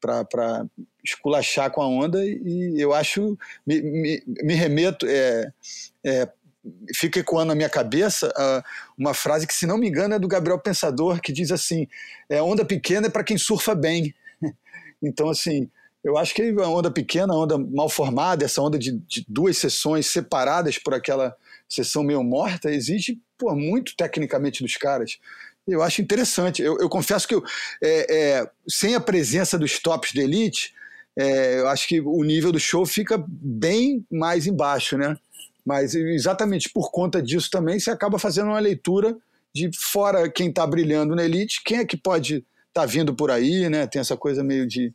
para 0.00 0.66
esculachar 1.04 1.70
com 1.70 1.82
a 1.82 1.88
onda, 1.88 2.24
e 2.24 2.74
eu 2.78 2.92
acho, 2.92 3.36
me, 3.66 3.80
me, 3.80 4.22
me 4.26 4.54
remeto, 4.54 5.06
é, 5.08 5.52
é, 6.04 6.28
fica 6.94 7.20
ecoando 7.20 7.48
na 7.48 7.54
minha 7.54 7.68
cabeça 7.68 8.28
uh, 8.28 8.62
uma 8.96 9.14
frase 9.14 9.46
que, 9.46 9.54
se 9.54 9.66
não 9.66 9.78
me 9.78 9.88
engano, 9.88 10.14
é 10.14 10.18
do 10.18 10.28
Gabriel 10.28 10.58
Pensador, 10.58 11.20
que 11.20 11.32
diz 11.32 11.50
assim: 11.50 11.88
é, 12.28 12.42
onda 12.42 12.64
pequena 12.64 13.06
é 13.06 13.10
para 13.10 13.24
quem 13.24 13.38
surfa 13.38 13.74
bem. 13.74 14.14
então, 15.02 15.28
assim, 15.28 15.68
eu 16.02 16.16
acho 16.16 16.34
que 16.34 16.42
a 16.42 16.68
onda 16.68 16.90
pequena, 16.90 17.32
a 17.32 17.36
onda 17.36 17.58
mal 17.58 17.88
formada, 17.88 18.44
essa 18.44 18.62
onda 18.62 18.78
de, 18.78 18.92
de 18.92 19.24
duas 19.28 19.56
sessões 19.56 20.06
separadas 20.06 20.78
por 20.78 20.94
aquela 20.94 21.34
sessão 21.68 22.02
meio 22.02 22.22
morta, 22.22 22.70
exige 22.70 23.18
pô, 23.36 23.54
muito 23.54 23.94
tecnicamente 23.96 24.62
dos 24.62 24.76
caras. 24.76 25.18
Eu 25.66 25.82
acho 25.82 26.00
interessante. 26.00 26.62
Eu, 26.62 26.78
eu 26.78 26.88
confesso 26.88 27.28
que 27.28 27.34
eu, 27.34 27.44
é, 27.82 28.16
é, 28.16 28.50
sem 28.66 28.94
a 28.94 29.00
presença 29.00 29.58
dos 29.58 29.78
tops 29.78 30.12
de 30.12 30.20
elite, 30.20 30.74
é, 31.16 31.60
eu 31.60 31.68
acho 31.68 31.86
que 31.86 32.00
o 32.00 32.22
nível 32.22 32.50
do 32.50 32.60
show 32.60 32.86
fica 32.86 33.22
bem 33.28 34.06
mais 34.10 34.46
embaixo, 34.46 34.96
né? 34.96 35.16
Mas 35.64 35.94
exatamente 35.94 36.70
por 36.70 36.90
conta 36.90 37.20
disso 37.20 37.50
também 37.50 37.78
você 37.78 37.90
acaba 37.90 38.18
fazendo 38.18 38.48
uma 38.48 38.58
leitura 38.58 39.16
de 39.54 39.70
fora 39.74 40.30
quem 40.30 40.48
está 40.48 40.66
brilhando 40.66 41.14
na 41.14 41.24
elite, 41.24 41.62
quem 41.64 41.78
é 41.78 41.84
que 41.84 41.96
pode 41.96 42.36
estar 42.68 42.82
tá 42.82 42.86
vindo 42.86 43.14
por 43.14 43.30
aí, 43.30 43.68
né? 43.68 43.86
Tem 43.86 44.00
essa 44.00 44.16
coisa 44.16 44.42
meio 44.42 44.66
de 44.66 44.94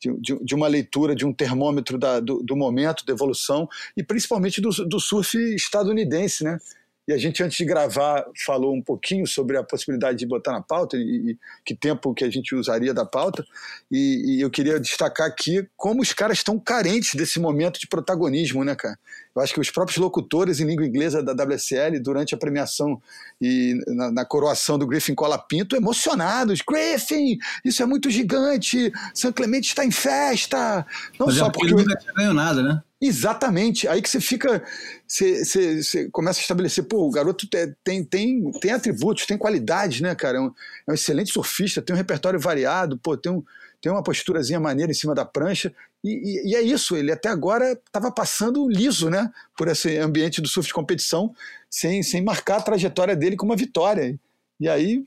de, 0.00 0.38
de, 0.42 0.54
uma 0.54 0.68
leitura, 0.68 1.14
de 1.14 1.24
um 1.24 1.32
termômetro 1.32 1.98
da, 1.98 2.20
do, 2.20 2.42
do, 2.42 2.56
momento, 2.56 3.04
da 3.04 3.12
evolução, 3.12 3.68
e 3.96 4.02
principalmente 4.02 4.60
do, 4.60 4.70
do 4.70 5.00
surf 5.00 5.36
estadunidense, 5.54 6.44
né? 6.44 6.58
E 7.06 7.12
a 7.12 7.18
gente, 7.18 7.40
antes 7.42 7.56
de 7.56 7.64
gravar, 7.64 8.26
falou 8.44 8.74
um 8.74 8.82
pouquinho 8.82 9.26
sobre 9.26 9.56
a 9.56 9.62
possibilidade 9.62 10.18
de 10.18 10.26
botar 10.26 10.52
na 10.52 10.60
pauta 10.60 10.96
e, 10.96 11.30
e 11.30 11.38
que 11.64 11.74
tempo 11.74 12.12
que 12.12 12.24
a 12.24 12.30
gente 12.30 12.54
usaria 12.54 12.92
da 12.92 13.06
pauta. 13.06 13.46
E, 13.90 14.38
e, 14.38 14.40
eu 14.40 14.50
queria 14.50 14.80
destacar 14.80 15.28
aqui 15.28 15.68
como 15.76 16.02
os 16.02 16.12
caras 16.12 16.38
estão 16.38 16.58
carentes 16.58 17.14
desse 17.14 17.38
momento 17.38 17.78
de 17.78 17.86
protagonismo, 17.86 18.64
né, 18.64 18.74
cara? 18.74 18.98
Eu 19.36 19.42
acho 19.42 19.54
que 19.54 19.60
os 19.60 19.70
próprios 19.70 19.98
locutores 19.98 20.58
em 20.58 20.66
língua 20.66 20.86
inglesa 20.86 21.22
da 21.22 21.32
WSL, 21.32 22.00
durante 22.00 22.34
a 22.34 22.38
premiação 22.38 23.00
e 23.40 23.78
na, 23.86 24.10
na 24.10 24.24
coroação 24.24 24.76
do 24.76 24.86
Griffin 24.86 25.14
Colapinto, 25.14 25.76
emocionados. 25.76 26.60
Griffin, 26.66 27.38
isso 27.64 27.82
é 27.82 27.86
muito 27.86 28.10
gigante. 28.10 28.90
São 29.14 29.32
Clemente 29.32 29.68
está 29.68 29.84
em 29.84 29.90
festa. 29.92 30.84
Não 31.20 31.26
Mas 31.26 31.36
é 31.36 31.38
só 31.38 31.46
é 31.46 31.50
porque, 31.50 31.68
porque 31.68 31.82
ele 31.82 31.94
nunca 31.94 32.12
ganhou 32.14 32.34
nada, 32.34 32.62
né? 32.62 32.82
Exatamente. 33.00 33.86
Aí 33.86 34.00
que 34.00 34.08
você 34.08 34.20
fica. 34.20 34.62
Você, 35.06 35.44
você, 35.44 35.82
você, 35.82 36.10
começa 36.10 36.40
a 36.40 36.42
estabelecer, 36.42 36.84
pô, 36.84 37.06
o 37.06 37.10
garoto 37.10 37.46
tem, 37.84 38.02
tem, 38.04 38.52
tem 38.52 38.70
atributos, 38.72 39.26
tem 39.26 39.36
qualidades, 39.36 40.00
né, 40.00 40.14
cara? 40.14 40.38
É 40.38 40.40
um, 40.40 40.46
é 40.86 40.90
um, 40.92 40.94
excelente 40.94 41.32
surfista, 41.32 41.82
tem 41.82 41.94
um 41.94 41.98
repertório 41.98 42.40
variado, 42.40 42.98
pô, 42.98 43.16
tem, 43.16 43.30
um, 43.30 43.44
tem 43.82 43.92
uma 43.92 44.02
posturazinha 44.02 44.58
maneira 44.58 44.90
em 44.90 44.94
cima 44.94 45.14
da 45.14 45.26
prancha. 45.26 45.74
E, 46.02 46.10
e, 46.10 46.52
e 46.52 46.56
é 46.56 46.62
isso, 46.62 46.96
ele 46.96 47.12
até 47.12 47.28
agora 47.28 47.72
estava 47.72 48.10
passando 48.10 48.68
liso, 48.68 49.10
né? 49.10 49.30
Por 49.56 49.68
esse 49.68 49.98
ambiente 49.98 50.40
do 50.40 50.48
surf 50.48 50.68
de 50.68 50.74
competição, 50.74 51.34
sem, 51.68 52.02
sem 52.02 52.24
marcar 52.24 52.56
a 52.56 52.62
trajetória 52.62 53.14
dele 53.14 53.36
com 53.36 53.44
uma 53.44 53.56
vitória. 53.56 54.18
E 54.58 54.70
aí, 54.70 55.04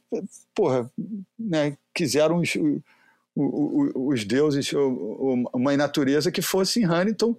porra, 0.53 0.91
né, 1.39 1.75
quiseram 1.91 2.37
os, 2.37 2.55
os, 3.35 3.91
os 3.95 4.23
deuses, 4.25 4.69
uma 5.51 5.75
natureza 5.75 6.31
que 6.31 6.41
fosse 6.43 6.81
em 6.81 6.85
Huntington 6.85 7.35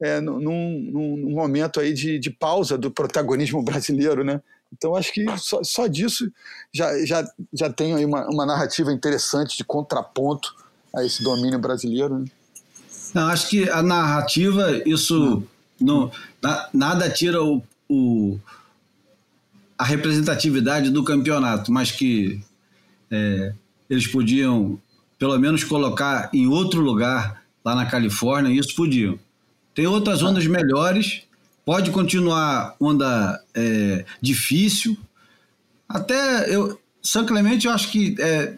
é, 0.00 0.20
num, 0.20 0.40
num, 0.40 1.30
momento 1.30 1.80
aí 1.80 1.92
de, 1.92 2.18
de, 2.18 2.30
pausa 2.30 2.78
do 2.78 2.90
protagonismo 2.90 3.62
brasileiro, 3.64 4.24
né? 4.24 4.40
Então 4.72 4.94
acho 4.94 5.12
que 5.12 5.24
só, 5.38 5.62
só 5.64 5.86
disso 5.86 6.30
já, 6.72 7.04
já, 7.04 7.26
já 7.52 7.70
tem 7.70 7.94
aí 7.94 8.04
uma, 8.04 8.26
uma 8.28 8.44
narrativa 8.44 8.92
interessante 8.92 9.56
de 9.56 9.64
contraponto 9.64 10.54
a 10.94 11.04
esse 11.04 11.22
domínio 11.22 11.58
brasileiro. 11.58 12.18
Né? 12.18 12.26
Não, 13.14 13.28
acho 13.28 13.48
que 13.48 13.68
a 13.70 13.82
narrativa, 13.82 14.82
isso 14.86 15.42
não, 15.80 16.10
nada 16.72 17.08
tira 17.08 17.42
o, 17.42 17.62
o, 17.88 18.38
a 19.78 19.84
representatividade 19.84 20.90
do 20.90 21.02
campeonato, 21.02 21.72
mas 21.72 21.90
que 21.90 22.40
é, 23.10 23.54
eles 23.88 24.06
podiam 24.06 24.78
pelo 25.18 25.36
menos 25.38 25.64
colocar 25.64 26.30
em 26.32 26.46
outro 26.46 26.80
lugar 26.80 27.42
lá 27.64 27.74
na 27.74 27.86
Califórnia, 27.86 28.52
isso 28.52 28.74
podiam. 28.76 29.18
Tem 29.78 29.86
outras 29.86 30.24
ondas 30.24 30.44
melhores, 30.44 31.22
pode 31.64 31.92
continuar 31.92 32.74
onda 32.80 33.40
é, 33.54 34.04
difícil. 34.20 34.98
Até 35.88 36.52
eu, 36.52 36.80
São 37.00 37.24
Clemente 37.24 37.68
eu 37.68 37.72
acho 37.72 37.88
que 37.92 38.16
é, 38.18 38.54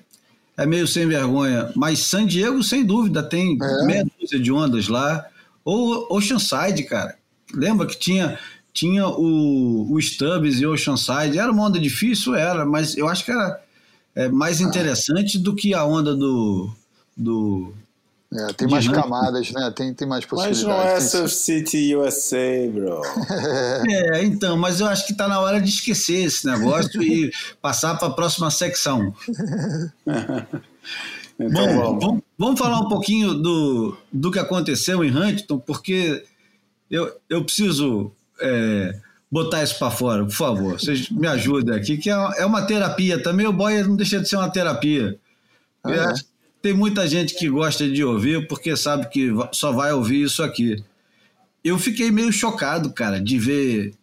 é 0.56 0.64
meio 0.64 0.86
sem 0.86 1.06
vergonha, 1.06 1.70
mas 1.76 1.98
San 1.98 2.24
Diego, 2.24 2.62
sem 2.62 2.86
dúvida, 2.86 3.22
tem 3.22 3.58
é. 3.60 3.84
meia 3.84 4.06
dúzia 4.18 4.40
de 4.40 4.50
ondas 4.50 4.88
lá. 4.88 5.26
Ou 5.62 6.06
Oceanside, 6.08 6.84
cara. 6.84 7.18
Lembra 7.52 7.86
que 7.86 7.98
tinha, 7.98 8.38
tinha 8.72 9.06
o, 9.06 9.92
o 9.92 10.00
Stubbs 10.00 10.58
e 10.58 10.64
o 10.64 10.72
Oceanside? 10.72 11.38
Era 11.38 11.52
uma 11.52 11.66
onda 11.66 11.78
difícil? 11.78 12.34
Era, 12.34 12.64
mas 12.64 12.96
eu 12.96 13.06
acho 13.06 13.26
que 13.26 13.30
era 13.30 13.60
é, 14.14 14.30
mais 14.30 14.62
interessante 14.62 15.38
do 15.38 15.54
que 15.54 15.74
a 15.74 15.84
onda 15.84 16.16
do. 16.16 16.70
do 17.14 17.74
é, 18.32 18.52
tem 18.52 18.68
mais 18.68 18.86
camadas, 18.86 19.50
né? 19.50 19.72
Tem, 19.74 19.92
tem 19.92 20.06
mais 20.06 20.24
possibilidades. 20.24 20.64
Mas 20.64 20.86
não 20.86 20.96
é 20.96 21.00
Surf 21.00 21.34
City 21.34 21.96
USA, 21.96 22.70
bro. 22.72 23.02
é, 23.90 24.22
então, 24.22 24.56
mas 24.56 24.78
eu 24.80 24.86
acho 24.86 25.04
que 25.04 25.12
está 25.12 25.26
na 25.26 25.40
hora 25.40 25.60
de 25.60 25.68
esquecer 25.68 26.26
esse 26.26 26.46
negócio 26.46 27.02
e 27.02 27.32
passar 27.60 27.96
para 27.96 28.06
a 28.06 28.12
próxima 28.12 28.48
secção. 28.48 29.12
então, 30.06 31.66
Bom, 31.66 31.82
vamos. 31.82 32.04
vamos. 32.04 32.22
vamos. 32.38 32.60
falar 32.60 32.78
um 32.78 32.88
pouquinho 32.88 33.34
do, 33.34 33.96
do 34.12 34.30
que 34.30 34.38
aconteceu 34.38 35.02
em 35.02 35.10
Huntington, 35.10 35.58
porque 35.58 36.24
eu, 36.88 37.12
eu 37.28 37.44
preciso 37.44 38.12
é, 38.40 38.94
botar 39.28 39.64
isso 39.64 39.76
para 39.76 39.90
fora, 39.90 40.24
por 40.24 40.34
favor. 40.34 40.78
Vocês 40.78 41.10
me 41.10 41.26
ajudem 41.26 41.74
aqui, 41.74 41.98
que 41.98 42.08
é, 42.08 42.14
é 42.38 42.46
uma 42.46 42.62
terapia 42.62 43.20
também. 43.20 43.48
O 43.48 43.52
boy 43.52 43.82
não 43.82 43.96
deixa 43.96 44.20
de 44.20 44.28
ser 44.28 44.36
uma 44.36 44.50
terapia. 44.50 45.18
Ah, 45.82 45.90
é. 45.92 46.14
Tem 46.62 46.74
muita 46.74 47.08
gente 47.08 47.34
que 47.34 47.48
gosta 47.48 47.88
de 47.88 48.04
ouvir 48.04 48.46
porque 48.46 48.76
sabe 48.76 49.08
que 49.08 49.30
só 49.52 49.72
vai 49.72 49.92
ouvir 49.92 50.22
isso 50.22 50.42
aqui. 50.42 50.82
Eu 51.64 51.78
fiquei 51.78 52.10
meio 52.10 52.32
chocado, 52.32 52.92
cara, 52.92 53.20
de 53.20 53.38
ver 53.38 53.94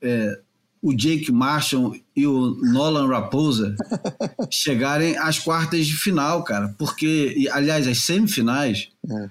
é, 0.00 0.38
o 0.80 0.94
Jake 0.94 1.32
Marshall 1.32 1.96
e 2.14 2.26
o 2.26 2.54
Nolan 2.56 3.08
Raposa 3.08 3.74
chegarem 4.50 5.16
às 5.16 5.38
quartas 5.38 5.86
de 5.86 5.96
final, 5.96 6.44
cara. 6.44 6.74
Porque, 6.76 7.48
aliás, 7.50 7.88
às 7.88 8.02
semifinais. 8.02 8.90
É. 9.10 9.30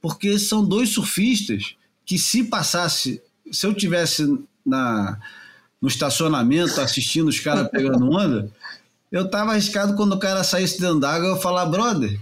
Porque 0.00 0.38
são 0.38 0.62
dois 0.62 0.90
surfistas 0.90 1.74
que 2.04 2.18
se 2.18 2.44
passasse, 2.44 3.22
se 3.50 3.66
eu 3.66 3.72
tivesse 3.72 4.38
na, 4.64 5.18
no 5.80 5.88
estacionamento 5.88 6.80
assistindo 6.80 7.28
os 7.28 7.40
caras 7.40 7.68
pegando 7.70 8.08
onda, 8.12 8.50
eu 9.14 9.30
tava 9.30 9.52
arriscado 9.52 9.94
quando 9.94 10.14
o 10.14 10.18
cara 10.18 10.42
saísse 10.42 10.80
dentro 10.80 10.98
d'água 10.98 11.28
eu 11.28 11.36
falar, 11.36 11.66
brother, 11.66 12.18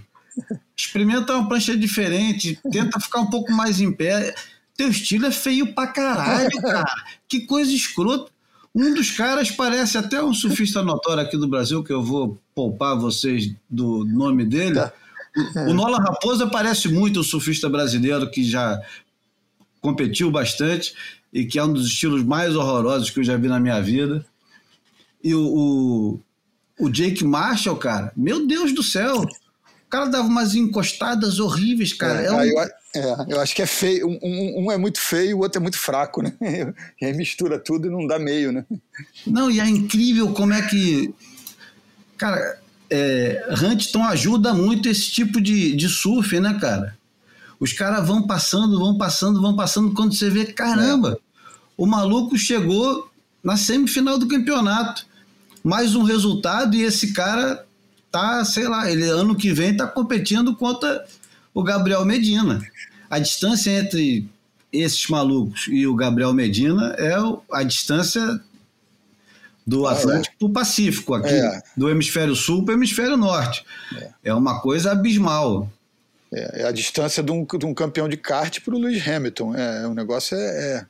experimenta 0.77 1.35
uma 1.35 1.49
prancha 1.49 1.75
diferente, 1.75 2.61
tenta 2.71 3.01
ficar 3.01 3.21
um 3.21 3.31
pouco 3.31 3.51
mais 3.51 3.81
em 3.81 3.91
pé. 3.91 4.35
Teu 4.77 4.91
estilo 4.91 5.25
é 5.25 5.31
feio 5.31 5.75
pra 5.75 5.87
caralho, 5.87 6.51
cara. 6.61 6.95
Que 7.27 7.47
coisa 7.47 7.73
escrota. 7.73 8.31
Um 8.75 8.93
dos 8.93 9.11
caras 9.11 9.51
parece 9.51 9.97
até 9.97 10.23
um 10.23 10.35
surfista 10.35 10.83
notório 10.83 11.23
aqui 11.23 11.39
do 11.39 11.49
Brasil, 11.49 11.83
que 11.83 11.93
eu 11.95 12.03
vou 12.03 12.39
poupar 12.55 12.99
vocês 12.99 13.51
do 13.71 14.05
nome 14.05 14.45
dele. 14.45 14.75
Tá. 14.75 14.93
O, 15.57 15.71
o 15.71 15.75
Nola 15.75 15.97
Raposa 15.97 16.47
parece 16.47 16.89
muito 16.89 17.21
um 17.21 17.25
surfista 17.25 17.71
brasileiro 17.71 18.31
que 18.31 18.45
já 18.45 18.79
competiu 19.81 20.31
bastante 20.31 20.95
e 21.33 21.47
que 21.47 21.59
é 21.59 21.65
um 21.65 21.73
dos 21.73 21.87
estilos 21.87 22.23
mais 22.23 22.55
horrorosos 22.55 23.09
que 23.09 23.21
eu 23.21 23.25
já 23.25 23.39
vi 23.39 23.49
na 23.49 23.59
minha 23.59 23.81
vida. 23.81 24.27
E 25.25 25.35
o, 25.35 25.41
o, 25.41 26.21
o 26.79 26.89
Jake 26.89 27.25
Marshall, 27.25 27.77
cara, 27.77 28.13
meu 28.17 28.47
Deus 28.47 28.73
do 28.75 28.83
céu, 28.83 29.23
o 29.23 29.91
cara 29.91 30.07
dava 30.07 30.27
umas 30.27 30.55
encostadas 30.55 31.39
horríveis, 31.39 31.93
cara. 31.93 32.23
É, 32.23 32.27
é, 32.27 32.33
um... 32.33 32.43
eu, 32.43 32.61
é 32.61 33.27
eu, 33.29 33.41
acho 33.41 33.55
que 33.55 33.63
é 33.63 33.67
feio. 33.67 34.09
Um, 34.09 34.65
um, 34.65 34.73
é 34.73 34.77
muito 34.77 35.01
feio, 35.01 35.39
o 35.39 35.41
outro 35.41 35.59
é 35.59 35.63
muito 35.63 35.79
fraco, 35.79 36.23
né? 36.23 36.33
E 37.01 37.07
aí 37.07 37.13
mistura 37.15 37.59
tudo 37.59 37.89
e 37.89 37.91
não 37.91 38.07
dá 38.07 38.19
meio, 38.19 38.53
né? 38.53 38.65
Não, 39.27 39.51
e 39.51 39.61
é 39.61 39.67
incrível 39.67 40.33
como 40.33 40.53
é 40.53 40.63
que. 40.63 41.15
Cara, 42.17 42.59
é, 42.91 43.49
Huntington 43.51 44.05
ajuda 44.05 44.53
muito 44.53 44.89
esse 44.89 45.11
tipo 45.11 45.41
de, 45.41 45.75
de 45.75 45.89
surf, 45.89 46.39
né, 46.39 46.59
cara? 46.61 46.97
Os 47.59 47.73
caras 47.73 48.07
vão 48.07 48.27
passando, 48.27 48.79
vão 48.79 48.99
passando, 48.99 49.41
vão 49.41 49.57
passando. 49.57 49.95
Quando 49.95 50.15
você 50.15 50.29
vê, 50.29 50.45
caramba, 50.47 51.19
o 51.77 51.87
maluco 51.87 52.37
chegou 52.37 53.11
na 53.43 53.57
semifinal 53.57 54.19
do 54.19 54.29
campeonato. 54.29 55.07
Mais 55.63 55.95
um 55.95 56.03
resultado 56.03 56.75
e 56.75 56.83
esse 56.83 57.13
cara 57.13 57.65
tá, 58.11 58.45
sei 58.45 58.69
lá, 58.69 58.91
ele 58.91 59.05
ano 59.09 59.35
que 59.35 59.53
vem 59.53 59.77
tá 59.77 59.87
competindo 59.87 60.55
contra 60.57 61.05
o 61.55 61.63
Gabriel 61.63 62.05
Medina. 62.05 62.61
A 63.09 63.19
distância 63.19 63.71
entre 63.71 64.29
esses 64.73 65.07
malucos 65.09 65.67
e 65.69 65.87
o 65.87 65.95
Gabriel 65.95 66.33
Medina 66.33 66.95
é 66.99 67.15
a 67.53 67.63
distância 67.63 68.41
do 69.67 69.87
ah, 69.87 69.93
Atlântico 69.93 70.35
é. 70.35 70.39
para 70.39 70.47
o 70.47 70.53
Pacífico, 70.53 71.15
aqui, 71.15 71.35
é. 71.35 71.63
do 71.77 71.89
hemisfério 71.89 72.35
sul 72.35 72.65
para 72.65 72.75
o 72.75 72.79
hemisfério 72.79 73.17
norte. 73.17 73.65
É. 73.97 74.11
é 74.25 74.35
uma 74.35 74.61
coisa 74.61 74.93
abismal. 74.93 75.71
É, 76.33 76.63
é, 76.63 76.67
a 76.67 76.73
distância 76.73 77.23
de 77.23 77.31
um, 77.31 77.45
de 77.45 77.67
um 77.67 77.75
campeão 77.75 78.09
de 78.09 78.17
kart 78.17 78.61
para 78.61 78.75
o 78.75 78.79
Lewis 78.79 79.07
Hamilton. 79.07 79.55
É, 79.55 79.87
o 79.87 79.95
negócio 79.95 80.37
é, 80.37 80.41
é, 80.41 80.87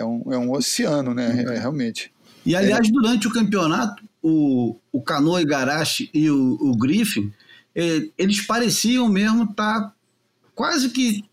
é, 0.00 0.04
um, 0.04 0.32
é 0.32 0.38
um 0.38 0.52
oceano, 0.52 1.14
né? 1.14 1.44
É, 1.48 1.58
realmente. 1.58 2.12
E 2.44 2.54
aliás, 2.54 2.90
durante 2.90 3.26
o 3.26 3.32
campeonato, 3.32 4.04
o, 4.22 4.76
o 4.92 5.02
Canoa 5.02 5.42
Igarashi 5.42 6.08
e 6.14 6.30
o, 6.30 6.58
o 6.60 6.76
Griffin, 6.76 7.32
eles 7.74 8.40
pareciam 8.46 9.08
mesmo 9.08 9.44
estar 9.44 9.80
tá 9.80 9.94
quase 10.54 10.90
que 10.90 11.24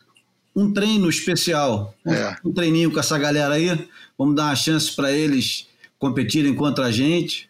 um 0.55 0.73
treino 0.73 1.09
especial, 1.09 1.93
é. 2.05 2.35
um 2.43 2.51
treininho 2.51 2.91
com 2.91 2.99
essa 2.99 3.17
galera 3.17 3.53
aí. 3.53 3.87
Vamos 4.17 4.35
dar 4.35 4.45
uma 4.45 4.55
chance 4.55 4.93
para 4.93 5.11
eles 5.11 5.67
competirem 5.97 6.55
contra 6.55 6.85
a 6.85 6.91
gente. 6.91 7.49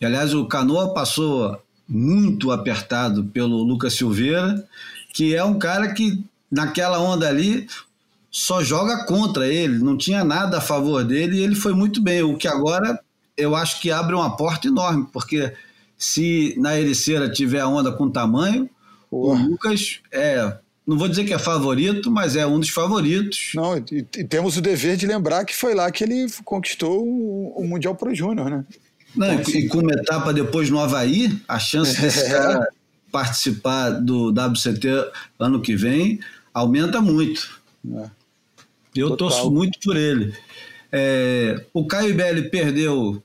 E, 0.00 0.04
aliás, 0.04 0.34
o 0.34 0.46
Canoa 0.46 0.92
passou 0.92 1.60
muito 1.88 2.50
apertado 2.50 3.24
pelo 3.24 3.62
Lucas 3.62 3.94
Silveira, 3.94 4.66
que 5.12 5.34
é 5.34 5.44
um 5.44 5.58
cara 5.58 5.92
que 5.92 6.22
naquela 6.50 6.98
onda 7.00 7.28
ali 7.28 7.66
só 8.30 8.62
joga 8.62 9.04
contra 9.06 9.46
ele, 9.46 9.78
não 9.78 9.96
tinha 9.96 10.22
nada 10.22 10.58
a 10.58 10.60
favor 10.60 11.04
dele 11.04 11.38
e 11.38 11.42
ele 11.42 11.54
foi 11.54 11.72
muito 11.72 12.00
bem. 12.00 12.22
O 12.22 12.36
que 12.36 12.46
agora 12.46 13.00
eu 13.40 13.54
acho 13.56 13.80
que 13.80 13.90
abre 13.90 14.14
uma 14.14 14.36
porta 14.36 14.68
enorme, 14.68 15.06
porque 15.12 15.52
se 15.96 16.54
na 16.58 16.78
Ericeira 16.78 17.30
tiver 17.30 17.60
a 17.60 17.68
onda 17.68 17.92
com 17.92 18.10
tamanho, 18.10 18.68
o 19.10 19.34
Lucas 19.34 20.00
é. 20.12 20.56
Não 20.86 20.98
vou 20.98 21.08
dizer 21.08 21.24
que 21.24 21.32
é 21.32 21.38
favorito, 21.38 22.10
mas 22.10 22.34
é 22.34 22.44
um 22.44 22.58
dos 22.58 22.70
favoritos. 22.70 23.52
Não, 23.54 23.76
e, 23.76 23.98
e 24.16 24.24
temos 24.24 24.56
o 24.56 24.60
dever 24.60 24.96
de 24.96 25.06
lembrar 25.06 25.44
que 25.44 25.54
foi 25.54 25.72
lá 25.74 25.88
que 25.90 26.02
ele 26.02 26.26
conquistou 26.44 27.06
o, 27.06 27.52
o 27.56 27.68
Mundial 27.68 27.94
Pro 27.94 28.14
Júnior, 28.14 28.50
né? 28.50 28.64
Não, 29.14 29.34
então, 29.34 29.54
e, 29.54 29.68
com 29.68 29.78
uma 29.78 29.92
etapa 29.92 30.32
depois 30.32 30.70
no 30.70 30.80
Havaí, 30.80 31.38
a 31.46 31.58
chance 31.58 31.98
desse 32.00 32.28
cara 32.28 32.66
participar 33.12 33.90
do 33.90 34.30
WCT 34.30 34.88
ano 35.38 35.60
que 35.60 35.76
vem 35.76 36.20
aumenta 36.52 37.00
muito. 37.00 37.60
É. 37.94 38.10
Eu 38.94 39.10
Total. 39.10 39.28
torço 39.28 39.50
muito 39.50 39.78
por 39.80 39.96
ele. 39.96 40.34
É, 40.90 41.64
o 41.72 41.86
Caio 41.86 42.14
Belli 42.14 42.50
perdeu 42.50 43.22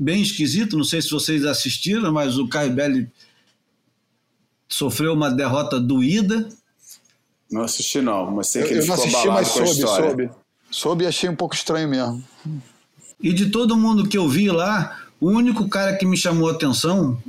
bem 0.00 0.22
esquisito, 0.22 0.78
não 0.78 0.84
sei 0.84 1.02
se 1.02 1.10
vocês 1.10 1.44
assistiram, 1.44 2.10
mas 2.10 2.38
o 2.38 2.48
Caio 2.48 2.72
Belli 2.72 3.06
sofreu 4.66 5.12
uma 5.12 5.30
derrota 5.30 5.78
doída. 5.78 6.48
Não 7.50 7.60
assisti 7.62 8.00
não, 8.00 8.30
mas 8.30 8.46
sei 8.46 8.62
que 8.62 8.68
eu, 8.68 8.78
ele 8.78 8.80
eu 8.80 8.82
ficou 8.84 9.04
assisti, 9.04 9.28
mas 9.28 9.48
soube, 9.48 9.74
soube. 9.74 10.30
Soube 10.70 11.04
e 11.04 11.06
achei 11.06 11.28
um 11.28 11.36
pouco 11.36 11.54
estranho 11.54 11.86
mesmo. 11.86 12.24
E 13.20 13.34
de 13.34 13.50
todo 13.50 13.76
mundo 13.76 14.08
que 14.08 14.16
eu 14.16 14.26
vi 14.26 14.50
lá, 14.50 14.98
o 15.20 15.28
único 15.28 15.68
cara 15.68 15.94
que 15.96 16.06
me 16.06 16.16
chamou 16.16 16.48
a 16.48 16.52
atenção, 16.52 17.22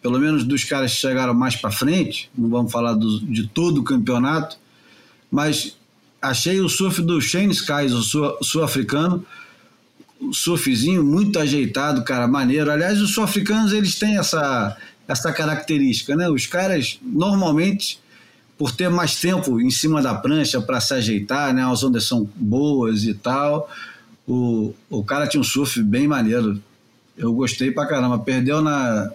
pelo 0.00 0.20
menos 0.20 0.44
dos 0.44 0.62
caras 0.62 0.92
que 0.92 1.00
chegaram 1.00 1.34
mais 1.34 1.56
para 1.56 1.72
frente, 1.72 2.30
não 2.36 2.48
vamos 2.48 2.70
falar 2.70 2.92
do, 2.94 3.20
de 3.20 3.48
todo 3.48 3.80
o 3.80 3.84
campeonato, 3.84 4.56
mas 5.28 5.76
achei 6.22 6.60
o 6.60 6.68
surf 6.68 7.02
do 7.02 7.20
Shane 7.20 7.52
Skies, 7.52 7.92
o 7.92 8.02
sul-africano, 8.44 9.16
o 9.16 9.43
surfzinho 10.32 11.04
muito 11.04 11.38
ajeitado, 11.38 12.02
cara, 12.04 12.26
maneiro. 12.26 12.70
Aliás, 12.70 13.00
os 13.00 13.12
sul-africanos 13.12 13.72
eles 13.72 13.98
têm 13.98 14.18
essa, 14.18 14.76
essa 15.06 15.32
característica, 15.32 16.16
né? 16.16 16.28
Os 16.28 16.46
caras 16.46 16.98
normalmente 17.02 17.98
por 18.56 18.70
ter 18.70 18.88
mais 18.88 19.16
tempo 19.16 19.60
em 19.60 19.70
cima 19.70 20.00
da 20.00 20.14
prancha 20.14 20.60
para 20.60 20.80
se 20.80 20.94
ajeitar, 20.94 21.52
né? 21.52 21.64
As 21.64 21.82
ondas 21.82 22.04
são 22.04 22.28
boas 22.36 23.04
e 23.04 23.14
tal 23.14 23.68
O, 24.26 24.72
o 24.88 25.02
cara 25.04 25.26
tinha 25.26 25.40
um 25.40 25.44
surf 25.44 25.82
bem 25.82 26.06
maneiro. 26.06 26.62
Eu 27.16 27.32
gostei 27.32 27.70
pra 27.70 27.86
caramba. 27.86 28.18
Perdeu 28.18 28.62
na, 28.62 29.10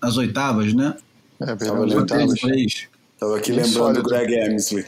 nas 0.00 0.16
oitavas, 0.16 0.72
né? 0.72 0.96
É, 1.40 1.54
perdeu 1.56 1.86
nas 1.86 1.94
oitavas. 1.94 2.40
Tava 3.18 3.36
aqui 3.36 3.52
lembrando 3.52 4.02
do 4.02 4.08
Greg 4.08 4.34
Emsley. 4.34 4.84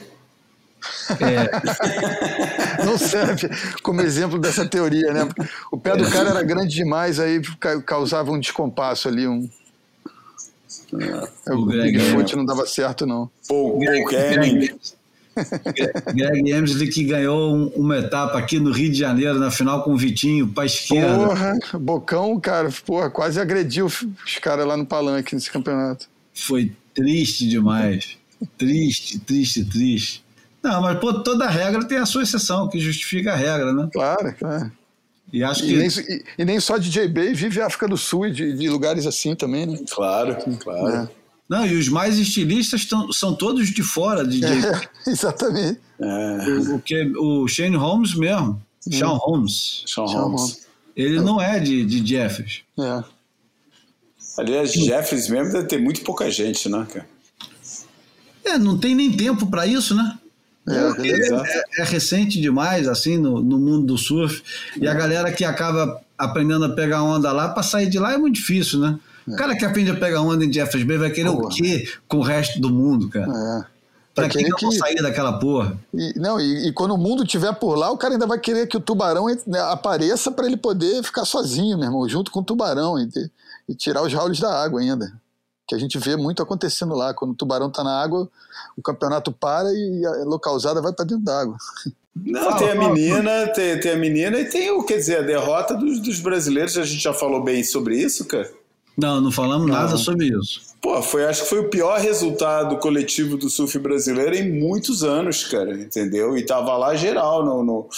É. 1.20 2.84
Não 2.84 2.98
serve 2.98 3.48
como 3.82 4.00
exemplo 4.00 4.38
dessa 4.38 4.66
teoria, 4.66 5.12
né? 5.12 5.28
O 5.70 5.78
pé 5.78 5.96
do 5.96 6.08
cara 6.10 6.30
era 6.30 6.42
grande 6.42 6.74
demais, 6.74 7.18
aí 7.18 7.40
causava 7.84 8.30
um 8.30 8.40
descompasso 8.40 9.08
ali, 9.08 9.26
um. 9.26 9.48
É, 11.46 11.52
o, 11.52 11.58
o 11.58 11.66
Bigfoot 11.66 12.36
não 12.36 12.44
dava 12.44 12.66
certo, 12.66 13.06
não. 13.06 13.30
Paul, 13.48 13.78
Paul 13.78 14.04
Greg, 14.04 14.74
Greg 16.14 16.52
Emsley 16.52 16.88
que 16.88 17.04
ganhou 17.04 17.68
uma 17.76 17.98
etapa 17.98 18.38
aqui 18.38 18.58
no 18.58 18.72
Rio 18.72 18.90
de 18.90 18.98
Janeiro 18.98 19.38
na 19.38 19.50
final 19.50 19.82
com 19.82 19.92
o 19.92 19.96
Vitinho 19.96 20.48
para 20.48 20.64
esquerda. 20.64 21.26
Porra, 21.26 21.58
Bocão, 21.74 22.40
cara, 22.40 22.70
porra, 22.84 23.10
quase 23.10 23.40
agrediu 23.40 23.86
os 23.86 24.38
caras 24.40 24.66
lá 24.66 24.76
no 24.76 24.86
palanque 24.86 25.34
nesse 25.34 25.50
campeonato. 25.50 26.08
Foi 26.32 26.72
triste 26.94 27.46
demais. 27.46 28.16
Triste, 28.56 29.18
triste, 29.18 29.64
triste. 29.64 30.25
Não, 30.66 30.82
mas 30.82 30.98
pô, 30.98 31.14
toda 31.14 31.48
regra 31.48 31.84
tem 31.84 31.98
a 31.98 32.04
sua 32.04 32.24
exceção, 32.24 32.68
que 32.68 32.80
justifica 32.80 33.32
a 33.32 33.36
regra, 33.36 33.72
né? 33.72 33.88
Claro, 33.92 34.34
claro. 34.36 34.72
E 35.32 35.44
acho 35.44 35.62
que. 35.62 35.72
E 35.72 35.76
nem, 35.76 35.88
e, 35.88 36.24
e 36.38 36.44
nem 36.44 36.58
só 36.58 36.76
DJ 36.76 37.06
Bay 37.06 37.32
vive 37.34 37.60
a 37.60 37.66
África 37.66 37.86
do 37.86 37.96
Sul 37.96 38.26
e 38.26 38.32
de, 38.32 38.52
de, 38.52 38.68
lugares 38.68 39.06
assim 39.06 39.36
também, 39.36 39.64
né? 39.64 39.78
Claro, 39.88 40.36
claro. 40.58 40.88
É. 40.88 41.08
Não, 41.48 41.64
e 41.64 41.76
os 41.76 41.88
mais 41.88 42.18
estilistas 42.18 42.84
tão, 42.84 43.12
são 43.12 43.32
todos 43.32 43.68
de 43.68 43.82
fora, 43.84 44.26
DJ. 44.26 44.48
É, 44.48 44.88
exatamente. 45.08 45.80
É. 46.00 46.48
O, 46.48 46.74
o, 46.74 46.82
que, 46.82 47.12
o 47.16 47.46
Shane 47.46 47.76
Holmes 47.76 48.16
mesmo. 48.16 48.60
Hum. 48.88 48.92
Sean 48.92 49.06
Holmes. 49.06 49.84
Sean 49.86 50.06
Holmes. 50.06 50.66
Ele 50.96 51.20
não 51.20 51.40
é 51.40 51.60
de, 51.60 51.84
de 51.84 52.04
Jeffers. 52.04 52.62
É. 52.76 53.04
Aliás, 54.36 54.72
Jeffers 54.72 55.28
mesmo 55.28 55.52
deve 55.52 55.68
ter 55.68 55.78
muito 55.78 56.00
pouca 56.00 56.28
gente, 56.28 56.68
né, 56.68 56.84
cara? 56.92 57.08
É, 58.44 58.58
não 58.58 58.76
tem 58.76 58.96
nem 58.96 59.12
tempo 59.12 59.46
para 59.46 59.64
isso, 59.64 59.94
né? 59.94 60.18
É, 60.68 61.80
é, 61.80 61.82
é, 61.82 61.84
recente 61.84 62.40
demais, 62.40 62.88
assim, 62.88 63.16
no, 63.18 63.40
no 63.40 63.58
mundo 63.58 63.86
do 63.86 63.98
surf. 63.98 64.42
E 64.80 64.88
a 64.88 64.94
galera 64.94 65.30
que 65.30 65.44
acaba 65.44 66.00
aprendendo 66.18 66.64
a 66.64 66.70
pegar 66.70 67.02
onda 67.04 67.30
lá, 67.30 67.48
para 67.48 67.62
sair 67.62 67.88
de 67.88 67.98
lá 67.98 68.12
é 68.12 68.18
muito 68.18 68.34
difícil, 68.34 68.80
né? 68.80 68.98
O 69.28 69.34
é. 69.34 69.36
cara 69.36 69.56
que 69.56 69.64
aprende 69.64 69.90
a 69.90 69.94
pegar 69.94 70.22
onda 70.22 70.44
em 70.44 70.52
Jeffers 70.52 70.84
Bay 70.84 70.98
vai 70.98 71.10
querer 71.10 71.30
porra. 71.30 71.46
o 71.46 71.48
quê 71.48 71.88
com 72.08 72.18
o 72.18 72.22
resto 72.22 72.60
do 72.60 72.68
mundo, 72.70 73.08
cara? 73.08 73.30
É. 73.30 73.76
Pra 74.14 74.28
que 74.28 74.48
não 74.48 74.56
que... 74.56 74.72
sair 74.72 74.96
daquela 74.96 75.38
porra? 75.38 75.76
E, 75.92 76.18
não, 76.18 76.40
e, 76.40 76.68
e, 76.68 76.72
quando 76.72 76.94
o 76.94 76.98
mundo 76.98 77.22
estiver 77.22 77.52
por 77.52 77.76
lá, 77.76 77.90
o 77.90 77.98
cara 77.98 78.14
ainda 78.14 78.26
vai 78.26 78.38
querer 78.38 78.66
que 78.66 78.76
o 78.76 78.80
tubarão 78.80 79.26
né, 79.46 79.60
apareça 79.70 80.30
para 80.30 80.46
ele 80.46 80.56
poder 80.56 81.02
ficar 81.02 81.26
sozinho, 81.26 81.76
meu 81.76 81.86
irmão, 81.86 82.08
junto 82.08 82.30
com 82.30 82.40
o 82.40 82.44
tubarão 82.44 82.98
e, 82.98 83.08
e 83.68 83.74
tirar 83.74 84.02
os 84.02 84.12
raules 84.12 84.40
da 84.40 84.50
água 84.50 84.80
ainda 84.80 85.12
que 85.66 85.74
a 85.74 85.78
gente 85.78 85.98
vê 85.98 86.16
muito 86.16 86.42
acontecendo 86.42 86.94
lá. 86.94 87.12
Quando 87.12 87.32
o 87.32 87.34
tubarão 87.34 87.68
está 87.68 87.82
na 87.82 88.00
água, 88.00 88.28
o 88.76 88.82
campeonato 88.82 89.32
para 89.32 89.68
e 89.72 90.06
a 90.06 90.24
localizada 90.24 90.80
vai 90.80 90.92
para 90.92 91.04
dentro 91.04 91.24
da 91.24 91.40
água. 91.40 91.56
Não, 92.14 92.44
fala, 92.44 92.56
tem 92.56 92.70
a 92.70 92.74
menina, 92.74 93.46
tem, 93.48 93.78
tem, 93.78 93.92
a 93.92 93.96
menina 93.96 94.38
e 94.38 94.48
tem 94.48 94.70
o, 94.70 94.82
quer 94.82 94.96
dizer, 94.96 95.18
a 95.18 95.22
derrota 95.22 95.74
dos, 95.74 96.00
dos, 96.00 96.18
brasileiros. 96.18 96.78
A 96.78 96.84
gente 96.84 97.02
já 97.02 97.12
falou 97.12 97.42
bem 97.42 97.62
sobre 97.62 97.98
isso, 97.98 98.24
cara? 98.24 98.50
Não, 98.96 99.20
não 99.20 99.30
falamos 99.30 99.66
não. 99.66 99.74
nada 99.74 99.96
sobre 99.96 100.28
isso. 100.28 100.74
Pô, 100.80 101.02
foi, 101.02 101.24
acho 101.24 101.42
que 101.42 101.48
foi 101.48 101.58
o 101.58 101.68
pior 101.68 101.98
resultado 101.98 102.78
coletivo 102.78 103.36
do 103.36 103.50
surf 103.50 103.78
brasileiro 103.78 104.34
em 104.34 104.50
muitos 104.50 105.02
anos, 105.02 105.44
cara, 105.44 105.72
entendeu? 105.78 106.36
E 106.36 106.46
tava 106.46 106.76
lá 106.76 106.94
geral, 106.94 107.44
no, 107.44 107.62
no 107.62 107.88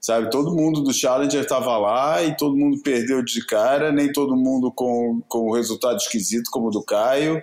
sabe? 0.00 0.30
Todo 0.30 0.54
mundo 0.54 0.80
do 0.82 0.94
Challenger 0.94 1.46
tava 1.46 1.76
lá 1.76 2.22
e 2.22 2.36
todo 2.36 2.56
mundo 2.56 2.80
perdeu 2.82 3.22
de 3.22 3.44
cara, 3.44 3.92
nem 3.92 4.12
todo 4.12 4.36
mundo 4.36 4.72
com, 4.72 5.20
com 5.28 5.50
o 5.50 5.54
resultado 5.54 5.96
esquisito 5.96 6.50
como 6.50 6.68
o 6.68 6.70
do 6.70 6.82
Caio. 6.82 7.42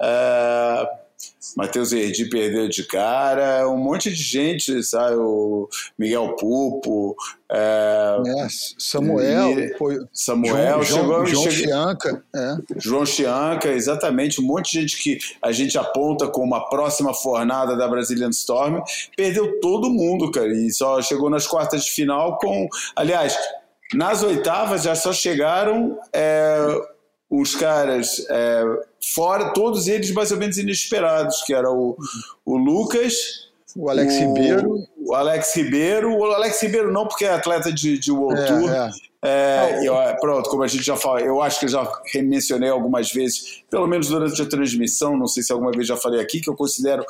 É 0.00 1.03
Matheus 1.56 1.92
Erdi 1.92 2.28
perdeu 2.28 2.68
de 2.68 2.84
cara, 2.84 3.68
um 3.68 3.76
monte 3.76 4.10
de 4.10 4.22
gente, 4.22 4.82
sabe? 4.82 5.16
O 5.16 5.68
Miguel 5.98 6.34
Pupo, 6.36 7.14
é, 7.50 8.16
é, 8.26 8.46
Samuel, 8.78 9.60
e, 9.60 9.76
Samuel, 10.12 10.82
João, 10.82 10.84
chegou, 10.84 11.26
João, 11.26 11.26
João 11.26 11.50
Chianca, 11.50 12.24
é. 12.34 12.56
João 12.76 13.06
Chianca, 13.06 13.68
exatamente, 13.68 14.40
um 14.40 14.44
monte 14.44 14.72
de 14.72 14.80
gente 14.80 15.02
que 15.02 15.18
a 15.40 15.52
gente 15.52 15.78
aponta 15.78 16.26
como 16.26 16.54
a 16.54 16.68
próxima 16.68 17.14
fornada 17.14 17.76
da 17.76 17.86
Brazilian 17.86 18.30
Storm, 18.30 18.82
perdeu 19.16 19.60
todo 19.60 19.90
mundo, 19.90 20.30
cara, 20.30 20.52
e 20.52 20.72
só 20.72 21.00
chegou 21.02 21.30
nas 21.30 21.46
quartas 21.46 21.84
de 21.84 21.90
final 21.92 22.38
com, 22.38 22.66
aliás, 22.96 23.36
nas 23.92 24.22
oitavas 24.22 24.82
já 24.82 24.94
só 24.96 25.12
chegaram 25.12 25.96
é, 26.12 26.80
os 27.40 27.54
caras 27.54 28.24
é, 28.30 28.64
fora, 29.14 29.52
todos 29.52 29.88
eles 29.88 30.10
mais 30.12 30.30
ou 30.32 30.38
menos 30.38 30.58
inesperados, 30.58 31.42
que 31.42 31.54
era 31.54 31.70
o, 31.70 31.96
o 32.44 32.56
Lucas, 32.56 33.44
o 33.76 33.90
Alex 33.90 34.14
o, 34.14 34.18
Ribeiro. 34.20 34.74
O 34.96 35.14
Alex 35.14 35.54
Ribeiro. 35.56 36.16
O 36.16 36.24
Alex 36.24 36.62
Ribeiro 36.62 36.92
não, 36.92 37.06
porque 37.06 37.24
é 37.24 37.30
atleta 37.30 37.72
de, 37.72 37.98
de 37.98 38.12
World 38.12 38.40
é, 38.40 38.46
Tour. 38.46 38.70
É. 38.70 38.90
É, 39.26 39.80
eu, 39.82 39.94
pronto, 40.20 40.50
como 40.50 40.62
a 40.62 40.66
gente 40.66 40.84
já 40.84 40.98
falou, 40.98 41.18
eu 41.18 41.40
acho 41.40 41.58
que 41.58 41.64
eu 41.64 41.70
já 41.70 41.90
mencionei 42.16 42.68
algumas 42.68 43.10
vezes, 43.10 43.64
pelo 43.70 43.86
menos 43.86 44.08
durante 44.08 44.40
a 44.42 44.46
transmissão, 44.46 45.16
não 45.16 45.26
sei 45.26 45.42
se 45.42 45.50
alguma 45.50 45.70
vez 45.70 45.88
já 45.88 45.96
falei 45.96 46.20
aqui, 46.20 46.42
que 46.42 46.50
eu 46.50 46.54
considero 46.54 47.02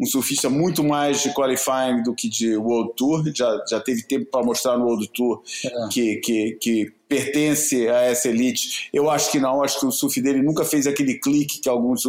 um 0.00 0.06
surfista 0.06 0.48
muito 0.48 0.82
mais 0.82 1.22
de 1.22 1.34
qualifying 1.34 2.02
do 2.02 2.14
que 2.14 2.26
de 2.26 2.56
World 2.56 2.94
Tour, 2.96 3.22
já, 3.34 3.62
já 3.68 3.78
teve 3.78 4.02
tempo 4.04 4.30
para 4.30 4.42
mostrar 4.42 4.78
no 4.78 4.86
World 4.86 5.10
Tour 5.12 5.42
é. 5.62 5.88
que, 5.92 6.16
que, 6.16 6.52
que 6.58 6.92
pertence 7.06 7.86
a 7.86 8.02
essa 8.04 8.28
elite. 8.28 8.88
Eu 8.94 9.10
acho 9.10 9.30
que 9.30 9.38
não, 9.38 9.62
acho 9.62 9.78
que 9.78 9.84
o 9.84 9.92
surf 9.92 10.18
dele 10.22 10.40
nunca 10.40 10.64
fez 10.64 10.86
aquele 10.86 11.18
clique 11.18 11.60
que 11.60 11.68
alguns 11.68 12.02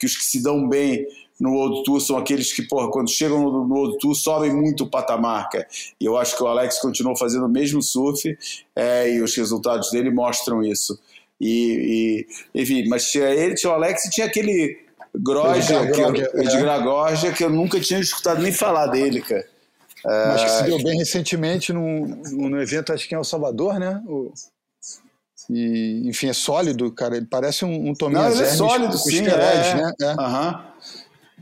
que 0.00 0.06
os 0.06 0.16
que 0.16 0.24
se 0.24 0.42
dão 0.42 0.68
bem 0.68 1.06
no 1.38 1.52
World 1.52 1.84
Tour 1.84 2.00
são 2.00 2.16
aqueles 2.16 2.52
que, 2.52 2.62
porra, 2.62 2.90
quando 2.90 3.10
chegam 3.10 3.40
no, 3.40 3.66
no 3.66 3.74
World 3.74 3.98
Tour 3.98 4.14
sobem 4.14 4.52
muito 4.52 4.84
o 4.84 4.90
patamar. 4.90 5.48
E 6.00 6.04
eu 6.04 6.16
acho 6.16 6.36
que 6.36 6.42
o 6.42 6.46
Alex 6.46 6.80
continuou 6.80 7.16
fazendo 7.16 7.46
o 7.46 7.48
mesmo 7.48 7.80
surf 7.80 8.36
é, 8.74 9.12
e 9.12 9.22
os 9.22 9.36
resultados 9.36 9.90
dele 9.90 10.10
mostram 10.10 10.64
isso. 10.64 10.98
E, 11.40 12.26
e 12.54 12.60
enfim, 12.60 12.88
mas 12.88 13.10
tinha 13.10 13.28
ele, 13.28 13.54
tinha 13.54 13.70
o 13.70 13.74
Alex 13.74 14.06
e 14.06 14.10
tinha 14.10 14.26
aquele 14.26 14.85
Grosja, 15.22 15.82
Edgar 16.34 16.82
Grosja, 16.82 17.32
que 17.32 17.44
eu 17.44 17.50
nunca 17.50 17.80
tinha 17.80 18.00
escutado 18.00 18.42
nem 18.42 18.52
falar 18.52 18.86
dele, 18.88 19.20
cara. 19.20 19.46
Acho 20.04 20.44
que 20.44 20.50
se 20.50 20.62
deu 20.64 20.82
bem 20.82 20.98
recentemente 20.98 21.72
no, 21.72 22.06
no 22.06 22.60
evento, 22.60 22.92
acho 22.92 23.08
que 23.08 23.14
em 23.14 23.18
El 23.18 23.24
Salvador, 23.24 23.78
né? 23.78 24.00
O, 24.06 24.32
e, 25.50 26.02
enfim, 26.08 26.28
é 26.28 26.32
sólido, 26.32 26.90
cara. 26.92 27.16
Ele 27.16 27.26
parece 27.26 27.64
um, 27.64 27.90
um 27.90 27.94
Tominho 27.94 28.22
Não, 28.22 28.30
ele 28.30 28.42
é 28.42 28.46
sólido, 28.46 28.96
sim. 28.98 29.26
É. 29.26 29.74
Né? 29.74 29.92
É. 30.00 30.10
Uhum. 30.12 30.58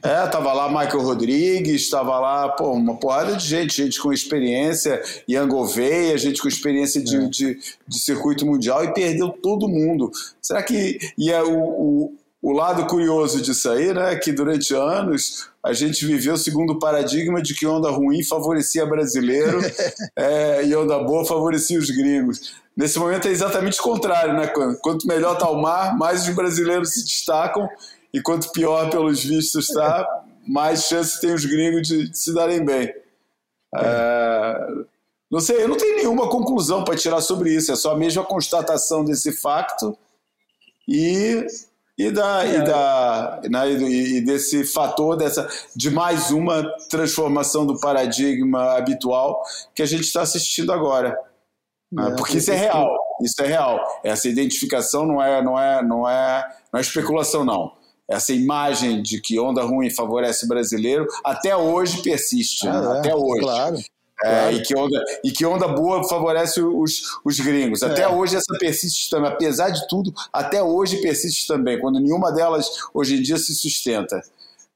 É, 0.02 0.26
tava 0.26 0.52
lá 0.52 0.68
Michael 0.68 1.00
Rodrigues, 1.00 1.88
tava 1.88 2.18
lá, 2.18 2.50
pô, 2.50 2.72
uma 2.72 2.94
porrada 2.94 3.36
de 3.36 3.46
gente, 3.46 3.74
gente 3.74 3.98
com 3.98 4.12
experiência, 4.12 5.02
Ian 5.26 5.48
Gouveia, 5.48 6.18
gente 6.18 6.42
com 6.42 6.46
experiência 6.46 7.02
de, 7.02 7.16
é. 7.16 7.26
de, 7.26 7.58
de, 7.88 7.98
circuito 7.98 8.44
mundial 8.44 8.84
e 8.84 8.92
perdeu 8.92 9.30
todo 9.30 9.66
mundo. 9.66 10.12
Será 10.42 10.62
que. 10.62 10.98
E 11.16 11.32
é 11.32 11.42
o, 11.42 11.58
o 11.58 12.14
o 12.44 12.52
lado 12.52 12.86
curioso 12.86 13.40
disso 13.40 13.70
aí, 13.70 13.94
né, 13.94 14.12
é 14.12 14.16
que 14.16 14.30
durante 14.30 14.74
anos 14.74 15.48
a 15.62 15.72
gente 15.72 16.04
viveu 16.04 16.36
segundo 16.36 16.74
o 16.74 16.78
paradigma 16.78 17.40
de 17.40 17.54
que 17.54 17.66
onda 17.66 17.88
ruim 17.88 18.22
favorecia 18.22 18.84
brasileiro 18.84 19.60
é, 20.14 20.62
e 20.62 20.76
onda 20.76 20.98
boa 20.98 21.24
favorecia 21.24 21.78
os 21.78 21.88
gringos. 21.88 22.54
Nesse 22.76 22.98
momento 22.98 23.28
é 23.28 23.30
exatamente 23.30 23.80
o 23.80 23.82
contrário, 23.82 24.34
né? 24.34 24.52
Quanto 24.82 25.06
melhor 25.06 25.32
está 25.32 25.48
o 25.48 25.58
mar, 25.62 25.96
mais 25.96 26.28
os 26.28 26.34
brasileiros 26.34 26.92
se 26.92 27.02
destacam 27.02 27.66
e 28.12 28.20
quanto 28.20 28.52
pior, 28.52 28.90
pelos 28.90 29.24
vistos, 29.24 29.70
está, 29.70 30.06
mais 30.46 30.84
chance 30.84 31.18
tem 31.22 31.32
os 31.32 31.46
gringos 31.46 31.88
de, 31.88 32.10
de 32.10 32.18
se 32.18 32.34
darem 32.34 32.62
bem. 32.62 32.92
É, 33.74 34.66
não 35.30 35.40
sei, 35.40 35.62
eu 35.62 35.68
não 35.68 35.78
tenho 35.78 35.96
nenhuma 35.96 36.28
conclusão 36.28 36.84
para 36.84 36.94
tirar 36.94 37.22
sobre 37.22 37.54
isso, 37.54 37.72
é 37.72 37.74
só 37.74 37.92
a 37.92 37.96
mesma 37.96 38.22
constatação 38.22 39.02
desse 39.02 39.32
facto 39.32 39.96
e 40.86 41.46
e, 41.96 42.10
da, 42.10 42.44
é. 42.44 42.56
e, 42.56 42.64
da, 42.64 43.40
né, 43.50 43.70
e 43.70 44.20
desse 44.20 44.64
fator 44.64 45.16
dessa, 45.16 45.48
de 45.74 45.90
mais 45.90 46.30
uma 46.30 46.64
transformação 46.90 47.64
do 47.64 47.78
paradigma 47.78 48.76
habitual 48.76 49.42
que 49.74 49.82
a 49.82 49.86
gente 49.86 50.02
está 50.02 50.22
assistindo 50.22 50.72
agora. 50.72 51.16
Né? 51.92 52.08
É, 52.08 52.16
Porque 52.16 52.38
isso 52.38 52.50
é 52.50 52.56
real, 52.56 52.96
isso 53.22 53.40
é 53.40 53.46
real. 53.46 53.80
Essa 54.02 54.28
identificação 54.28 55.06
não 55.06 55.22
é, 55.22 55.42
não 55.42 55.58
é, 55.58 55.82
não 55.82 56.08
é, 56.08 56.56
não 56.72 56.78
é 56.78 56.80
especulação, 56.80 57.44
não. 57.44 57.72
Essa 58.08 58.32
imagem 58.32 59.00
de 59.00 59.20
que 59.20 59.38
onda 59.38 59.62
ruim 59.62 59.88
favorece 59.88 60.46
brasileiro 60.46 61.06
até 61.24 61.56
hoje 61.56 62.02
persiste. 62.02 62.66
Ah, 62.68 62.80
né? 62.80 62.96
é, 62.96 62.98
até 62.98 63.14
hoje. 63.14 63.40
Claro. 63.40 63.76
É, 64.22 64.30
claro. 64.30 64.56
e, 64.56 64.62
que 64.62 64.76
onda, 64.76 65.04
e 65.24 65.30
que 65.32 65.44
onda 65.44 65.68
boa 65.68 66.08
favorece 66.08 66.60
os, 66.60 67.18
os 67.24 67.40
gringos. 67.40 67.82
Até 67.82 68.02
é. 68.02 68.08
hoje 68.08 68.36
essa 68.36 68.56
persiste 68.58 69.10
também, 69.10 69.30
apesar 69.30 69.70
de 69.70 69.86
tudo, 69.88 70.12
até 70.32 70.62
hoje 70.62 71.02
persiste 71.02 71.46
também, 71.48 71.80
quando 71.80 71.98
nenhuma 71.98 72.32
delas 72.32 72.68
hoje 72.92 73.16
em 73.16 73.22
dia 73.22 73.36
se 73.36 73.54
sustenta. 73.54 74.22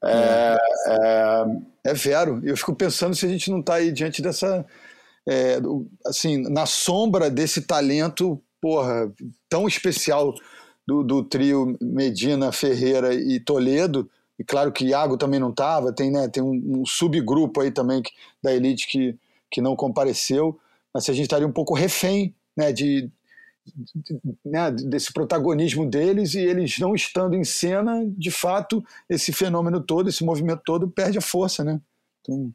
É, 0.05 0.57
é, 0.89 1.45
é 1.91 1.95
vero. 1.95 2.41
Eu 2.45 2.57
fico 2.57 2.75
pensando 2.75 3.15
se 3.15 3.27
a 3.27 3.29
gente 3.29 3.51
não 3.51 3.61
está 3.61 3.75
aí 3.75 3.93
diante 3.93 4.21
dessa 4.21 4.67
é, 5.29 5.59
assim, 6.07 6.39
na 6.51 6.65
sombra 6.65 7.31
desse 7.31 7.61
talento, 7.61 8.41
porra, 8.61 9.13
tão 9.49 9.69
especial 9.69 10.35
do, 10.87 11.05
do 11.05 11.23
trio 11.23 11.77
Medina, 11.83 12.51
Ferreira 12.51 13.13
e 13.13 13.39
Toledo, 13.39 14.09
e 14.39 14.45
claro 14.45 14.73
que 14.73 14.87
Iago 14.87 15.19
também 15.19 15.39
não 15.39 15.51
estava, 15.51 15.93
tem, 15.93 16.11
né, 16.11 16.29
tem 16.29 16.43
um, 16.43 16.81
um, 16.81 16.87
subgrupo 16.87 17.61
aí 17.61 17.71
também 17.71 18.01
que, 18.01 18.11
da 18.43 18.55
elite 18.55 18.89
que, 18.89 19.15
que 19.51 19.61
não 19.61 19.77
compareceu, 19.77 20.59
mas 20.93 21.09
a 21.09 21.13
gente 21.13 21.25
estaria 21.25 21.47
um 21.47 21.53
pouco 21.53 21.75
refém 21.75 22.35
né, 22.57 22.73
de, 22.73 23.11
de, 23.67 24.21
né, 24.45 24.71
desse 24.71 25.13
protagonismo 25.13 25.87
deles 25.87 26.35
e 26.35 26.41
eles 26.41 26.79
não 26.79 26.95
estando 26.95 27.35
em 27.35 27.45
cena, 27.45 28.05
de 28.17 28.31
fato, 28.31 28.85
esse 29.09 29.33
fenômeno 29.33 29.81
todo, 29.81 30.09
esse 30.09 30.25
movimento 30.25 30.63
todo 30.65 30.89
perde 30.89 31.19
a 31.19 31.23
força, 31.23 31.65
né? 31.65 31.81
Então... 32.21 32.51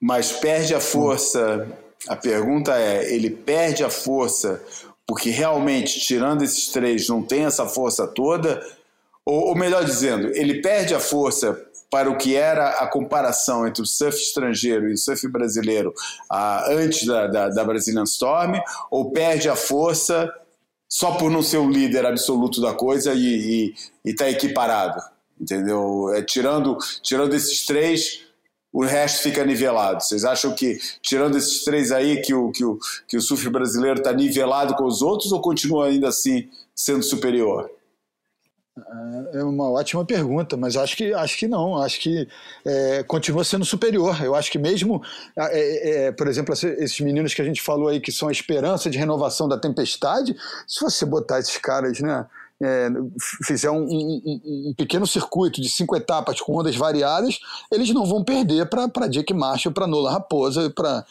Mas 0.00 0.32
perde 0.32 0.74
a 0.74 0.80
força, 0.80 1.68
a 2.08 2.16
pergunta 2.16 2.78
é, 2.78 3.12
ele 3.12 3.30
perde 3.30 3.84
a 3.84 3.90
força 3.90 4.62
porque 5.10 5.28
realmente, 5.28 5.98
tirando 5.98 6.44
esses 6.44 6.68
três, 6.68 7.08
não 7.08 7.20
tem 7.20 7.44
essa 7.44 7.66
força 7.66 8.06
toda? 8.06 8.64
Ou, 9.26 9.48
ou 9.48 9.54
melhor 9.56 9.84
dizendo, 9.84 10.28
ele 10.36 10.62
perde 10.62 10.94
a 10.94 11.00
força 11.00 11.60
para 11.90 12.08
o 12.08 12.16
que 12.16 12.36
era 12.36 12.70
a 12.78 12.86
comparação 12.86 13.66
entre 13.66 13.82
o 13.82 13.86
surf 13.86 14.16
estrangeiro 14.16 14.88
e 14.88 14.94
o 14.94 14.98
surf 14.98 15.26
brasileiro 15.28 15.92
ah, 16.30 16.66
antes 16.70 17.06
da, 17.06 17.26
da, 17.26 17.48
da, 17.48 17.64
Brazilian 17.64 18.04
Storm, 18.04 18.60
ou 18.90 19.10
perde 19.10 19.48
a 19.48 19.56
força 19.56 20.32
só 20.88 21.12
por 21.12 21.30
não 21.30 21.42
ser 21.42 21.58
o 21.58 21.68
líder 21.68 22.06
absoluto 22.06 22.60
da 22.60 22.72
coisa 22.72 23.12
e 23.14 23.74
está 24.04 24.30
equiparado? 24.30 25.00
Entendeu? 25.40 26.12
É, 26.14 26.22
tirando, 26.22 26.76
tirando 27.02 27.34
esses 27.34 27.64
três, 27.64 28.20
o 28.72 28.84
resto 28.84 29.22
fica 29.22 29.44
nivelado. 29.44 30.02
Vocês 30.02 30.24
acham 30.24 30.54
que, 30.54 30.78
tirando 31.02 31.36
esses 31.38 31.64
três 31.64 31.90
aí, 31.90 32.20
que 32.20 32.34
o, 32.34 32.52
que 32.52 32.64
o, 32.64 32.78
que 33.08 33.16
o 33.16 33.20
surf 33.22 33.48
brasileiro 33.48 33.98
está 33.98 34.12
nivelado 34.12 34.74
com 34.74 34.84
os 34.84 35.02
outros 35.02 35.32
ou 35.32 35.40
continua 35.40 35.86
ainda 35.86 36.08
assim 36.08 36.48
sendo 36.74 37.02
superior? 37.02 37.70
É 39.32 39.42
uma 39.42 39.70
ótima 39.70 40.04
pergunta, 40.04 40.56
mas 40.56 40.76
acho 40.76 40.96
que, 40.96 41.12
acho 41.12 41.38
que 41.38 41.48
não. 41.48 41.76
Acho 41.76 42.00
que 42.00 42.28
é, 42.64 43.02
continua 43.02 43.44
sendo 43.44 43.64
superior. 43.64 44.22
Eu 44.22 44.34
acho 44.34 44.50
que 44.50 44.58
mesmo, 44.58 45.02
é, 45.36 46.06
é, 46.06 46.12
por 46.12 46.28
exemplo, 46.28 46.52
esses 46.54 47.00
meninos 47.00 47.34
que 47.34 47.42
a 47.42 47.44
gente 47.44 47.62
falou 47.62 47.88
aí 47.88 48.00
que 48.00 48.12
são 48.12 48.28
a 48.28 48.32
esperança 48.32 48.90
de 48.90 48.98
renovação 48.98 49.48
da 49.48 49.58
tempestade, 49.58 50.36
se 50.66 50.80
você 50.80 51.04
botar 51.04 51.38
esses 51.38 51.56
caras, 51.58 52.00
né? 52.00 52.26
é, 52.62 52.88
fizer 53.44 53.70
um, 53.70 53.84
um, 53.84 54.40
um, 54.44 54.74
pequeno 54.76 55.06
circuito 55.06 55.60
de 55.60 55.68
cinco 55.68 55.96
etapas 55.96 56.40
com 56.40 56.56
ondas 56.56 56.76
variadas, 56.76 57.40
eles 57.72 57.90
não 57.90 58.04
vão 58.04 58.22
perder 58.22 58.68
para 58.68 59.08
Jake 59.08 59.32
Marshall, 59.32 59.72
para 59.72 59.86
Nola 59.86 60.12
Raposa, 60.12 60.70
para 60.70 61.04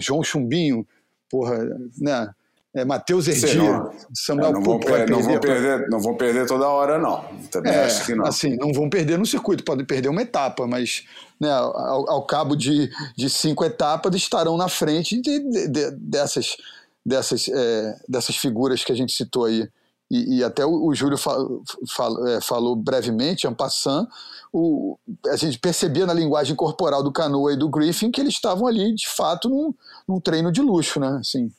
João 0.00 0.24
Chumbinho, 0.24 0.86
porra, 1.30 1.56
né? 1.98 2.34
É, 2.74 2.84
Matheus 2.84 3.26
Erdia, 3.26 3.82
Samuel 4.14 4.50
é, 4.50 4.52
não, 4.52 4.62
vão 4.62 4.78
per 4.78 5.10
não, 5.10 5.22
vão 5.22 5.40
perder, 5.40 5.88
não 5.88 6.00
vão 6.00 6.14
perder 6.16 6.46
toda 6.46 6.68
hora, 6.68 6.98
não. 6.98 7.24
Também 7.50 7.72
é, 7.72 7.84
acho 7.84 8.04
que 8.04 8.14
não. 8.14 8.26
Assim, 8.26 8.56
não 8.56 8.72
vão 8.72 8.90
perder 8.90 9.18
no 9.18 9.24
circuito, 9.24 9.64
podem 9.64 9.86
perder 9.86 10.08
uma 10.08 10.20
etapa, 10.20 10.66
mas 10.66 11.04
né, 11.40 11.50
ao, 11.50 12.10
ao, 12.10 12.26
cabo 12.26 12.54
de, 12.54 12.90
de 13.16 13.30
cinco 13.30 13.64
etapas 13.64 14.14
estarão 14.14 14.56
na 14.56 14.68
frente 14.68 15.20
de, 15.20 15.38
de, 15.40 15.68
de 15.68 15.90
dessas, 15.92 16.56
dessas, 17.04 17.48
é, 17.48 17.96
dessas 18.06 18.36
figuras 18.36 18.84
que 18.84 18.92
a 18.92 18.94
gente 18.94 19.12
citou 19.12 19.46
aí 19.46 19.66
e, 20.10 20.38
e 20.38 20.44
até 20.44 20.64
o, 20.64 20.86
o 20.86 20.94
Júlio 20.94 21.18
é, 21.18 22.40
falou 22.40 22.74
brevemente, 22.74 23.46
en 23.46 23.54
passant, 23.54 24.08
o, 24.52 24.98
a 25.26 25.36
gente 25.36 25.58
percebia 25.58 26.06
na 26.06 26.14
linguagem 26.14 26.56
corporal 26.56 27.02
do 27.02 27.12
Canoa 27.12 27.52
e 27.52 27.56
do 27.56 27.68
Griffin 27.68 28.10
que 28.10 28.20
eles 28.20 28.34
estavam 28.34 28.66
ali, 28.66 28.94
de 28.94 29.08
fato, 29.08 29.48
num, 29.48 29.74
num 30.08 30.20
treino 30.20 30.50
de 30.50 30.62
luxo, 30.62 30.98
né? 30.98 31.18
Assim, 31.20 31.52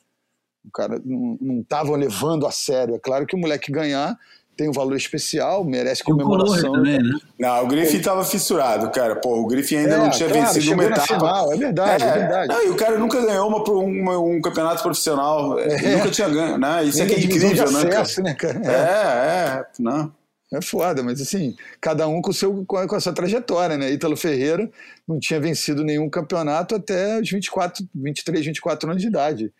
o 0.64 0.70
cara 0.70 1.00
não 1.04 1.60
estavam 1.60 1.96
levando 1.96 2.46
a 2.46 2.50
sério. 2.50 2.94
É 2.94 2.98
claro 2.98 3.26
que 3.26 3.34
o 3.34 3.38
moleque 3.38 3.72
ganhar 3.72 4.16
tem 4.60 4.68
um 4.68 4.72
valor 4.72 4.94
especial, 4.94 5.64
merece 5.64 6.04
comemoração. 6.04 6.74
Também, 6.74 6.98
né? 6.98 7.18
Não, 7.38 7.64
o 7.64 7.66
Griffin 7.66 7.96
estava 7.96 8.22
fissurado, 8.22 8.90
cara. 8.90 9.16
Pô, 9.16 9.40
o 9.40 9.46
Griffin 9.46 9.76
ainda 9.76 9.94
é, 9.94 9.98
não 9.98 10.10
tinha 10.10 10.28
claro, 10.28 10.52
vencido 10.52 10.74
uma 10.74 10.84
etapa. 10.84 11.06
Final, 11.06 11.52
é 11.52 11.56
verdade, 11.56 12.04
é, 12.04 12.06
é 12.06 12.12
verdade. 12.12 12.48
Não, 12.48 12.66
e 12.66 12.68
o 12.68 12.76
cara 12.76 12.98
nunca 12.98 13.24
ganhou 13.24 13.48
uma, 13.48 13.64
uma 13.64 14.18
um 14.18 14.38
campeonato 14.42 14.82
profissional. 14.82 15.58
É. 15.58 15.96
Nunca 15.96 16.10
tinha 16.10 16.28
ganho, 16.28 16.58
né? 16.58 16.84
Isso 16.84 17.02
aqui 17.02 17.14
é 17.14 17.20
incrível, 17.20 17.72
né, 17.72 17.80
acesso, 17.88 18.22
né, 18.22 18.34
cara? 18.34 18.60
É, 18.62 19.60
é, 19.60 19.66
não. 19.78 20.12
É 20.52 20.60
foda, 20.60 21.02
mas 21.02 21.20
assim, 21.22 21.54
cada 21.80 22.08
um 22.08 22.20
com, 22.20 22.32
seu, 22.32 22.64
com 22.66 22.76
a 22.76 23.00
sua 23.00 23.12
trajetória, 23.12 23.78
né? 23.78 23.90
Ítalo 23.92 24.16
Ferreira 24.16 24.68
não 25.08 25.18
tinha 25.18 25.40
vencido 25.40 25.82
nenhum 25.84 26.10
campeonato 26.10 26.74
até 26.74 27.18
os 27.18 27.30
24, 27.30 27.86
23, 27.94 28.44
24 28.44 28.90
anos 28.90 29.00
de 29.00 29.08
idade 29.08 29.52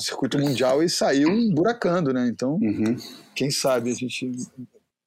circuito 0.00 0.38
mundial 0.38 0.82
e 0.82 0.88
saiu 0.88 1.30
buracando, 1.52 2.12
né? 2.12 2.26
Então, 2.28 2.54
uhum. 2.54 2.96
quem 3.34 3.50
sabe 3.50 3.90
a 3.90 3.94
gente 3.94 4.30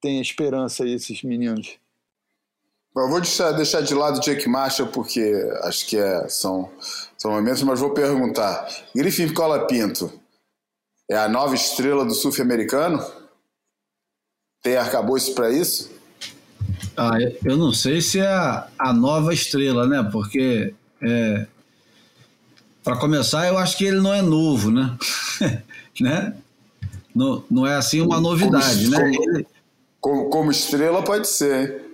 tem 0.00 0.20
esperança 0.20 0.84
aí, 0.84 0.94
esses 0.94 1.22
meninos. 1.22 1.78
Eu 2.96 3.08
vou 3.08 3.20
deixar, 3.20 3.52
deixar 3.52 3.80
de 3.80 3.94
lado 3.94 4.18
o 4.18 4.20
Jake 4.20 4.48
Marshall, 4.48 4.88
porque 4.88 5.22
acho 5.62 5.86
que 5.86 5.96
é, 5.96 6.28
são, 6.28 6.70
são 7.16 7.30
momentos, 7.30 7.62
mas 7.62 7.78
vou 7.78 7.90
perguntar. 7.90 8.68
Griffin 8.94 9.32
Cola 9.32 9.66
Pinto 9.66 10.12
é 11.10 11.16
a 11.16 11.28
nova 11.28 11.54
estrela 11.54 12.04
do 12.04 12.14
surf 12.14 12.40
americano? 12.42 13.04
Tem 14.62 14.76
arcabouço 14.76 15.34
para 15.34 15.50
isso? 15.50 15.90
Ah, 16.96 17.18
eu 17.44 17.56
não 17.56 17.72
sei 17.72 18.00
se 18.00 18.18
é 18.18 18.26
a, 18.26 18.68
a 18.76 18.92
nova 18.92 19.32
estrela, 19.32 19.86
né? 19.86 20.08
Porque 20.10 20.74
é, 21.00 21.46
para 22.82 22.96
começar, 22.96 23.46
eu 23.46 23.58
acho 23.58 23.76
que 23.76 23.84
ele 23.84 24.00
não 24.00 24.12
é 24.12 24.22
novo, 24.22 24.70
né? 24.70 24.96
né? 26.00 26.34
Não, 27.14 27.42
não 27.50 27.66
é 27.66 27.76
assim 27.76 28.00
uma 28.00 28.20
novidade, 28.20 28.90
como, 28.90 28.98
né? 28.98 29.16
Como, 29.16 29.44
como, 30.00 30.30
como, 30.30 30.50
estrela 30.50 31.02
pode 31.02 31.28
ser. 31.28 31.84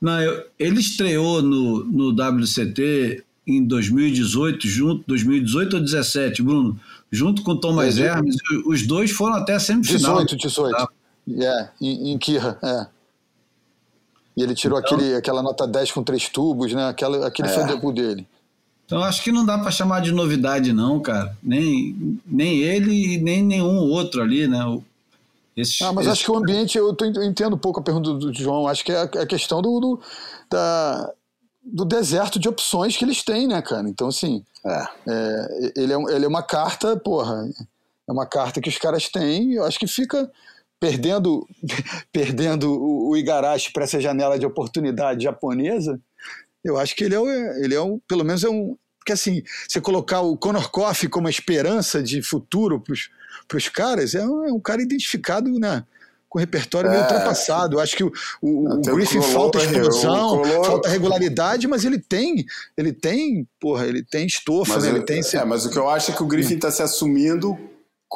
Não, 0.00 0.20
eu, 0.20 0.44
ele 0.58 0.80
estreou 0.80 1.42
no, 1.42 1.84
no 1.84 2.10
WCT 2.10 3.24
em 3.46 3.64
2018, 3.64 4.66
junto 4.66 5.04
2018 5.06 5.76
ou 5.76 5.82
17, 5.82 6.42
Bruno, 6.42 6.80
junto 7.10 7.42
com 7.42 7.56
Thomas 7.56 7.98
é, 7.98 8.06
Hermes, 8.06 8.36
os 8.64 8.86
dois 8.86 9.10
foram 9.10 9.36
até 9.36 9.54
a 9.54 9.60
semifinal. 9.60 10.24
18, 10.24 10.36
18. 10.36 10.76
Tá? 10.76 10.88
É, 11.28 11.68
em, 11.80 12.12
em 12.12 12.18
Kira, 12.18 12.58
é. 12.62 12.86
E 14.36 14.42
ele 14.42 14.54
tirou 14.54 14.78
então, 14.78 14.96
aquele, 14.96 15.14
aquela 15.14 15.42
nota 15.42 15.66
10 15.66 15.92
com 15.92 16.02
três 16.02 16.28
tubos, 16.28 16.72
né? 16.72 16.88
Aquela, 16.88 17.26
aquele 17.26 17.48
é. 17.48 17.52
foi 17.52 17.62
o 17.62 17.66
debut 17.66 17.94
dele. 17.94 18.26
Então 18.86 19.02
acho 19.02 19.22
que 19.22 19.32
não 19.32 19.44
dá 19.44 19.58
para 19.58 19.70
chamar 19.70 20.00
de 20.00 20.12
novidade 20.12 20.72
não, 20.72 21.00
cara. 21.00 21.36
Nem, 21.42 22.20
nem 22.26 22.60
ele 22.60 23.14
e 23.14 23.18
nem 23.18 23.42
nenhum 23.42 23.78
outro 23.90 24.22
ali, 24.22 24.46
né? 24.46 24.60
Esse, 25.56 25.82
ah, 25.84 25.92
mas 25.92 26.06
esse... 26.06 26.12
acho 26.12 26.24
que 26.24 26.30
o 26.30 26.36
ambiente, 26.36 26.76
eu, 26.76 26.92
tô, 26.94 27.04
eu 27.04 27.22
entendo 27.22 27.54
um 27.54 27.58
pouco 27.58 27.80
a 27.80 27.82
pergunta 27.82 28.12
do 28.12 28.32
João, 28.34 28.66
acho 28.66 28.84
que 28.84 28.92
é 28.92 28.96
a, 28.96 29.02
a 29.02 29.26
questão 29.26 29.62
do, 29.62 29.80
do, 29.80 30.00
da, 30.50 31.12
do 31.62 31.84
deserto 31.84 32.38
de 32.38 32.48
opções 32.48 32.96
que 32.96 33.04
eles 33.04 33.22
têm, 33.22 33.46
né, 33.46 33.62
cara? 33.62 33.88
Então, 33.88 34.08
assim, 34.08 34.44
é. 34.66 34.86
É, 35.06 35.72
ele, 35.76 35.92
é, 35.92 35.96
ele 36.14 36.24
é 36.24 36.28
uma 36.28 36.42
carta, 36.42 36.96
porra, 36.96 37.48
é 38.08 38.12
uma 38.12 38.26
carta 38.26 38.60
que 38.60 38.68
os 38.68 38.78
caras 38.78 39.08
têm, 39.08 39.54
eu 39.54 39.64
acho 39.64 39.78
que 39.78 39.86
fica 39.86 40.30
perdendo, 40.80 41.46
perdendo 42.12 42.70
o, 42.70 43.10
o 43.10 43.16
Igarashi 43.16 43.72
para 43.72 43.84
essa 43.84 44.00
janela 44.00 44.38
de 44.38 44.46
oportunidade 44.46 45.24
japonesa, 45.24 46.00
eu 46.64 46.78
acho 46.78 46.96
que 46.96 47.04
ele 47.04 47.14
é, 47.14 47.20
o, 47.20 47.28
ele 47.28 47.74
é 47.74 47.80
um, 47.80 48.00
pelo 48.08 48.24
menos 48.24 48.42
é 48.42 48.48
um. 48.48 48.76
Porque 48.98 49.12
assim, 49.12 49.42
você 49.68 49.80
colocar 49.80 50.22
o 50.22 50.36
Conor 50.36 50.70
Coffey 50.70 51.10
como 51.10 51.24
uma 51.24 51.30
esperança 51.30 52.02
de 52.02 52.22
futuro 52.22 52.82
para 53.46 53.58
os 53.58 53.68
caras, 53.68 54.14
é 54.14 54.24
um, 54.26 54.44
é 54.46 54.52
um, 54.52 54.60
cara 54.60 54.80
identificado 54.80 55.50
né, 55.60 55.84
com 56.26 56.38
repertório 56.38 56.88
é. 56.88 56.92
meio 56.92 57.02
ultrapassado. 57.02 57.76
Eu 57.76 57.80
acho 57.80 57.94
que 57.94 58.02
o, 58.02 58.10
o, 58.40 58.78
o 58.78 58.80
Griffin 58.80 59.20
falta 59.20 59.58
explosão, 59.58 60.42
falta 60.64 60.88
regularidade, 60.88 61.68
mas 61.68 61.84
ele 61.84 61.98
tem, 61.98 62.46
ele 62.78 62.94
tem, 62.94 63.46
porra, 63.60 63.86
ele 63.86 64.02
tem 64.02 64.26
estofa, 64.26 64.80
né? 64.80 64.88
Ele, 64.88 64.96
ele 64.98 65.04
tem. 65.04 65.20
É, 65.34 65.44
mas 65.44 65.66
o 65.66 65.70
que 65.70 65.78
eu 65.78 65.88
acho 65.90 66.10
é 66.10 66.14
que 66.14 66.22
o 66.22 66.26
Griffin 66.26 66.54
está 66.54 66.70
se 66.70 66.82
assumindo 66.82 67.58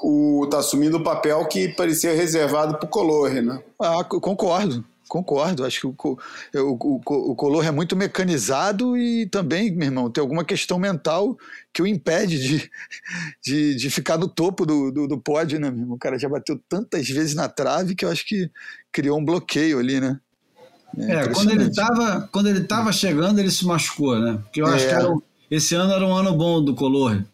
o, 0.02 0.46
tá 0.50 0.58
assumindo 0.58 0.96
o 0.96 1.02
papel 1.02 1.44
que 1.46 1.68
parecia 1.68 2.14
reservado 2.14 2.78
para 2.78 2.86
o 2.86 2.88
Color, 2.88 3.30
né? 3.30 3.62
Ah, 3.80 4.04
concordo. 4.04 4.84
Concordo, 5.08 5.64
acho 5.64 5.80
que 5.80 5.86
o, 5.86 5.94
o, 5.98 6.18
o, 6.54 7.00
o 7.32 7.34
Color 7.34 7.64
é 7.66 7.70
muito 7.70 7.96
mecanizado 7.96 8.96
e 8.96 9.26
também, 9.26 9.74
meu 9.74 9.86
irmão, 9.86 10.10
tem 10.10 10.20
alguma 10.20 10.44
questão 10.44 10.78
mental 10.78 11.36
que 11.72 11.80
o 11.80 11.86
impede 11.86 12.38
de, 12.38 12.70
de, 13.42 13.74
de 13.74 13.90
ficar 13.90 14.18
no 14.18 14.28
topo 14.28 14.66
do, 14.66 14.90
do, 14.90 15.08
do 15.08 15.18
pódio, 15.18 15.58
né, 15.58 15.70
meu 15.70 15.80
irmão? 15.80 15.96
O 15.96 15.98
cara 15.98 16.18
já 16.18 16.28
bateu 16.28 16.60
tantas 16.68 17.08
vezes 17.08 17.34
na 17.34 17.48
trave 17.48 17.94
que 17.94 18.04
eu 18.04 18.10
acho 18.10 18.26
que 18.26 18.50
criou 18.92 19.18
um 19.18 19.24
bloqueio 19.24 19.78
ali, 19.78 20.00
né? 20.00 20.20
É, 20.96 21.12
é 21.12 21.28
quando 21.28 21.50
ele 21.50 21.64
estava 21.64 22.28
quando 22.32 22.48
ele 22.48 22.64
tava 22.64 22.92
chegando, 22.92 23.38
ele 23.38 23.50
se 23.50 23.64
machucou, 23.66 24.18
né? 24.18 24.38
Porque 24.42 24.60
eu 24.60 24.66
acho 24.66 24.84
é. 24.86 24.88
que 24.88 24.94
era, 24.94 25.14
esse 25.50 25.74
ano 25.74 25.92
era 25.92 26.06
um 26.06 26.14
ano 26.14 26.34
bom 26.34 26.62
do 26.62 26.74
Color. 26.74 27.24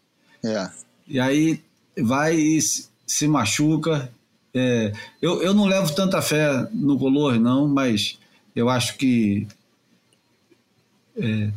É. 0.43 0.69
E 1.07 1.19
aí 1.19 1.63
vai 1.97 2.35
e 2.35 2.59
se 2.61 3.27
machuca 3.27 4.11
é, 4.55 4.93
eu, 5.21 5.43
eu 5.43 5.53
não 5.53 5.65
levo 5.65 5.93
tanta 5.93 6.21
fé 6.21 6.65
no 6.71 6.97
Color, 6.97 7.37
não, 7.37 7.67
mas 7.67 8.17
eu 8.55 8.69
acho 8.69 8.95
que 8.95 9.45
é, 11.17 11.49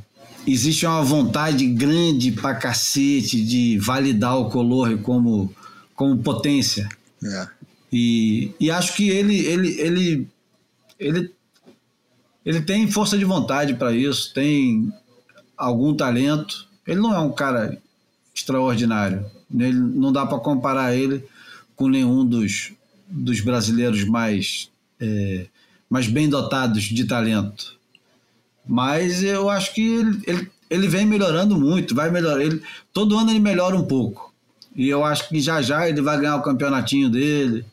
existe 0.45 0.85
uma 0.85 1.05
vontade 1.05 1.65
grande 1.69 2.33
pra 2.33 2.57
cacete 2.57 3.41
de 3.41 3.79
validar 3.79 4.37
o 4.37 4.51
Color 4.51 4.99
como, 4.99 5.55
como 5.95 6.19
potência. 6.19 6.89
É. 7.23 7.49
E, 7.93 8.53
e 8.59 8.69
acho 8.69 8.97
que 8.97 9.09
ele, 9.09 9.47
ele, 9.47 9.81
ele, 9.81 10.29
ele, 10.99 11.35
ele 12.45 12.61
tem 12.63 12.91
força 12.91 13.17
de 13.17 13.25
vontade 13.25 13.75
para 13.75 13.93
isso, 13.93 14.35
tem 14.35 14.93
algum 15.57 15.95
talento. 15.95 16.67
Ele 16.85 17.01
não 17.01 17.15
é 17.15 17.21
um 17.21 17.31
cara 17.31 17.81
extraordinário. 18.35 19.25
Ele, 19.55 19.79
não 19.79 20.13
dá 20.13 20.27
para 20.27 20.41
comparar 20.41 20.97
ele 20.97 21.25
com 21.77 21.89
nenhum 21.89 22.27
dos, 22.27 22.73
dos 23.09 23.41
brasileiros 23.41 24.05
mais, 24.05 24.71
é, 25.01 25.47
mais 25.89 26.07
bem 26.07 26.29
dotados 26.29 26.85
de 26.85 27.05
talento. 27.05 27.77
Mas 28.67 29.23
eu 29.23 29.49
acho 29.49 29.75
que 29.75 29.81
ele, 29.81 30.23
ele, 30.27 30.51
ele 30.69 30.89
vem 30.89 31.07
melhorando 31.07 31.59
muito, 31.59 31.95
vai 31.95 32.11
melhorar. 32.11 32.43
Ele, 32.43 32.63
todo 32.93 33.17
ano 33.17 33.31
ele 33.31 33.41
melhora 33.41 33.77
um 33.77 33.85
pouco. 33.85 34.33
E 34.77 34.89
eu 34.89 35.05
acho 35.05 35.29
que 35.29 35.41
já 35.41 35.63
já 35.63 35.89
ele 35.89 36.03
vai 36.03 36.19
ganhar 36.19 36.37
o 36.37 36.43
campeonatinho 36.43 37.09
dele, 37.09 37.65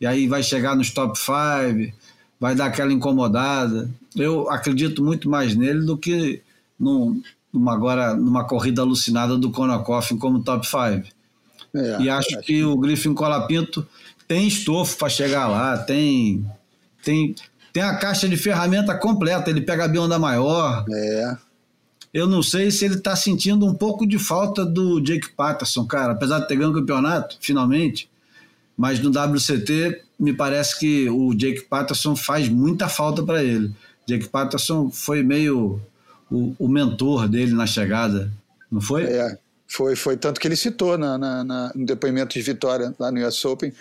e 0.00 0.06
aí 0.06 0.26
vai 0.26 0.42
chegar 0.42 0.74
nos 0.74 0.90
top 0.90 1.18
5, 1.18 1.96
vai 2.38 2.54
dar 2.54 2.66
aquela 2.66 2.92
incomodada. 2.92 3.88
Eu 4.16 4.50
acredito 4.50 5.04
muito 5.04 5.28
mais 5.30 5.54
nele 5.54 5.86
do 5.86 5.96
que 5.96 6.42
num, 6.78 7.22
numa, 7.52 7.72
agora, 7.72 8.14
numa 8.14 8.44
corrida 8.44 8.82
alucinada 8.82 9.38
do 9.38 9.50
Konakoff 9.50 10.16
como 10.16 10.42
top 10.42 10.66
5. 10.66 11.08
É, 11.72 12.02
e 12.02 12.10
acho, 12.10 12.28
acho 12.28 12.38
que, 12.40 12.54
que 12.54 12.64
o 12.64 12.76
Griffin 12.76 13.14
Colapinto 13.14 13.86
tem 14.30 14.46
estofo 14.46 14.96
para 14.96 15.08
chegar 15.08 15.48
lá, 15.48 15.76
tem, 15.76 16.48
tem, 17.02 17.34
tem 17.72 17.82
a 17.82 17.96
caixa 17.96 18.28
de 18.28 18.36
ferramenta 18.36 18.94
completa, 18.94 19.50
ele 19.50 19.60
pega 19.60 19.84
a 19.84 19.88
bionda 19.88 20.20
maior. 20.20 20.84
É. 20.88 21.36
Eu 22.14 22.28
não 22.28 22.40
sei 22.40 22.70
se 22.70 22.84
ele 22.84 22.94
está 22.94 23.16
sentindo 23.16 23.66
um 23.66 23.74
pouco 23.74 24.06
de 24.06 24.20
falta 24.20 24.64
do 24.64 25.00
Jake 25.00 25.30
Patterson, 25.30 25.84
cara, 25.84 26.12
apesar 26.12 26.38
de 26.38 26.46
ter 26.46 26.54
ganho 26.54 26.70
o 26.70 26.74
campeonato, 26.74 27.38
finalmente. 27.40 28.08
Mas 28.78 29.00
no 29.00 29.10
WCT, 29.10 30.00
me 30.16 30.32
parece 30.32 30.78
que 30.78 31.10
o 31.10 31.34
Jake 31.34 31.62
Patterson 31.62 32.14
faz 32.14 32.48
muita 32.48 32.88
falta 32.88 33.24
para 33.24 33.42
ele. 33.42 33.74
Jake 34.06 34.28
Patterson 34.28 34.92
foi 34.92 35.24
meio 35.24 35.82
o, 36.30 36.54
o, 36.56 36.68
mentor 36.68 37.26
dele 37.26 37.52
na 37.52 37.66
chegada, 37.66 38.30
não 38.70 38.80
foi? 38.80 39.02
É, 39.02 39.36
foi, 39.66 39.96
foi 39.96 40.16
tanto 40.16 40.40
que 40.40 40.46
ele 40.46 40.54
citou 40.54 40.96
na, 40.96 41.18
na, 41.18 41.42
na, 41.42 41.72
no 41.74 41.84
depoimento 41.84 42.34
de 42.34 42.42
vitória 42.42 42.94
lá 42.96 43.10
no 43.10 43.26
US 43.26 43.44
Open. 43.44 43.72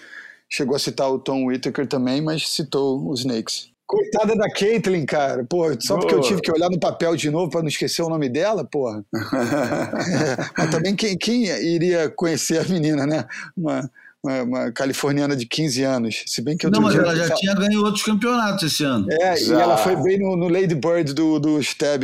Chegou 0.52 0.76
a 0.76 0.80
citar 0.80 1.12
o 1.12 1.20
Tom 1.20 1.46
Whittaker 1.46 1.88
também, 1.88 2.22
mas 2.22 2.50
citou 2.50 3.10
os 3.10 3.20
Snakes. 3.20 3.70
Coitada 3.90 4.36
da 4.36 4.48
Caitlyn, 4.52 5.04
cara. 5.04 5.44
Pô, 5.44 5.66
só 5.80 5.98
porque 5.98 6.14
eu 6.14 6.22
tive 6.22 6.42
que 6.42 6.52
olhar 6.52 6.70
no 6.70 6.80
papel 6.80 7.16
de 7.16 7.32
novo 7.32 7.50
para 7.50 7.62
não 7.62 7.68
esquecer 7.68 8.04
o 8.04 8.10
nome 8.10 8.30
dela, 8.30 8.64
porra. 8.64 9.04
é, 9.16 10.50
mas 10.56 10.70
também 10.70 10.96
quem, 10.96 11.18
quem 11.18 11.46
iria 11.46 12.08
conhecer 12.08 12.60
a 12.60 12.64
menina, 12.66 13.08
né? 13.08 13.26
Uma, 13.58 13.90
uma, 14.24 14.44
uma, 14.44 14.72
californiana 14.72 15.36
de 15.36 15.48
15 15.48 15.84
anos. 15.84 16.24
Se 16.28 16.40
bem 16.40 16.56
que 16.56 16.68
eu 16.68 16.70
Não, 16.70 16.82
mas 16.82 16.94
ela 16.94 17.16
já 17.16 17.34
tinha 17.34 17.56
ganho 17.56 17.84
outros 17.84 18.04
campeonatos 18.04 18.72
esse 18.72 18.84
ano. 18.84 19.08
É, 19.12 19.36
já. 19.38 19.58
e 19.58 19.60
ela 19.60 19.76
foi 19.76 19.96
bem 19.96 20.20
no, 20.20 20.36
no 20.36 20.48
Lady 20.48 20.76
Bird 20.76 21.12
do, 21.14 21.40
do 21.40 21.60
Stab, 21.60 22.04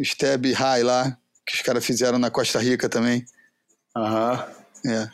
Stab 0.00 0.50
High 0.50 0.82
lá, 0.84 1.18
que 1.46 1.54
os 1.54 1.60
caras 1.60 1.84
fizeram 1.84 2.18
na 2.18 2.30
Costa 2.30 2.58
Rica 2.58 2.88
também. 2.88 3.26
Aham. 3.94 4.42
É. 4.86 5.08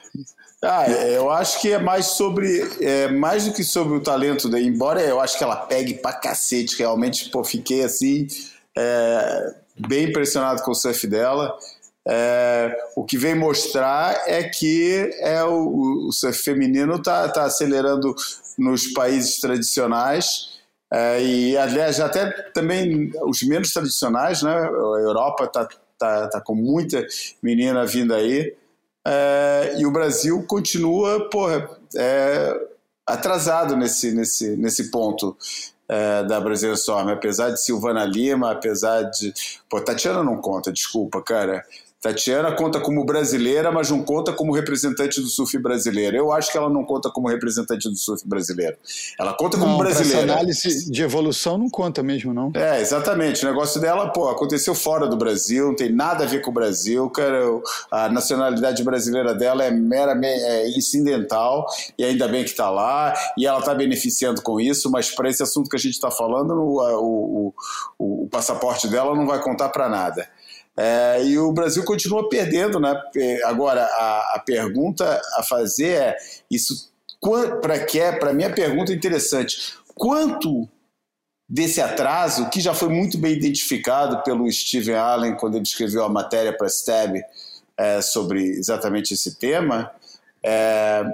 Ah, 0.64 0.88
eu 0.88 1.28
acho 1.28 1.60
que 1.60 1.72
é 1.72 1.78
mais 1.78 2.06
sobre. 2.06 2.62
É, 2.80 3.08
mais 3.08 3.46
do 3.46 3.52
que 3.52 3.64
sobre 3.64 3.96
o 3.98 4.00
talento 4.00 4.48
dele, 4.48 4.68
embora 4.68 5.02
eu 5.02 5.20
acho 5.20 5.36
que 5.36 5.42
ela 5.42 5.56
pegue 5.56 5.94
pra 5.94 6.12
cacete, 6.12 6.78
realmente, 6.78 7.28
pô, 7.30 7.42
fiquei 7.42 7.82
assim. 7.82 8.28
É, 8.78 9.54
bem 9.76 10.04
impressionado 10.04 10.62
com 10.62 10.70
o 10.70 10.74
surf 10.74 11.06
dela. 11.08 11.56
É, 12.06 12.76
o 12.96 13.04
que 13.04 13.16
vem 13.16 13.34
mostrar 13.34 14.22
é 14.26 14.44
que 14.44 15.10
é 15.20 15.42
o, 15.44 16.08
o 16.08 16.12
surf 16.12 16.42
feminino 16.42 16.96
está 16.96 17.28
tá 17.28 17.44
acelerando 17.44 18.14
nos 18.56 18.86
países 18.92 19.40
tradicionais. 19.40 20.60
É, 20.92 21.22
e 21.22 21.56
aliás 21.56 21.98
até 21.98 22.30
também 22.52 23.10
os 23.22 23.42
menos 23.42 23.72
tradicionais, 23.72 24.42
né? 24.42 24.54
A 24.54 25.00
Europa 25.00 25.44
está 25.44 25.68
tá, 25.98 26.28
tá 26.28 26.40
com 26.40 26.54
muita 26.54 27.04
menina 27.42 27.84
vindo 27.84 28.14
aí. 28.14 28.54
É, 29.06 29.76
e 29.78 29.86
o 29.86 29.90
Brasil 29.90 30.44
continua 30.46 31.28
porra, 31.28 31.68
é, 31.96 32.68
atrasado 33.06 33.76
nesse, 33.76 34.12
nesse, 34.12 34.56
nesse 34.56 34.90
ponto 34.90 35.36
é, 35.88 36.22
da 36.24 36.40
Brasileira 36.40 36.78
Storm, 36.78 37.10
apesar 37.10 37.50
de 37.50 37.60
Silvana 37.60 38.04
Lima, 38.04 38.52
apesar 38.52 39.02
de. 39.02 39.34
Pô, 39.68 39.80
Tatiana 39.80 40.22
não 40.22 40.40
conta, 40.40 40.72
desculpa, 40.72 41.20
cara. 41.22 41.64
Tatiana 42.02 42.50
conta 42.50 42.80
como 42.80 43.04
brasileira, 43.04 43.70
mas 43.70 43.88
não 43.88 44.02
conta 44.02 44.32
como 44.32 44.52
representante 44.52 45.20
do 45.20 45.28
surf 45.28 45.56
brasileiro. 45.58 46.16
Eu 46.16 46.32
acho 46.32 46.50
que 46.50 46.58
ela 46.58 46.68
não 46.68 46.84
conta 46.84 47.08
como 47.08 47.28
representante 47.28 47.88
do 47.88 47.96
surf 47.96 48.26
brasileiro. 48.26 48.76
Ela 49.16 49.32
conta 49.34 49.56
como 49.56 49.70
não, 49.70 49.78
brasileira. 49.78 50.24
Essa 50.24 50.32
análise 50.32 50.90
de 50.90 51.02
evolução 51.02 51.56
não 51.56 51.70
conta 51.70 52.02
mesmo, 52.02 52.34
não. 52.34 52.50
É, 52.56 52.80
exatamente. 52.80 53.46
O 53.46 53.48
negócio 53.48 53.80
dela, 53.80 54.10
pô, 54.12 54.28
aconteceu 54.28 54.74
fora 54.74 55.06
do 55.06 55.16
Brasil, 55.16 55.68
não 55.68 55.76
tem 55.76 55.92
nada 55.92 56.24
a 56.24 56.26
ver 56.26 56.40
com 56.40 56.50
o 56.50 56.54
Brasil, 56.54 57.08
cara. 57.08 57.40
A 57.88 58.08
nacionalidade 58.08 58.82
brasileira 58.82 59.32
dela 59.32 59.62
é 59.62 59.70
meramente 59.70 60.42
é 60.42 60.68
incidental, 60.70 61.66
e 61.96 62.04
ainda 62.04 62.26
bem 62.26 62.42
que 62.42 62.50
está 62.50 62.68
lá, 62.68 63.14
e 63.38 63.46
ela 63.46 63.60
está 63.60 63.74
beneficiando 63.74 64.42
com 64.42 64.58
isso, 64.58 64.90
mas 64.90 65.10
para 65.10 65.30
esse 65.30 65.42
assunto 65.42 65.70
que 65.70 65.76
a 65.76 65.78
gente 65.78 65.94
está 65.94 66.10
falando, 66.10 66.52
o, 66.54 66.80
o, 66.80 67.54
o, 67.98 68.24
o 68.24 68.28
passaporte 68.28 68.88
dela 68.88 69.14
não 69.14 69.24
vai 69.24 69.40
contar 69.40 69.68
para 69.68 69.88
nada. 69.88 70.28
É, 70.76 71.24
e 71.24 71.38
o 71.38 71.52
Brasil 71.52 71.84
continua 71.84 72.28
perdendo, 72.28 72.80
né? 72.80 72.94
Agora, 73.44 73.84
a, 73.84 74.36
a 74.36 74.42
pergunta 74.44 75.20
a 75.36 75.42
fazer 75.42 75.92
é: 75.92 76.16
isso 76.50 76.90
para 77.60 77.78
que 77.84 78.00
é, 78.00 78.12
para 78.12 78.32
mim 78.32 78.44
a 78.44 78.52
pergunta 78.52 78.92
é 78.92 78.96
interessante. 78.96 79.74
Quanto 79.94 80.68
desse 81.48 81.80
atraso, 81.80 82.48
que 82.48 82.60
já 82.60 82.72
foi 82.72 82.88
muito 82.88 83.18
bem 83.18 83.34
identificado 83.34 84.22
pelo 84.22 84.50
Steven 84.50 84.94
Allen 84.94 85.36
quando 85.36 85.56
ele 85.56 85.64
escreveu 85.64 86.02
a 86.04 86.08
matéria 86.08 86.56
para 86.56 86.66
a 86.66 86.70
STEB 86.70 87.22
é, 87.76 88.00
sobre 88.00 88.42
exatamente 88.42 89.12
esse 89.12 89.38
tema, 89.38 89.90
é, 90.42 91.04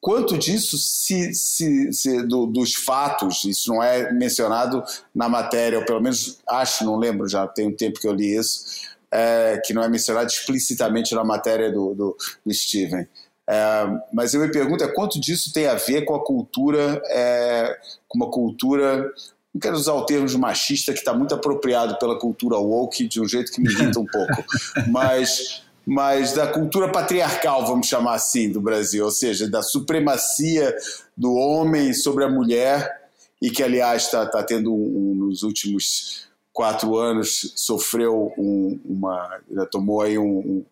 Quanto 0.00 0.38
disso, 0.38 0.78
se, 0.78 1.34
se, 1.34 1.92
se 1.92 2.22
do, 2.22 2.46
dos 2.46 2.74
fatos, 2.74 3.44
isso 3.44 3.72
não 3.72 3.82
é 3.82 4.10
mencionado 4.12 4.82
na 5.14 5.28
matéria, 5.28 5.78
ou 5.78 5.84
pelo 5.84 6.00
menos 6.00 6.38
acho, 6.48 6.84
não 6.84 6.96
lembro, 6.96 7.28
já 7.28 7.46
tem 7.46 7.68
um 7.68 7.76
tempo 7.76 8.00
que 8.00 8.08
eu 8.08 8.14
li 8.14 8.34
isso, 8.34 8.64
é, 9.10 9.60
que 9.64 9.74
não 9.74 9.82
é 9.82 9.88
mencionado 9.88 10.28
explicitamente 10.28 11.14
na 11.14 11.22
matéria 11.22 11.70
do, 11.70 11.94
do, 11.94 12.16
do 12.44 12.54
Steven. 12.54 13.06
É, 13.46 13.86
mas 14.12 14.32
eu 14.32 14.40
me 14.40 14.50
pergunto 14.50 14.84
é 14.84 14.88
quanto 14.88 15.20
disso 15.20 15.52
tem 15.52 15.66
a 15.66 15.74
ver 15.74 16.04
com 16.04 16.14
a 16.14 16.24
cultura, 16.24 17.02
é, 17.08 17.76
com 18.08 18.16
uma 18.16 18.30
cultura 18.30 19.12
não 19.52 19.60
quero 19.60 19.76
usar 19.76 19.94
o 19.94 20.06
termo 20.06 20.26
de 20.26 20.38
machista, 20.38 20.92
que 20.92 21.00
está 21.00 21.12
muito 21.12 21.34
apropriado 21.34 21.98
pela 21.98 22.18
cultura 22.18 22.56
woke, 22.56 23.08
de 23.08 23.20
um 23.20 23.26
jeito 23.26 23.50
que 23.50 23.60
me 23.60 23.68
irrita 23.68 23.98
um 23.98 24.06
pouco, 24.06 24.44
mas 24.88 25.64
mas 25.86 26.32
da 26.32 26.46
cultura 26.46 26.90
patriarcal, 26.90 27.66
vamos 27.66 27.86
chamar 27.86 28.14
assim, 28.14 28.50
do 28.50 28.60
Brasil, 28.60 29.04
ou 29.04 29.10
seja, 29.10 29.48
da 29.48 29.62
supremacia 29.62 30.74
do 31.16 31.34
homem 31.34 31.92
sobre 31.94 32.24
a 32.24 32.28
mulher, 32.28 33.00
e 33.40 33.50
que, 33.50 33.62
aliás, 33.62 34.04
está 34.04 34.26
tá 34.26 34.42
tendo 34.42 34.74
um, 34.74 35.14
nos 35.14 35.42
últimos 35.42 36.28
quatro 36.52 36.96
anos, 36.96 37.54
sofreu 37.56 38.32
um, 38.36 38.78
uma. 38.84 39.40
tomou 39.70 40.02
aí 40.02 40.18
um, 40.18 40.64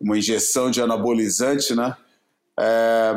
uma 0.00 0.16
injeção 0.16 0.70
de 0.70 0.80
anabolizante, 0.80 1.74
né? 1.74 1.96
É, 2.58 3.12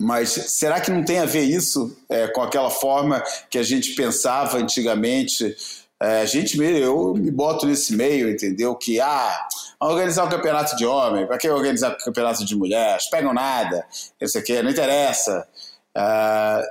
mas 0.00 0.30
será 0.30 0.80
que 0.80 0.90
não 0.90 1.04
tem 1.04 1.18
a 1.18 1.26
ver 1.26 1.44
isso 1.44 1.96
é, 2.08 2.26
com 2.28 2.42
aquela 2.42 2.70
forma 2.70 3.22
que 3.48 3.58
a 3.58 3.62
gente 3.62 3.94
pensava 3.94 4.58
antigamente? 4.58 5.56
É, 6.00 6.22
a 6.22 6.26
gente 6.26 6.58
eu 6.60 7.14
me 7.14 7.30
boto 7.30 7.66
nesse 7.66 7.94
meio, 7.94 8.28
entendeu? 8.28 8.74
Que 8.74 9.00
ah, 9.00 9.46
organizar 9.88 10.24
um 10.24 10.30
campeonato 10.30 10.76
de 10.76 10.86
homem, 10.86 11.26
para 11.26 11.38
que 11.38 11.48
organizar 11.48 11.94
um 11.94 12.04
campeonato 12.04 12.44
de 12.44 12.56
mulher? 12.56 12.92
Não 12.92 13.10
pegam 13.10 13.34
nada, 13.34 13.86
isso 14.20 14.38
aqui 14.38 14.60
não 14.62 14.70
interessa. 14.70 15.46
Uh, 15.96 16.62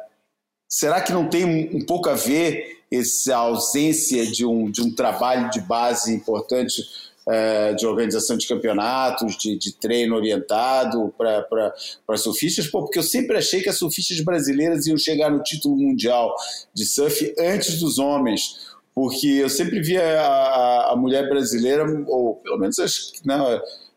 será 0.68 1.02
que 1.02 1.14
não 1.14 1.30
tem 1.30 1.46
um, 1.46 1.78
um, 1.78 1.86
pouco 1.86 2.10
a 2.10 2.14
ver 2.14 2.80
essa 2.92 3.36
ausência 3.36 4.26
de 4.26 4.46
um, 4.46 4.70
de 4.70 4.82
um 4.82 4.94
trabalho 4.94 5.50
de 5.50 5.62
base 5.62 6.14
importante 6.14 6.82
uh, 7.28 7.76
de 7.76 7.86
organização 7.86 8.38
de 8.38 8.48
campeonatos, 8.48 9.38
de, 9.38 9.58
de 9.58 9.74
treino 9.74 10.16
orientado 10.16 11.14
para 11.18 12.18
surfistas? 12.18 12.68
Pô, 12.68 12.82
porque 12.82 13.00
eu 13.00 13.04
sempre 13.04 13.38
achei 13.38 13.62
que 13.62 13.70
as 13.70 13.78
surfistas 13.78 14.20
brasileiras 14.22 14.88
iam 14.88 14.98
chegar 14.98 15.30
no 15.30 15.44
título 15.44 15.76
mundial 15.76 16.36
de 16.74 16.86
surf 16.86 17.34
antes 17.40 17.80
dos 17.80 17.98
homens 17.98 18.73
porque 18.94 19.28
eu 19.28 19.50
sempre 19.50 19.82
via 19.82 20.22
a, 20.22 20.92
a 20.92 20.96
mulher 20.96 21.28
brasileira, 21.28 21.84
ou 22.08 22.36
pelo 22.36 22.58
menos 22.58 22.78
as, 22.80 23.14
né, 23.26 23.36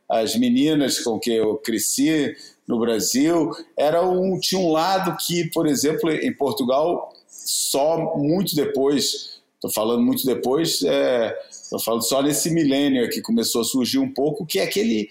as 0.08 0.36
meninas 0.36 0.98
com 1.00 1.18
que 1.18 1.30
eu 1.30 1.56
cresci 1.56 2.34
no 2.66 2.78
Brasil, 2.80 3.50
era 3.76 4.02
um, 4.02 4.38
tinha 4.40 4.60
um 4.60 4.72
lado 4.72 5.16
que, 5.24 5.50
por 5.50 5.66
exemplo, 5.66 6.10
em 6.10 6.34
Portugal, 6.34 7.12
só 7.28 8.16
muito 8.16 8.56
depois, 8.56 9.40
estou 9.54 9.72
falando 9.72 10.02
muito 10.02 10.24
depois, 10.26 10.82
é, 10.82 11.36
Estou 11.66 11.80
falando 11.80 12.02
só 12.02 12.22
nesse 12.22 12.48
milênio 12.50 13.10
que 13.10 13.20
começou 13.20 13.60
a 13.60 13.64
surgir 13.64 13.98
um 13.98 14.12
pouco, 14.12 14.46
que 14.46 14.60
é 14.60 14.62
aquele 14.62 15.10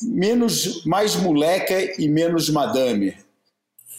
menos 0.00 0.84
mais 0.84 1.16
moleca 1.16 1.74
e 2.00 2.08
menos 2.08 2.48
madame. 2.48 3.16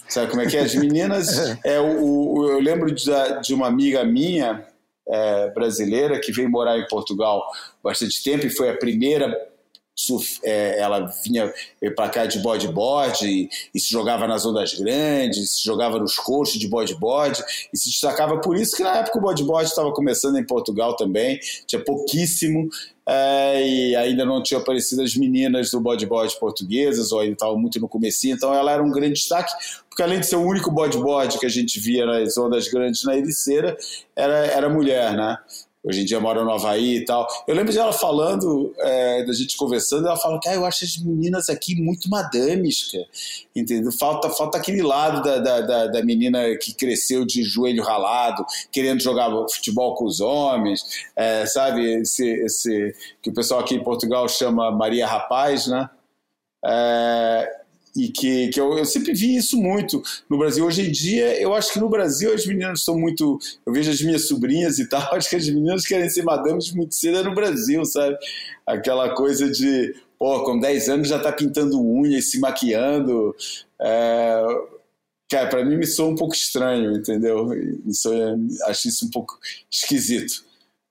Sabe 0.08 0.30
como 0.30 0.42
é 0.42 0.46
que 0.46 0.56
é? 0.56 0.62
As 0.62 0.74
meninas. 0.76 1.28
é, 1.66 1.78
o, 1.82 2.36
o 2.36 2.50
eu 2.50 2.60
lembro 2.62 2.90
de, 2.94 3.12
de 3.44 3.54
uma 3.54 3.68
amiga 3.68 4.06
minha 4.06 4.66
é, 5.10 5.50
brasileira 5.52 6.20
que 6.20 6.32
veio 6.32 6.50
morar 6.50 6.78
em 6.78 6.88
Portugal 6.88 7.44
bastante 7.84 8.24
tempo 8.24 8.46
e 8.46 8.50
foi 8.50 8.70
a 8.70 8.78
primeira 8.78 9.34
surf, 9.98 10.40
é, 10.44 10.80
ela 10.80 11.12
vinha 11.24 11.52
para 11.96 12.10
cá 12.10 12.26
de 12.28 12.38
bodyboard 12.38 13.26
e, 13.26 13.50
e, 13.74 13.80
se 13.80 13.90
jogava 13.90 14.28
nas 14.28 14.46
ondas 14.46 14.76
grandes, 14.76 15.56
se 15.56 15.66
jogava 15.66 15.98
nos 15.98 16.16
coxos 16.16 16.60
de 16.60 16.68
bodyboard 16.68 17.44
e 17.74 17.78
se 17.78 17.90
destacava 17.90 18.40
por 18.40 18.56
isso 18.56 18.78
que 18.78 18.84
na 18.84 18.98
época 18.98 19.18
o 19.18 19.22
bodyboard 19.22 19.68
estava 19.68 19.92
começando 19.92 20.38
em 20.38 20.46
Portugal 20.46 20.96
também, 20.96 21.40
tinha 21.66 21.84
pouquíssimo 21.84 22.70
é, 23.10 23.68
e 23.68 23.96
ainda 23.96 24.24
não 24.24 24.44
tinha 24.44 24.60
aparecido 24.60 25.02
as 25.02 25.16
meninas 25.16 25.72
do 25.72 25.80
bodyboard 25.80 26.38
portuguesas, 26.40 27.12
ou 27.12 27.22
ainda 27.22 27.34
estava 27.34 27.58
muito 27.58 27.80
no 27.80 27.90
começo, 27.90 28.28
então 28.28 28.54
ela 28.54 28.72
era 28.72 28.84
um 28.84 28.92
grande 28.92 29.14
destaque, 29.14 29.52
porque 29.98 30.04
além 30.04 30.20
de 30.20 30.28
ser 30.28 30.36
o 30.36 30.46
único 30.46 30.70
bodyboard 30.70 31.40
que 31.40 31.46
a 31.48 31.50
gente 31.50 31.80
via 31.80 32.06
nas 32.06 32.38
ondas 32.38 32.68
grandes 32.68 33.04
na 33.04 33.18
Ericeira, 33.18 33.76
era, 34.16 34.46
era 34.46 34.70
mulher, 34.70 35.14
né? 35.14 35.40
hoje 35.84 36.02
em 36.02 36.06
dia 36.06 36.20
mora 36.20 36.44
no 36.44 36.52
Havaí 36.52 36.98
e 36.98 37.06
tal. 37.06 37.26
Eu 37.48 37.56
lembro 37.56 37.72
de 37.72 37.80
ela 37.80 37.94
falando, 37.94 38.76
é, 38.78 39.24
da 39.24 39.34
gente 39.34 39.56
conversando, 39.58 40.06
ela 40.06 40.18
fala 40.18 40.40
que 40.40 40.50
ah, 40.50 40.54
eu 40.54 40.66
acho 40.66 40.84
as 40.84 40.98
meninas 40.98 41.50
aqui 41.50 41.82
muito 41.82 42.10
madames, 42.10 42.92
cara. 42.92 43.06
Entendeu? 43.56 43.92
Falta, 43.92 44.30
falta 44.30 44.58
aquele 44.58 44.84
lado 44.84 45.24
da, 45.24 45.40
da, 45.40 45.62
da, 45.62 45.88
da, 45.88 46.04
menina 46.04 46.56
que 46.58 46.76
cresceu 46.76 47.26
de 47.26 47.42
joelho 47.42 47.84
ralado, 47.84 48.46
querendo 48.72 49.02
jogar 49.02 49.32
futebol 49.48 49.96
com 49.96 50.06
os 50.06 50.20
homens, 50.20 51.08
é, 51.16 51.46
sabe? 51.46 52.02
Esse, 52.02 52.28
esse 52.44 52.94
que 53.22 53.30
o 53.30 53.34
pessoal 53.34 53.62
aqui 53.62 53.74
em 53.74 53.84
Portugal 53.84 54.28
chama 54.28 54.70
Maria 54.70 55.08
Rapaz, 55.08 55.68
né? 55.68 55.90
É, 56.66 57.58
e 57.98 58.10
que, 58.10 58.50
que 58.50 58.62
eu, 58.62 58.78
eu, 58.78 58.86
sempre 58.86 59.12
vi 59.12 59.36
isso 59.36 59.58
muito 59.58 60.04
no 60.30 60.38
Brasil. 60.38 60.64
Hoje 60.64 60.88
em 60.88 60.92
dia, 60.92 61.42
eu 61.42 61.54
acho 61.56 61.74
que 61.74 61.80
no 61.80 61.90
Brasil 61.90 62.32
as 62.32 62.46
meninas 62.46 62.84
são 62.84 62.98
muito. 62.98 63.40
Eu 63.66 63.74
vejo 63.74 63.90
as 63.90 64.02
minhas 64.02 64.28
sobrinhas 64.28 64.78
e 64.78 64.88
tal, 64.88 65.02
acho 65.16 65.30
que 65.30 65.36
as 65.36 65.50
meninas 65.50 65.84
querem 65.84 66.10
ser 66.10 66.24
madames 66.24 66.72
muito 66.72 66.94
cedo 66.94 67.18
é 67.18 67.24
no 67.24 67.34
Brasil, 67.34 67.84
sabe? 67.86 68.16
Aquela 68.66 69.16
coisa 69.16 69.50
de, 69.50 69.96
pô, 70.20 70.44
com 70.44 70.60
10 70.60 70.90
anos 70.90 71.08
já 71.08 71.18
tá 71.18 71.32
pintando 71.32 71.82
unha 71.82 72.20
e 72.20 72.22
se 72.22 72.40
maquiando. 72.40 73.36
É, 73.82 74.44
cara, 75.30 75.50
para 75.50 75.66
mim 75.66 75.78
me 75.78 75.88
soa 75.88 76.10
um 76.10 76.16
pouco 76.16 76.36
estranho, 76.36 76.96
entendeu? 76.96 77.50
Isso, 77.88 78.10
acho 78.66 78.88
isso 78.88 79.08
um 79.08 79.10
pouco 79.10 79.40
esquisito. 79.72 80.47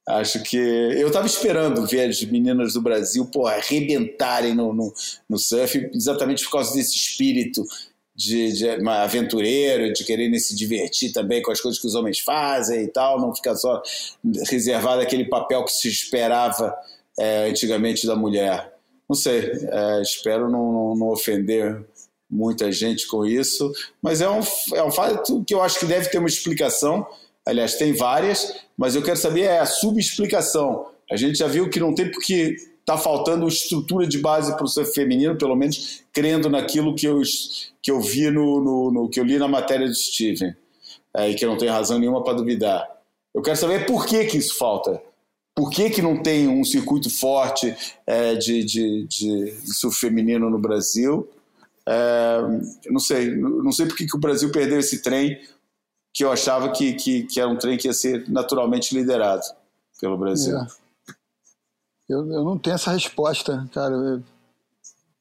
Acho 0.09 0.41
que 0.43 0.57
eu 0.57 1.09
estava 1.09 1.27
esperando 1.27 1.85
ver 1.85 2.09
as 2.09 2.23
meninas 2.23 2.75
do 2.75 2.81
Brasil 2.81 3.27
pô, 3.27 3.47
arrebentarem 3.47 4.55
no, 4.55 4.73
no, 4.73 4.95
no, 5.29 5.37
surf, 5.37 5.91
exatamente 5.93 6.45
por 6.45 6.53
causa 6.53 6.73
desse 6.75 6.95
espírito 6.95 7.65
de, 8.15 8.53
de 8.53 8.89
aventureiro, 8.89 9.93
de 9.93 10.05
quererem 10.05 10.39
se 10.39 10.55
divertir 10.55 11.13
também 11.13 11.43
com 11.43 11.51
as 11.51 11.61
coisas 11.61 11.81
que 11.81 11.89
os 11.89 11.97
homens 11.97 12.21
fazem 12.21 12.85
e 12.85 12.89
tal, 12.89 13.21
não 13.21 13.35
ficar 13.35 13.57
só 13.57 13.83
reservado 14.49 15.03
aquele 15.03 15.25
papel 15.25 15.65
que 15.65 15.73
se 15.73 15.89
esperava 15.89 16.73
é, 17.19 17.49
antigamente 17.49 18.07
da 18.07 18.15
mulher. 18.15 18.73
Não 19.09 19.17
sei, 19.17 19.41
é, 19.41 20.03
espero 20.03 20.49
não, 20.49 20.73
não, 20.73 20.97
não 20.97 21.09
ofender 21.09 21.85
muita 22.31 22.71
gente 22.71 23.09
com 23.09 23.27
isso, 23.27 23.73
mas 24.01 24.21
é 24.21 24.29
um, 24.29 24.41
é 24.75 24.83
um 24.85 24.91
fato 24.91 25.45
que 25.45 25.55
eu 25.55 25.63
acho 25.63 25.81
que 25.81 25.87
deve 25.87 26.09
ter 26.11 26.19
uma 26.19 26.29
explicação 26.29 27.07
Aliás, 27.47 27.77
tem 27.77 27.93
várias, 27.93 28.61
mas 28.77 28.97
eu 28.97 29.03
quero 29.03 29.17
saber 29.17 29.43
é 29.43 29.61
a 29.61 29.67
subexplicação. 29.67 30.87
A 31.11 31.17
gente 31.17 31.39
já 31.39 31.47
viu 31.47 31.71
que 31.71 31.79
não 31.79 31.95
tem 31.95 32.11
porque 32.11 32.57
está 32.81 32.99
faltando 32.99 33.47
estrutura 33.47 34.07
de 34.07 34.19
base 34.19 34.55
para 34.57 34.65
o 34.65 34.69
surf 34.69 34.93
feminino, 34.93 35.37
pelo 35.37 35.55
menos 35.55 36.03
crendo 36.13 36.51
naquilo 36.51 36.95
que 36.95 37.07
eu, 37.07 37.21
que 37.81 37.91
eu 37.91 38.01
vi 38.01 38.31
no, 38.31 38.61
no, 38.61 38.91
no 38.91 39.09
que 39.09 39.19
eu 39.21 39.25
li 39.25 39.39
na 39.39 39.49
matéria 39.49 39.87
do 39.87 39.95
Steven, 39.95 40.55
é, 41.15 41.31
e 41.31 41.35
que 41.35 41.45
eu 41.45 41.51
não 41.51 41.57
tenho 41.57 41.73
razão 41.73 41.99
nenhuma 41.99 42.23
para 42.23 42.35
duvidar. 42.35 42.87
Eu 43.35 43.43
quero 43.43 43.57
saber 43.57 43.87
por 43.87 44.07
que, 44.07 44.25
que 44.25 44.39
isso 44.39 44.57
falta. 44.57 45.01
Por 45.55 45.71
que, 45.71 45.91
que 45.91 46.03
não 46.03 46.23
tem 46.23 46.49
um 46.49 46.65
circuito 46.65 47.11
forte 47.11 47.75
é, 48.07 48.35
de, 48.35 48.65
de, 48.65 49.07
de, 49.07 49.55
surf 49.73 49.99
feminino 49.99 50.51
no 50.51 50.59
Brasil? 50.59 51.29
É, 51.89 52.39
não 52.91 53.01
sei, 53.01 53.35
não 53.35 53.73
sei 53.73 53.87
por 53.87 53.97
que, 53.97 54.07
que 54.07 54.17
o 54.17 54.21
Brasil 54.21 54.51
perdeu 54.51 54.79
esse 54.79 55.03
trem 55.03 55.41
que 56.17 56.25
eu 56.25 56.33
achava 56.33 56.71
que, 56.71 56.95
que, 56.95 57.25
que 57.25 57.39
era 57.39 57.47
um 57.47 57.57
trem 57.57 57.77
que 57.77 57.87
ia 57.87 57.93
ser 57.93 58.27
naturalmente 58.27 58.95
liderado 58.95 59.43
pelo 60.01 60.17
Brasil. 60.17 60.57
É. 60.57 60.67
Eu, 62.09 62.33
eu 62.33 62.43
não 62.43 62.57
tenho 62.57 62.73
essa 62.73 62.91
resposta, 62.91 63.69
cara. 63.71 63.93
Eu, 63.95 64.23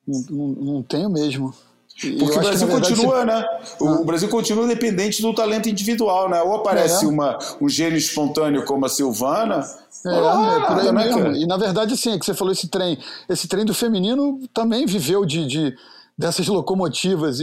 não, 0.08 0.20
não, 0.30 0.48
não 0.48 0.84
tenho 0.84 1.10
mesmo. 1.10 1.54
Porque 2.00 2.24
o 2.24 2.40
Brasil 2.40 2.68
verdade, 2.68 2.96
continua, 2.96 3.20
você... 3.20 3.26
né? 3.26 3.46
O 3.82 3.88
ah. 3.90 4.04
Brasil 4.06 4.30
continua 4.30 4.68
dependente 4.68 5.22
do 5.22 5.34
talento 5.34 5.68
individual, 5.68 6.30
né? 6.30 6.42
Ou 6.42 6.56
aparece 6.56 7.04
é. 7.04 7.08
uma, 7.10 7.38
um 7.60 7.68
gênio 7.68 7.98
espontâneo 7.98 8.64
como 8.64 8.86
a 8.86 8.90
Silvana. 8.90 9.66
É, 10.06 10.10
ah, 10.10 10.60
é 10.62 10.68
por 10.68 10.80
aí 10.80 10.86
né, 10.86 10.92
mesmo. 10.94 11.36
E 11.36 11.46
na 11.46 11.58
verdade, 11.58 11.98
sim, 11.98 12.14
é 12.14 12.20
que 12.20 12.26
você 12.26 12.34
falou 12.34 12.54
esse 12.54 12.70
trem. 12.70 12.98
Esse 13.28 13.50
trem 13.50 13.66
do 13.66 13.74
feminino 13.74 14.40
também 14.54 14.86
viveu 14.86 15.26
de, 15.26 15.46
de 15.46 15.78
dessas 16.18 16.48
locomotivas. 16.48 17.40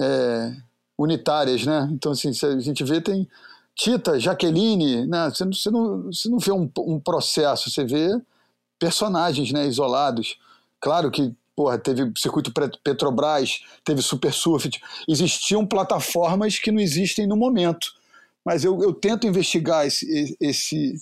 É, 0.00 0.56
unitárias, 0.98 1.64
né? 1.64 1.88
Então, 1.92 2.12
assim, 2.12 2.30
a 2.30 2.60
gente 2.60 2.82
vê, 2.82 3.00
tem 3.00 3.28
Tita, 3.76 4.18
Jaqueline, 4.18 5.06
né? 5.06 5.30
Você, 5.30 5.44
você, 5.44 5.70
não, 5.70 6.02
você 6.04 6.28
não 6.28 6.38
vê 6.38 6.50
um, 6.50 6.68
um 6.78 6.98
processo, 6.98 7.70
você 7.70 7.84
vê 7.84 8.20
personagens 8.78 9.52
né, 9.52 9.66
isolados. 9.66 10.36
Claro 10.80 11.10
que 11.10 11.32
porra, 11.58 11.76
teve 11.76 12.12
circuito 12.16 12.52
Petrobras, 12.84 13.64
teve 13.84 14.00
Super 14.00 14.32
Surf, 14.32 14.70
existiam 15.08 15.66
plataformas 15.66 16.56
que 16.56 16.70
não 16.70 16.78
existem 16.78 17.26
no 17.26 17.36
momento. 17.36 17.88
Mas 18.44 18.62
eu, 18.62 18.80
eu 18.80 18.94
tento 18.94 19.26
investigar 19.26 19.84
esse, 19.84 20.36
esse, 20.40 20.94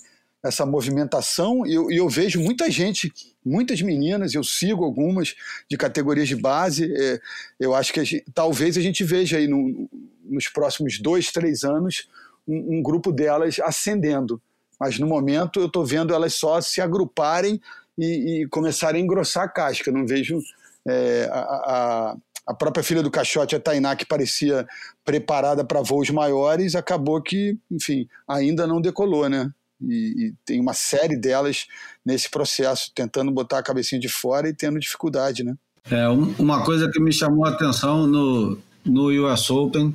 essa 0.49 0.67
movimentação 0.67 1.67
e 1.67 1.75
eu, 1.75 1.91
eu, 1.91 2.09
vejo 2.09 2.41
muita 2.41 2.71
gente, 2.71 3.13
muitas 3.45 3.81
meninas, 3.83 4.35
eu 4.35 4.45
sigo 4.45 4.85
algumas 4.85 5.35
de 5.69 5.77
categorias 5.77 6.29
de 6.29 6.37
base. 6.37 6.93
É, 6.95 7.21
eu 7.59 7.75
acho 7.75 7.93
que 7.93 8.01
a 8.01 8.05
gente, 8.05 8.25
talvez 8.35 8.77
a 8.77 8.81
gente 8.81 9.05
veja 9.05 9.39
aí 9.39 9.47
no, 9.47 9.89
nos 10.25 10.49
próximos 10.49 10.99
dois, 10.99 11.31
três 11.31 11.65
anos 11.65 12.09
um, 12.47 12.79
um 12.79 12.83
grupo 12.83 13.13
delas 13.13 13.59
ascendendo. 13.61 14.41
Mas 14.79 14.99
no 14.99 15.07
momento 15.07 15.61
eu 15.61 15.67
estou 15.67 15.85
vendo 15.85 16.15
elas 16.15 16.35
só 16.35 16.61
se 16.61 16.81
agruparem 16.81 17.61
e, 17.99 18.43
e, 18.43 18.49
começarem 18.49 19.01
a 19.01 19.05
engrossar 19.05 19.45
a 19.45 19.49
casca. 19.49 19.91
não 19.91 20.07
vejo 20.07 20.39
é, 20.87 21.29
a, 21.33 21.39
a, 21.39 22.17
a, 22.47 22.55
própria 22.55 22.85
filha 22.85 23.03
do 23.03 23.11
Caixote, 23.11 23.57
a 23.57 23.61
Tainá, 23.61 23.97
que 23.97 24.05
parecia 24.05 24.67
preparada 25.05 25.65
para 25.65 25.83
voos 25.83 26.11
maiores, 26.11 26.75
acabou 26.75 27.21
que, 27.23 27.59
enfim, 27.71 28.07
ainda 28.29 28.67
não 28.67 28.81
decolou, 28.81 29.29
né? 29.29 29.51
E, 29.81 30.29
e, 30.29 30.35
tem 30.45 30.61
uma 30.61 30.73
série 30.73 31.17
delas 31.17 31.67
nesse 32.05 32.31
processo, 32.31 32.91
tentando 32.95 33.31
botar 33.31 33.59
a 33.59 33.63
cabecinha 33.63 34.01
de 34.01 34.09
fora 34.09 34.49
e 34.49 34.55
tendo 34.55 34.79
dificuldade, 34.79 35.45
né? 35.45 35.55
É, 35.91 36.09
uma 36.09 36.65
coisa 36.65 36.91
que 36.91 36.99
me 36.99 37.13
chamou 37.13 37.45
a 37.45 37.51
atenção 37.51 38.07
no, 38.07 38.59
no 38.85 39.31
US 39.31 39.51
Open 39.51 39.95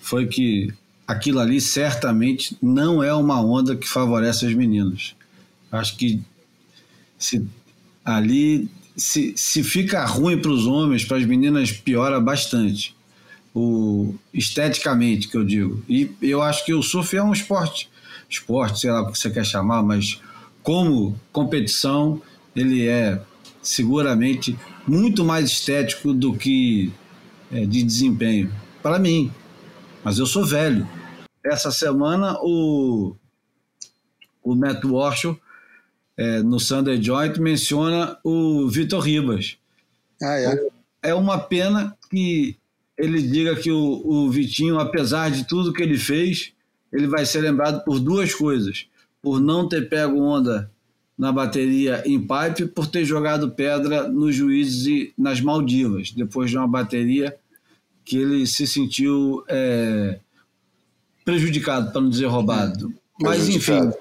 foi 0.00 0.26
que 0.26 0.72
aquilo 1.06 1.38
ali 1.38 1.60
certamente 1.60 2.56
não 2.60 3.02
é 3.02 3.12
uma 3.14 3.40
onda 3.40 3.76
que 3.76 3.86
favorece 3.86 4.46
os 4.46 4.54
meninos. 4.54 5.14
Acho 5.70 5.96
que 5.96 6.20
se 7.18 7.46
ali 8.04 8.68
se, 8.96 9.34
se 9.36 9.62
fica 9.62 10.04
ruim 10.04 10.38
para 10.38 10.50
os 10.50 10.66
homens, 10.66 11.04
para 11.04 11.18
as 11.18 11.24
meninas 11.24 11.70
piora 11.70 12.20
bastante. 12.20 12.96
O, 13.54 14.14
esteticamente, 14.32 15.26
que 15.26 15.36
eu 15.36 15.44
digo. 15.44 15.82
E 15.88 16.10
eu 16.22 16.40
acho 16.40 16.64
que 16.64 16.72
o 16.72 16.82
surf 16.82 17.16
é 17.16 17.22
um 17.22 17.32
esporte 17.32 17.90
esporte, 18.30 18.80
sei 18.80 18.90
lá 18.90 19.02
o 19.02 19.12
que 19.12 19.18
você 19.18 19.30
quer 19.30 19.44
chamar, 19.44 19.82
mas 19.82 20.20
como 20.62 21.18
competição, 21.32 22.22
ele 22.54 22.86
é 22.86 23.20
seguramente 23.62 24.58
muito 24.86 25.24
mais 25.24 25.50
estético 25.50 26.12
do 26.12 26.34
que 26.34 26.92
é, 27.50 27.66
de 27.66 27.82
desempenho. 27.82 28.52
Para 28.82 28.98
mim. 28.98 29.30
Mas 30.02 30.18
eu 30.18 30.26
sou 30.26 30.44
velho. 30.44 30.88
Essa 31.44 31.70
semana 31.70 32.38
o, 32.42 33.14
o 34.42 34.54
Matt 34.54 34.84
Walsh, 34.84 35.34
é, 36.16 36.42
no 36.42 36.58
Sunday 36.58 37.02
Joint, 37.02 37.38
menciona 37.38 38.18
o 38.24 38.68
Vitor 38.68 39.00
Ribas. 39.00 39.56
Ah, 40.22 40.38
é? 40.38 40.68
É 41.02 41.14
uma 41.14 41.38
pena 41.38 41.96
que 42.10 42.56
ele 42.96 43.22
diga 43.22 43.56
que 43.56 43.70
o, 43.70 44.02
o 44.04 44.30
Vitinho, 44.30 44.78
apesar 44.78 45.30
de 45.30 45.44
tudo 45.44 45.72
que 45.72 45.82
ele 45.82 45.98
fez, 45.98 46.52
ele 46.92 47.06
vai 47.06 47.24
ser 47.24 47.40
lembrado 47.40 47.84
por 47.84 48.00
duas 48.00 48.34
coisas: 48.34 48.86
por 49.22 49.40
não 49.40 49.68
ter 49.68 49.88
pego 49.88 50.20
onda 50.20 50.70
na 51.16 51.30
bateria 51.30 52.02
em 52.06 52.18
pipe, 52.18 52.66
por 52.66 52.86
ter 52.86 53.04
jogado 53.04 53.50
pedra 53.50 54.08
nos 54.08 54.34
juízes 54.34 54.86
e 54.86 55.12
nas 55.18 55.40
Maldivas, 55.40 56.12
depois 56.12 56.50
de 56.50 56.56
uma 56.56 56.66
bateria 56.66 57.36
que 58.04 58.16
ele 58.16 58.46
se 58.46 58.66
sentiu 58.66 59.44
é, 59.46 60.18
prejudicado, 61.24 61.92
para 61.92 62.00
não 62.00 62.08
dizer 62.08 62.26
roubado. 62.26 62.92
Mas, 63.20 63.48
enfim, 63.48 63.92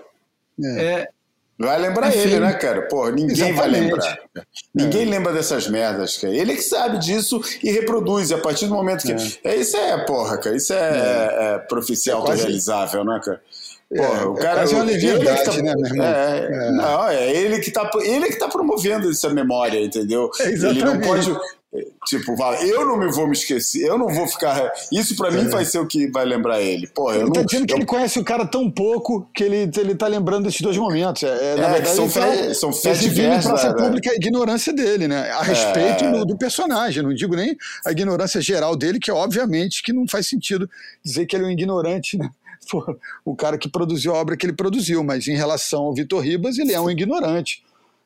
é. 0.64 0.86
é. 0.86 1.10
Vai 1.60 1.78
lembrar 1.78 2.08
Enfim, 2.08 2.20
ele, 2.20 2.40
né, 2.40 2.54
cara? 2.54 2.84
Pô, 2.84 3.10
ninguém 3.10 3.50
exatamente. 3.50 3.58
vai 3.58 3.70
lembrar. 3.70 4.20
Ninguém 4.74 5.02
é. 5.02 5.06
lembra 5.10 5.34
dessas 5.34 5.68
merdas, 5.68 6.18
cara. 6.18 6.34
Ele 6.34 6.54
é 6.54 6.56
que 6.56 6.62
sabe 6.62 6.98
disso 7.00 7.42
e 7.62 7.70
reproduz. 7.70 8.30
E 8.30 8.34
a 8.34 8.38
partir 8.38 8.68
do 8.68 8.74
momento 8.74 9.04
que. 9.04 9.12
É. 9.12 9.52
é 9.52 9.56
isso 9.58 9.76
é, 9.76 9.98
porra, 10.06 10.38
cara. 10.38 10.56
Isso 10.56 10.72
é, 10.72 10.78
é. 10.78 11.56
é 11.56 11.58
profecia 11.58 12.14
é 12.14 12.16
autorrealizável, 12.16 13.04
né, 13.04 13.20
cara? 13.22 13.42
Porra, 13.94 14.22
é, 14.22 14.26
o 14.26 14.34
cara. 14.36 14.64
É 14.64 14.68
uma 14.70 14.84
leviandade, 14.84 15.44
tá, 15.44 15.52
né, 15.62 15.76
meu 15.76 15.86
irmão? 15.86 16.06
É, 16.06 16.46
é, 16.46 16.72
Não, 16.72 17.10
é 17.10 17.32
ele 17.36 17.60
que 17.60 17.72
tá, 17.72 17.90
ele 18.04 18.28
que 18.28 18.40
tá 18.40 18.48
promovendo 18.48 19.10
essa 19.10 19.30
memória, 19.30 19.84
entendeu? 19.84 20.32
ele 20.40 20.82
não 20.82 20.98
pode. 21.02 21.30
Tipo, 22.08 22.36
eu 22.64 22.84
não 22.84 22.98
me 22.98 23.12
vou 23.12 23.28
me 23.28 23.34
esquecer, 23.34 23.86
eu 23.86 23.96
não 23.96 24.08
vou 24.08 24.28
ficar. 24.28 24.72
Isso 24.92 25.16
para 25.16 25.30
mim 25.30 25.42
é. 25.42 25.50
vai 25.50 25.64
ser 25.64 25.78
o 25.78 25.86
que 25.86 26.10
vai 26.10 26.26
lembrar 26.26 26.60
ele. 26.60 26.88
Porra, 26.88 27.18
ele 27.18 27.32
tá 27.32 27.44
dizendo 27.44 27.68
que 27.68 27.74
eu... 27.74 27.78
ele 27.78 27.86
conhece 27.86 28.18
o 28.18 28.24
cara 28.24 28.44
tão 28.44 28.72
pouco 28.72 29.30
que 29.36 29.44
ele, 29.44 29.70
ele 29.78 29.94
tá 29.94 30.08
lembrando 30.08 30.46
desses 30.46 30.62
dois 30.62 30.76
momentos. 30.78 31.22
É, 31.22 31.56
na 31.56 31.68
é, 31.68 31.74
verdade, 31.74 31.96
são 31.96 32.10
fé, 32.10 32.48
tá, 32.48 32.54
são 32.56 32.74
fé 32.74 32.94
diversas. 32.94 33.46
praça 33.46 33.74
né, 33.74 33.84
pública 33.84 34.10
a 34.10 34.16
ignorância 34.16 34.74
dele, 34.74 35.08
né? 35.08 35.30
A 35.30 35.44
respeito 35.44 36.06
é... 36.06 36.12
do, 36.12 36.26
do, 36.26 36.38
personagem. 36.38 37.04
Não 37.04 37.14
digo 37.14 37.36
nem 37.36 37.56
a 37.86 37.92
ignorância 37.92 38.42
geral 38.42 38.76
dele, 38.76 38.98
que 38.98 39.12
obviamente 39.12 39.84
que 39.84 39.94
não 39.94 40.08
faz 40.08 40.28
sentido 40.28 40.68
dizer 41.06 41.28
que 41.28 41.36
ele 41.36 41.44
é 41.44 41.48
um 41.48 41.52
ignorante, 41.52 42.18
né? 42.18 42.32
o 43.24 43.36
cara 43.36 43.60
que 43.60 43.70
produziu 43.70 44.16
a 44.16 44.18
obra 44.18 44.36
que 44.36 44.46
ele 44.46 44.54
produziu, 44.54 45.04
mas 45.04 45.28
em 45.28 45.36
relação 45.36 45.84
ao 45.84 45.94
Vitor 45.94 46.22
Ribas, 46.22 46.58
ele 46.58 46.74
é 46.74 46.82
um 46.82 46.90
ignorante. 46.90 47.64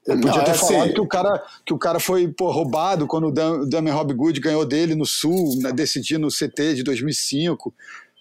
Ele 0.08 0.22
podia 0.22 0.38
não, 0.38 0.44
ter 0.44 0.52
é 0.52 0.54
falado 0.54 0.84
assim... 0.84 0.94
que, 0.94 1.02
o 1.02 1.08
cara, 1.08 1.44
que 1.66 1.74
o 1.74 1.78
cara 1.78 2.00
foi 2.00 2.28
pô, 2.28 2.52
roubado 2.52 3.08
quando 3.08 3.28
o 3.28 3.66
Damian 3.66 3.94
Rob 3.94 4.14
Good 4.14 4.40
ganhou 4.40 4.66
dele 4.66 4.96
no 4.96 5.06
Sul, 5.06 5.58
né, 5.62 5.72
decidindo 5.72 6.22
no 6.22 6.28
CT 6.28 6.76
de 6.76 6.84
2005. 6.84 7.74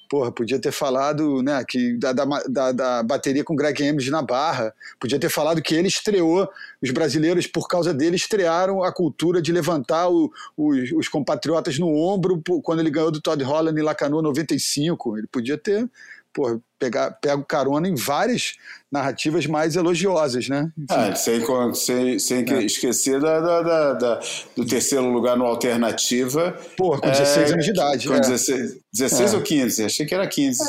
Porra, 0.09 0.31
podia 0.31 0.61
ter 0.61 0.73
falado 0.73 1.43
né, 1.43 1.65
que 1.67 1.97
da, 1.97 2.13
da, 2.13 2.71
da 2.71 3.03
bateria 3.03 3.43
com 3.43 3.57
Greg 3.57 3.83
Emes 3.83 4.11
na 4.11 4.21
barra. 4.21 4.73
Podia 5.01 5.19
ter 5.19 5.31
falado 5.31 5.63
que 5.63 5.75
ele 5.75 5.89
estreou, 5.89 6.47
os 6.83 6.91
brasileiros, 6.91 7.47
por 7.47 7.67
causa 7.67 7.95
dele, 7.95 8.15
estrearam 8.15 8.85
a 8.85 8.93
cultura 8.93 9.41
de 9.41 9.51
levantar 9.51 10.11
o, 10.11 10.31
os, 10.55 10.93
os, 10.93 11.09
compatriotas 11.09 11.79
no 11.79 11.89
ombro 11.97 12.43
quando 12.63 12.81
ele 12.81 12.91
ganhou 12.91 13.11
do 13.11 13.23
Todd 13.23 13.43
Holland 13.43 13.81
em 13.81 13.83
Lacanau 13.83 14.21
95. 14.21 15.17
Ele 15.17 15.27
podia 15.27 15.57
ter 15.57 15.89
pô, 16.33 16.61
pegar, 16.79 17.13
pego 17.13 17.45
carona 17.45 17.89
em 17.89 17.95
várias 17.95 18.55
narrativas 18.91 19.47
mais 19.47 19.77
elogiosas, 19.77 20.49
né? 20.49 20.71
Ah, 20.91 21.15
sem, 21.15 21.45
sem, 21.75 22.19
sem 22.19 22.45
é. 22.53 22.63
esquecer 22.65 23.21
da, 23.21 23.41
da, 23.41 23.93
da, 23.93 24.21
do 24.57 24.67
terceiro 24.67 25.11
lugar 25.11 25.37
no 25.37 25.45
Alternativa. 25.45 26.57
Pô, 26.77 26.99
com 26.99 27.09
16 27.09 27.51
é, 27.51 27.53
anos 27.53 27.65
de 27.65 27.71
idade. 27.71 28.09
Com 28.09 28.15
é. 28.15 28.21
16, 28.21 28.79
16 28.93 29.33
é. 29.33 29.37
ou 29.37 29.43
15? 29.43 29.85
Achei 29.85 30.07
que 30.07 30.15
era 30.15 30.27
15. 30.27 30.63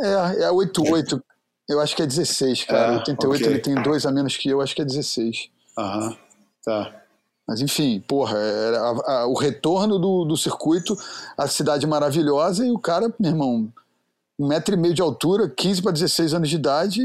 É, 0.00 0.44
é 0.44 0.50
8-8. 0.50 1.20
Eu 1.68 1.80
acho 1.80 1.94
que 1.94 2.02
é 2.02 2.06
16, 2.06 2.64
cara. 2.64 2.94
É, 2.94 2.96
88 2.98 3.42
okay. 3.42 3.46
ele 3.46 3.60
tem 3.60 3.74
dois 3.82 4.04
a 4.04 4.10
menos 4.10 4.36
que 4.36 4.48
eu, 4.48 4.60
acho 4.60 4.74
que 4.74 4.82
é 4.82 4.84
16. 4.84 5.48
Aham, 5.78 6.16
tá. 6.64 7.02
Mas 7.46 7.60
enfim, 7.60 8.00
porra, 8.06 8.38
era 8.38 8.78
a, 8.78 9.12
a, 9.12 9.26
o 9.26 9.34
retorno 9.34 9.98
do, 9.98 10.24
do 10.24 10.36
circuito, 10.36 10.96
a 11.36 11.46
cidade 11.46 11.86
maravilhosa 11.86 12.64
e 12.64 12.70
o 12.70 12.78
cara, 12.78 13.12
meu 13.18 13.30
irmão, 13.30 13.72
um 14.42 14.48
metro 14.48 14.74
e 14.74 14.76
meio 14.76 14.92
de 14.92 15.00
altura, 15.00 15.48
15 15.48 15.80
para 15.82 15.92
16 15.92 16.34
anos 16.34 16.48
de 16.48 16.56
idade, 16.56 17.00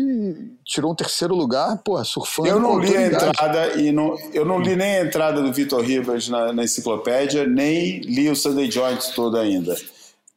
tirou 0.66 0.92
um 0.92 0.96
terceiro 0.96 1.36
lugar, 1.36 1.78
pô, 1.86 2.04
surfando. 2.04 2.50
Eu 2.50 2.60
não 2.60 2.80
li 2.80 2.98
a 2.98 3.06
entrada 3.06 3.80
e 3.80 3.92
não, 3.92 4.18
eu 4.34 4.44
não 4.44 4.60
li 4.60 4.76
nem 4.76 4.98
a 4.98 5.06
entrada 5.06 5.40
do 5.44 5.54
Vitor 5.54 5.82
Ribas 5.82 6.28
na, 6.28 6.52
na 6.52 6.64
enciclopédia, 6.64 7.46
nem 7.46 8.00
li 8.00 8.28
o 8.28 8.36
Sunday 8.36 8.72
Joint 8.72 9.14
todo 9.14 9.38
ainda. 9.38 9.76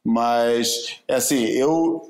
Mas, 0.03 0.99
é 1.07 1.15
assim, 1.15 1.45
eu, 1.45 2.01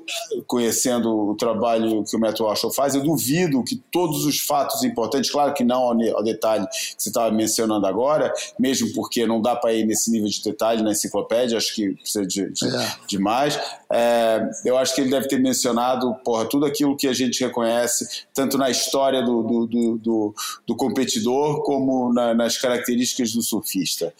conhecendo 0.46 1.10
o 1.10 1.36
trabalho 1.36 2.02
que 2.04 2.16
o 2.16 2.18
Matt 2.18 2.40
Walsh 2.40 2.74
faz, 2.74 2.94
eu 2.94 3.02
duvido 3.02 3.62
que 3.62 3.76
todos 3.92 4.24
os 4.24 4.40
fatos 4.40 4.82
importantes, 4.82 5.30
claro 5.30 5.52
que 5.52 5.62
não 5.62 5.82
ao, 5.82 6.22
detalhe 6.22 6.66
que 6.68 6.94
você 6.96 7.10
estava 7.10 7.30
mencionando 7.30 7.86
agora, 7.86 8.32
mesmo 8.58 8.90
porque 8.94 9.26
não 9.26 9.42
dá 9.42 9.54
para 9.54 9.74
ir 9.74 9.84
nesse 9.84 10.10
nível 10.10 10.28
de 10.28 10.42
detalhe 10.42 10.82
na 10.82 10.92
enciclopédia, 10.92 11.58
acho 11.58 11.74
que 11.74 11.90
precisa 11.90 12.26
de, 12.26 12.50
de, 12.50 12.66
é. 12.66 12.92
de 13.06 13.18
mais. 13.18 13.60
É, 13.92 14.48
eu 14.64 14.78
acho 14.78 14.94
que 14.94 15.02
ele 15.02 15.10
deve 15.10 15.28
ter 15.28 15.38
mencionado 15.38 16.14
porra, 16.24 16.46
tudo 16.46 16.64
aquilo 16.64 16.96
que 16.96 17.06
a 17.06 17.12
gente 17.12 17.44
reconhece, 17.44 18.24
tanto 18.32 18.56
na 18.56 18.70
história 18.70 19.22
do, 19.22 19.42
do, 19.42 19.66
do, 19.66 19.98
do, 19.98 20.34
do 20.66 20.76
competidor, 20.76 21.62
como 21.62 22.10
na, 22.10 22.32
nas 22.32 22.56
características 22.56 23.32
do 23.32 23.42
surfista. 23.42 24.14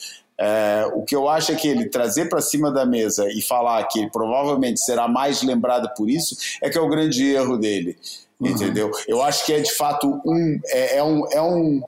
É, 0.44 0.90
o 0.94 1.04
que 1.04 1.14
eu 1.14 1.28
acho 1.28 1.52
é 1.52 1.54
que 1.54 1.68
ele 1.68 1.88
trazer 1.88 2.28
para 2.28 2.40
cima 2.40 2.68
da 2.72 2.84
mesa 2.84 3.28
e 3.28 3.40
falar 3.40 3.84
que 3.84 4.00
ele 4.00 4.10
provavelmente 4.10 4.80
será 4.80 5.06
mais 5.06 5.40
lembrado 5.40 5.88
por 5.96 6.10
isso 6.10 6.36
é 6.60 6.68
que 6.68 6.76
é 6.76 6.80
o 6.80 6.88
grande 6.88 7.24
erro 7.24 7.56
dele. 7.56 7.96
Uhum. 8.40 8.48
Entendeu? 8.48 8.90
Eu 9.06 9.22
acho 9.22 9.46
que 9.46 9.52
é 9.52 9.60
de 9.60 9.72
fato 9.72 10.20
um. 10.26 10.60
É, 10.66 10.96
é 10.96 11.04
um, 11.04 11.30
é, 11.30 11.40
um, 11.40 11.82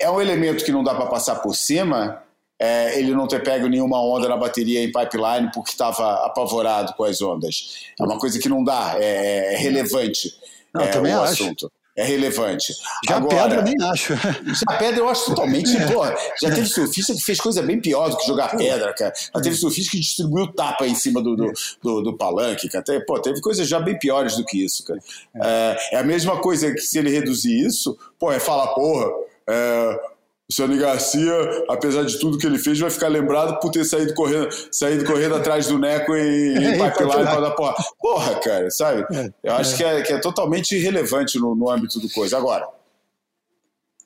é 0.00 0.10
um 0.10 0.22
elemento 0.22 0.64
que 0.64 0.72
não 0.72 0.82
dá 0.82 0.94
para 0.94 1.04
passar 1.04 1.36
por 1.36 1.54
cima. 1.54 2.22
É, 2.58 2.98
ele 2.98 3.14
não 3.14 3.28
ter 3.28 3.42
pego 3.42 3.66
nenhuma 3.66 4.02
onda 4.02 4.26
na 4.26 4.36
bateria 4.38 4.82
em 4.82 4.90
pipeline 4.90 5.50
porque 5.52 5.72
estava 5.72 6.24
apavorado 6.24 6.94
com 6.94 7.04
as 7.04 7.20
ondas. 7.20 7.90
É 8.00 8.02
uma 8.02 8.18
coisa 8.18 8.38
que 8.38 8.48
não 8.48 8.64
dá, 8.64 8.94
é, 8.98 9.52
é 9.52 9.56
relevante. 9.58 10.34
Não, 10.72 10.80
é, 10.80 10.88
também 10.88 11.14
o 11.14 11.20
acho. 11.20 11.42
assunto 11.44 11.70
é 11.96 12.04
relevante. 12.04 12.74
Já 13.08 13.16
Agora, 13.16 13.48
pedra 13.48 13.62
nem 13.62 13.74
acho. 13.88 14.14
Já 14.14 14.76
pedra 14.78 15.00
eu 15.00 15.08
acho 15.08 15.24
totalmente. 15.26 15.70
Pô, 15.90 16.04
já 16.40 16.54
teve 16.54 16.66
surfista 16.66 17.14
que 17.14 17.22
fez 17.22 17.40
coisa 17.40 17.62
bem 17.62 17.80
pior 17.80 18.10
do 18.10 18.18
que 18.18 18.26
jogar 18.26 18.54
pedra, 18.56 18.92
cara. 18.92 19.14
Já 19.34 19.40
teve 19.40 19.56
surfista 19.56 19.92
que 19.92 20.00
distribuiu 20.00 20.52
tapa 20.52 20.86
em 20.86 20.94
cima 20.94 21.22
do, 21.22 21.34
do, 21.34 21.52
do, 21.82 22.02
do 22.02 22.16
palanque, 22.16 22.68
cara. 22.68 22.84
Pô, 23.06 23.18
teve 23.18 23.40
coisas 23.40 23.66
já 23.66 23.80
bem 23.80 23.98
piores 23.98 24.36
do 24.36 24.44
que 24.44 24.62
isso, 24.62 24.84
cara. 24.84 25.00
É, 25.34 25.76
é 25.92 25.96
a 25.98 26.04
mesma 26.04 26.38
coisa 26.40 26.70
que 26.72 26.80
se 26.80 26.98
ele 26.98 27.10
reduzir 27.10 27.66
isso, 27.66 27.98
pô, 28.18 28.30
é 28.30 28.38
falar, 28.38 28.68
porra. 28.68 29.06
É, 29.48 30.00
o 30.48 30.54
Sony 30.54 30.78
Garcia, 30.78 31.32
apesar 31.68 32.04
de 32.04 32.18
tudo 32.20 32.38
que 32.38 32.46
ele 32.46 32.58
fez, 32.58 32.78
vai 32.78 32.90
ficar 32.90 33.08
lembrado 33.08 33.58
por 33.58 33.70
ter 33.70 33.84
saído 33.84 34.14
correndo, 34.14 34.48
saído 34.70 35.04
correndo 35.04 35.34
atrás 35.34 35.66
do 35.66 35.76
Neco 35.78 36.14
e, 36.14 36.54
e 36.54 36.64
é, 36.64 36.72
pipeline 36.72 37.24
para 37.24 37.40
dar 37.40 37.50
porra. 37.50 37.74
Porra, 37.98 38.34
cara, 38.36 38.70
sabe? 38.70 39.04
É, 39.12 39.30
Eu 39.42 39.54
acho 39.54 39.74
é. 39.74 39.76
Que, 39.76 39.84
é, 39.84 40.02
que 40.02 40.12
é 40.12 40.18
totalmente 40.20 40.76
irrelevante 40.76 41.38
no, 41.38 41.54
no 41.56 41.68
âmbito 41.68 41.98
do 41.98 42.08
coisa. 42.10 42.36
Agora, 42.36 42.66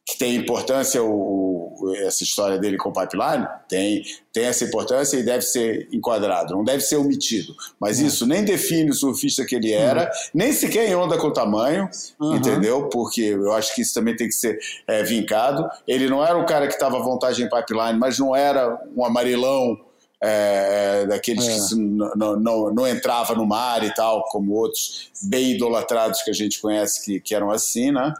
que 0.06 0.18
tem 0.18 0.34
importância 0.34 1.02
o, 1.02 1.92
essa 1.98 2.24
história 2.24 2.58
dele 2.58 2.76
com 2.76 2.88
o 2.88 2.92
pipeline? 2.92 3.46
Tem, 3.68 4.02
tem 4.32 4.44
essa 4.44 4.64
importância 4.64 5.16
e 5.16 5.22
deve 5.22 5.42
ser 5.42 5.88
enquadrado, 5.92 6.54
não 6.54 6.64
deve 6.64 6.80
ser 6.80 6.96
omitido. 6.96 7.54
Mas 7.78 8.00
uhum. 8.00 8.06
isso 8.06 8.26
nem 8.26 8.44
define 8.44 8.90
o 8.90 8.94
surfista 8.94 9.44
que 9.44 9.54
ele 9.54 9.72
era, 9.72 10.04
uhum. 10.04 10.08
nem 10.34 10.52
sequer 10.52 10.88
em 10.88 10.94
onda 10.94 11.16
com 11.16 11.32
tamanho, 11.32 11.88
uhum. 12.20 12.36
entendeu? 12.36 12.88
Porque 12.88 13.22
eu 13.22 13.52
acho 13.52 13.74
que 13.74 13.82
isso 13.82 13.94
também 13.94 14.16
tem 14.16 14.28
que 14.28 14.34
ser 14.34 14.58
é, 14.86 15.02
vincado. 15.02 15.68
Ele 15.86 16.08
não 16.08 16.24
era 16.24 16.36
um 16.36 16.46
cara 16.46 16.66
que 16.66 16.74
estava 16.74 16.98
à 16.98 17.02
vontade 17.02 17.42
em 17.42 17.48
pipeline, 17.48 17.98
mas 17.98 18.18
não 18.18 18.34
era 18.34 18.78
um 18.96 19.04
amarelão 19.04 19.78
é, 20.22 21.06
daqueles 21.06 21.48
é. 21.48 21.68
que 21.68 21.74
não, 21.76 22.36
não, 22.36 22.74
não, 22.74 22.86
entrava 22.86 23.34
no 23.34 23.46
mar 23.46 23.82
e 23.82 23.94
tal, 23.94 24.22
como 24.24 24.52
outros 24.52 25.10
bem 25.22 25.52
idolatrados 25.52 26.22
que 26.22 26.30
a 26.30 26.34
gente 26.34 26.60
conhece 26.60 27.02
que, 27.04 27.20
que 27.20 27.34
eram 27.34 27.50
assim, 27.50 27.90
né? 27.90 28.12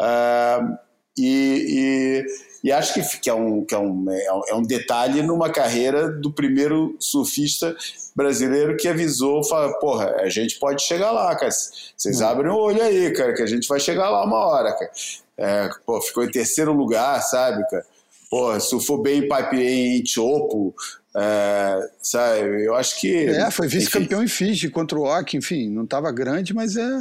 Uh, 0.00 0.78
e, 1.16 2.24
e, 2.64 2.68
e, 2.68 2.72
acho 2.72 2.94
que, 2.94 3.18
que, 3.18 3.28
é, 3.28 3.34
um, 3.34 3.64
que 3.64 3.74
é, 3.74 3.78
um, 3.78 4.06
é 4.48 4.54
um 4.54 4.62
detalhe 4.62 5.22
numa 5.22 5.50
carreira 5.50 6.10
do 6.10 6.32
primeiro 6.32 6.96
surfista 6.98 7.76
brasileiro 8.16 8.76
que 8.76 8.88
avisou, 8.88 9.44
fala, 9.44 9.78
porra, 9.78 10.16
a 10.20 10.28
gente 10.28 10.58
pode 10.58 10.82
chegar 10.82 11.10
lá, 11.10 11.34
cara. 11.36 11.50
Vocês 11.50 12.20
hum. 12.20 12.26
abrem 12.26 12.50
o 12.50 12.56
olho 12.56 12.82
aí, 12.82 13.12
cara, 13.12 13.34
que 13.34 13.42
a 13.42 13.46
gente 13.46 13.68
vai 13.68 13.80
chegar 13.80 14.08
lá 14.10 14.24
uma 14.24 14.38
hora, 14.46 14.72
cara. 14.72 14.90
É, 15.36 15.68
pô, 15.84 16.00
ficou 16.00 16.24
em 16.24 16.30
terceiro 16.30 16.72
lugar, 16.72 17.20
sabe, 17.22 17.62
cara? 17.68 17.84
Porra, 18.30 18.60
surfou 18.60 19.02
bem 19.02 19.28
em 19.28 19.98
em 20.00 20.06
Chopo, 20.06 20.74
é, 21.14 21.90
sabe? 22.00 22.64
Eu 22.64 22.74
acho 22.74 22.98
que. 22.98 23.26
É, 23.26 23.50
foi 23.50 23.68
vice-campeão 23.68 24.22
em 24.22 24.28
Fiji 24.28 24.70
contra 24.70 24.98
o 24.98 25.04
Ock, 25.04 25.36
enfim, 25.36 25.68
não 25.68 25.84
estava 25.84 26.10
grande, 26.10 26.54
mas 26.54 26.76
é, 26.76 26.98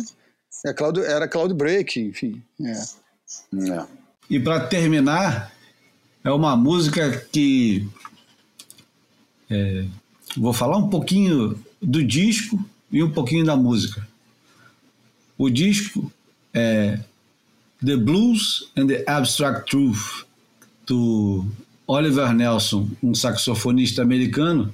é 0.66 0.74
cloud, 0.74 1.00
era 1.02 1.28
cloud 1.28 1.54
break, 1.54 2.00
enfim. 2.02 2.44
É. 2.62 2.72
é. 2.72 4.01
E 4.32 4.40
para 4.40 4.62
terminar, 4.62 5.52
é 6.24 6.32
uma 6.32 6.56
música 6.56 7.28
que 7.34 7.86
é, 9.50 9.84
vou 10.38 10.54
falar 10.54 10.78
um 10.78 10.88
pouquinho 10.88 11.62
do 11.82 12.02
disco 12.02 12.58
e 12.90 13.04
um 13.04 13.12
pouquinho 13.12 13.44
da 13.44 13.58
música. 13.58 14.08
O 15.38 15.50
disco 15.50 16.10
é 16.54 16.98
The 17.86 17.98
Blues 17.98 18.72
and 18.78 18.88
the 18.88 19.04
Abstract 19.06 19.70
Truth, 19.70 20.24
do 20.88 21.46
Oliver 21.86 22.34
Nelson, 22.34 22.90
um 23.04 23.14
saxofonista 23.14 24.02
americano 24.02 24.74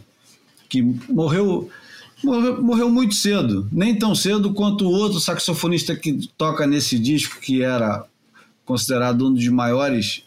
que 0.69 0.84
morreu, 1.09 1.67
morreu, 2.23 2.61
morreu 2.61 2.89
muito 2.91 3.15
cedo, 3.15 3.67
nem 3.71 3.97
tão 3.97 4.13
cedo 4.13 4.53
quanto 4.53 4.85
o 4.85 4.91
outro 4.91 5.19
saxofonista 5.19 5.95
que 5.95 6.29
toca 6.38 6.67
nesse 6.67 6.99
disco, 6.99 7.41
que 7.41 7.63
era 7.63 8.05
considerado 8.68 9.26
um 9.26 9.34
dos 9.34 9.48
maiores 9.48 10.23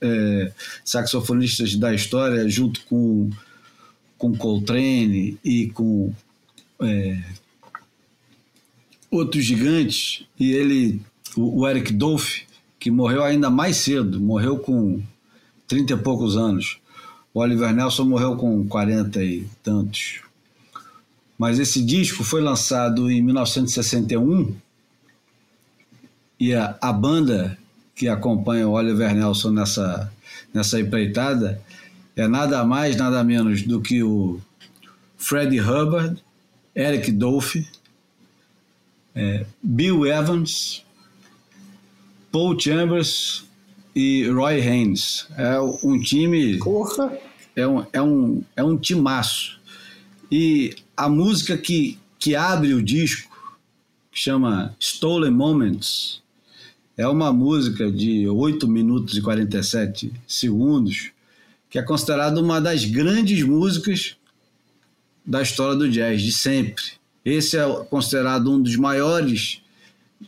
é, 0.00 0.52
saxofonistas 0.84 1.76
da 1.76 1.94
história, 1.94 2.46
junto 2.48 2.84
com, 2.86 3.30
com 4.18 4.36
Coltrane 4.36 5.38
e 5.44 5.68
com 5.68 6.12
é, 6.80 7.22
outros 9.08 9.44
gigantes, 9.44 10.26
e 10.38 10.52
ele, 10.52 11.00
o, 11.36 11.60
o 11.60 11.68
Eric 11.68 11.92
Dolphy, 11.92 12.46
que 12.80 12.90
morreu 12.90 13.22
ainda 13.22 13.48
mais 13.48 13.76
cedo, 13.76 14.20
morreu 14.20 14.58
com 14.58 15.00
30 15.68 15.94
e 15.94 15.96
poucos 15.96 16.36
anos. 16.36 16.78
O 17.32 17.40
Oliver 17.40 17.72
Nelson 17.72 18.04
morreu 18.04 18.36
com 18.36 18.66
40 18.66 19.22
e 19.22 19.46
tantos. 19.62 20.20
Mas 21.38 21.60
esse 21.60 21.80
disco 21.82 22.24
foi 22.24 22.40
lançado 22.40 23.10
em 23.10 23.22
1961 23.22 24.54
e 26.38 26.54
a, 26.54 26.76
a 26.80 26.92
banda 26.92 27.56
que 27.94 28.08
acompanha 28.08 28.68
o 28.68 28.72
Oliver 28.72 29.14
Nelson 29.14 29.50
nessa, 29.50 30.12
nessa 30.52 30.80
empreitada 30.80 31.60
é 32.16 32.28
nada 32.28 32.64
mais, 32.64 32.96
nada 32.96 33.22
menos 33.24 33.62
do 33.62 33.80
que 33.80 34.02
o 34.02 34.40
Freddie 35.16 35.60
Hubbard, 35.60 36.22
Eric 36.74 37.10
Dolphy, 37.12 37.66
é, 39.14 39.46
Bill 39.62 40.06
Evans, 40.06 40.84
Paul 42.30 42.58
Chambers 42.58 43.44
e 43.94 44.28
Roy 44.28 44.60
Haynes. 44.60 45.26
É 45.36 45.58
um 45.60 46.00
time. 46.00 46.58
É 47.54 47.66
um, 47.66 47.86
é 47.92 48.02
um, 48.02 48.42
é 48.56 48.64
um 48.64 48.76
timaço. 48.76 49.60
E 50.30 50.74
a 50.96 51.08
música 51.08 51.56
que, 51.56 51.98
que 52.18 52.34
abre 52.34 52.74
o 52.74 52.82
disco, 52.82 53.30
que 54.10 54.18
chama 54.18 54.74
Stolen 54.80 55.30
Moments, 55.30 56.23
é 56.96 57.06
uma 57.08 57.32
música 57.32 57.90
de 57.90 58.28
8 58.28 58.68
minutos 58.68 59.16
e 59.16 59.22
47 59.22 60.12
segundos, 60.26 61.10
que 61.68 61.78
é 61.78 61.82
considerada 61.82 62.40
uma 62.40 62.60
das 62.60 62.84
grandes 62.84 63.42
músicas 63.42 64.16
da 65.26 65.42
história 65.42 65.76
do 65.76 65.90
jazz, 65.90 66.22
de 66.22 66.32
sempre. 66.32 66.84
Esse 67.24 67.56
é 67.56 67.66
considerado 67.90 68.50
um 68.50 68.62
dos 68.62 68.76
maiores, 68.76 69.60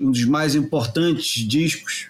um 0.01 0.11
dos 0.11 0.25
mais 0.25 0.55
importantes 0.55 1.47
discos, 1.47 2.09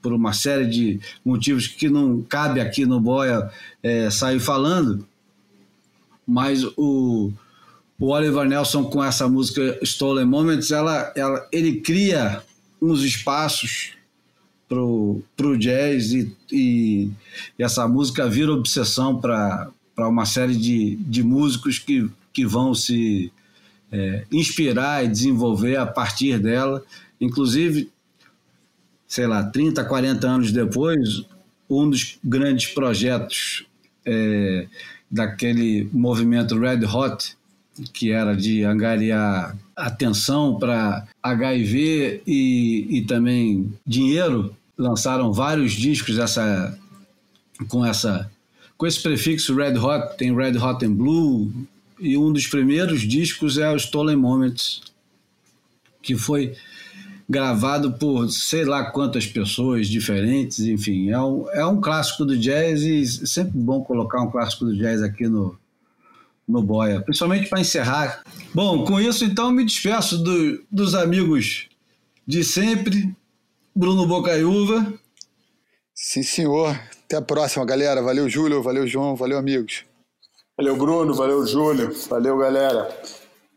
por 0.00 0.12
uma 0.12 0.32
série 0.32 0.66
de 0.66 1.00
motivos 1.24 1.66
que 1.66 1.88
não 1.88 2.22
cabe 2.22 2.60
aqui 2.60 2.86
no 2.86 3.00
Boia 3.00 3.50
é, 3.82 4.10
sair 4.10 4.40
falando, 4.40 5.06
mas 6.26 6.64
o, 6.76 7.32
o 7.98 8.06
Oliver 8.06 8.44
Nelson 8.44 8.84
com 8.84 9.02
essa 9.02 9.28
música 9.28 9.78
Stolen 9.82 10.24
Moments, 10.24 10.70
ela, 10.70 11.12
ela, 11.16 11.48
ele 11.52 11.80
cria 11.80 12.42
uns 12.80 13.02
espaços 13.02 13.92
pro, 14.68 15.22
pro 15.36 15.58
jazz 15.58 16.12
e, 16.12 16.36
e, 16.52 17.10
e 17.58 17.62
essa 17.62 17.88
música 17.88 18.28
vira 18.28 18.52
obsessão 18.52 19.18
para 19.18 19.70
uma 19.96 20.26
série 20.26 20.56
de, 20.56 20.96
de 20.96 21.22
músicos 21.22 21.78
que, 21.78 22.08
que 22.32 22.44
vão 22.44 22.74
se 22.74 23.32
é, 23.90 24.24
inspirar 24.30 25.04
e 25.04 25.08
desenvolver 25.08 25.76
a 25.76 25.86
partir 25.86 26.38
dela. 26.38 26.84
Inclusive, 27.20 27.90
sei 29.06 29.26
lá, 29.26 29.42
30, 29.42 29.84
40 29.84 30.28
anos 30.28 30.52
depois, 30.52 31.24
um 31.68 31.88
dos 31.88 32.18
grandes 32.22 32.66
projetos 32.66 33.66
é, 34.04 34.68
daquele 35.10 35.88
movimento 35.92 36.58
Red 36.58 36.84
Hot, 36.84 37.37
que 37.92 38.10
era 38.10 38.34
de 38.34 38.64
angariar 38.64 39.56
atenção 39.76 40.58
para 40.58 41.06
HIV 41.22 42.22
e, 42.26 42.86
e 42.90 43.02
também 43.02 43.72
dinheiro, 43.86 44.54
lançaram 44.76 45.32
vários 45.32 45.72
discos 45.72 46.18
essa, 46.18 46.76
com 47.68 47.84
essa 47.84 48.30
com 48.76 48.86
esse 48.86 49.02
prefixo 49.02 49.56
Red 49.56 49.76
Hot, 49.76 50.16
tem 50.16 50.32
Red 50.32 50.56
Hot 50.56 50.86
and 50.86 50.92
Blue, 50.92 51.52
e 51.98 52.16
um 52.16 52.32
dos 52.32 52.46
primeiros 52.46 53.00
discos 53.00 53.58
é 53.58 53.68
o 53.68 53.76
Stolen 53.76 54.14
Moments, 54.14 54.80
que 56.00 56.16
foi 56.16 56.54
gravado 57.28 57.92
por 57.94 58.30
sei 58.30 58.64
lá 58.64 58.84
quantas 58.84 59.26
pessoas 59.26 59.88
diferentes, 59.88 60.60
enfim, 60.60 61.10
é 61.10 61.20
um, 61.20 61.50
é 61.50 61.66
um 61.66 61.80
clássico 61.80 62.24
do 62.24 62.38
jazz 62.38 62.82
e 62.82 63.04
sempre 63.26 63.58
bom 63.58 63.82
colocar 63.82 64.22
um 64.22 64.30
clássico 64.30 64.64
do 64.64 64.76
jazz 64.76 65.02
aqui 65.02 65.26
no, 65.26 65.58
no 66.48 66.62
Boia, 66.62 67.02
principalmente 67.02 67.48
para 67.48 67.60
encerrar. 67.60 68.22
Bom, 68.54 68.84
com 68.84 68.98
isso 68.98 69.24
então 69.24 69.50
me 69.50 69.64
despeço 69.64 70.18
do, 70.18 70.64
dos 70.70 70.94
amigos 70.94 71.68
de 72.26 72.42
sempre, 72.42 73.14
Bruno 73.74 74.06
Bocaiúva. 74.06 74.92
Sim, 75.94 76.22
senhor. 76.22 76.78
Até 77.04 77.16
a 77.16 77.22
próxima, 77.22 77.64
galera. 77.64 78.02
Valeu, 78.02 78.28
Júlio. 78.28 78.62
Valeu, 78.62 78.86
João. 78.86 79.16
Valeu, 79.16 79.38
amigos. 79.38 79.84
Valeu, 80.56 80.76
Bruno. 80.76 81.14
Valeu, 81.14 81.46
Júlio. 81.46 81.92
Valeu, 82.08 82.38
galera. 82.38 82.88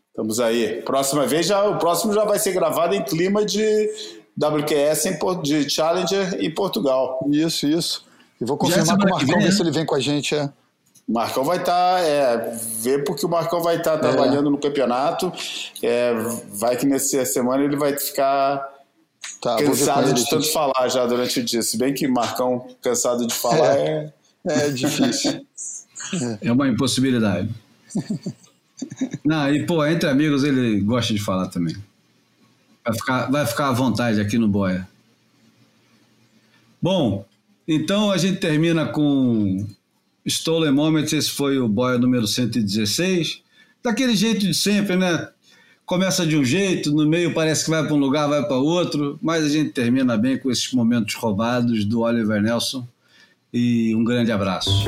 Estamos 0.09 0.39
aí. 0.39 0.81
Próxima 0.83 1.25
vez, 1.25 1.45
já, 1.45 1.63
o 1.63 1.77
próximo 1.77 2.13
já 2.13 2.25
vai 2.25 2.39
ser 2.39 2.51
gravado 2.51 2.95
em 2.95 3.03
clima 3.03 3.45
de 3.45 3.89
WQS, 4.37 5.05
em, 5.05 5.41
de 5.41 5.69
Challenger 5.69 6.35
em 6.43 6.53
Portugal. 6.53 7.19
Isso, 7.31 7.67
isso. 7.67 8.05
E 8.39 8.45
vou 8.45 8.57
confirmar 8.57 8.97
com 8.97 9.05
o 9.05 9.09
Marcão, 9.09 9.39
ver 9.39 9.51
se 9.51 9.61
ele 9.61 9.71
vem 9.71 9.85
com 9.85 9.95
a 9.95 9.99
gente. 9.99 10.35
É. 10.35 10.51
O 11.11 11.13
Marcão 11.13 11.43
vai 11.43 11.57
estar, 11.57 11.97
tá, 11.97 11.99
é, 11.99 12.37
ver 12.79 13.03
porque 13.03 13.25
o 13.25 13.29
Marcão 13.29 13.61
vai 13.61 13.75
estar 13.75 13.97
tá 13.97 14.07
é. 14.07 14.11
trabalhando 14.11 14.49
no 14.49 14.57
campeonato. 14.57 15.29
É, 15.83 16.13
vai 16.53 16.77
que 16.77 16.85
nessa 16.85 17.25
semana 17.25 17.61
ele 17.65 17.75
vai 17.75 17.97
ficar 17.99 18.65
tá, 19.41 19.57
cansado 19.57 20.13
de 20.13 20.29
tanto 20.29 20.49
falar 20.53 20.87
já 20.87 21.05
durante 21.05 21.41
o 21.41 21.43
dia. 21.43 21.61
Se 21.63 21.77
bem 21.77 21.93
que 21.93 22.07
Marcão 22.07 22.65
cansado 22.81 23.27
de 23.27 23.33
falar 23.33 23.77
é, 23.77 24.13
é, 24.47 24.67
é 24.67 24.69
difícil. 24.69 25.45
É 26.39 26.49
uma 26.49 26.69
impossibilidade. 26.69 27.49
Não, 29.25 29.53
e 29.53 29.65
pô, 29.65 29.85
entre 29.85 30.07
amigos 30.07 30.45
ele 30.45 30.79
gosta 30.79 31.13
de 31.13 31.19
falar 31.19 31.47
também. 31.47 31.75
Vai 32.85 32.93
ficar, 32.95 33.29
vai 33.29 33.45
ficar 33.45 33.67
à 33.67 33.73
vontade 33.73 34.21
aqui 34.21 34.37
no 34.37 34.47
Boia. 34.47 34.87
Bom, 36.81 37.25
então 37.67 38.11
a 38.11 38.17
gente 38.17 38.39
termina 38.39 38.85
com 38.85 39.67
Stolen 40.25 40.71
Moments. 40.71 41.13
Esse 41.13 41.31
foi 41.31 41.59
o 41.59 41.67
Boia 41.67 41.97
número 41.97 42.27
116. 42.27 43.41
Daquele 43.83 44.15
jeito 44.15 44.45
de 44.45 44.53
sempre, 44.53 44.95
né? 44.95 45.27
Começa 45.85 46.25
de 46.25 46.37
um 46.37 46.45
jeito, 46.45 46.91
no 46.91 47.05
meio 47.05 47.33
parece 47.33 47.65
que 47.65 47.69
vai 47.69 47.83
para 47.83 47.93
um 47.93 47.99
lugar, 47.99 48.29
vai 48.29 48.41
para 48.45 48.55
outro, 48.55 49.19
mas 49.21 49.43
a 49.43 49.49
gente 49.49 49.71
termina 49.71 50.17
bem 50.17 50.37
com 50.37 50.49
esses 50.49 50.71
momentos 50.71 51.15
roubados 51.15 51.83
do 51.83 52.01
Oliver 52.01 52.41
Nelson. 52.41 52.87
E 53.53 53.93
um 53.93 54.03
grande 54.03 54.31
abraço. 54.31 54.85